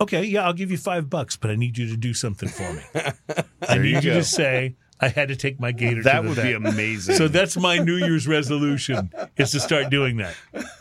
okay, 0.00 0.24
yeah, 0.24 0.44
I'll 0.44 0.52
give 0.52 0.70
you 0.70 0.76
five 0.78 1.08
bucks, 1.08 1.36
but 1.36 1.50
I 1.50 1.56
need 1.56 1.78
you 1.78 1.88
to 1.88 1.96
do 1.96 2.12
something 2.14 2.48
for 2.48 2.72
me. 2.72 2.82
I 3.68 3.78
need 3.78 4.04
you 4.04 4.10
you, 4.12 4.18
to 4.18 4.24
say 4.24 4.76
I 5.00 5.08
had 5.08 5.28
to 5.28 5.36
take 5.36 5.58
my 5.58 5.72
gator. 5.72 6.02
That 6.02 6.24
would 6.24 6.36
be 6.36 6.52
amazing. 6.52 7.16
So 7.16 7.28
that's 7.28 7.56
my 7.56 7.78
New 7.78 7.96
Year's 7.96 8.28
resolution 8.28 9.10
is 9.36 9.50
to 9.52 9.60
start 9.60 9.90
doing 9.90 10.18
that. 10.18 10.34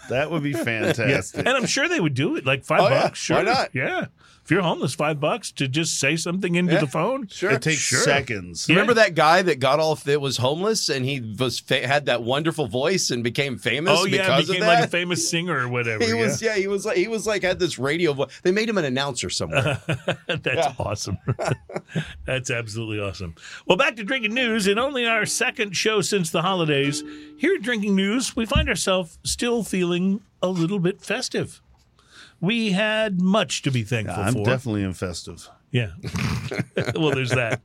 that 0.09 0.29
would 0.31 0.43
be 0.43 0.53
fantastic. 0.69 1.39
And 1.45 1.49
I'm 1.55 1.65
sure 1.65 1.87
they 1.87 1.99
would 1.99 2.13
do 2.13 2.35
it. 2.35 2.45
Like 2.45 2.63
five 2.63 2.81
Oh, 2.81 2.89
yeah. 2.89 3.01
bucks, 3.03 3.19
sure. 3.19 3.37
Why 3.37 3.43
not? 3.43 3.69
Yeah. 3.73 4.07
If 4.51 4.55
you're 4.55 4.63
homeless, 4.63 4.93
five 4.93 5.21
bucks 5.21 5.49
to 5.53 5.67
just 5.69 5.97
say 5.97 6.17
something 6.17 6.55
into 6.55 6.73
Yeah. 6.73 6.81
the 6.81 6.87
phone. 6.87 7.25
Sure. 7.27 7.51
It 7.51 7.61
takes 7.61 7.77
Sure. 7.79 7.99
seconds. 8.01 8.65
Yeah. 8.67 8.75
Remember 8.75 8.93
that 8.95 9.15
guy 9.15 9.41
that 9.43 9.59
got 9.59 9.79
off 9.79 10.03
that 10.03 10.19
was 10.19 10.35
homeless 10.35 10.89
and 10.89 11.05
he 11.05 11.21
was 11.39 11.57
fa- 11.61 11.87
had 11.87 12.07
that 12.07 12.23
wonderful 12.23 12.67
voice 12.67 13.11
and 13.11 13.23
became 13.23 13.57
famous 13.57 13.97
Oh 13.97 14.03
yeah, 14.05 14.23
because 14.23 14.47
became 14.47 14.63
of 14.63 14.67
that. 14.67 14.73
like 14.79 14.83
a 14.83 14.87
famous 14.89 15.29
singer 15.29 15.57
or 15.57 15.69
whatever. 15.69 16.03
he 16.03 16.09
yeah. 16.09 16.15
was 16.25 16.41
yeah 16.41 16.55
he 16.57 16.67
was 16.67 16.85
like 16.85 16.97
he 16.97 17.07
was 17.07 17.25
like 17.25 17.43
had 17.43 17.59
this 17.59 17.79
radio 17.79 18.11
voice. 18.11 18.27
They 18.43 18.51
made 18.51 18.67
him 18.67 18.77
an 18.77 18.83
announcer 18.83 19.29
somewhere. 19.29 19.79
That's 20.27 20.67
awesome. 20.77 21.17
That's 22.25 22.51
absolutely 22.51 22.99
awesome. 22.99 23.35
Well, 23.65 23.77
back 23.77 23.95
to 23.95 24.03
drinking 24.03 24.33
news. 24.33 24.67
In 24.67 24.77
only 24.77 25.05
our 25.05 25.25
second 25.25 25.77
show 25.77 26.01
since 26.01 26.29
the 26.29 26.41
holidays, 26.41 27.03
here 27.37 27.55
at 27.55 27.61
Drinking 27.61 27.95
News, 27.95 28.35
we 28.35 28.45
find 28.45 28.67
ourselves 28.67 29.17
still 29.23 29.63
feeling 29.63 30.19
a 30.41 30.49
little 30.49 30.79
bit 30.79 31.01
festive. 31.01 31.61
We 32.41 32.71
had 32.71 33.21
much 33.21 33.61
to 33.61 33.71
be 33.71 33.83
thankful 33.83 34.21
I'm 34.21 34.33
for. 34.33 34.43
definitely 34.43 34.83
in 34.83 34.93
festive. 34.93 35.47
Yeah. 35.71 35.91
well, 36.95 37.11
there's 37.11 37.29
that. 37.29 37.61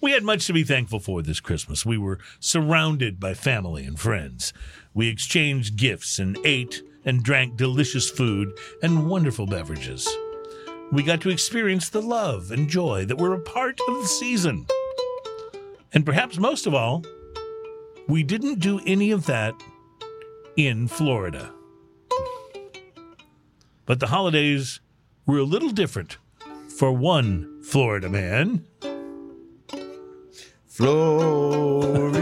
We 0.00 0.10
had 0.12 0.24
much 0.24 0.46
to 0.48 0.52
be 0.52 0.64
thankful 0.64 1.00
for 1.00 1.22
this 1.22 1.40
Christmas. 1.40 1.86
We 1.86 1.96
were 1.96 2.18
surrounded 2.38 3.18
by 3.18 3.34
family 3.34 3.84
and 3.84 3.98
friends. 3.98 4.52
We 4.92 5.08
exchanged 5.08 5.76
gifts 5.76 6.18
and 6.18 6.36
ate 6.44 6.82
and 7.04 7.22
drank 7.22 7.56
delicious 7.56 8.10
food 8.10 8.52
and 8.82 9.08
wonderful 9.08 9.46
beverages. 9.46 10.06
We 10.92 11.02
got 11.02 11.20
to 11.22 11.30
experience 11.30 11.88
the 11.88 12.02
love 12.02 12.50
and 12.50 12.68
joy 12.68 13.06
that 13.06 13.18
were 13.18 13.32
a 13.32 13.40
part 13.40 13.80
of 13.88 13.94
the 13.94 14.06
season. 14.06 14.66
And 15.92 16.04
perhaps 16.04 16.38
most 16.38 16.66
of 16.66 16.74
all, 16.74 17.04
we 18.08 18.22
didn't 18.22 18.58
do 18.58 18.80
any 18.86 19.12
of 19.12 19.26
that 19.26 19.54
in 20.56 20.88
Florida. 20.88 21.52
But 23.86 24.00
the 24.00 24.08
holidays 24.08 24.80
were 25.24 25.38
a 25.38 25.44
little 25.44 25.70
different 25.70 26.18
for 26.76 26.92
one 26.92 27.62
Florida 27.62 28.08
man. 28.08 28.64
Florida 30.66 32.18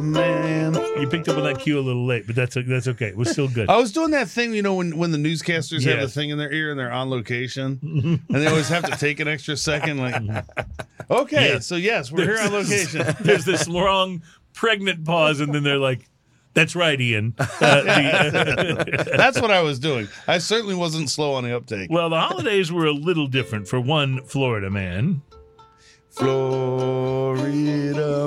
man. 0.00 0.74
You 1.00 1.08
picked 1.08 1.28
up 1.28 1.36
on 1.36 1.44
that 1.44 1.58
cue 1.58 1.78
a 1.78 1.80
little 1.80 2.06
late, 2.06 2.26
but 2.26 2.36
that's 2.36 2.56
that's 2.66 2.88
okay. 2.88 3.08
It 3.08 3.16
was 3.16 3.30
still 3.30 3.48
good. 3.48 3.68
I 3.70 3.76
was 3.76 3.90
doing 3.92 4.12
that 4.12 4.28
thing, 4.28 4.54
you 4.54 4.62
know, 4.62 4.74
when, 4.74 4.96
when 4.96 5.10
the 5.10 5.18
newscasters 5.18 5.84
have 5.84 6.00
the 6.00 6.08
thing 6.08 6.30
in 6.30 6.38
their 6.38 6.52
ear 6.52 6.70
and 6.70 6.78
they're 6.78 6.92
on 6.92 7.10
location, 7.10 7.76
mm-hmm. 7.82 8.34
and 8.34 8.42
they 8.42 8.46
always 8.46 8.68
have 8.68 8.84
to 8.84 8.96
take 8.96 9.18
an 9.20 9.28
extra 9.28 9.56
second. 9.56 9.98
Like, 9.98 10.14
mm-hmm. 10.14 11.12
okay, 11.12 11.54
Yeah. 11.54 11.58
so 11.58 11.76
yes, 11.76 12.12
we're 12.12 12.24
here 12.24 12.38
on 12.38 12.52
location. 12.52 13.14
There's 13.20 13.44
this 13.44 13.66
long 13.66 14.22
pregnant 14.52 15.04
pause, 15.04 15.40
and 15.40 15.54
then 15.54 15.62
they're 15.62 15.78
like, 15.78 16.09
"That's 16.54 16.74
right, 16.76 17.00
Ian." 17.00 17.34
Uh, 17.38 17.50
the- 18.30 19.14
That's 19.16 19.40
what 19.40 19.50
I 19.50 19.62
was 19.62 19.78
doing. 19.78 20.08
I 20.26 20.38
certainly 20.38 20.74
wasn't 20.74 21.10
slow 21.10 21.34
on 21.34 21.44
the 21.44 21.54
uptake. 21.56 21.90
well, 21.90 22.08
the 22.10 22.20
holidays 22.20 22.72
were 22.72 22.86
a 22.86 22.92
little 22.92 23.26
different 23.26 23.68
for 23.68 23.80
one 23.80 24.22
Florida 24.24 24.70
man. 24.70 25.22
Florida 26.10 27.50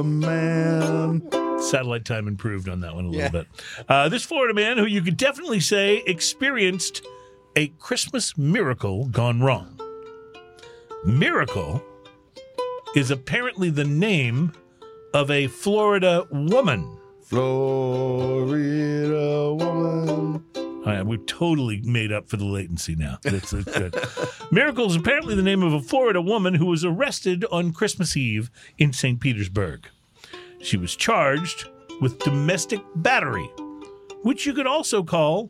man. 0.04 1.22
Satellite 1.62 2.06
time 2.06 2.28
improved 2.28 2.70
on 2.70 2.82
that 2.82 2.94
one 2.96 3.06
a 3.06 3.10
little 3.10 3.22
Yeah. 3.24 3.30
bit. 3.30 3.48
Uh, 3.90 4.10
this 4.10 4.24
Florida 4.24 4.54
man, 4.54 4.78
who 4.78 4.86
you 4.86 5.02
could 5.02 5.18
definitely 5.18 5.60
say 5.60 6.04
experienced 6.06 7.04
a 7.56 7.68
Christmas 7.80 8.38
miracle 8.38 9.06
gone 9.06 9.42
wrong. 9.42 9.80
Miracle 11.06 11.84
is 12.96 13.12
apparently 13.12 13.70
the 13.70 13.84
name 13.84 14.54
of 15.14 15.30
a 15.32 15.48
Florida 15.48 16.26
woman. 16.32 16.98
Florida 17.26 18.54
woman. 19.54 20.44
All 20.56 20.84
right, 20.86 21.06
we've 21.06 21.26
totally 21.26 21.82
made 21.82 22.12
up 22.12 22.28
for 22.28 22.36
the 22.38 22.46
latency 22.46 22.96
now. 22.96 23.18
That's, 23.24 23.52
that's 23.52 23.78
good. 23.78 23.96
Miracle 24.52 24.88
is 24.88 24.98
apparently 24.98 25.34
the 25.34 25.42
name 25.42 25.64
of 25.64 25.72
a 25.74 25.82
Florida 25.82 26.22
woman 26.22 26.56
who 26.56 26.66
was 26.66 26.84
arrested 26.84 27.46
on 27.52 27.72
Christmas 27.72 28.18
Eve 28.18 28.52
in 28.78 28.92
St. 28.92 29.20
Petersburg. 29.20 29.88
She 30.62 30.76
was 30.76 30.96
charged 30.96 31.70
with 32.02 32.20
domestic 32.20 32.82
battery, 32.96 33.50
which 34.24 34.46
you 34.46 34.54
could 34.54 34.68
also 34.68 35.04
call 35.04 35.50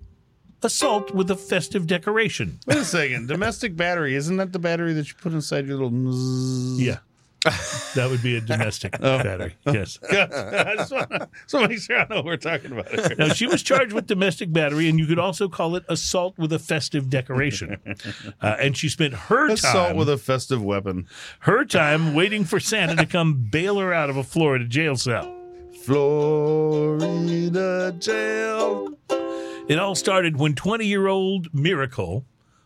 assault 0.62 1.14
with 1.14 1.30
a 1.32 1.36
festive 1.36 1.88
decoration. 1.88 2.60
Wait 2.68 2.78
a 2.78 2.86
second. 2.86 3.28
Domestic 3.28 3.76
battery. 3.76 4.16
Isn't 4.16 4.38
that 4.38 4.54
the 4.54 4.60
battery 4.60 4.94
that 4.94 5.08
you 5.08 5.16
put 5.16 5.34
inside 5.34 5.68
your 5.68 5.78
little. 5.78 6.80
Yeah. 6.80 7.00
That 7.44 8.08
would 8.10 8.24
be 8.24 8.38
a 8.38 8.42
domestic 8.42 9.00
battery. 9.00 9.56
Yes. 9.66 10.00
I 10.12 10.76
just 10.78 10.92
want 10.92 11.10
to 11.10 11.68
make 11.68 11.80
sure 11.80 12.00
I 12.00 12.08
know 12.10 12.18
what 12.18 12.26
we're 12.26 12.38
talking 12.38 12.72
about. 12.72 12.90
Here. 12.90 13.16
Now, 13.18 13.30
she 13.30 13.48
was 13.48 13.62
charged 13.62 13.94
with 13.94 14.08
domestic 14.08 14.52
battery, 14.54 14.90
and 14.90 14.98
you 14.98 15.06
could 15.06 15.20
also 15.20 15.50
call 15.50 15.76
it 15.76 15.84
assault 15.90 16.38
with 16.38 16.54
a 16.54 16.60
festive 16.60 17.10
decoration. 17.10 17.78
Uh, 18.42 18.56
and 18.60 18.76
she 18.76 18.90
spent 18.90 19.14
her 19.14 19.48
time 19.48 19.54
Assault 19.54 19.96
with 19.96 20.10
a 20.10 20.18
festive 20.18 20.62
weapon. 20.62 21.08
her 21.40 21.64
time 21.64 22.14
waiting 22.14 22.44
for 22.44 22.60
Santa 22.60 22.96
to 22.96 23.06
come 23.06 23.48
bail 23.50 23.80
her 23.80 23.94
out 23.94 24.10
of 24.10 24.18
a 24.18 24.24
Florida 24.24 24.66
jail 24.66 24.96
cell. 24.96 25.34
Florida 25.84 27.96
jail. 28.00 28.90
It 29.68 29.80
all 29.80 29.96
started 29.96 30.38
when 30.38 30.56
20 30.56 30.86
year 30.86 31.08
old 31.08 31.54
Miracle, 31.54 32.26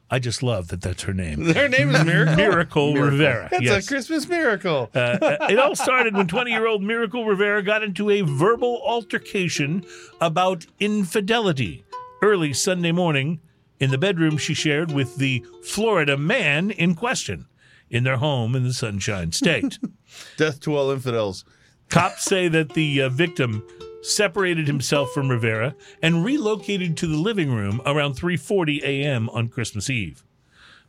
I 0.09 0.19
just 0.19 0.41
love 0.41 0.69
that 0.69 0.81
that's 0.81 1.03
her 1.03 1.13
name. 1.13 1.53
Her 1.53 1.67
name 1.67 1.93
is 1.93 2.05
Miracle. 2.05 2.35
Miracle, 2.35 2.93
Rivera. 2.95 3.49
It's 3.51 3.63
yes. 3.63 3.85
a 3.85 3.87
Christmas 3.87 4.27
miracle. 4.27 4.89
Uh, 4.95 5.17
uh, 5.21 5.47
it 5.49 5.59
all 5.59 5.75
started 5.75 6.15
when 6.15 6.27
20 6.27 6.49
year 6.49 6.65
old 6.65 6.81
Miracle 6.81 7.25
Rivera 7.25 7.61
got 7.61 7.83
into 7.83 8.09
a 8.09 8.21
verbal 8.21 8.81
altercation 8.85 9.85
about 10.21 10.65
infidelity 10.79 11.83
early 12.21 12.53
Sunday 12.53 12.93
morning 12.93 13.41
in 13.79 13.91
the 13.91 13.97
bedroom 13.97 14.37
she 14.37 14.53
shared 14.53 14.91
with 14.91 15.17
the 15.17 15.45
Florida 15.63 16.17
man 16.17 16.71
in 16.71 16.95
question 16.95 17.45
in 17.89 18.03
their 18.03 18.17
home 18.17 18.55
in 18.55 18.63
the 18.63 18.73
Sunshine 18.73 19.31
State. 19.31 19.77
Death 20.37 20.59
to 20.61 20.75
all 20.75 20.91
infidels. 20.91 21.43
Cops 21.89 22.23
say 22.23 22.47
that 22.47 22.73
the 22.73 23.01
uh, 23.01 23.09
victim 23.09 23.65
separated 24.07 24.67
himself 24.67 25.11
from 25.11 25.29
Rivera 25.29 25.75
and 26.01 26.23
relocated 26.23 26.97
to 26.97 27.07
the 27.07 27.17
living 27.17 27.51
room 27.53 27.81
around 27.85 28.15
3:40 28.15 28.81
a.m. 28.83 29.29
on 29.29 29.49
Christmas 29.49 29.89
Eve. 29.89 30.23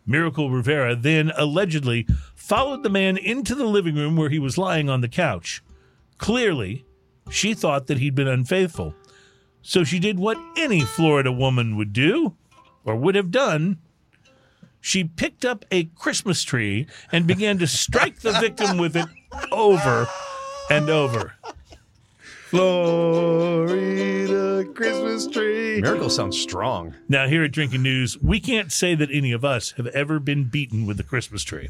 Miracle 0.06 0.50
Rivera 0.50 0.96
then 0.96 1.32
allegedly 1.36 2.06
followed 2.34 2.82
the 2.82 2.88
man 2.88 3.16
into 3.16 3.54
the 3.54 3.66
living 3.66 3.94
room 3.94 4.16
where 4.16 4.30
he 4.30 4.38
was 4.38 4.56
lying 4.56 4.88
on 4.88 5.02
the 5.02 5.08
couch. 5.08 5.62
Clearly, 6.16 6.86
she 7.30 7.52
thought 7.52 7.86
that 7.86 7.98
he'd 7.98 8.14
been 8.14 8.28
unfaithful. 8.28 8.94
So 9.60 9.84
she 9.84 9.98
did 9.98 10.18
what 10.18 10.38
any 10.56 10.80
Florida 10.80 11.30
woman 11.30 11.76
would 11.76 11.92
do 11.92 12.36
or 12.84 12.96
would 12.96 13.14
have 13.14 13.30
done. 13.30 13.78
She 14.80 15.04
picked 15.04 15.44
up 15.44 15.64
a 15.70 15.84
Christmas 15.84 16.42
tree 16.42 16.86
and 17.12 17.26
began 17.26 17.58
to 17.58 17.66
strike 17.66 18.20
the 18.20 18.32
victim 18.40 18.78
with 18.78 18.96
it 18.96 19.06
over 19.52 20.08
and 20.70 20.88
over. 20.88 21.34
Florida 22.50 24.28
Christmas 24.72 25.26
tree. 25.26 25.82
Miracle 25.82 26.08
sounds 26.08 26.38
strong. 26.38 26.94
Now, 27.06 27.28
here 27.28 27.44
at 27.44 27.52
Drinking 27.52 27.82
News, 27.82 28.16
we 28.22 28.40
can't 28.40 28.72
say 28.72 28.94
that 28.94 29.10
any 29.12 29.32
of 29.32 29.44
us 29.44 29.72
have 29.72 29.86
ever 29.88 30.18
been 30.18 30.44
beaten 30.44 30.86
with 30.86 30.96
the 30.96 31.02
Christmas 31.02 31.42
tree. 31.42 31.68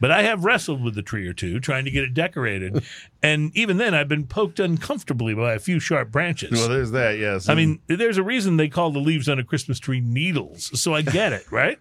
But 0.00 0.10
I 0.10 0.22
have 0.22 0.44
wrestled 0.44 0.82
with 0.82 0.94
the 0.94 1.02
tree 1.02 1.26
or 1.26 1.32
two, 1.32 1.60
trying 1.60 1.84
to 1.84 1.90
get 1.90 2.04
it 2.04 2.14
decorated. 2.14 2.84
and 3.22 3.56
even 3.56 3.76
then, 3.76 3.94
I've 3.94 4.08
been 4.08 4.26
poked 4.26 4.58
uncomfortably 4.60 5.34
by 5.34 5.54
a 5.54 5.58
few 5.58 5.78
sharp 5.80 6.10
branches. 6.10 6.52
Well, 6.52 6.68
there's 6.68 6.90
that. 6.90 7.18
Yes. 7.18 7.48
I 7.48 7.54
mean, 7.54 7.80
there's 7.86 8.18
a 8.18 8.22
reason 8.22 8.56
they 8.56 8.68
call 8.68 8.90
the 8.90 8.98
leaves 8.98 9.28
on 9.28 9.38
a 9.38 9.44
Christmas 9.44 9.78
tree 9.78 10.00
needles, 10.00 10.78
so 10.78 10.94
I 10.94 11.02
get 11.02 11.32
it, 11.32 11.44
right? 11.50 11.78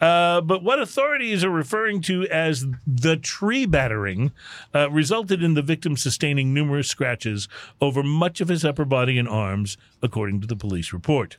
Uh, 0.00 0.40
but 0.40 0.64
what 0.64 0.80
authorities 0.80 1.44
are 1.44 1.50
referring 1.50 2.00
to 2.02 2.26
as 2.28 2.66
the 2.86 3.16
tree 3.16 3.66
battering 3.66 4.32
uh, 4.74 4.90
resulted 4.90 5.42
in 5.42 5.54
the 5.54 5.62
victim 5.62 5.96
sustaining 5.96 6.52
numerous 6.52 6.88
scratches 6.88 7.48
over 7.80 8.02
much 8.02 8.40
of 8.40 8.48
his 8.48 8.64
upper 8.64 8.84
body 8.84 9.18
and 9.18 9.28
arms, 9.28 9.76
according 10.02 10.40
to 10.40 10.46
the 10.46 10.56
police 10.56 10.92
report. 10.92 11.36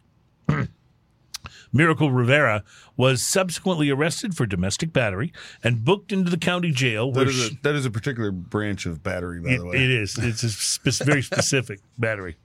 Miracle 1.74 2.12
Rivera 2.12 2.64
was 2.96 3.24
subsequently 3.24 3.90
arrested 3.90 4.38
for 4.38 4.46
domestic 4.46 4.94
battery 4.94 5.34
and 5.64 5.84
booked 5.84 6.12
into 6.12 6.30
the 6.30 6.38
county 6.38 6.72
jail 6.72 7.12
that 7.12 7.28
is, 7.28 7.52
a, 7.52 7.56
that 7.64 7.76
is 7.76 7.86
a 7.86 7.92
particular 7.92 8.32
branch 8.32 8.86
of 8.86 9.02
battery, 9.02 9.42
by 9.42 9.50
it, 9.50 9.58
the 9.58 9.66
way. 9.66 9.78
it 9.78 9.90
is. 9.90 10.18
It's 10.18 10.44
a 10.44 10.50
spe- 10.50 11.04
very 11.04 11.22
specific 11.24 11.80
battery. 11.98 12.38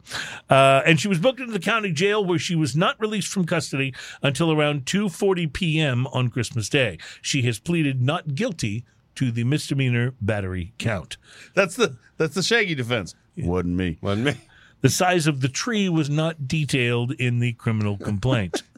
Uh, 0.48 0.82
and 0.86 0.98
she 0.98 1.06
was 1.08 1.18
booked 1.18 1.40
into 1.40 1.52
the 1.52 1.60
county 1.60 1.92
jail 1.92 2.24
where 2.24 2.38
she 2.38 2.56
was 2.56 2.74
not 2.74 2.98
released 2.98 3.28
from 3.28 3.44
custody 3.44 3.94
until 4.22 4.50
around 4.50 4.86
2.40 4.86 5.52
p.m. 5.52 6.06
on 6.08 6.30
Christmas 6.30 6.68
Day. 6.70 6.98
She 7.20 7.42
has 7.42 7.58
pleaded 7.58 8.00
not 8.00 8.34
guilty 8.34 8.84
to 9.16 9.30
the 9.30 9.44
misdemeanor 9.44 10.14
battery 10.20 10.72
count. 10.78 11.16
That's 11.54 11.76
the 11.76 11.96
that's 12.16 12.34
the 12.34 12.42
Shaggy 12.42 12.74
defense. 12.76 13.14
Wasn't 13.36 13.74
me. 13.74 13.98
Wasn't 14.00 14.24
me. 14.26 14.34
The 14.80 14.88
size 14.88 15.26
of 15.26 15.40
the 15.40 15.48
tree 15.48 15.88
was 15.88 16.08
not 16.08 16.46
detailed 16.46 17.12
in 17.12 17.40
the 17.40 17.52
criminal 17.54 17.98
complaint. 17.98 18.62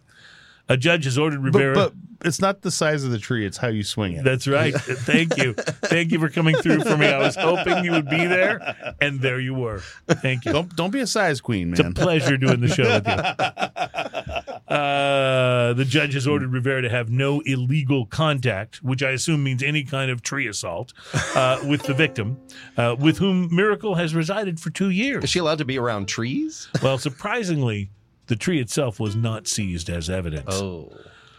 A 0.71 0.77
judge 0.77 1.05
has 1.05 1.19
ordered 1.19 1.43
Rivera... 1.43 1.75
But, 1.75 1.95
but 1.95 2.11
it's 2.23 2.41
not 2.41 2.63
the 2.63 2.71
size 2.71 3.05
of 3.05 3.11
the 3.11 3.19
tree; 3.19 3.47
it's 3.47 3.57
how 3.57 3.69
you 3.69 3.83
swing 3.83 4.13
it. 4.13 4.25
That's 4.25 4.47
right. 4.47 4.75
Thank 4.79 5.37
you. 5.39 5.55
Thank 5.55 6.13
you 6.13 6.19
for 6.19 6.29
coming 6.29 6.55
through 6.57 6.81
for 6.83 6.97
me. 6.97 7.07
I 7.07 7.19
was 7.19 7.35
hoping 7.35 7.85
you 7.85 7.93
would 7.93 8.11
be 8.11 8.27
there, 8.27 8.95
and 9.01 9.21
there 9.21 9.41
you 9.41 9.55
were. 9.55 9.81
Thank 10.07 10.45
you. 10.45 10.53
Don't 10.53 10.75
don't 10.77 10.91
be 10.91 11.01
a 11.01 11.07
size 11.07 11.41
queen, 11.41 11.71
man. 11.71 11.81
It's 11.81 12.01
a 12.01 12.03
pleasure 12.03 12.37
doing 12.37 12.61
the 12.61 12.69
show 12.69 12.85
with 12.85 13.07
you. 13.07 14.47
Uh, 14.71 15.73
the 15.73 15.85
judge 15.85 16.15
has 16.15 16.29
ordered 16.29 16.53
Rivera 16.53 16.81
to 16.83 16.89
have 16.89 17.11
no 17.11 17.41
illegal 17.41 18.07
contact, 18.07 18.77
which 18.85 19.03
I 19.03 19.11
assume 19.11 19.43
means 19.43 19.65
any 19.65 19.83
kind 19.83 20.13
of 20.13 20.23
tree 20.23 20.47
assault, 20.47 20.93
uh, 21.35 21.59
with 21.67 21.83
the 21.83 21.93
victim, 21.93 22.39
uh, 22.77 22.95
with 22.97 23.19
whom 23.19 23.53
Miracle 23.53 23.97
has 23.97 24.15
resided 24.15 24.61
for 24.61 24.71
two 24.71 24.91
years. 24.91 25.25
Is 25.25 25.31
she 25.31 25.41
allowed 25.41 25.59
to 25.59 25.65
be 25.65 25.77
around 25.77 26.07
trees? 26.07 26.69
Well, 26.85 26.99
surprisingly, 26.99 27.91
the 28.31 28.37
tree 28.37 28.61
itself 28.61 29.01
was 29.01 29.17
not 29.17 29.49
seized 29.49 29.91
as 29.91 30.09
evidence. 30.09 30.55
Oh. 30.55 30.93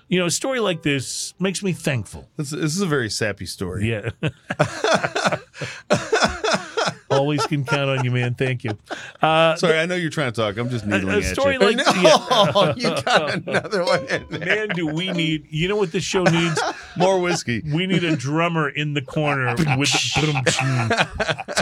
You 0.09 0.19
know, 0.19 0.25
a 0.25 0.31
story 0.31 0.59
like 0.59 0.83
this 0.83 1.33
makes 1.39 1.63
me 1.63 1.71
thankful. 1.71 2.27
This, 2.35 2.49
this 2.49 2.75
is 2.75 2.81
a 2.81 2.85
very 2.85 3.09
sappy 3.09 3.45
story. 3.45 3.89
Yeah. 3.89 4.09
Always 7.31 7.47
can 7.47 7.63
count 7.63 7.89
on 7.89 8.03
you, 8.03 8.11
man. 8.11 8.33
Thank 8.33 8.65
you. 8.65 8.77
Uh, 9.21 9.55
Sorry, 9.55 9.79
I 9.79 9.85
know 9.85 9.95
you're 9.95 10.09
trying 10.09 10.33
to 10.33 10.41
talk. 10.41 10.57
I'm 10.57 10.69
just 10.69 10.85
needling 10.85 11.23
a 11.23 11.25
at 11.25 11.33
story 11.33 11.53
you. 11.53 11.59
like 11.61 11.77
no, 11.77 11.83
yeah. 12.01 12.73
you 12.75 12.89
got 13.03 13.35
another 13.35 13.85
one 13.85 14.05
man, 14.29 14.67
do 14.75 14.85
we 14.87 15.13
need? 15.13 15.47
You 15.49 15.69
know 15.69 15.77
what 15.77 15.93
this 15.93 16.03
show 16.03 16.23
needs? 16.23 16.61
More 16.97 17.21
whiskey. 17.21 17.63
We 17.73 17.87
need 17.87 18.03
a 18.03 18.17
drummer 18.17 18.67
in 18.67 18.95
the 18.95 19.01
corner 19.01 19.55
with 19.77 19.89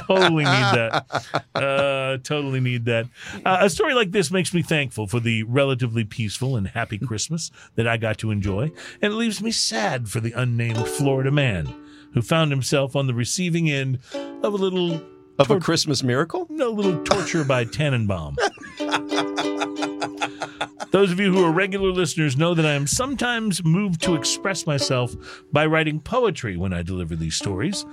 totally 0.08 0.44
need 0.44 0.46
that. 0.46 1.06
Uh, 1.54 2.18
totally 2.24 2.62
need 2.62 2.86
that. 2.86 3.06
Uh, 3.46 3.60
a 3.62 3.70
story 3.70 3.94
like 3.94 4.10
this 4.10 4.32
makes 4.32 4.52
me 4.52 4.64
thankful 4.64 5.06
for 5.06 5.20
the 5.20 5.44
relatively 5.44 6.04
peaceful 6.04 6.56
and 6.56 6.70
happy 6.70 6.98
Christmas 6.98 7.52
that 7.76 7.88
I 7.88 7.98
got 7.98 8.18
to 8.20 8.32
enjoy, 8.32 8.72
and 9.04 9.14
it 9.14 9.16
leaves 9.16 9.40
me 9.40 9.52
sad 9.52 10.10
for 10.10 10.20
the 10.20 10.32
unnamed 10.32 10.88
Florida 10.88 11.30
man 11.30 11.72
who 12.14 12.24
found 12.24 12.50
himself 12.50 12.96
on 12.96 13.06
the 13.06 13.14
receiving 13.14 13.70
end 13.70 14.00
of 14.42 14.54
a 14.54 14.58
little 14.58 15.00
Of 15.40 15.50
a 15.52 15.60
Christmas 15.60 16.04
miracle? 16.04 16.48
a 16.50 16.66
little 16.66 17.02
torture 17.06 17.46
by 17.46 17.64
Tannenbaum. 17.64 18.36
Those 20.92 21.12
of 21.12 21.20
you 21.20 21.32
who 21.34 21.46
are 21.46 21.52
regular 21.52 21.92
listeners 21.92 22.36
know 22.36 22.54
that 22.54 22.66
I 22.66 22.74
am 22.74 22.88
sometimes 22.88 23.64
moved 23.64 24.02
to 24.04 24.16
express 24.16 24.68
myself 24.68 25.16
by 25.54 25.66
writing 25.66 26.02
poetry 26.02 26.58
when 26.58 26.74
I 26.74 26.82
deliver 26.82 27.16
these 27.16 27.36
stories. 27.36 27.86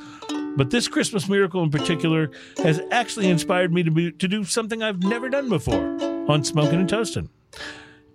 But 0.56 0.70
this 0.70 0.88
Christmas 0.88 1.28
miracle 1.28 1.62
in 1.62 1.70
particular 1.70 2.30
has 2.64 2.80
actually 2.90 3.28
inspired 3.28 3.72
me 3.72 3.84
to, 3.84 3.90
be, 3.92 4.10
to 4.10 4.26
do 4.26 4.42
something 4.42 4.82
I've 4.82 5.02
never 5.02 5.28
done 5.28 5.48
before 5.48 6.02
on 6.28 6.42
Smoking 6.42 6.80
and 6.80 6.88
Toasting. 6.88 7.28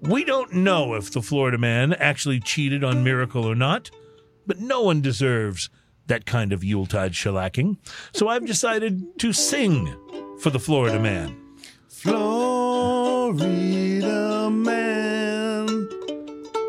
We 0.02 0.26
don't 0.26 0.52
know 0.56 0.96
if 0.96 1.12
the 1.12 1.22
Florida 1.22 1.58
man 1.58 1.94
actually 1.94 2.40
cheated 2.42 2.84
on 2.84 3.04
Miracle 3.04 3.46
or 3.46 3.56
not, 3.56 3.92
but 4.46 4.60
no 4.60 4.82
one 4.82 5.00
deserves 5.00 5.70
that 6.12 6.26
kind 6.26 6.52
of 6.52 6.62
Yuletide 6.62 7.14
shellacking. 7.14 7.78
So 8.12 8.28
I've 8.28 8.46
decided 8.46 9.18
to 9.20 9.32
sing 9.32 9.96
for 10.40 10.50
the 10.50 10.60
Florida 10.60 11.00
man. 11.00 11.38
Florida 11.88 13.48
man. 14.50 15.88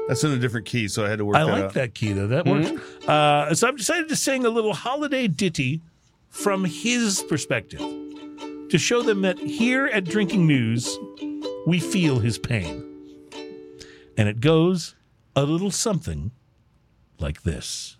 That's 0.07 0.23
in 0.23 0.31
a 0.31 0.39
different 0.39 0.67
key, 0.67 0.87
so 0.87 1.05
I 1.05 1.09
had 1.09 1.19
to 1.19 1.25
work 1.25 1.37
I 1.37 1.45
that 1.45 1.51
like 1.51 1.65
out. 1.65 1.75
that 1.75 1.93
key 1.93 2.13
though. 2.13 2.29
That 2.29 2.47
works. 2.47 2.71
Uh, 3.09 3.53
so 3.53 3.67
I've 3.67 3.77
decided 3.77 4.09
to 4.11 4.17
sing 4.17 4.45
a 4.47 4.49
little 4.49 4.75
holiday 4.75 5.27
ditty 5.27 5.83
from 6.29 6.65
his 6.65 7.25
perspective 7.29 7.81
to 7.81 8.79
show 8.79 9.03
them 9.03 9.23
that 9.23 9.39
here 9.39 9.87
at 9.87 10.05
Drinking 10.05 10.47
News, 10.47 10.97
we 11.67 11.81
feel 11.81 12.21
his 12.21 12.39
pain. 12.39 12.89
And 14.17 14.29
it 14.29 14.39
goes 14.39 14.95
a 15.35 15.43
little 15.43 15.73
something 15.73 16.31
like 17.19 17.43
this. 17.43 17.97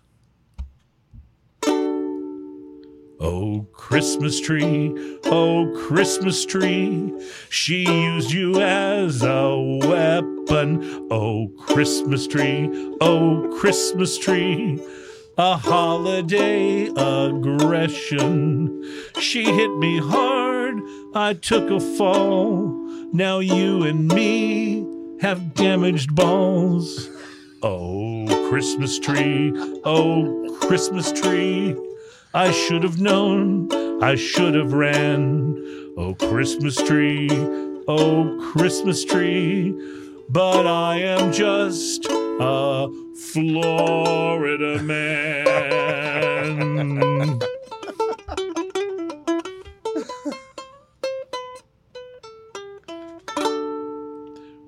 Oh, 3.19 3.67
Christmas 3.71 4.41
tree, 4.41 5.19
oh, 5.25 5.71
Christmas 5.87 6.45
tree, 6.45 7.13
she 7.49 7.85
used 7.85 8.31
you 8.31 8.59
as 8.59 9.21
a 9.23 9.55
weapon. 9.83 11.07
Oh, 11.11 11.49
Christmas 11.59 12.25
tree, 12.27 12.69
oh, 13.01 13.55
Christmas 13.59 14.17
tree, 14.17 14.83
a 15.37 15.57
holiday 15.57 16.87
aggression. 16.87 18.83
She 19.19 19.43
hit 19.45 19.77
me 19.77 19.99
hard, 19.99 20.81
I 21.13 21.33
took 21.33 21.69
a 21.69 21.79
fall. 21.79 22.67
Now 23.13 23.39
you 23.39 23.83
and 23.83 24.07
me 24.07 24.85
have 25.21 25.53
damaged 25.53 26.15
balls. 26.15 27.09
Oh, 27.61 28.25
Christmas 28.49 28.97
tree, 28.99 29.53
oh, 29.85 30.57
Christmas 30.61 31.11
tree. 31.11 31.75
I 32.35 32.49
should 32.51 32.81
have 32.81 32.99
known, 32.99 33.71
I 34.03 34.15
should 34.15 34.55
have 34.55 34.73
ran. 34.73 35.53
Oh, 35.95 36.15
Christmas 36.15 36.75
tree, 36.75 37.29
oh, 37.87 38.39
Christmas 38.51 39.05
tree. 39.05 39.71
But 40.29 40.65
I 40.65 40.97
am 40.97 41.31
just 41.31 42.07
a 42.09 42.89
Florida 43.33 44.81
man. 44.81 45.43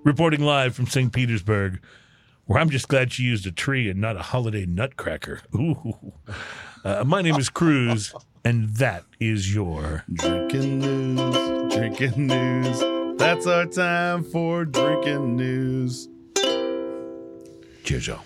Reporting 0.03 0.41
live 0.41 0.75
from 0.75 0.85
St. 0.85 1.11
Petersburg, 1.11 1.81
where 2.45 2.59
I'm 2.59 2.69
just 2.69 2.87
glad 2.87 3.11
she 3.11 3.23
used 3.23 3.47
a 3.47 3.51
tree 3.51 3.89
and 3.89 3.99
not 3.99 4.17
a 4.17 4.21
holiday 4.21 4.67
nutcracker. 4.67 5.41
Ooh. 5.55 6.13
Uh, 6.85 7.03
my 7.03 7.19
name 7.19 7.35
is 7.37 7.49
Cruz, 7.49 8.13
and 8.43 8.69
that 8.75 9.05
is 9.19 9.55
your. 9.55 10.03
Drinking 10.13 10.77
news, 10.77 11.73
drinking 11.73 12.27
news. 12.27 13.17
That's 13.17 13.47
our 13.47 13.65
time 13.65 14.23
for 14.23 14.65
drinking 14.65 15.35
news. 15.35 16.07
Cheers, 17.83 18.05
y'all. 18.05 18.21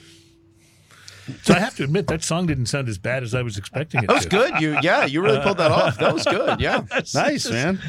So 1.44 1.53
I 1.53 1.60
have 1.60 1.76
to 1.77 1.86
admit 1.86 2.07
that 2.07 2.22
song 2.22 2.48
didn't 2.48 2.65
sound 2.65 2.90
as 2.90 2.98
bad 2.98 3.23
as 3.23 3.34
I 3.34 3.44
was 3.44 3.57
expecting 3.57 4.03
it. 4.03 4.07
That 4.07 4.14
was 4.15 4.23
to. 4.23 4.30
good. 4.30 4.60
You, 4.60 4.77
yeah, 4.81 5.06
you 5.06 5.22
really 5.22 5.40
pulled 5.40 5.60
that 5.60 5.72
off. 5.72 5.98
That 5.98 6.14
was 6.14 6.26
good. 6.26 6.60
Yeah. 6.60 6.84
Nice, 7.14 7.49
man. 7.49 7.80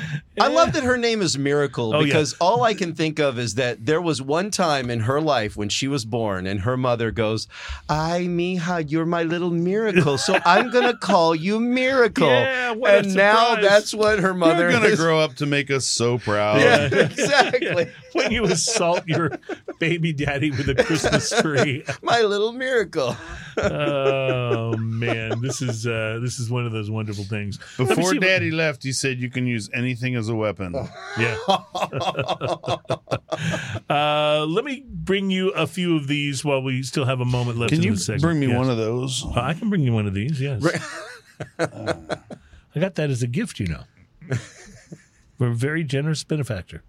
I 0.40 0.48
love 0.48 0.72
that 0.72 0.84
her 0.84 0.96
name 0.96 1.22
is 1.22 1.36
Miracle 1.38 1.94
Oh, 1.94 2.00
yeah. 2.00 2.04
because 2.06 2.34
all 2.40 2.62
I 2.62 2.74
can 2.74 2.94
think 2.94 3.18
of 3.18 3.38
is 3.38 3.54
that 3.56 3.84
there 3.84 4.00
was 4.00 4.20
one 4.22 4.50
time 4.50 4.90
in 4.90 5.00
her 5.00 5.20
life 5.20 5.56
when 5.56 5.68
she 5.68 5.88
was 5.88 6.04
born 6.04 6.46
and 6.46 6.60
her 6.60 6.76
mother 6.76 7.10
goes, 7.10 7.46
Ay, 7.88 8.26
mija, 8.28 8.90
you're 8.90 9.06
my 9.06 9.22
little 9.22 9.50
miracle. 9.50 10.18
So 10.18 10.38
I'm 10.44 10.70
going 10.70 10.86
to 10.90 10.96
call 10.96 11.34
you 11.34 11.60
Miracle. 11.60 12.26
Yeah, 12.28 12.72
what 12.72 12.94
a 12.94 12.98
and 12.98 13.14
now 13.14 13.56
that's 13.56 13.92
what 13.94 14.18
her 14.20 14.34
mother 14.34 14.62
You're 14.70 14.72
gonna 14.72 14.86
is. 14.86 14.98
grow 14.98 15.18
up 15.20 15.34
to 15.36 15.46
make 15.46 15.70
us 15.70 15.86
so 15.86 16.18
proud. 16.18 16.60
Yeah, 16.60 16.84
exactly. 16.92 17.90
When 18.12 18.32
you 18.32 18.42
assault 18.44 19.06
your 19.06 19.38
baby 19.78 20.12
daddy 20.12 20.50
with 20.50 20.68
a 20.68 20.74
Christmas 20.74 21.30
tree. 21.40 21.84
my 22.02 22.22
little 22.22 22.50
miracle. 22.52 23.16
Oh 23.56 24.76
man, 24.76 25.40
this 25.40 25.62
is 25.62 25.86
uh, 25.86 26.18
this 26.20 26.38
is 26.40 26.50
one 26.50 26.66
of 26.66 26.72
those 26.72 26.90
wonderful 26.90 27.24
things. 27.24 27.58
Before 27.76 27.94
see 27.96 28.02
what- 28.02 28.20
Daddy 28.20 28.50
left, 28.50 28.82
he 28.82 28.92
said 28.92 29.18
you 29.18 29.30
can 29.30 29.46
use 29.46 29.70
anything 29.72 30.16
as 30.16 30.29
a 30.30 30.34
weapon. 30.34 30.74
Yeah. 31.18 31.36
uh, 33.90 34.46
let 34.48 34.64
me 34.64 34.84
bring 34.88 35.30
you 35.30 35.50
a 35.50 35.66
few 35.66 35.96
of 35.96 36.06
these 36.06 36.44
while 36.44 36.62
we 36.62 36.82
still 36.82 37.04
have 37.04 37.20
a 37.20 37.24
moment 37.24 37.58
left. 37.58 37.70
Can 37.70 37.78
in 37.80 37.84
you 37.84 37.90
this 37.92 38.06
segment. 38.06 38.22
bring 38.22 38.40
me 38.40 38.48
Yes. 38.48 38.56
one 38.58 38.70
of 38.70 38.76
those? 38.76 39.24
Uh, 39.24 39.40
I 39.40 39.54
can 39.54 39.68
bring 39.68 39.82
you 39.82 39.92
one 39.92 40.06
of 40.06 40.14
these. 40.14 40.40
Yes. 40.40 40.64
I 41.58 42.78
got 42.78 42.94
that 42.96 43.10
as 43.10 43.22
a 43.22 43.26
gift, 43.26 43.60
you 43.60 43.66
know. 43.66 43.82
We're 45.38 45.50
a 45.50 45.54
very 45.54 45.84
generous 45.84 46.22
benefactor. 46.24 46.82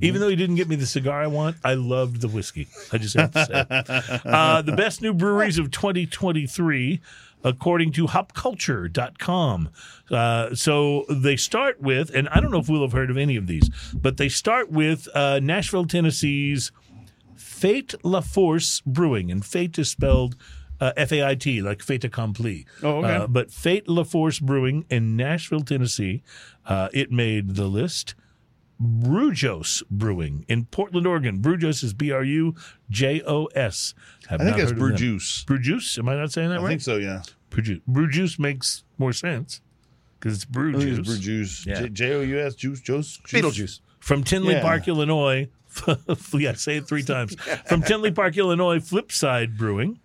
Even 0.00 0.20
though 0.20 0.28
he 0.28 0.36
didn't 0.36 0.54
get 0.54 0.68
me 0.68 0.76
the 0.76 0.86
cigar 0.86 1.20
I 1.20 1.26
want, 1.26 1.56
I 1.64 1.74
loved 1.74 2.20
the 2.20 2.28
whiskey. 2.28 2.68
I 2.92 2.98
just 2.98 3.16
have 3.16 3.32
to 3.32 3.44
say. 3.44 4.20
uh, 4.24 4.62
the 4.62 4.70
best 4.72 5.02
new 5.02 5.12
breweries 5.12 5.58
of 5.58 5.72
2023, 5.72 7.00
according 7.44 7.92
to 7.92 8.06
hopculture.com. 8.06 9.70
Uh, 10.10 10.54
so 10.54 11.04
they 11.08 11.36
start 11.36 11.80
with, 11.80 12.14
and 12.14 12.28
I 12.28 12.40
don't 12.40 12.50
know 12.50 12.60
if 12.60 12.68
we'll 12.68 12.82
have 12.82 12.92
heard 12.92 13.10
of 13.10 13.16
any 13.16 13.36
of 13.36 13.46
these, 13.46 13.68
but 13.94 14.16
they 14.16 14.28
start 14.28 14.70
with 14.70 15.08
uh, 15.14 15.40
Nashville, 15.40 15.86
Tennessee's 15.86 16.72
Fait 17.36 17.94
La 18.02 18.20
Force 18.20 18.80
Brewing, 18.86 19.30
and 19.30 19.44
Fate 19.44 19.78
is 19.78 19.90
spelled 19.90 20.36
uh, 20.80 20.92
F 20.96 21.12
A 21.12 21.26
I 21.26 21.34
T, 21.34 21.60
like 21.60 21.82
fait 21.82 22.04
accompli. 22.04 22.66
Oh, 22.82 22.98
okay. 22.98 23.16
Uh, 23.16 23.26
but 23.26 23.50
Fait 23.50 23.86
La 23.86 24.02
Force 24.02 24.38
Brewing 24.38 24.86
in 24.88 25.16
Nashville, 25.16 25.60
Tennessee, 25.60 26.22
uh, 26.66 26.88
it 26.92 27.12
made 27.12 27.56
the 27.56 27.66
list. 27.66 28.14
Brujos 28.80 29.82
Brewing 29.90 30.44
in 30.48 30.64
Portland, 30.66 31.06
Oregon. 31.06 31.40
Brujos 31.40 31.84
is 31.84 31.92
B 31.92 32.10
R 32.12 32.24
U 32.24 32.54
J 32.88 33.22
O 33.26 33.46
S. 33.54 33.94
I 34.30 34.38
think 34.38 34.58
it's 34.58 34.72
brew 34.72 34.94
juice. 34.94 35.44
Brujuice? 35.44 35.98
Am 35.98 36.08
I 36.08 36.16
not 36.16 36.32
saying 36.32 36.48
that 36.48 36.58
I 36.58 36.62
right? 36.62 36.66
I 36.66 36.68
think 36.70 36.80
so, 36.82 36.96
yeah. 36.96 37.22
Brew, 37.50 37.80
brew 37.86 38.08
juice 38.08 38.38
makes 38.38 38.84
more 38.96 39.12
sense 39.12 39.60
because 40.18 40.34
it's 40.36 40.44
brew 40.44 40.70
I 40.70 40.72
think 40.78 40.84
juice. 40.84 40.98
it's 40.98 41.08
brew 41.08 41.18
juice. 41.18 41.66
Yeah. 41.66 41.86
J 41.92 42.14
O 42.14 42.20
U 42.22 42.40
S 42.40 42.54
juice, 42.54 42.80
juice, 42.80 43.18
juice. 43.24 43.42
Beetlejuice. 43.42 43.80
From 43.98 44.24
Tinley 44.24 44.54
Yeah. 44.54 44.62
Park, 44.62 44.88
Illinois. 44.88 45.48
yeah, 46.34 46.54
say 46.54 46.78
it 46.78 46.88
three 46.88 47.02
times. 47.04 47.34
From 47.66 47.82
Tinley 47.82 48.10
Park, 48.10 48.36
Illinois, 48.36 48.78
Flipside 48.80 49.56
Brewing. 49.56 50.00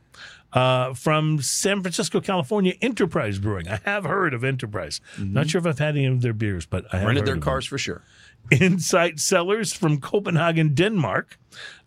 Uh, 0.54 0.94
from 0.94 1.42
San 1.42 1.82
Francisco, 1.82 2.22
California, 2.22 2.74
Enterprise 2.82 3.40
Brewing. 3.40 3.68
I 3.68 3.80
have 3.84 4.06
heard 4.06 4.34
of 4.34 4.44
Enterprise. 4.46 5.02
Not 5.20 5.50
sure 5.50 5.60
if 5.60 5.66
I've 5.66 5.80
had 5.80 5.96
any 5.98 6.06
of 6.06 6.22
their 6.22 6.32
beers, 6.34 6.66
but 6.66 6.86
I 6.94 7.00
have 7.00 7.08
Rented 7.08 7.24
heard 7.24 7.28
their 7.28 7.36
of 7.36 7.42
cars 7.42 7.66
for 7.66 7.78
sure. 7.78 8.04
Insight 8.52 9.20
Sellers 9.20 9.74
from 9.74 10.00
Copenhagen, 10.00 10.74
Denmark. 10.74 11.38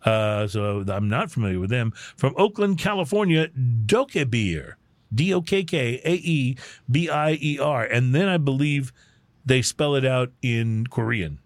Uh, 0.04 0.46
so 0.46 0.84
I'm 0.88 1.08
not 1.08 1.30
familiar 1.30 1.60
with 1.60 1.70
them. 1.70 1.92
From 2.16 2.34
Oakland, 2.36 2.78
California, 2.78 3.48
Dokkaebier. 3.48 4.74
D 5.14 5.32
O 5.32 5.40
K 5.40 5.64
K 5.64 6.00
A 6.04 6.12
E 6.14 6.56
B 6.90 7.08
I 7.08 7.38
E 7.40 7.58
R. 7.58 7.84
And 7.84 8.14
then 8.14 8.28
I 8.28 8.36
believe 8.36 8.92
they 9.44 9.62
spell 9.62 9.94
it 9.94 10.04
out 10.04 10.32
in 10.42 10.86
Korean, 10.88 11.38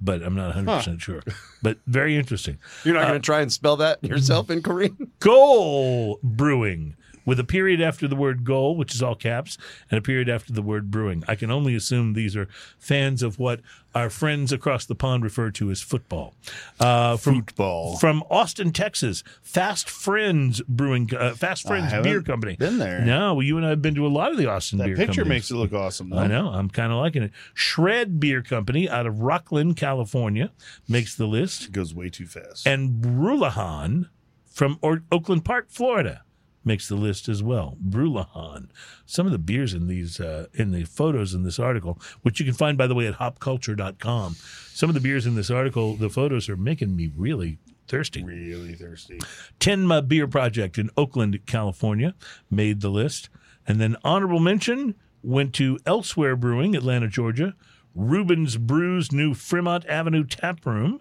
but 0.00 0.22
I'm 0.22 0.34
not 0.34 0.54
100% 0.54 1.00
sure. 1.00 1.22
But 1.62 1.78
very 1.86 2.16
interesting. 2.16 2.58
You're 2.84 2.94
not 2.94 3.08
going 3.08 3.20
to 3.20 3.24
try 3.24 3.40
and 3.42 3.52
spell 3.52 3.76
that 3.76 4.02
yourself 4.02 4.50
in 4.50 4.62
Korean? 4.62 5.10
Goal 5.20 6.18
Brewing 6.22 6.96
with 7.24 7.40
a 7.40 7.44
period 7.44 7.80
after 7.80 8.06
the 8.08 8.16
word 8.16 8.44
goal, 8.44 8.76
which 8.76 8.94
is 8.94 9.02
all 9.02 9.14
caps, 9.14 9.56
and 9.90 9.98
a 9.98 10.02
period 10.02 10.28
after 10.28 10.52
the 10.52 10.62
word 10.62 10.90
brewing. 10.90 11.24
I 11.28 11.34
can 11.34 11.50
only 11.50 11.74
assume 11.74 12.12
these 12.14 12.36
are 12.36 12.48
fans 12.78 13.22
of 13.22 13.38
what 13.38 13.60
our 13.94 14.10
friends 14.10 14.52
across 14.52 14.84
the 14.86 14.94
pond 14.96 15.22
refer 15.22 15.50
to 15.52 15.70
as 15.70 15.80
football. 15.80 16.34
Uh, 16.80 17.16
from 17.16 17.42
Football. 17.44 17.96
from 17.98 18.24
Austin, 18.28 18.72
Texas, 18.72 19.22
Fast 19.40 19.88
Friends 19.88 20.60
Brewing, 20.68 21.08
uh, 21.16 21.34
Fast 21.34 21.66
Friends 21.66 21.92
Beer 22.02 22.20
Company. 22.20 22.56
been 22.56 22.78
there. 22.78 23.00
No, 23.02 23.34
well, 23.34 23.42
you 23.44 23.56
and 23.56 23.64
I 23.64 23.70
have 23.70 23.80
been 23.82 23.94
to 23.94 24.04
a 24.04 24.08
lot 24.08 24.32
of 24.32 24.36
the 24.36 24.46
Austin 24.50 24.78
that 24.78 24.86
beer 24.86 24.96
picture 24.96 25.22
companies. 25.22 25.28
makes 25.28 25.50
it 25.52 25.54
look 25.54 25.72
awesome. 25.72 26.10
Though. 26.10 26.18
I 26.18 26.26
know. 26.26 26.48
I'm 26.48 26.68
kind 26.68 26.90
of 26.92 26.98
liking 26.98 27.22
it. 27.22 27.30
Shred 27.54 28.18
Beer 28.18 28.42
Company 28.42 28.88
out 28.88 29.06
of 29.06 29.14
Rocklin, 29.16 29.76
California, 29.76 30.50
makes 30.88 31.14
the 31.14 31.26
list, 31.26 31.66
It 31.66 31.72
goes 31.72 31.94
way 31.94 32.10
too 32.10 32.26
fast. 32.26 32.66
and 32.66 33.00
Brulahan 33.00 34.08
from 34.50 34.78
or- 34.82 35.04
Oakland 35.12 35.44
Park, 35.44 35.66
Florida, 35.68 36.22
makes 36.64 36.88
the 36.88 36.94
list 36.94 37.28
as 37.28 37.42
well. 37.42 37.76
Brulahan. 37.84 38.68
Some 39.06 39.26
of 39.26 39.32
the 39.32 39.38
beers 39.38 39.74
in 39.74 39.86
these 39.86 40.20
uh, 40.20 40.46
in 40.54 40.70
the 40.70 40.84
photos 40.84 41.34
in 41.34 41.42
this 41.42 41.58
article, 41.58 42.00
which 42.22 42.40
you 42.40 42.46
can 42.46 42.54
find 42.54 42.78
by 42.78 42.86
the 42.86 42.94
way 42.94 43.06
at 43.06 43.14
hopculture.com. 43.14 44.36
Some 44.72 44.90
of 44.90 44.94
the 44.94 45.00
beers 45.00 45.26
in 45.26 45.34
this 45.34 45.50
article, 45.50 45.94
the 45.94 46.10
photos 46.10 46.48
are 46.48 46.56
making 46.56 46.96
me 46.96 47.10
really 47.16 47.58
thirsty. 47.86 48.24
really 48.24 48.74
thirsty. 48.74 49.20
Tenma 49.60 50.06
Beer 50.06 50.26
Project 50.26 50.78
in 50.78 50.90
Oakland, 50.96 51.38
California, 51.46 52.14
made 52.50 52.80
the 52.80 52.90
list. 52.90 53.28
And 53.66 53.80
then 53.80 53.96
honorable 54.04 54.40
mention 54.40 54.94
went 55.22 55.54
to 55.54 55.78
Elsewhere 55.86 56.36
Brewing, 56.36 56.76
Atlanta, 56.76 57.08
Georgia, 57.08 57.54
Reuben's 57.94 58.56
Brews 58.56 59.12
New 59.12 59.34
Fremont 59.34 59.86
Avenue 59.86 60.24
Tap 60.24 60.64
Room, 60.66 61.00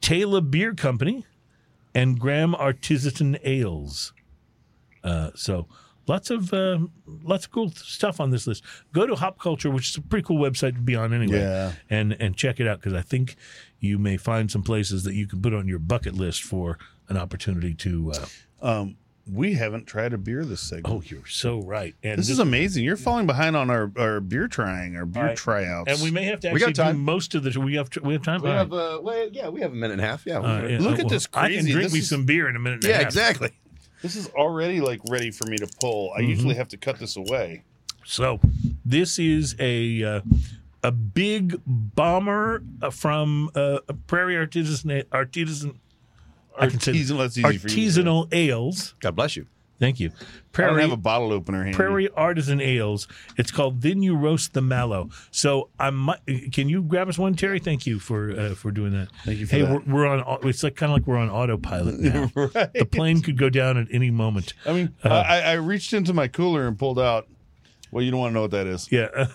Taylor 0.00 0.40
Beer 0.40 0.74
Company, 0.74 1.24
and 1.94 2.18
Graham 2.18 2.54
Artisan 2.54 3.38
Ales. 3.42 4.12
Uh, 5.04 5.30
so 5.34 5.66
lots 6.06 6.30
of 6.30 6.52
uh, 6.52 6.78
lots 7.06 7.44
of 7.46 7.50
cool 7.52 7.70
stuff 7.70 8.20
on 8.20 8.30
this 8.30 8.46
list. 8.46 8.62
Go 8.92 9.06
to 9.06 9.14
Hop 9.16 9.38
Culture, 9.38 9.70
which 9.70 9.90
is 9.90 9.96
a 9.96 10.00
pretty 10.02 10.24
cool 10.26 10.38
website 10.38 10.74
to 10.74 10.80
be 10.80 10.94
on 10.96 11.12
anyway, 11.12 11.40
Yeah. 11.40 11.72
and 11.90 12.12
and 12.20 12.36
check 12.36 12.60
it 12.60 12.66
out 12.66 12.78
because 12.80 12.94
I 12.94 13.02
think 13.02 13.36
you 13.80 13.98
may 13.98 14.16
find 14.16 14.50
some 14.50 14.62
places 14.62 15.04
that 15.04 15.14
you 15.14 15.26
can 15.26 15.40
put 15.42 15.52
on 15.54 15.66
your 15.68 15.78
bucket 15.80 16.14
list 16.14 16.42
for 16.42 16.78
an 17.08 17.16
opportunity 17.16 17.74
to. 17.74 18.12
Uh, 18.12 18.26
Um, 18.64 18.96
we 19.24 19.54
haven't 19.54 19.86
tried 19.86 20.12
a 20.12 20.18
beer 20.18 20.44
this 20.44 20.60
segment. 20.60 20.86
oh, 20.88 21.00
you're 21.06 21.26
so 21.26 21.60
right. 21.62 21.94
And 22.02 22.18
this 22.18 22.28
is 22.28 22.40
amazing. 22.40 22.82
You're 22.82 22.96
falling 22.96 23.24
behind 23.26 23.56
on 23.56 23.70
our, 23.70 23.92
our 23.96 24.20
beer 24.20 24.48
trying, 24.48 24.96
our 24.96 25.06
beer 25.06 25.22
All 25.22 25.28
right. 25.28 25.36
tryouts. 25.36 25.92
and 25.92 26.02
we 26.02 26.10
may 26.10 26.24
have 26.24 26.40
to 26.40 26.48
We 26.48 26.54
actually 26.56 26.72
got 26.72 26.84
time. 26.86 26.96
do 26.96 27.02
most 27.02 27.34
of 27.36 27.44
the. 27.44 27.60
We 27.60 27.74
have 27.76 27.88
we 28.02 28.14
have 28.14 28.22
time. 28.22 28.42
We 28.42 28.50
All 28.50 28.56
have 28.56 28.70
right. 28.72 28.94
uh, 28.94 29.00
well, 29.00 29.28
yeah, 29.32 29.48
we 29.48 29.60
have 29.60 29.70
a 29.72 29.76
minute 29.76 29.92
and 29.92 30.00
a 30.00 30.06
half. 30.06 30.26
Yeah, 30.26 30.38
Uh, 30.40 30.66
yeah, 30.66 30.78
Look 30.80 30.98
uh, 30.98 31.02
at 31.02 31.08
this 31.08 31.28
crazy. 31.28 31.54
I 31.54 31.62
can 31.62 31.70
drink 31.70 31.84
this 31.86 31.92
me 31.92 31.98
is- 32.00 32.08
some 32.08 32.24
beer 32.24 32.48
in 32.48 32.56
a 32.56 32.58
minute. 32.58 32.76
And 32.78 32.84
a 32.84 32.88
yeah, 32.88 32.94
half. 32.96 33.04
exactly. 33.06 33.50
This 34.02 34.16
is 34.16 34.28
already 34.30 34.80
like 34.80 35.00
ready 35.08 35.30
for 35.30 35.46
me 35.46 35.56
to 35.56 35.68
pull. 35.80 36.10
Mm-hmm. 36.10 36.18
I 36.18 36.28
usually 36.28 36.54
have 36.56 36.68
to 36.68 36.76
cut 36.76 36.98
this 36.98 37.16
away. 37.16 37.64
So 38.04 38.40
this 38.84 39.18
is 39.18 39.56
a 39.58 40.02
uh, 40.02 40.20
a 40.82 40.92
big 40.92 41.60
bomber 41.66 42.62
uh, 42.82 42.90
from 42.90 43.50
uh, 43.54 43.78
Prairie 44.06 44.36
Artisan 44.36 45.04
Artisan. 45.12 45.78
I 46.58 46.66
can 46.66 46.80
say 46.80 46.92
Artisanal, 46.92 47.18
that's 47.18 47.38
easy 47.38 47.42
for 47.42 47.52
you 47.52 47.58
to 47.58 47.68
say. 47.68 48.02
artisanal 48.02 48.34
ales. 48.34 48.94
God 49.00 49.16
bless 49.16 49.36
you. 49.36 49.46
Thank 49.82 49.98
you. 49.98 50.12
Prairie, 50.52 50.70
I 50.70 50.74
don't 50.74 50.80
have 50.90 50.92
a 50.92 51.02
bottle 51.02 51.32
opener 51.32 51.64
handy. 51.64 51.74
Prairie 51.74 52.08
Artisan 52.10 52.60
Ales. 52.60 53.08
It's 53.36 53.50
called 53.50 53.80
Then 53.82 54.00
You 54.00 54.14
Roast 54.14 54.52
the 54.54 54.62
Mallow. 54.62 55.10
So 55.32 55.70
I 55.76 55.90
might. 55.90 56.20
Can 56.52 56.68
you 56.68 56.82
grab 56.82 57.08
us 57.08 57.18
one, 57.18 57.34
Terry? 57.34 57.58
Thank 57.58 57.84
you 57.84 57.98
for 57.98 58.30
uh, 58.30 58.54
for 58.54 58.70
doing 58.70 58.92
that. 58.92 59.08
Thank 59.24 59.40
you 59.40 59.46
for 59.46 59.56
hey, 59.56 59.62
that. 59.62 59.84
We're, 59.88 59.94
we're 59.94 60.06
on. 60.06 60.38
It's 60.48 60.62
like 60.62 60.76
kind 60.76 60.92
of 60.92 60.98
like 60.98 61.06
we're 61.08 61.16
on 61.16 61.30
autopilot 61.30 61.98
now. 61.98 62.30
right. 62.36 62.72
The 62.72 62.84
plane 62.84 63.22
could 63.22 63.36
go 63.36 63.50
down 63.50 63.76
at 63.76 63.88
any 63.90 64.12
moment. 64.12 64.54
I 64.64 64.72
mean, 64.72 64.94
Uh-huh. 65.02 65.14
I, 65.26 65.40
I 65.40 65.52
reached 65.54 65.92
into 65.92 66.12
my 66.12 66.28
cooler 66.28 66.68
and 66.68 66.78
pulled 66.78 67.00
out. 67.00 67.26
Well, 67.92 68.02
you 68.02 68.10
don't 68.10 68.20
want 68.20 68.30
to 68.30 68.34
know 68.34 68.40
what 68.42 68.50
that 68.52 68.66
is. 68.66 68.90
Yeah. 68.90 69.26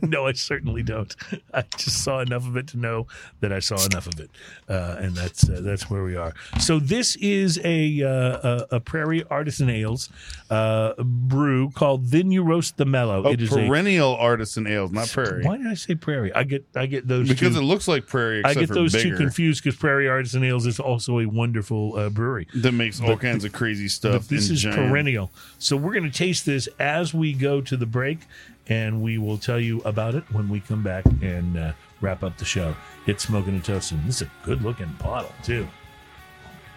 no, 0.02 0.26
I 0.26 0.32
certainly 0.32 0.82
don't. 0.82 1.14
I 1.54 1.64
just 1.78 2.04
saw 2.04 2.20
enough 2.20 2.46
of 2.46 2.56
it 2.58 2.66
to 2.68 2.76
know 2.78 3.06
that 3.40 3.50
I 3.50 3.60
saw 3.60 3.82
enough 3.86 4.06
of 4.06 4.20
it, 4.20 4.30
uh, 4.68 4.96
and 4.98 5.16
that's 5.16 5.48
uh, 5.48 5.60
that's 5.62 5.88
where 5.88 6.04
we 6.04 6.14
are. 6.14 6.34
So 6.60 6.78
this 6.78 7.16
is 7.16 7.58
a 7.64 8.02
uh, 8.02 8.08
a, 8.10 8.76
a 8.76 8.80
Prairie 8.80 9.24
Artisan 9.30 9.70
Ales 9.70 10.10
uh, 10.50 10.92
brew 11.02 11.70
called 11.70 12.10
Then 12.10 12.30
You 12.30 12.42
Roast 12.42 12.76
the 12.76 12.84
Mallow. 12.84 13.24
Oh, 13.24 13.30
it 13.30 13.40
is 13.40 13.50
a 13.52 13.56
perennial 13.56 14.16
artisan 14.16 14.66
ales, 14.66 14.92
not 14.92 15.08
prairie. 15.08 15.42
Why 15.44 15.56
did 15.56 15.66
I 15.66 15.74
say 15.74 15.94
Prairie? 15.94 16.32
I 16.34 16.44
get 16.44 16.66
I 16.76 16.84
get 16.84 17.08
those 17.08 17.26
Because 17.26 17.54
two. 17.54 17.60
it 17.60 17.64
looks 17.64 17.88
like 17.88 18.06
prairie, 18.06 18.44
I 18.44 18.52
get 18.52 18.68
those 18.68 18.92
bigger. 18.92 19.10
two 19.10 19.16
confused 19.16 19.64
because 19.64 19.78
Prairie 19.78 20.08
Artisan 20.08 20.44
Ales 20.44 20.66
is 20.66 20.78
also 20.78 21.20
a 21.20 21.26
wonderful 21.26 21.96
uh, 21.96 22.10
brewery. 22.10 22.48
That 22.54 22.72
makes 22.72 23.00
all 23.00 23.16
kinds 23.16 23.44
of 23.46 23.52
crazy 23.52 23.88
stuff. 23.88 24.12
But 24.12 24.28
this 24.28 24.50
is 24.50 24.60
giant- 24.60 24.76
perennial. 24.76 25.30
So 25.58 25.74
we're 25.76 25.92
going 25.94 26.04
to 26.04 26.10
taste 26.10 26.44
this 26.44 26.68
as 26.78 27.14
we 27.14 27.32
go 27.32 27.61
to 27.62 27.76
the 27.76 27.86
break, 27.86 28.20
and 28.68 29.02
we 29.02 29.18
will 29.18 29.38
tell 29.38 29.58
you 29.58 29.80
about 29.82 30.14
it 30.14 30.24
when 30.30 30.48
we 30.48 30.60
come 30.60 30.82
back 30.82 31.04
and 31.20 31.56
uh, 31.56 31.72
wrap 32.00 32.22
up 32.22 32.38
the 32.38 32.44
show. 32.44 32.74
It's 33.06 33.24
Smoking 33.24 33.54
and 33.54 33.64
Toasting. 33.64 34.00
This 34.06 34.16
is 34.16 34.28
a 34.28 34.30
good 34.44 34.62
looking 34.62 34.94
bottle, 35.00 35.32
too. 35.42 35.66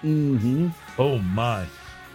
Mm-hmm. 0.04 0.70
Oh, 0.98 1.20
my. 1.20 1.66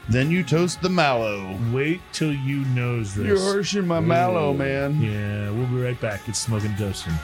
Then 0.09 0.31
you 0.31 0.43
toast 0.43 0.83
the 0.83 0.89
mallow. 0.89 1.57
Wait 1.73 2.01
till 2.13 2.33
you 2.33 2.65
nose 2.67 3.15
this. 3.15 3.27
You're 3.27 3.39
harshing 3.39 3.87
my 3.87 4.01
mallow, 4.01 4.53
man. 4.53 5.01
Yeah, 5.01 5.51
we'll 5.51 5.67
be 5.67 5.81
right 5.81 6.01
back. 6.01 6.29
It's 6.29 6.39
Smoking 6.39 6.71
and 6.71 6.79
Toasting. 6.79 7.15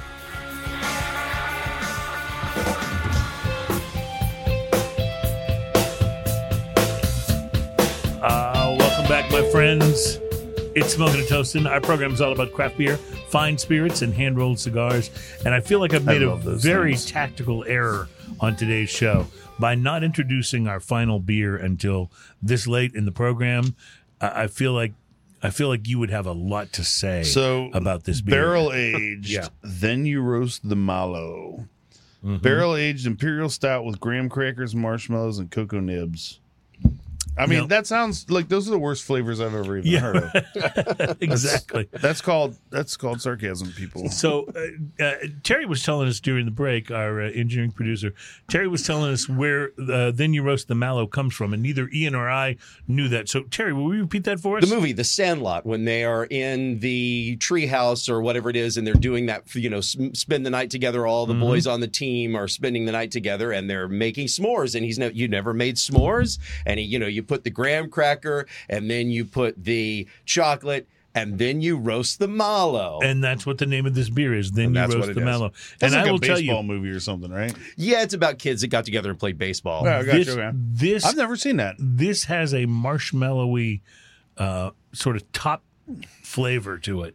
Uh, 8.23 8.77
welcome 8.79 9.09
back, 9.09 9.31
my 9.33 9.49
friends. 9.51 10.21
It's 10.77 10.93
Smoking 10.95 11.21
and 11.21 11.29
Toasting. 11.29 11.67
Our 11.67 11.81
program 11.81 12.13
is 12.13 12.21
all 12.21 12.33
about 12.33 12.53
craft 12.53 12.77
beer, 12.77 12.99
fine 12.99 13.57
spirits, 13.57 14.03
and 14.03 14.13
hand 14.13 14.37
rolled 14.37 14.61
cigars. 14.61 15.11
And 15.45 15.55
I 15.55 15.61
feel 15.61 15.81
like 15.81 15.95
I've 15.95 16.05
made 16.05 16.23
a 16.23 16.37
very 16.37 16.93
things. 16.93 17.07
tactical 17.07 17.65
error 17.67 18.09
on 18.41 18.57
today's 18.57 18.91
show 18.91 19.27
by 19.59 19.75
not 19.75 20.05
introducing 20.05 20.69
our 20.69 20.79
final 20.81 21.19
beer 21.19 21.57
until 21.57 22.11
this 22.43 22.67
late 22.67 22.95
in 22.95 23.07
the 23.07 23.11
program. 23.13 23.75
I, 24.21 24.43
I 24.45 24.47
feel 24.49 24.75
like 24.75 24.93
I 25.43 25.49
feel 25.49 25.69
like 25.69 25.89
you 25.89 25.99
would 25.99 26.11
have 26.11 26.27
a 26.27 26.33
lot 26.33 26.73
to 26.75 26.85
say 26.85 27.23
So 27.23 27.71
about 27.73 28.05
this 28.05 28.21
beer. 28.21 28.35
barrel 28.43 28.71
aged. 28.75 29.31
Yeah. 29.31 29.49
Then 29.63 30.05
you 30.05 30.21
roast 30.21 30.69
the 30.69 30.77
mallow. 30.77 31.69
Mm-hmm. 32.23 32.39
Barrel 32.39 32.77
aged 32.77 33.07
imperial 33.07 33.49
stout 33.49 33.85
with 33.87 33.99
graham 33.99 34.29
crackers, 34.29 34.75
marshmallows, 34.75 35.39
and 35.39 35.51
cocoa 35.51 35.81
nibs. 35.81 36.41
I 37.39 37.47
mean, 37.47 37.61
Now- 37.61 37.67
that 37.67 37.87
sounds 37.87 38.31
like 38.31 38.49
those 38.49 38.67
are 38.69 38.71
the 38.71 38.79
worst 38.79 39.05
flavors 39.05 39.41
I've 39.41 39.55
ever 39.55 39.79
even 39.79 39.91
Yeah. 39.91 40.01
heard 40.01 40.17
of. 40.17 41.17
exactly. 41.21 41.89
That's 41.93 42.21
called 42.21 42.57
that's 42.71 42.97
called 42.97 43.21
sarcasm, 43.21 43.73
people. 43.73 44.09
So 44.11 44.47
uh, 45.01 45.03
uh, 45.05 45.15
Terry 45.43 45.67
was 45.67 45.83
telling 45.83 46.09
us 46.09 46.21
during 46.21 46.45
the 46.45 46.51
break, 46.51 46.91
our 46.91 47.23
uh, 47.23 47.31
engineering 47.31 47.73
producer, 47.73 48.15
Terry 48.49 48.69
was 48.69 48.83
telling 48.83 49.13
us 49.13 49.29
where 49.29 49.71
uh, 49.91 50.11
"Then 50.11 50.33
You 50.35 50.43
Roast 50.43 50.69
the 50.69 50.75
Mallow" 50.75 51.07
comes 51.07 51.35
from, 51.35 51.53
and 51.53 51.63
neither 51.63 51.89
Ian 51.93 52.15
or 52.15 52.29
I 52.31 52.57
knew 52.89 53.09
that. 53.09 53.29
So 53.29 53.43
Terry, 53.45 53.73
will 53.73 53.95
you 53.95 54.03
repeat 54.03 54.25
that 54.25 54.41
for 54.41 54.59
us? 54.59 54.69
The 54.69 54.75
movie, 54.75 54.93
The 54.93 55.05
Sandlot, 55.05 55.67
when 55.67 55.85
they 55.85 56.05
are 56.05 56.25
in 56.27 56.81
the 56.81 57.37
treehouse 57.39 58.09
or 58.09 58.21
whatever 58.21 58.51
it 58.51 58.57
is, 58.57 58.77
and 58.77 58.87
they're 58.87 58.95
doing 58.95 59.27
that, 59.27 59.55
you 59.55 59.71
know, 59.71 59.79
s- 59.79 59.97
spend 60.15 60.45
the 60.47 60.51
night 60.51 60.71
together. 60.71 61.07
All 61.07 61.25
the 61.27 61.37
Mm-hmm. 61.37 61.43
boys 61.43 61.67
on 61.67 61.81
the 61.81 61.87
team 61.89 62.35
are 62.35 62.49
spending 62.49 62.87
the 62.87 62.93
night 62.93 63.11
together, 63.11 63.53
and 63.53 63.69
they're 63.69 63.89
making 63.89 64.27
s'mores. 64.29 64.75
And 64.75 64.83
he's 64.87 64.99
no, 64.99 65.09
you 65.09 65.29
never 65.29 65.53
made 65.53 65.77
s'mores, 65.77 66.39
and 66.65 66.81
he, 66.81 66.87
you 66.87 66.99
know, 66.99 67.07
you 67.07 67.23
put 67.27 67.45
the 67.45 67.51
graham 67.51 67.91
cracker, 67.91 68.47
and 68.69 68.91
then 68.91 69.11
you 69.11 69.25
put 69.25 69.63
the 69.65 70.07
chocolate, 70.25 70.89
and 71.15 71.39
then 71.39 71.61
you 71.63 71.77
roast 71.79 72.19
the 72.19 72.29
mallow. 72.29 73.01
and 73.03 73.25
that's 73.25 73.47
what 73.47 73.57
the 73.59 73.65
name 73.67 73.87
of 73.87 73.95
this 73.95 74.11
beer 74.11 74.35
is. 74.35 74.53
Then 74.53 74.77
And 74.77 74.93
you 74.93 74.99
roast 75.01 75.15
the 75.15 75.21
is. 75.21 75.25
mallow. 75.25 75.53
That's 75.79 75.93
and 75.95 76.01
like 76.03 76.09
I 76.09 76.11
will 76.13 76.19
a 76.19 76.21
tell 76.21 76.37
baseball 76.37 76.61
you, 76.63 76.69
movie 76.69 76.91
or 76.91 77.01
something, 77.01 77.31
right? 77.31 77.55
yeah, 77.77 78.03
it's 78.03 78.13
about 78.15 78.39
kids 78.39 78.61
that 78.61 78.69
got 78.69 78.85
together 78.85 79.11
and 79.11 79.19
played 79.19 79.39
baseball. 79.39 79.85
Yeah, 79.85 79.99
I 79.99 80.03
this 80.03 80.27
you, 80.29 80.37
man. 80.37 80.53
this 80.75 81.05
I've 81.05 81.17
never 81.17 81.37
seen 81.37 81.57
that. 81.57 81.77
this 81.79 82.25
has 82.25 82.53
a 82.53 82.67
marshmallowy 82.67 83.81
uh, 84.37 84.71
sort 84.93 85.17
of 85.17 85.31
top 85.33 85.63
flavor 86.23 86.79
to 86.79 87.03
it 87.05 87.15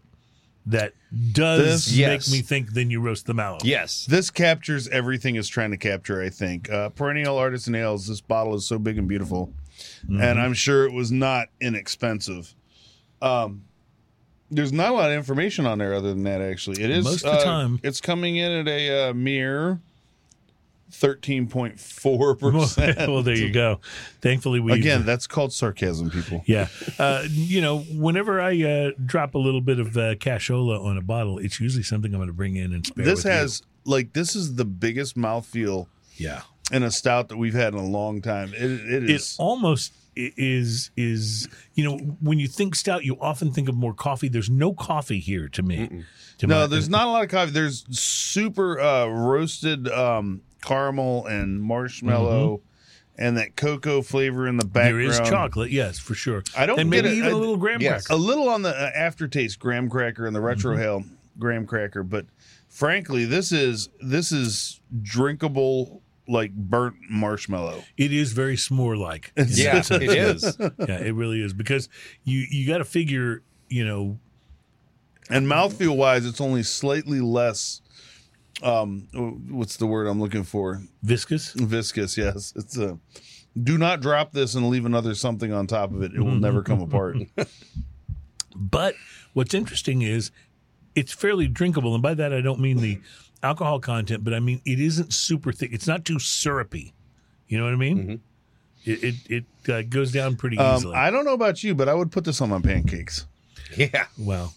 that 0.65 0.93
does 1.33 1.85
This- 1.85 1.91
make 1.91 1.97
Yes. 1.99 2.31
me 2.31 2.41
think. 2.41 2.73
Then 2.73 2.89
you 2.91 3.01
roast 3.01 3.25
the 3.25 3.33
mallow. 3.33 3.57
Yes. 3.63 4.05
This 4.09 4.29
captures 4.29 4.87
everything 4.89 5.35
it's 5.35 5.47
trying 5.47 5.71
to 5.71 5.77
capture, 5.77 6.21
I 6.21 6.29
think. 6.29 6.69
Uh, 6.71 6.89
perennial 6.89 7.37
artisan 7.37 7.75
ales, 7.75 8.07
this 8.07 8.21
bottle 8.21 8.55
is 8.55 8.65
so 8.65 8.77
big 8.79 8.97
and 8.97 9.07
beautiful. 9.07 9.53
Mm-hmm. 10.05 10.21
And 10.21 10.39
I'm 10.39 10.53
sure 10.53 10.85
it 10.85 10.93
was 10.93 11.11
not 11.11 11.47
inexpensive. 11.59 12.53
Um, 13.21 13.63
there's 14.49 14.73
not 14.73 14.91
a 14.91 14.93
lot 14.93 15.11
of 15.11 15.15
information 15.15 15.65
on 15.65 15.77
there 15.77 15.93
other 15.93 16.09
than 16.09 16.23
that, 16.23 16.41
actually. 16.41 16.83
It 16.83 16.89
is 16.89 17.05
Most 17.05 17.25
of 17.25 17.33
the 17.33 17.39
uh, 17.39 17.43
time. 17.43 17.79
It's 17.83 18.01
coming 18.01 18.35
in 18.35 18.51
at 18.51 18.67
a 18.67 19.09
uh, 19.09 19.13
mere 19.13 19.79
13.4%. 20.91 22.97
well, 23.07 23.23
there 23.23 23.37
you 23.37 23.51
go. 23.51 23.79
Thankfully, 24.21 24.59
we 24.59 24.73
Again, 24.73 25.05
that's 25.05 25.25
called 25.25 25.53
sarcasm, 25.53 26.09
people. 26.09 26.43
Yeah. 26.45 26.67
Uh, 26.99 27.23
you 27.29 27.61
know, 27.61 27.79
whenever 27.79 28.41
I 28.41 28.61
uh, 28.61 28.91
drop 29.03 29.35
a 29.35 29.39
little 29.39 29.61
bit 29.61 29.79
of 29.79 29.95
uh, 29.95 30.15
cashola 30.15 30.83
on 30.83 30.97
a 30.97 31.01
bottle, 31.01 31.39
it's 31.39 31.61
usually 31.61 31.83
something 31.83 32.13
I'm 32.13 32.19
going 32.19 32.27
to 32.27 32.33
bring 32.33 32.57
in 32.57 32.73
and 32.73 32.85
spare. 32.85 33.05
This 33.05 33.23
with 33.23 33.33
you. 33.33 33.39
has, 33.39 33.63
like, 33.85 34.13
this 34.13 34.35
is 34.35 34.55
the 34.55 34.65
biggest 34.65 35.15
mouthfeel 35.15 35.87
yeah. 36.21 36.41
In 36.71 36.83
a 36.83 36.91
stout 36.91 37.29
that 37.29 37.37
we've 37.37 37.53
had 37.53 37.73
in 37.73 37.79
a 37.79 37.85
long 37.85 38.21
time. 38.21 38.53
It, 38.53 38.61
it 38.71 39.03
It 39.03 39.09
is. 39.09 39.35
almost 39.39 39.93
is 40.15 40.91
is 40.97 41.47
you 41.73 41.83
know 41.83 41.97
when 42.21 42.37
you 42.39 42.47
think 42.47 42.75
stout, 42.75 43.03
you 43.05 43.17
often 43.19 43.51
think 43.51 43.67
of 43.69 43.75
more 43.75 43.93
coffee. 43.93 44.27
There's 44.29 44.49
no 44.49 44.73
coffee 44.73 45.19
here 45.19 45.47
to 45.49 45.61
me. 45.63 46.03
To 46.39 46.47
No, 46.47 46.61
my- 46.61 46.67
there's 46.67 46.89
not 46.89 47.07
a 47.07 47.11
lot 47.11 47.23
of 47.23 47.29
coffee. 47.29 47.51
There's 47.51 47.85
super 47.97 48.79
uh, 48.79 49.07
roasted 49.07 49.87
um, 49.89 50.41
caramel 50.61 51.25
and 51.27 51.61
marshmallow 51.61 52.61
and 53.17 53.37
that 53.37 53.55
cocoa 53.55 54.01
flavor 54.01 54.47
in 54.47 54.57
the 54.57 54.63
There 54.65 54.71
background. 54.95 55.09
is 55.09 55.19
chocolate, 55.29 55.71
yes, 55.71 55.99
for 55.99 56.15
sure. 56.15 56.43
I 56.57 56.65
don't 56.65 56.79
and 56.79 56.89
get 56.91 57.03
maybe 57.03 57.15
it. 57.15 57.19
even 57.19 57.31
a 57.33 57.35
I- 57.35 57.39
little 57.39 57.57
graham 57.57 57.81
yes. 57.81 58.07
cracker. 58.07 58.17
A 58.19 58.23
little 58.23 58.47
on 58.49 58.61
the 58.61 58.69
uh, 58.69 58.91
aftertaste 58.95 59.59
graham 59.59 59.89
cracker 59.89 60.25
and 60.25 60.35
the 60.35 60.39
retrohale 60.39 61.03
graham 61.37 61.65
cracker, 61.67 62.03
but 62.03 62.25
frankly, 62.69 63.25
this 63.25 63.51
is 63.51 63.89
this 64.01 64.31
is 64.31 64.79
drinkable 65.01 66.01
like 66.27 66.53
burnt 66.53 66.95
marshmallow. 67.09 67.83
It 67.97 68.13
is 68.13 68.31
very 68.33 68.55
s'more 68.55 68.97
like. 68.97 69.31
Yeah, 69.35 69.81
it 69.89 70.03
is. 70.03 70.57
yeah, 70.59 70.97
it 70.99 71.13
really 71.15 71.41
is 71.41 71.53
because 71.53 71.89
you 72.23 72.45
you 72.49 72.67
got 72.67 72.77
to 72.79 72.85
figure, 72.85 73.43
you 73.69 73.85
know, 73.85 74.19
And 75.29 75.47
mouthfeel 75.47 75.95
wise, 75.95 76.25
it's 76.25 76.41
only 76.41 76.63
slightly 76.63 77.19
less. 77.21 77.81
Um, 78.63 79.07
what's 79.49 79.77
the 79.77 79.87
word 79.87 80.07
I'm 80.07 80.19
looking 80.21 80.43
for? 80.43 80.83
viscous. 81.03 81.53
Viscous. 81.53 82.17
Yes, 82.17 82.53
it's 82.55 82.77
a. 82.77 82.99
Do 83.61 83.77
not 83.77 83.99
drop 84.01 84.31
this 84.31 84.55
and 84.55 84.69
leave 84.69 84.85
another 84.85 85.13
something 85.15 85.51
on 85.51 85.67
top 85.67 85.91
of 85.91 86.03
it. 86.03 86.13
It 86.13 86.21
will 86.21 86.35
never 86.35 86.61
come 86.63 86.81
apart. 86.81 87.17
But 88.55 88.95
what's 89.33 89.53
interesting 89.53 90.01
is 90.01 90.31
it's 90.93 91.13
fairly 91.13 91.47
drinkable, 91.47 91.93
and 91.93 92.03
by 92.03 92.13
that 92.13 92.33
I 92.33 92.41
don't 92.41 92.59
mean 92.59 92.77
the 92.77 92.99
alcohol 93.43 93.79
content, 93.79 94.23
but 94.23 94.33
I 94.33 94.39
mean 94.39 94.61
it 94.65 94.79
isn't 94.79 95.13
super 95.13 95.51
thick. 95.51 95.71
It's 95.73 95.87
not 95.87 96.05
too 96.05 96.19
syrupy. 96.19 96.93
You 97.47 97.57
know 97.57 97.65
what 97.65 97.73
I 97.73 97.77
mean? 97.77 98.21
It 98.85 99.03
it, 99.03 99.15
it 99.65 99.69
uh, 99.71 99.81
goes 99.83 100.11
down 100.11 100.35
pretty 100.35 100.57
Um, 100.57 100.77
easily. 100.77 100.95
I 100.95 101.09
don't 101.11 101.25
know 101.25 101.33
about 101.33 101.63
you, 101.63 101.75
but 101.75 101.87
I 101.89 101.93
would 101.93 102.11
put 102.11 102.23
this 102.23 102.41
on 102.41 102.49
my 102.49 102.59
pancakes. 102.61 103.25
Yeah. 103.77 104.05
Well, 104.17 104.53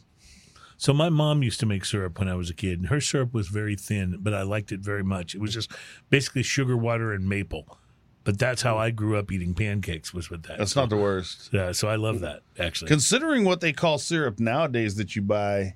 So 0.77 0.93
my 0.93 1.09
mom 1.09 1.43
used 1.43 1.61
to 1.61 1.67
make 1.67 1.85
syrup 1.85 2.19
when 2.19 2.29
I 2.29 2.35
was 2.35 2.51
a 2.51 2.55
kid, 2.55 2.79
and 2.81 2.89
her 2.89 3.01
syrup 3.01 3.33
was 3.33 3.49
very 3.49 3.77
thin, 3.77 4.19
but 4.21 4.35
I 4.35 4.43
liked 4.43 4.73
it 4.73 4.81
very 4.81 5.05
much. 5.05 5.35
It 5.35 5.41
was 5.41 5.53
just 5.55 5.71
basically 6.11 6.43
sugar 6.43 6.77
water 6.77 7.13
and 7.13 7.29
maple. 7.29 7.79
But 8.25 8.39
that's 8.39 8.63
how 8.63 8.79
I 8.79 8.91
grew 8.91 9.19
up 9.19 9.31
eating 9.31 9.53
pancakes 9.55 10.15
was 10.15 10.31
with 10.31 10.45
that. 10.45 10.57
That's 10.59 10.75
not 10.75 10.89
the 10.89 10.97
worst. 10.97 11.51
Yeah, 11.53 11.73
so 11.73 11.89
I 11.89 11.97
love 11.97 12.21
that 12.21 12.41
actually. 12.59 12.89
Considering 12.89 13.45
what 13.45 13.61
they 13.61 13.73
call 13.73 13.99
syrup 13.99 14.41
nowadays 14.41 14.95
that 14.97 15.15
you 15.15 15.21
buy, 15.23 15.75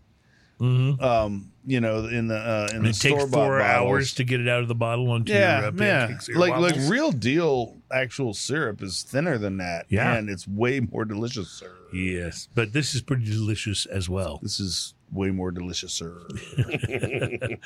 um, 0.61 1.53
you 1.67 1.81
know, 1.81 2.07
in 2.07 2.29
the 2.29 2.37
uh, 2.37 2.69
in 2.75 2.83
the 2.83 2.89
it 2.91 2.93
takes 2.95 3.01
store-bought 3.01 3.31
four 3.31 3.59
bottles. 3.59 3.87
hours 3.89 4.15
to 4.15 4.25
get 4.25 4.41
it 4.41 4.49
out 4.49 4.63
of 4.63 4.69
the 4.69 4.75
bottle 4.75 5.11
onto 5.11 5.33
Yeah, 5.33 5.61
your 5.61 5.69
uh, 5.69 5.73
yeah. 5.77 6.07
or 6.09 6.19
your 6.29 6.39
Like 6.39 6.57
like 6.57 6.91
real 6.91 7.13
deal 7.13 7.77
actual 7.93 8.35
syrup 8.35 8.83
is 8.83 9.03
thinner 9.03 9.39
than 9.39 9.59
that. 9.59 9.87
Yeah. 9.89 10.15
and 10.17 10.29
it's 10.29 10.47
way 10.49 10.81
more 10.81 11.05
delicious, 11.05 11.49
sir. 11.51 11.73
yes, 11.93 12.49
but 12.55 12.73
this 12.73 12.95
is 12.95 13.03
pretty 13.03 13.25
delicious 13.25 13.87
as 13.87 14.09
well. 14.09 14.41
This 14.43 14.59
is 14.61 14.95
way 15.13 15.31
more 15.31 15.51
delicious, 15.51 15.93
sir. 15.93 16.21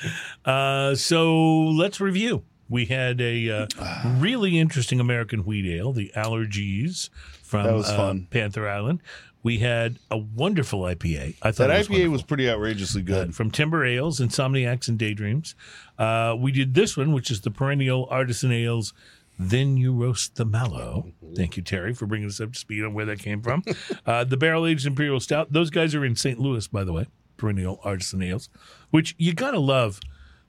Uh, 0.45 0.95
so 0.95 1.35
let's 1.69 1.99
review. 1.99 2.43
We 2.69 2.85
had 2.85 3.21
a 3.21 3.49
uh, 3.49 3.67
really 4.19 4.57
interesting 4.59 4.99
American 4.99 5.41
wheat 5.45 5.65
ale, 5.65 5.93
the 5.93 6.11
Allergeez 6.15 7.09
from 7.41 7.63
That 7.65 7.73
was 7.73 7.89
uh, 7.89 7.97
fun. 7.97 8.27
Panther 8.29 8.67
Island. 8.67 9.01
We 9.43 9.59
had 9.59 9.97
a 10.09 10.17
wonderful 10.17 10.81
IPA. 10.81 11.35
I 11.41 11.51
thought 11.51 11.67
that 11.67 11.77
was 11.77 11.87
IPA 11.87 11.91
wonderful. 11.91 12.11
was 12.13 12.23
pretty 12.23 12.49
outrageously 12.49 13.01
Uh, 13.01 13.05
good. 13.05 13.35
from 13.35 13.51
Timber 13.51 13.85
Ales, 13.85 14.19
Insomniacs, 14.19 14.87
and 14.87 14.97
Daydreams. 14.97 15.53
Uh, 15.99 16.35
we 16.39 16.51
did 16.53 16.73
this 16.73 16.95
one, 16.95 17.11
which 17.11 17.29
is 17.29 17.41
the 17.41 17.51
perennial 17.51 18.07
artisan 18.09 18.51
ales. 18.53 18.93
Then 19.37 19.75
you 19.77 19.91
roast 19.93 20.35
the 20.35 20.45
mallow. 20.45 21.11
Thank 21.35 21.57
you, 21.57 21.63
Terry, 21.63 21.93
for 21.93 22.05
bringing 22.05 22.29
us 22.29 22.39
up 22.39 22.53
to 22.53 22.59
speed 22.59 22.83
on 22.83 22.93
where 22.93 23.05
that 23.05 23.19
came 23.19 23.41
from. 23.41 23.63
uh, 24.05 24.23
the 24.23 24.37
barrel 24.37 24.65
aged 24.65 24.85
imperial 24.85 25.19
stout. 25.19 25.51
Those 25.51 25.69
guys 25.69 25.93
are 25.95 26.05
in 26.05 26.15
St. 26.15 26.39
Louis, 26.39 26.67
by 26.67 26.83
the 26.83 26.93
way. 26.93 27.07
Perennial 27.35 27.79
artisan 27.83 28.21
ales, 28.21 28.47
which 28.91 29.15
you 29.17 29.33
gotta 29.33 29.59
love. 29.59 29.99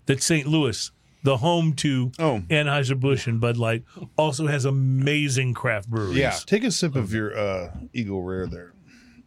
That 0.06 0.22
St. 0.22 0.46
Louis, 0.46 0.90
the 1.22 1.38
home 1.38 1.72
to 1.76 2.12
Oh. 2.18 2.42
Anheuser 2.50 3.00
Busch 3.00 3.26
and 3.26 3.40
Bud 3.40 3.56
Light, 3.56 3.84
also 4.18 4.46
has 4.48 4.66
amazing 4.66 5.54
craft 5.54 5.88
breweries. 5.88 6.18
Yeah. 6.18 6.36
Take 6.44 6.62
a 6.62 6.70
sip 6.70 6.94
of 6.94 7.12
your 7.14 7.36
uh, 7.36 7.70
Eagle 7.94 8.22
Rare 8.22 8.46
there. 8.46 8.74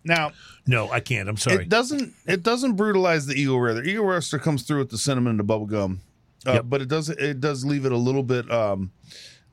Now, 0.08 0.32
No, 0.66 0.90
I 0.90 1.00
can't. 1.00 1.30
I'm 1.30 1.38
sorry. 1.38 1.64
It 1.64 1.70
doesn't. 1.70 2.14
It 2.26 2.42
doesn't 2.44 2.76
brutalize 2.76 3.26
the 3.26 3.36
Eagle 3.36 3.60
Rare. 3.60 3.74
The 3.76 3.84
Eagle 3.84 4.06
Roaster 4.06 4.40
comes 4.40 4.64
through 4.64 4.80
with 4.80 4.90
the 4.90 4.98
cinnamon 4.98 5.32
and 5.32 5.40
the 5.40 5.44
bubble 5.44 5.66
gum, 5.68 6.02
uh, 6.46 6.54
Yep. 6.54 6.66
but 6.68 6.82
it 6.82 6.88
does. 6.88 7.10
It 7.10 7.40
does 7.40 7.64
leave 7.66 7.86
it 7.86 7.92
a 7.92 7.98
little 7.98 8.24
bit 8.24 8.46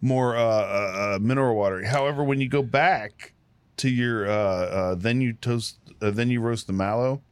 more 0.00 0.36
uh, 0.36 0.40
uh, 0.42 1.14
uh, 1.16 1.18
mineral 1.20 1.56
watery. 1.56 1.86
However, 1.86 2.22
when 2.24 2.40
you 2.40 2.48
go 2.48 2.62
back 2.62 3.32
to 3.78 3.88
your 3.90 4.26
uh, 4.28 4.32
uh, 4.32 4.94
then 4.94 5.20
you 5.20 5.32
toast, 5.34 5.78
uh, 6.00 6.10
then 6.10 6.30
you 6.30 6.40
roast 6.40 6.66
the 6.66 6.72
mallow, 6.72 7.22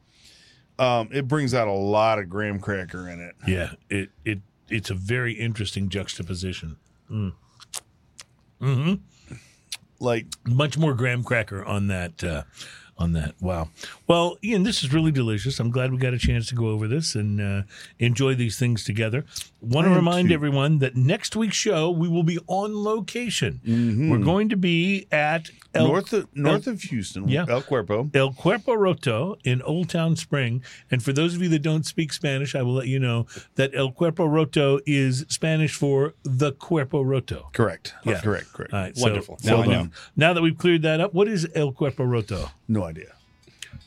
um, 0.79 1.09
it 1.11 1.27
brings 1.27 1.53
out 1.53 1.67
a 1.67 1.71
lot 1.71 2.19
of 2.19 2.29
graham 2.29 2.59
cracker 2.59 3.07
in 3.09 3.19
it. 3.21 3.35
yeah, 3.47 3.71
it 3.89 4.09
it 4.25 4.39
it's 4.69 4.89
a 4.89 4.95
very 4.95 5.33
interesting 5.33 5.87
juxtaposition. 5.89 6.77
Mm. 7.11 7.33
Hmm. 8.59 8.93
Like 9.99 10.25
much 10.45 10.77
more 10.77 10.93
graham 10.93 11.23
cracker 11.23 11.63
on 11.63 11.87
that 11.87 12.23
uh, 12.23 12.43
on 13.03 13.11
that. 13.13 13.35
Wow. 13.41 13.69
Well 14.07 14.37
ian 14.43 14.63
this 14.63 14.83
is 14.83 14.93
really 14.93 15.11
delicious. 15.11 15.59
I'm 15.59 15.69
glad 15.69 15.91
we 15.91 15.97
got 15.97 16.13
a 16.13 16.17
chance 16.17 16.47
to 16.47 16.55
go 16.55 16.69
over 16.69 16.87
this 16.87 17.15
and 17.15 17.41
uh, 17.41 17.61
enjoy 17.99 18.33
these 18.33 18.57
things 18.57 18.83
together 18.83 19.25
want 19.63 19.87
to 19.87 19.93
remind 19.95 20.27
too. 20.29 20.33
everyone 20.33 20.79
that 20.79 20.95
next 20.95 21.35
week's 21.35 21.55
show 21.55 21.89
we 21.89 22.07
will 22.07 22.23
be 22.23 22.37
on 22.47 22.83
location 22.83 23.61
we're 24.11 24.17
going 24.23 24.49
to 24.49 24.57
be 24.57 25.07
at 25.11 25.49
El, 25.75 25.87
north 25.87 26.13
of 26.13 26.27
north 26.35 26.67
of 26.67 26.81
Houston, 26.83 27.27
Yeah. 27.27 27.45
El 27.49 27.63
Cuerpo. 27.63 28.07
El 28.13 28.31
Cuerpo 28.33 28.75
Roto 28.75 29.37
in 29.43 29.59
Old 29.63 29.89
Town 29.89 30.15
Spring. 30.15 30.63
And 30.91 31.01
for 31.01 31.13
those 31.13 31.33
of 31.33 31.41
you 31.41 31.49
that 31.49 31.63
don't 31.63 31.83
speak 31.83 32.13
Spanish, 32.13 32.53
I 32.53 32.61
will 32.61 32.73
let 32.75 32.85
you 32.87 32.99
know 32.99 33.25
that 33.55 33.71
El 33.73 33.91
Cuerpo 33.91 34.25
Roto 34.27 34.79
is 34.85 35.25
Spanish 35.29 35.73
for 35.73 36.13
the 36.21 36.51
Cuerpo 36.51 37.01
Roto. 37.01 37.49
Correct. 37.53 37.95
Yeah. 38.05 38.21
Correct. 38.21 38.53
Correct. 38.53 38.71
All 38.71 38.81
right, 38.81 38.93
Wonderful. 38.97 39.39
So, 39.41 39.49
Now 39.49 39.63
so 39.63 39.63
I 39.63 39.73
know. 39.73 39.79
um, 39.81 39.91
now 40.15 40.33
that 40.33 40.43
we've 40.43 40.57
cleared 40.57 40.83
that 40.83 41.01
up, 41.01 41.13
what 41.15 41.27
is 41.27 41.47
El 41.55 41.71
Cuerpo 41.71 42.03
Roto? 42.03 42.51
No 42.67 42.83
idea. 42.83 43.13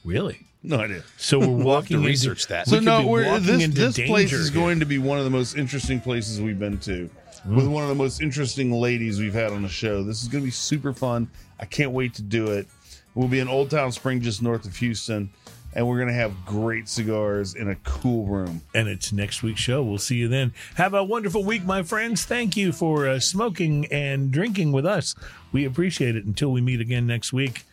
Really? 0.04 0.45
No 0.62 0.78
idea. 0.80 1.02
So 1.16 1.38
we're 1.38 1.46
We'll 1.46 1.56
have 1.58 1.66
walking 1.66 1.88
to 1.88 1.94
into- 1.98 2.08
research 2.08 2.46
that. 2.48 2.66
So 2.66 2.76
could 2.76 2.84
no, 2.84 3.06
we're, 3.06 3.24
walking 3.26 3.44
this 3.72 3.94
this 3.96 4.06
place 4.06 4.32
is 4.32 4.48
here. 4.48 4.60
going 4.62 4.80
to 4.80 4.86
be 4.86 4.98
one 4.98 5.18
of 5.18 5.24
the 5.24 5.30
most 5.30 5.56
interesting 5.56 6.00
places 6.00 6.40
we've 6.40 6.58
been 6.58 6.78
to, 6.80 7.08
with 7.48 7.66
one 7.68 7.82
of 7.84 7.88
the 7.88 7.94
most 7.94 8.20
interesting 8.20 8.72
ladies 8.72 9.20
we've 9.20 9.34
had 9.34 9.52
on 9.52 9.62
the 9.62 9.68
show. 9.68 10.02
This 10.02 10.22
is 10.22 10.28
going 10.28 10.42
to 10.42 10.46
be 10.46 10.50
super 10.50 10.92
fun. 10.92 11.28
I 11.60 11.66
can't 11.66 11.92
wait 11.92 12.14
to 12.14 12.22
do 12.22 12.48
it. 12.48 12.66
We'll 13.14 13.28
be 13.28 13.38
in 13.38 13.48
Old 13.48 13.70
Town 13.70 13.92
Spring, 13.92 14.20
just 14.20 14.42
north 14.42 14.66
of 14.66 14.76
Houston, 14.76 15.30
and 15.74 15.86
we're 15.86 15.96
going 15.96 16.08
to 16.08 16.14
have 16.14 16.32
great 16.44 16.88
cigars 16.88 17.54
in 17.54 17.70
a 17.70 17.76
cool 17.76 18.26
room. 18.26 18.60
and 18.74 18.88
it's 18.88 19.12
next 19.12 19.42
week's 19.42 19.60
show. 19.60 19.82
We'll 19.84 19.98
see 19.98 20.16
you 20.16 20.26
then. 20.28 20.52
Have 20.74 20.92
a 20.94 21.04
wonderful 21.04 21.44
week, 21.44 21.64
my 21.64 21.82
friends. 21.84 22.24
Thank 22.24 22.56
you 22.56 22.72
for 22.72 23.06
uh, 23.08 23.20
smoking 23.20 23.86
and 23.92 24.32
drinking 24.32 24.72
with 24.72 24.84
us. 24.84 25.14
We 25.52 25.64
appreciate 25.64 26.16
it. 26.16 26.24
Until 26.24 26.50
we 26.50 26.60
meet 26.60 26.80
again 26.80 27.06
next 27.06 27.32
week. 27.32 27.64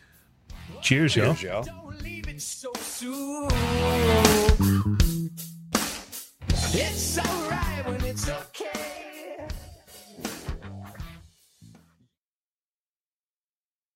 Cheers, 0.80 1.16
y'all. 1.16 1.34
Y'all 1.36 1.83
so 2.44 2.72
soon. 2.80 3.48
It's 6.74 7.02
so 7.02 7.43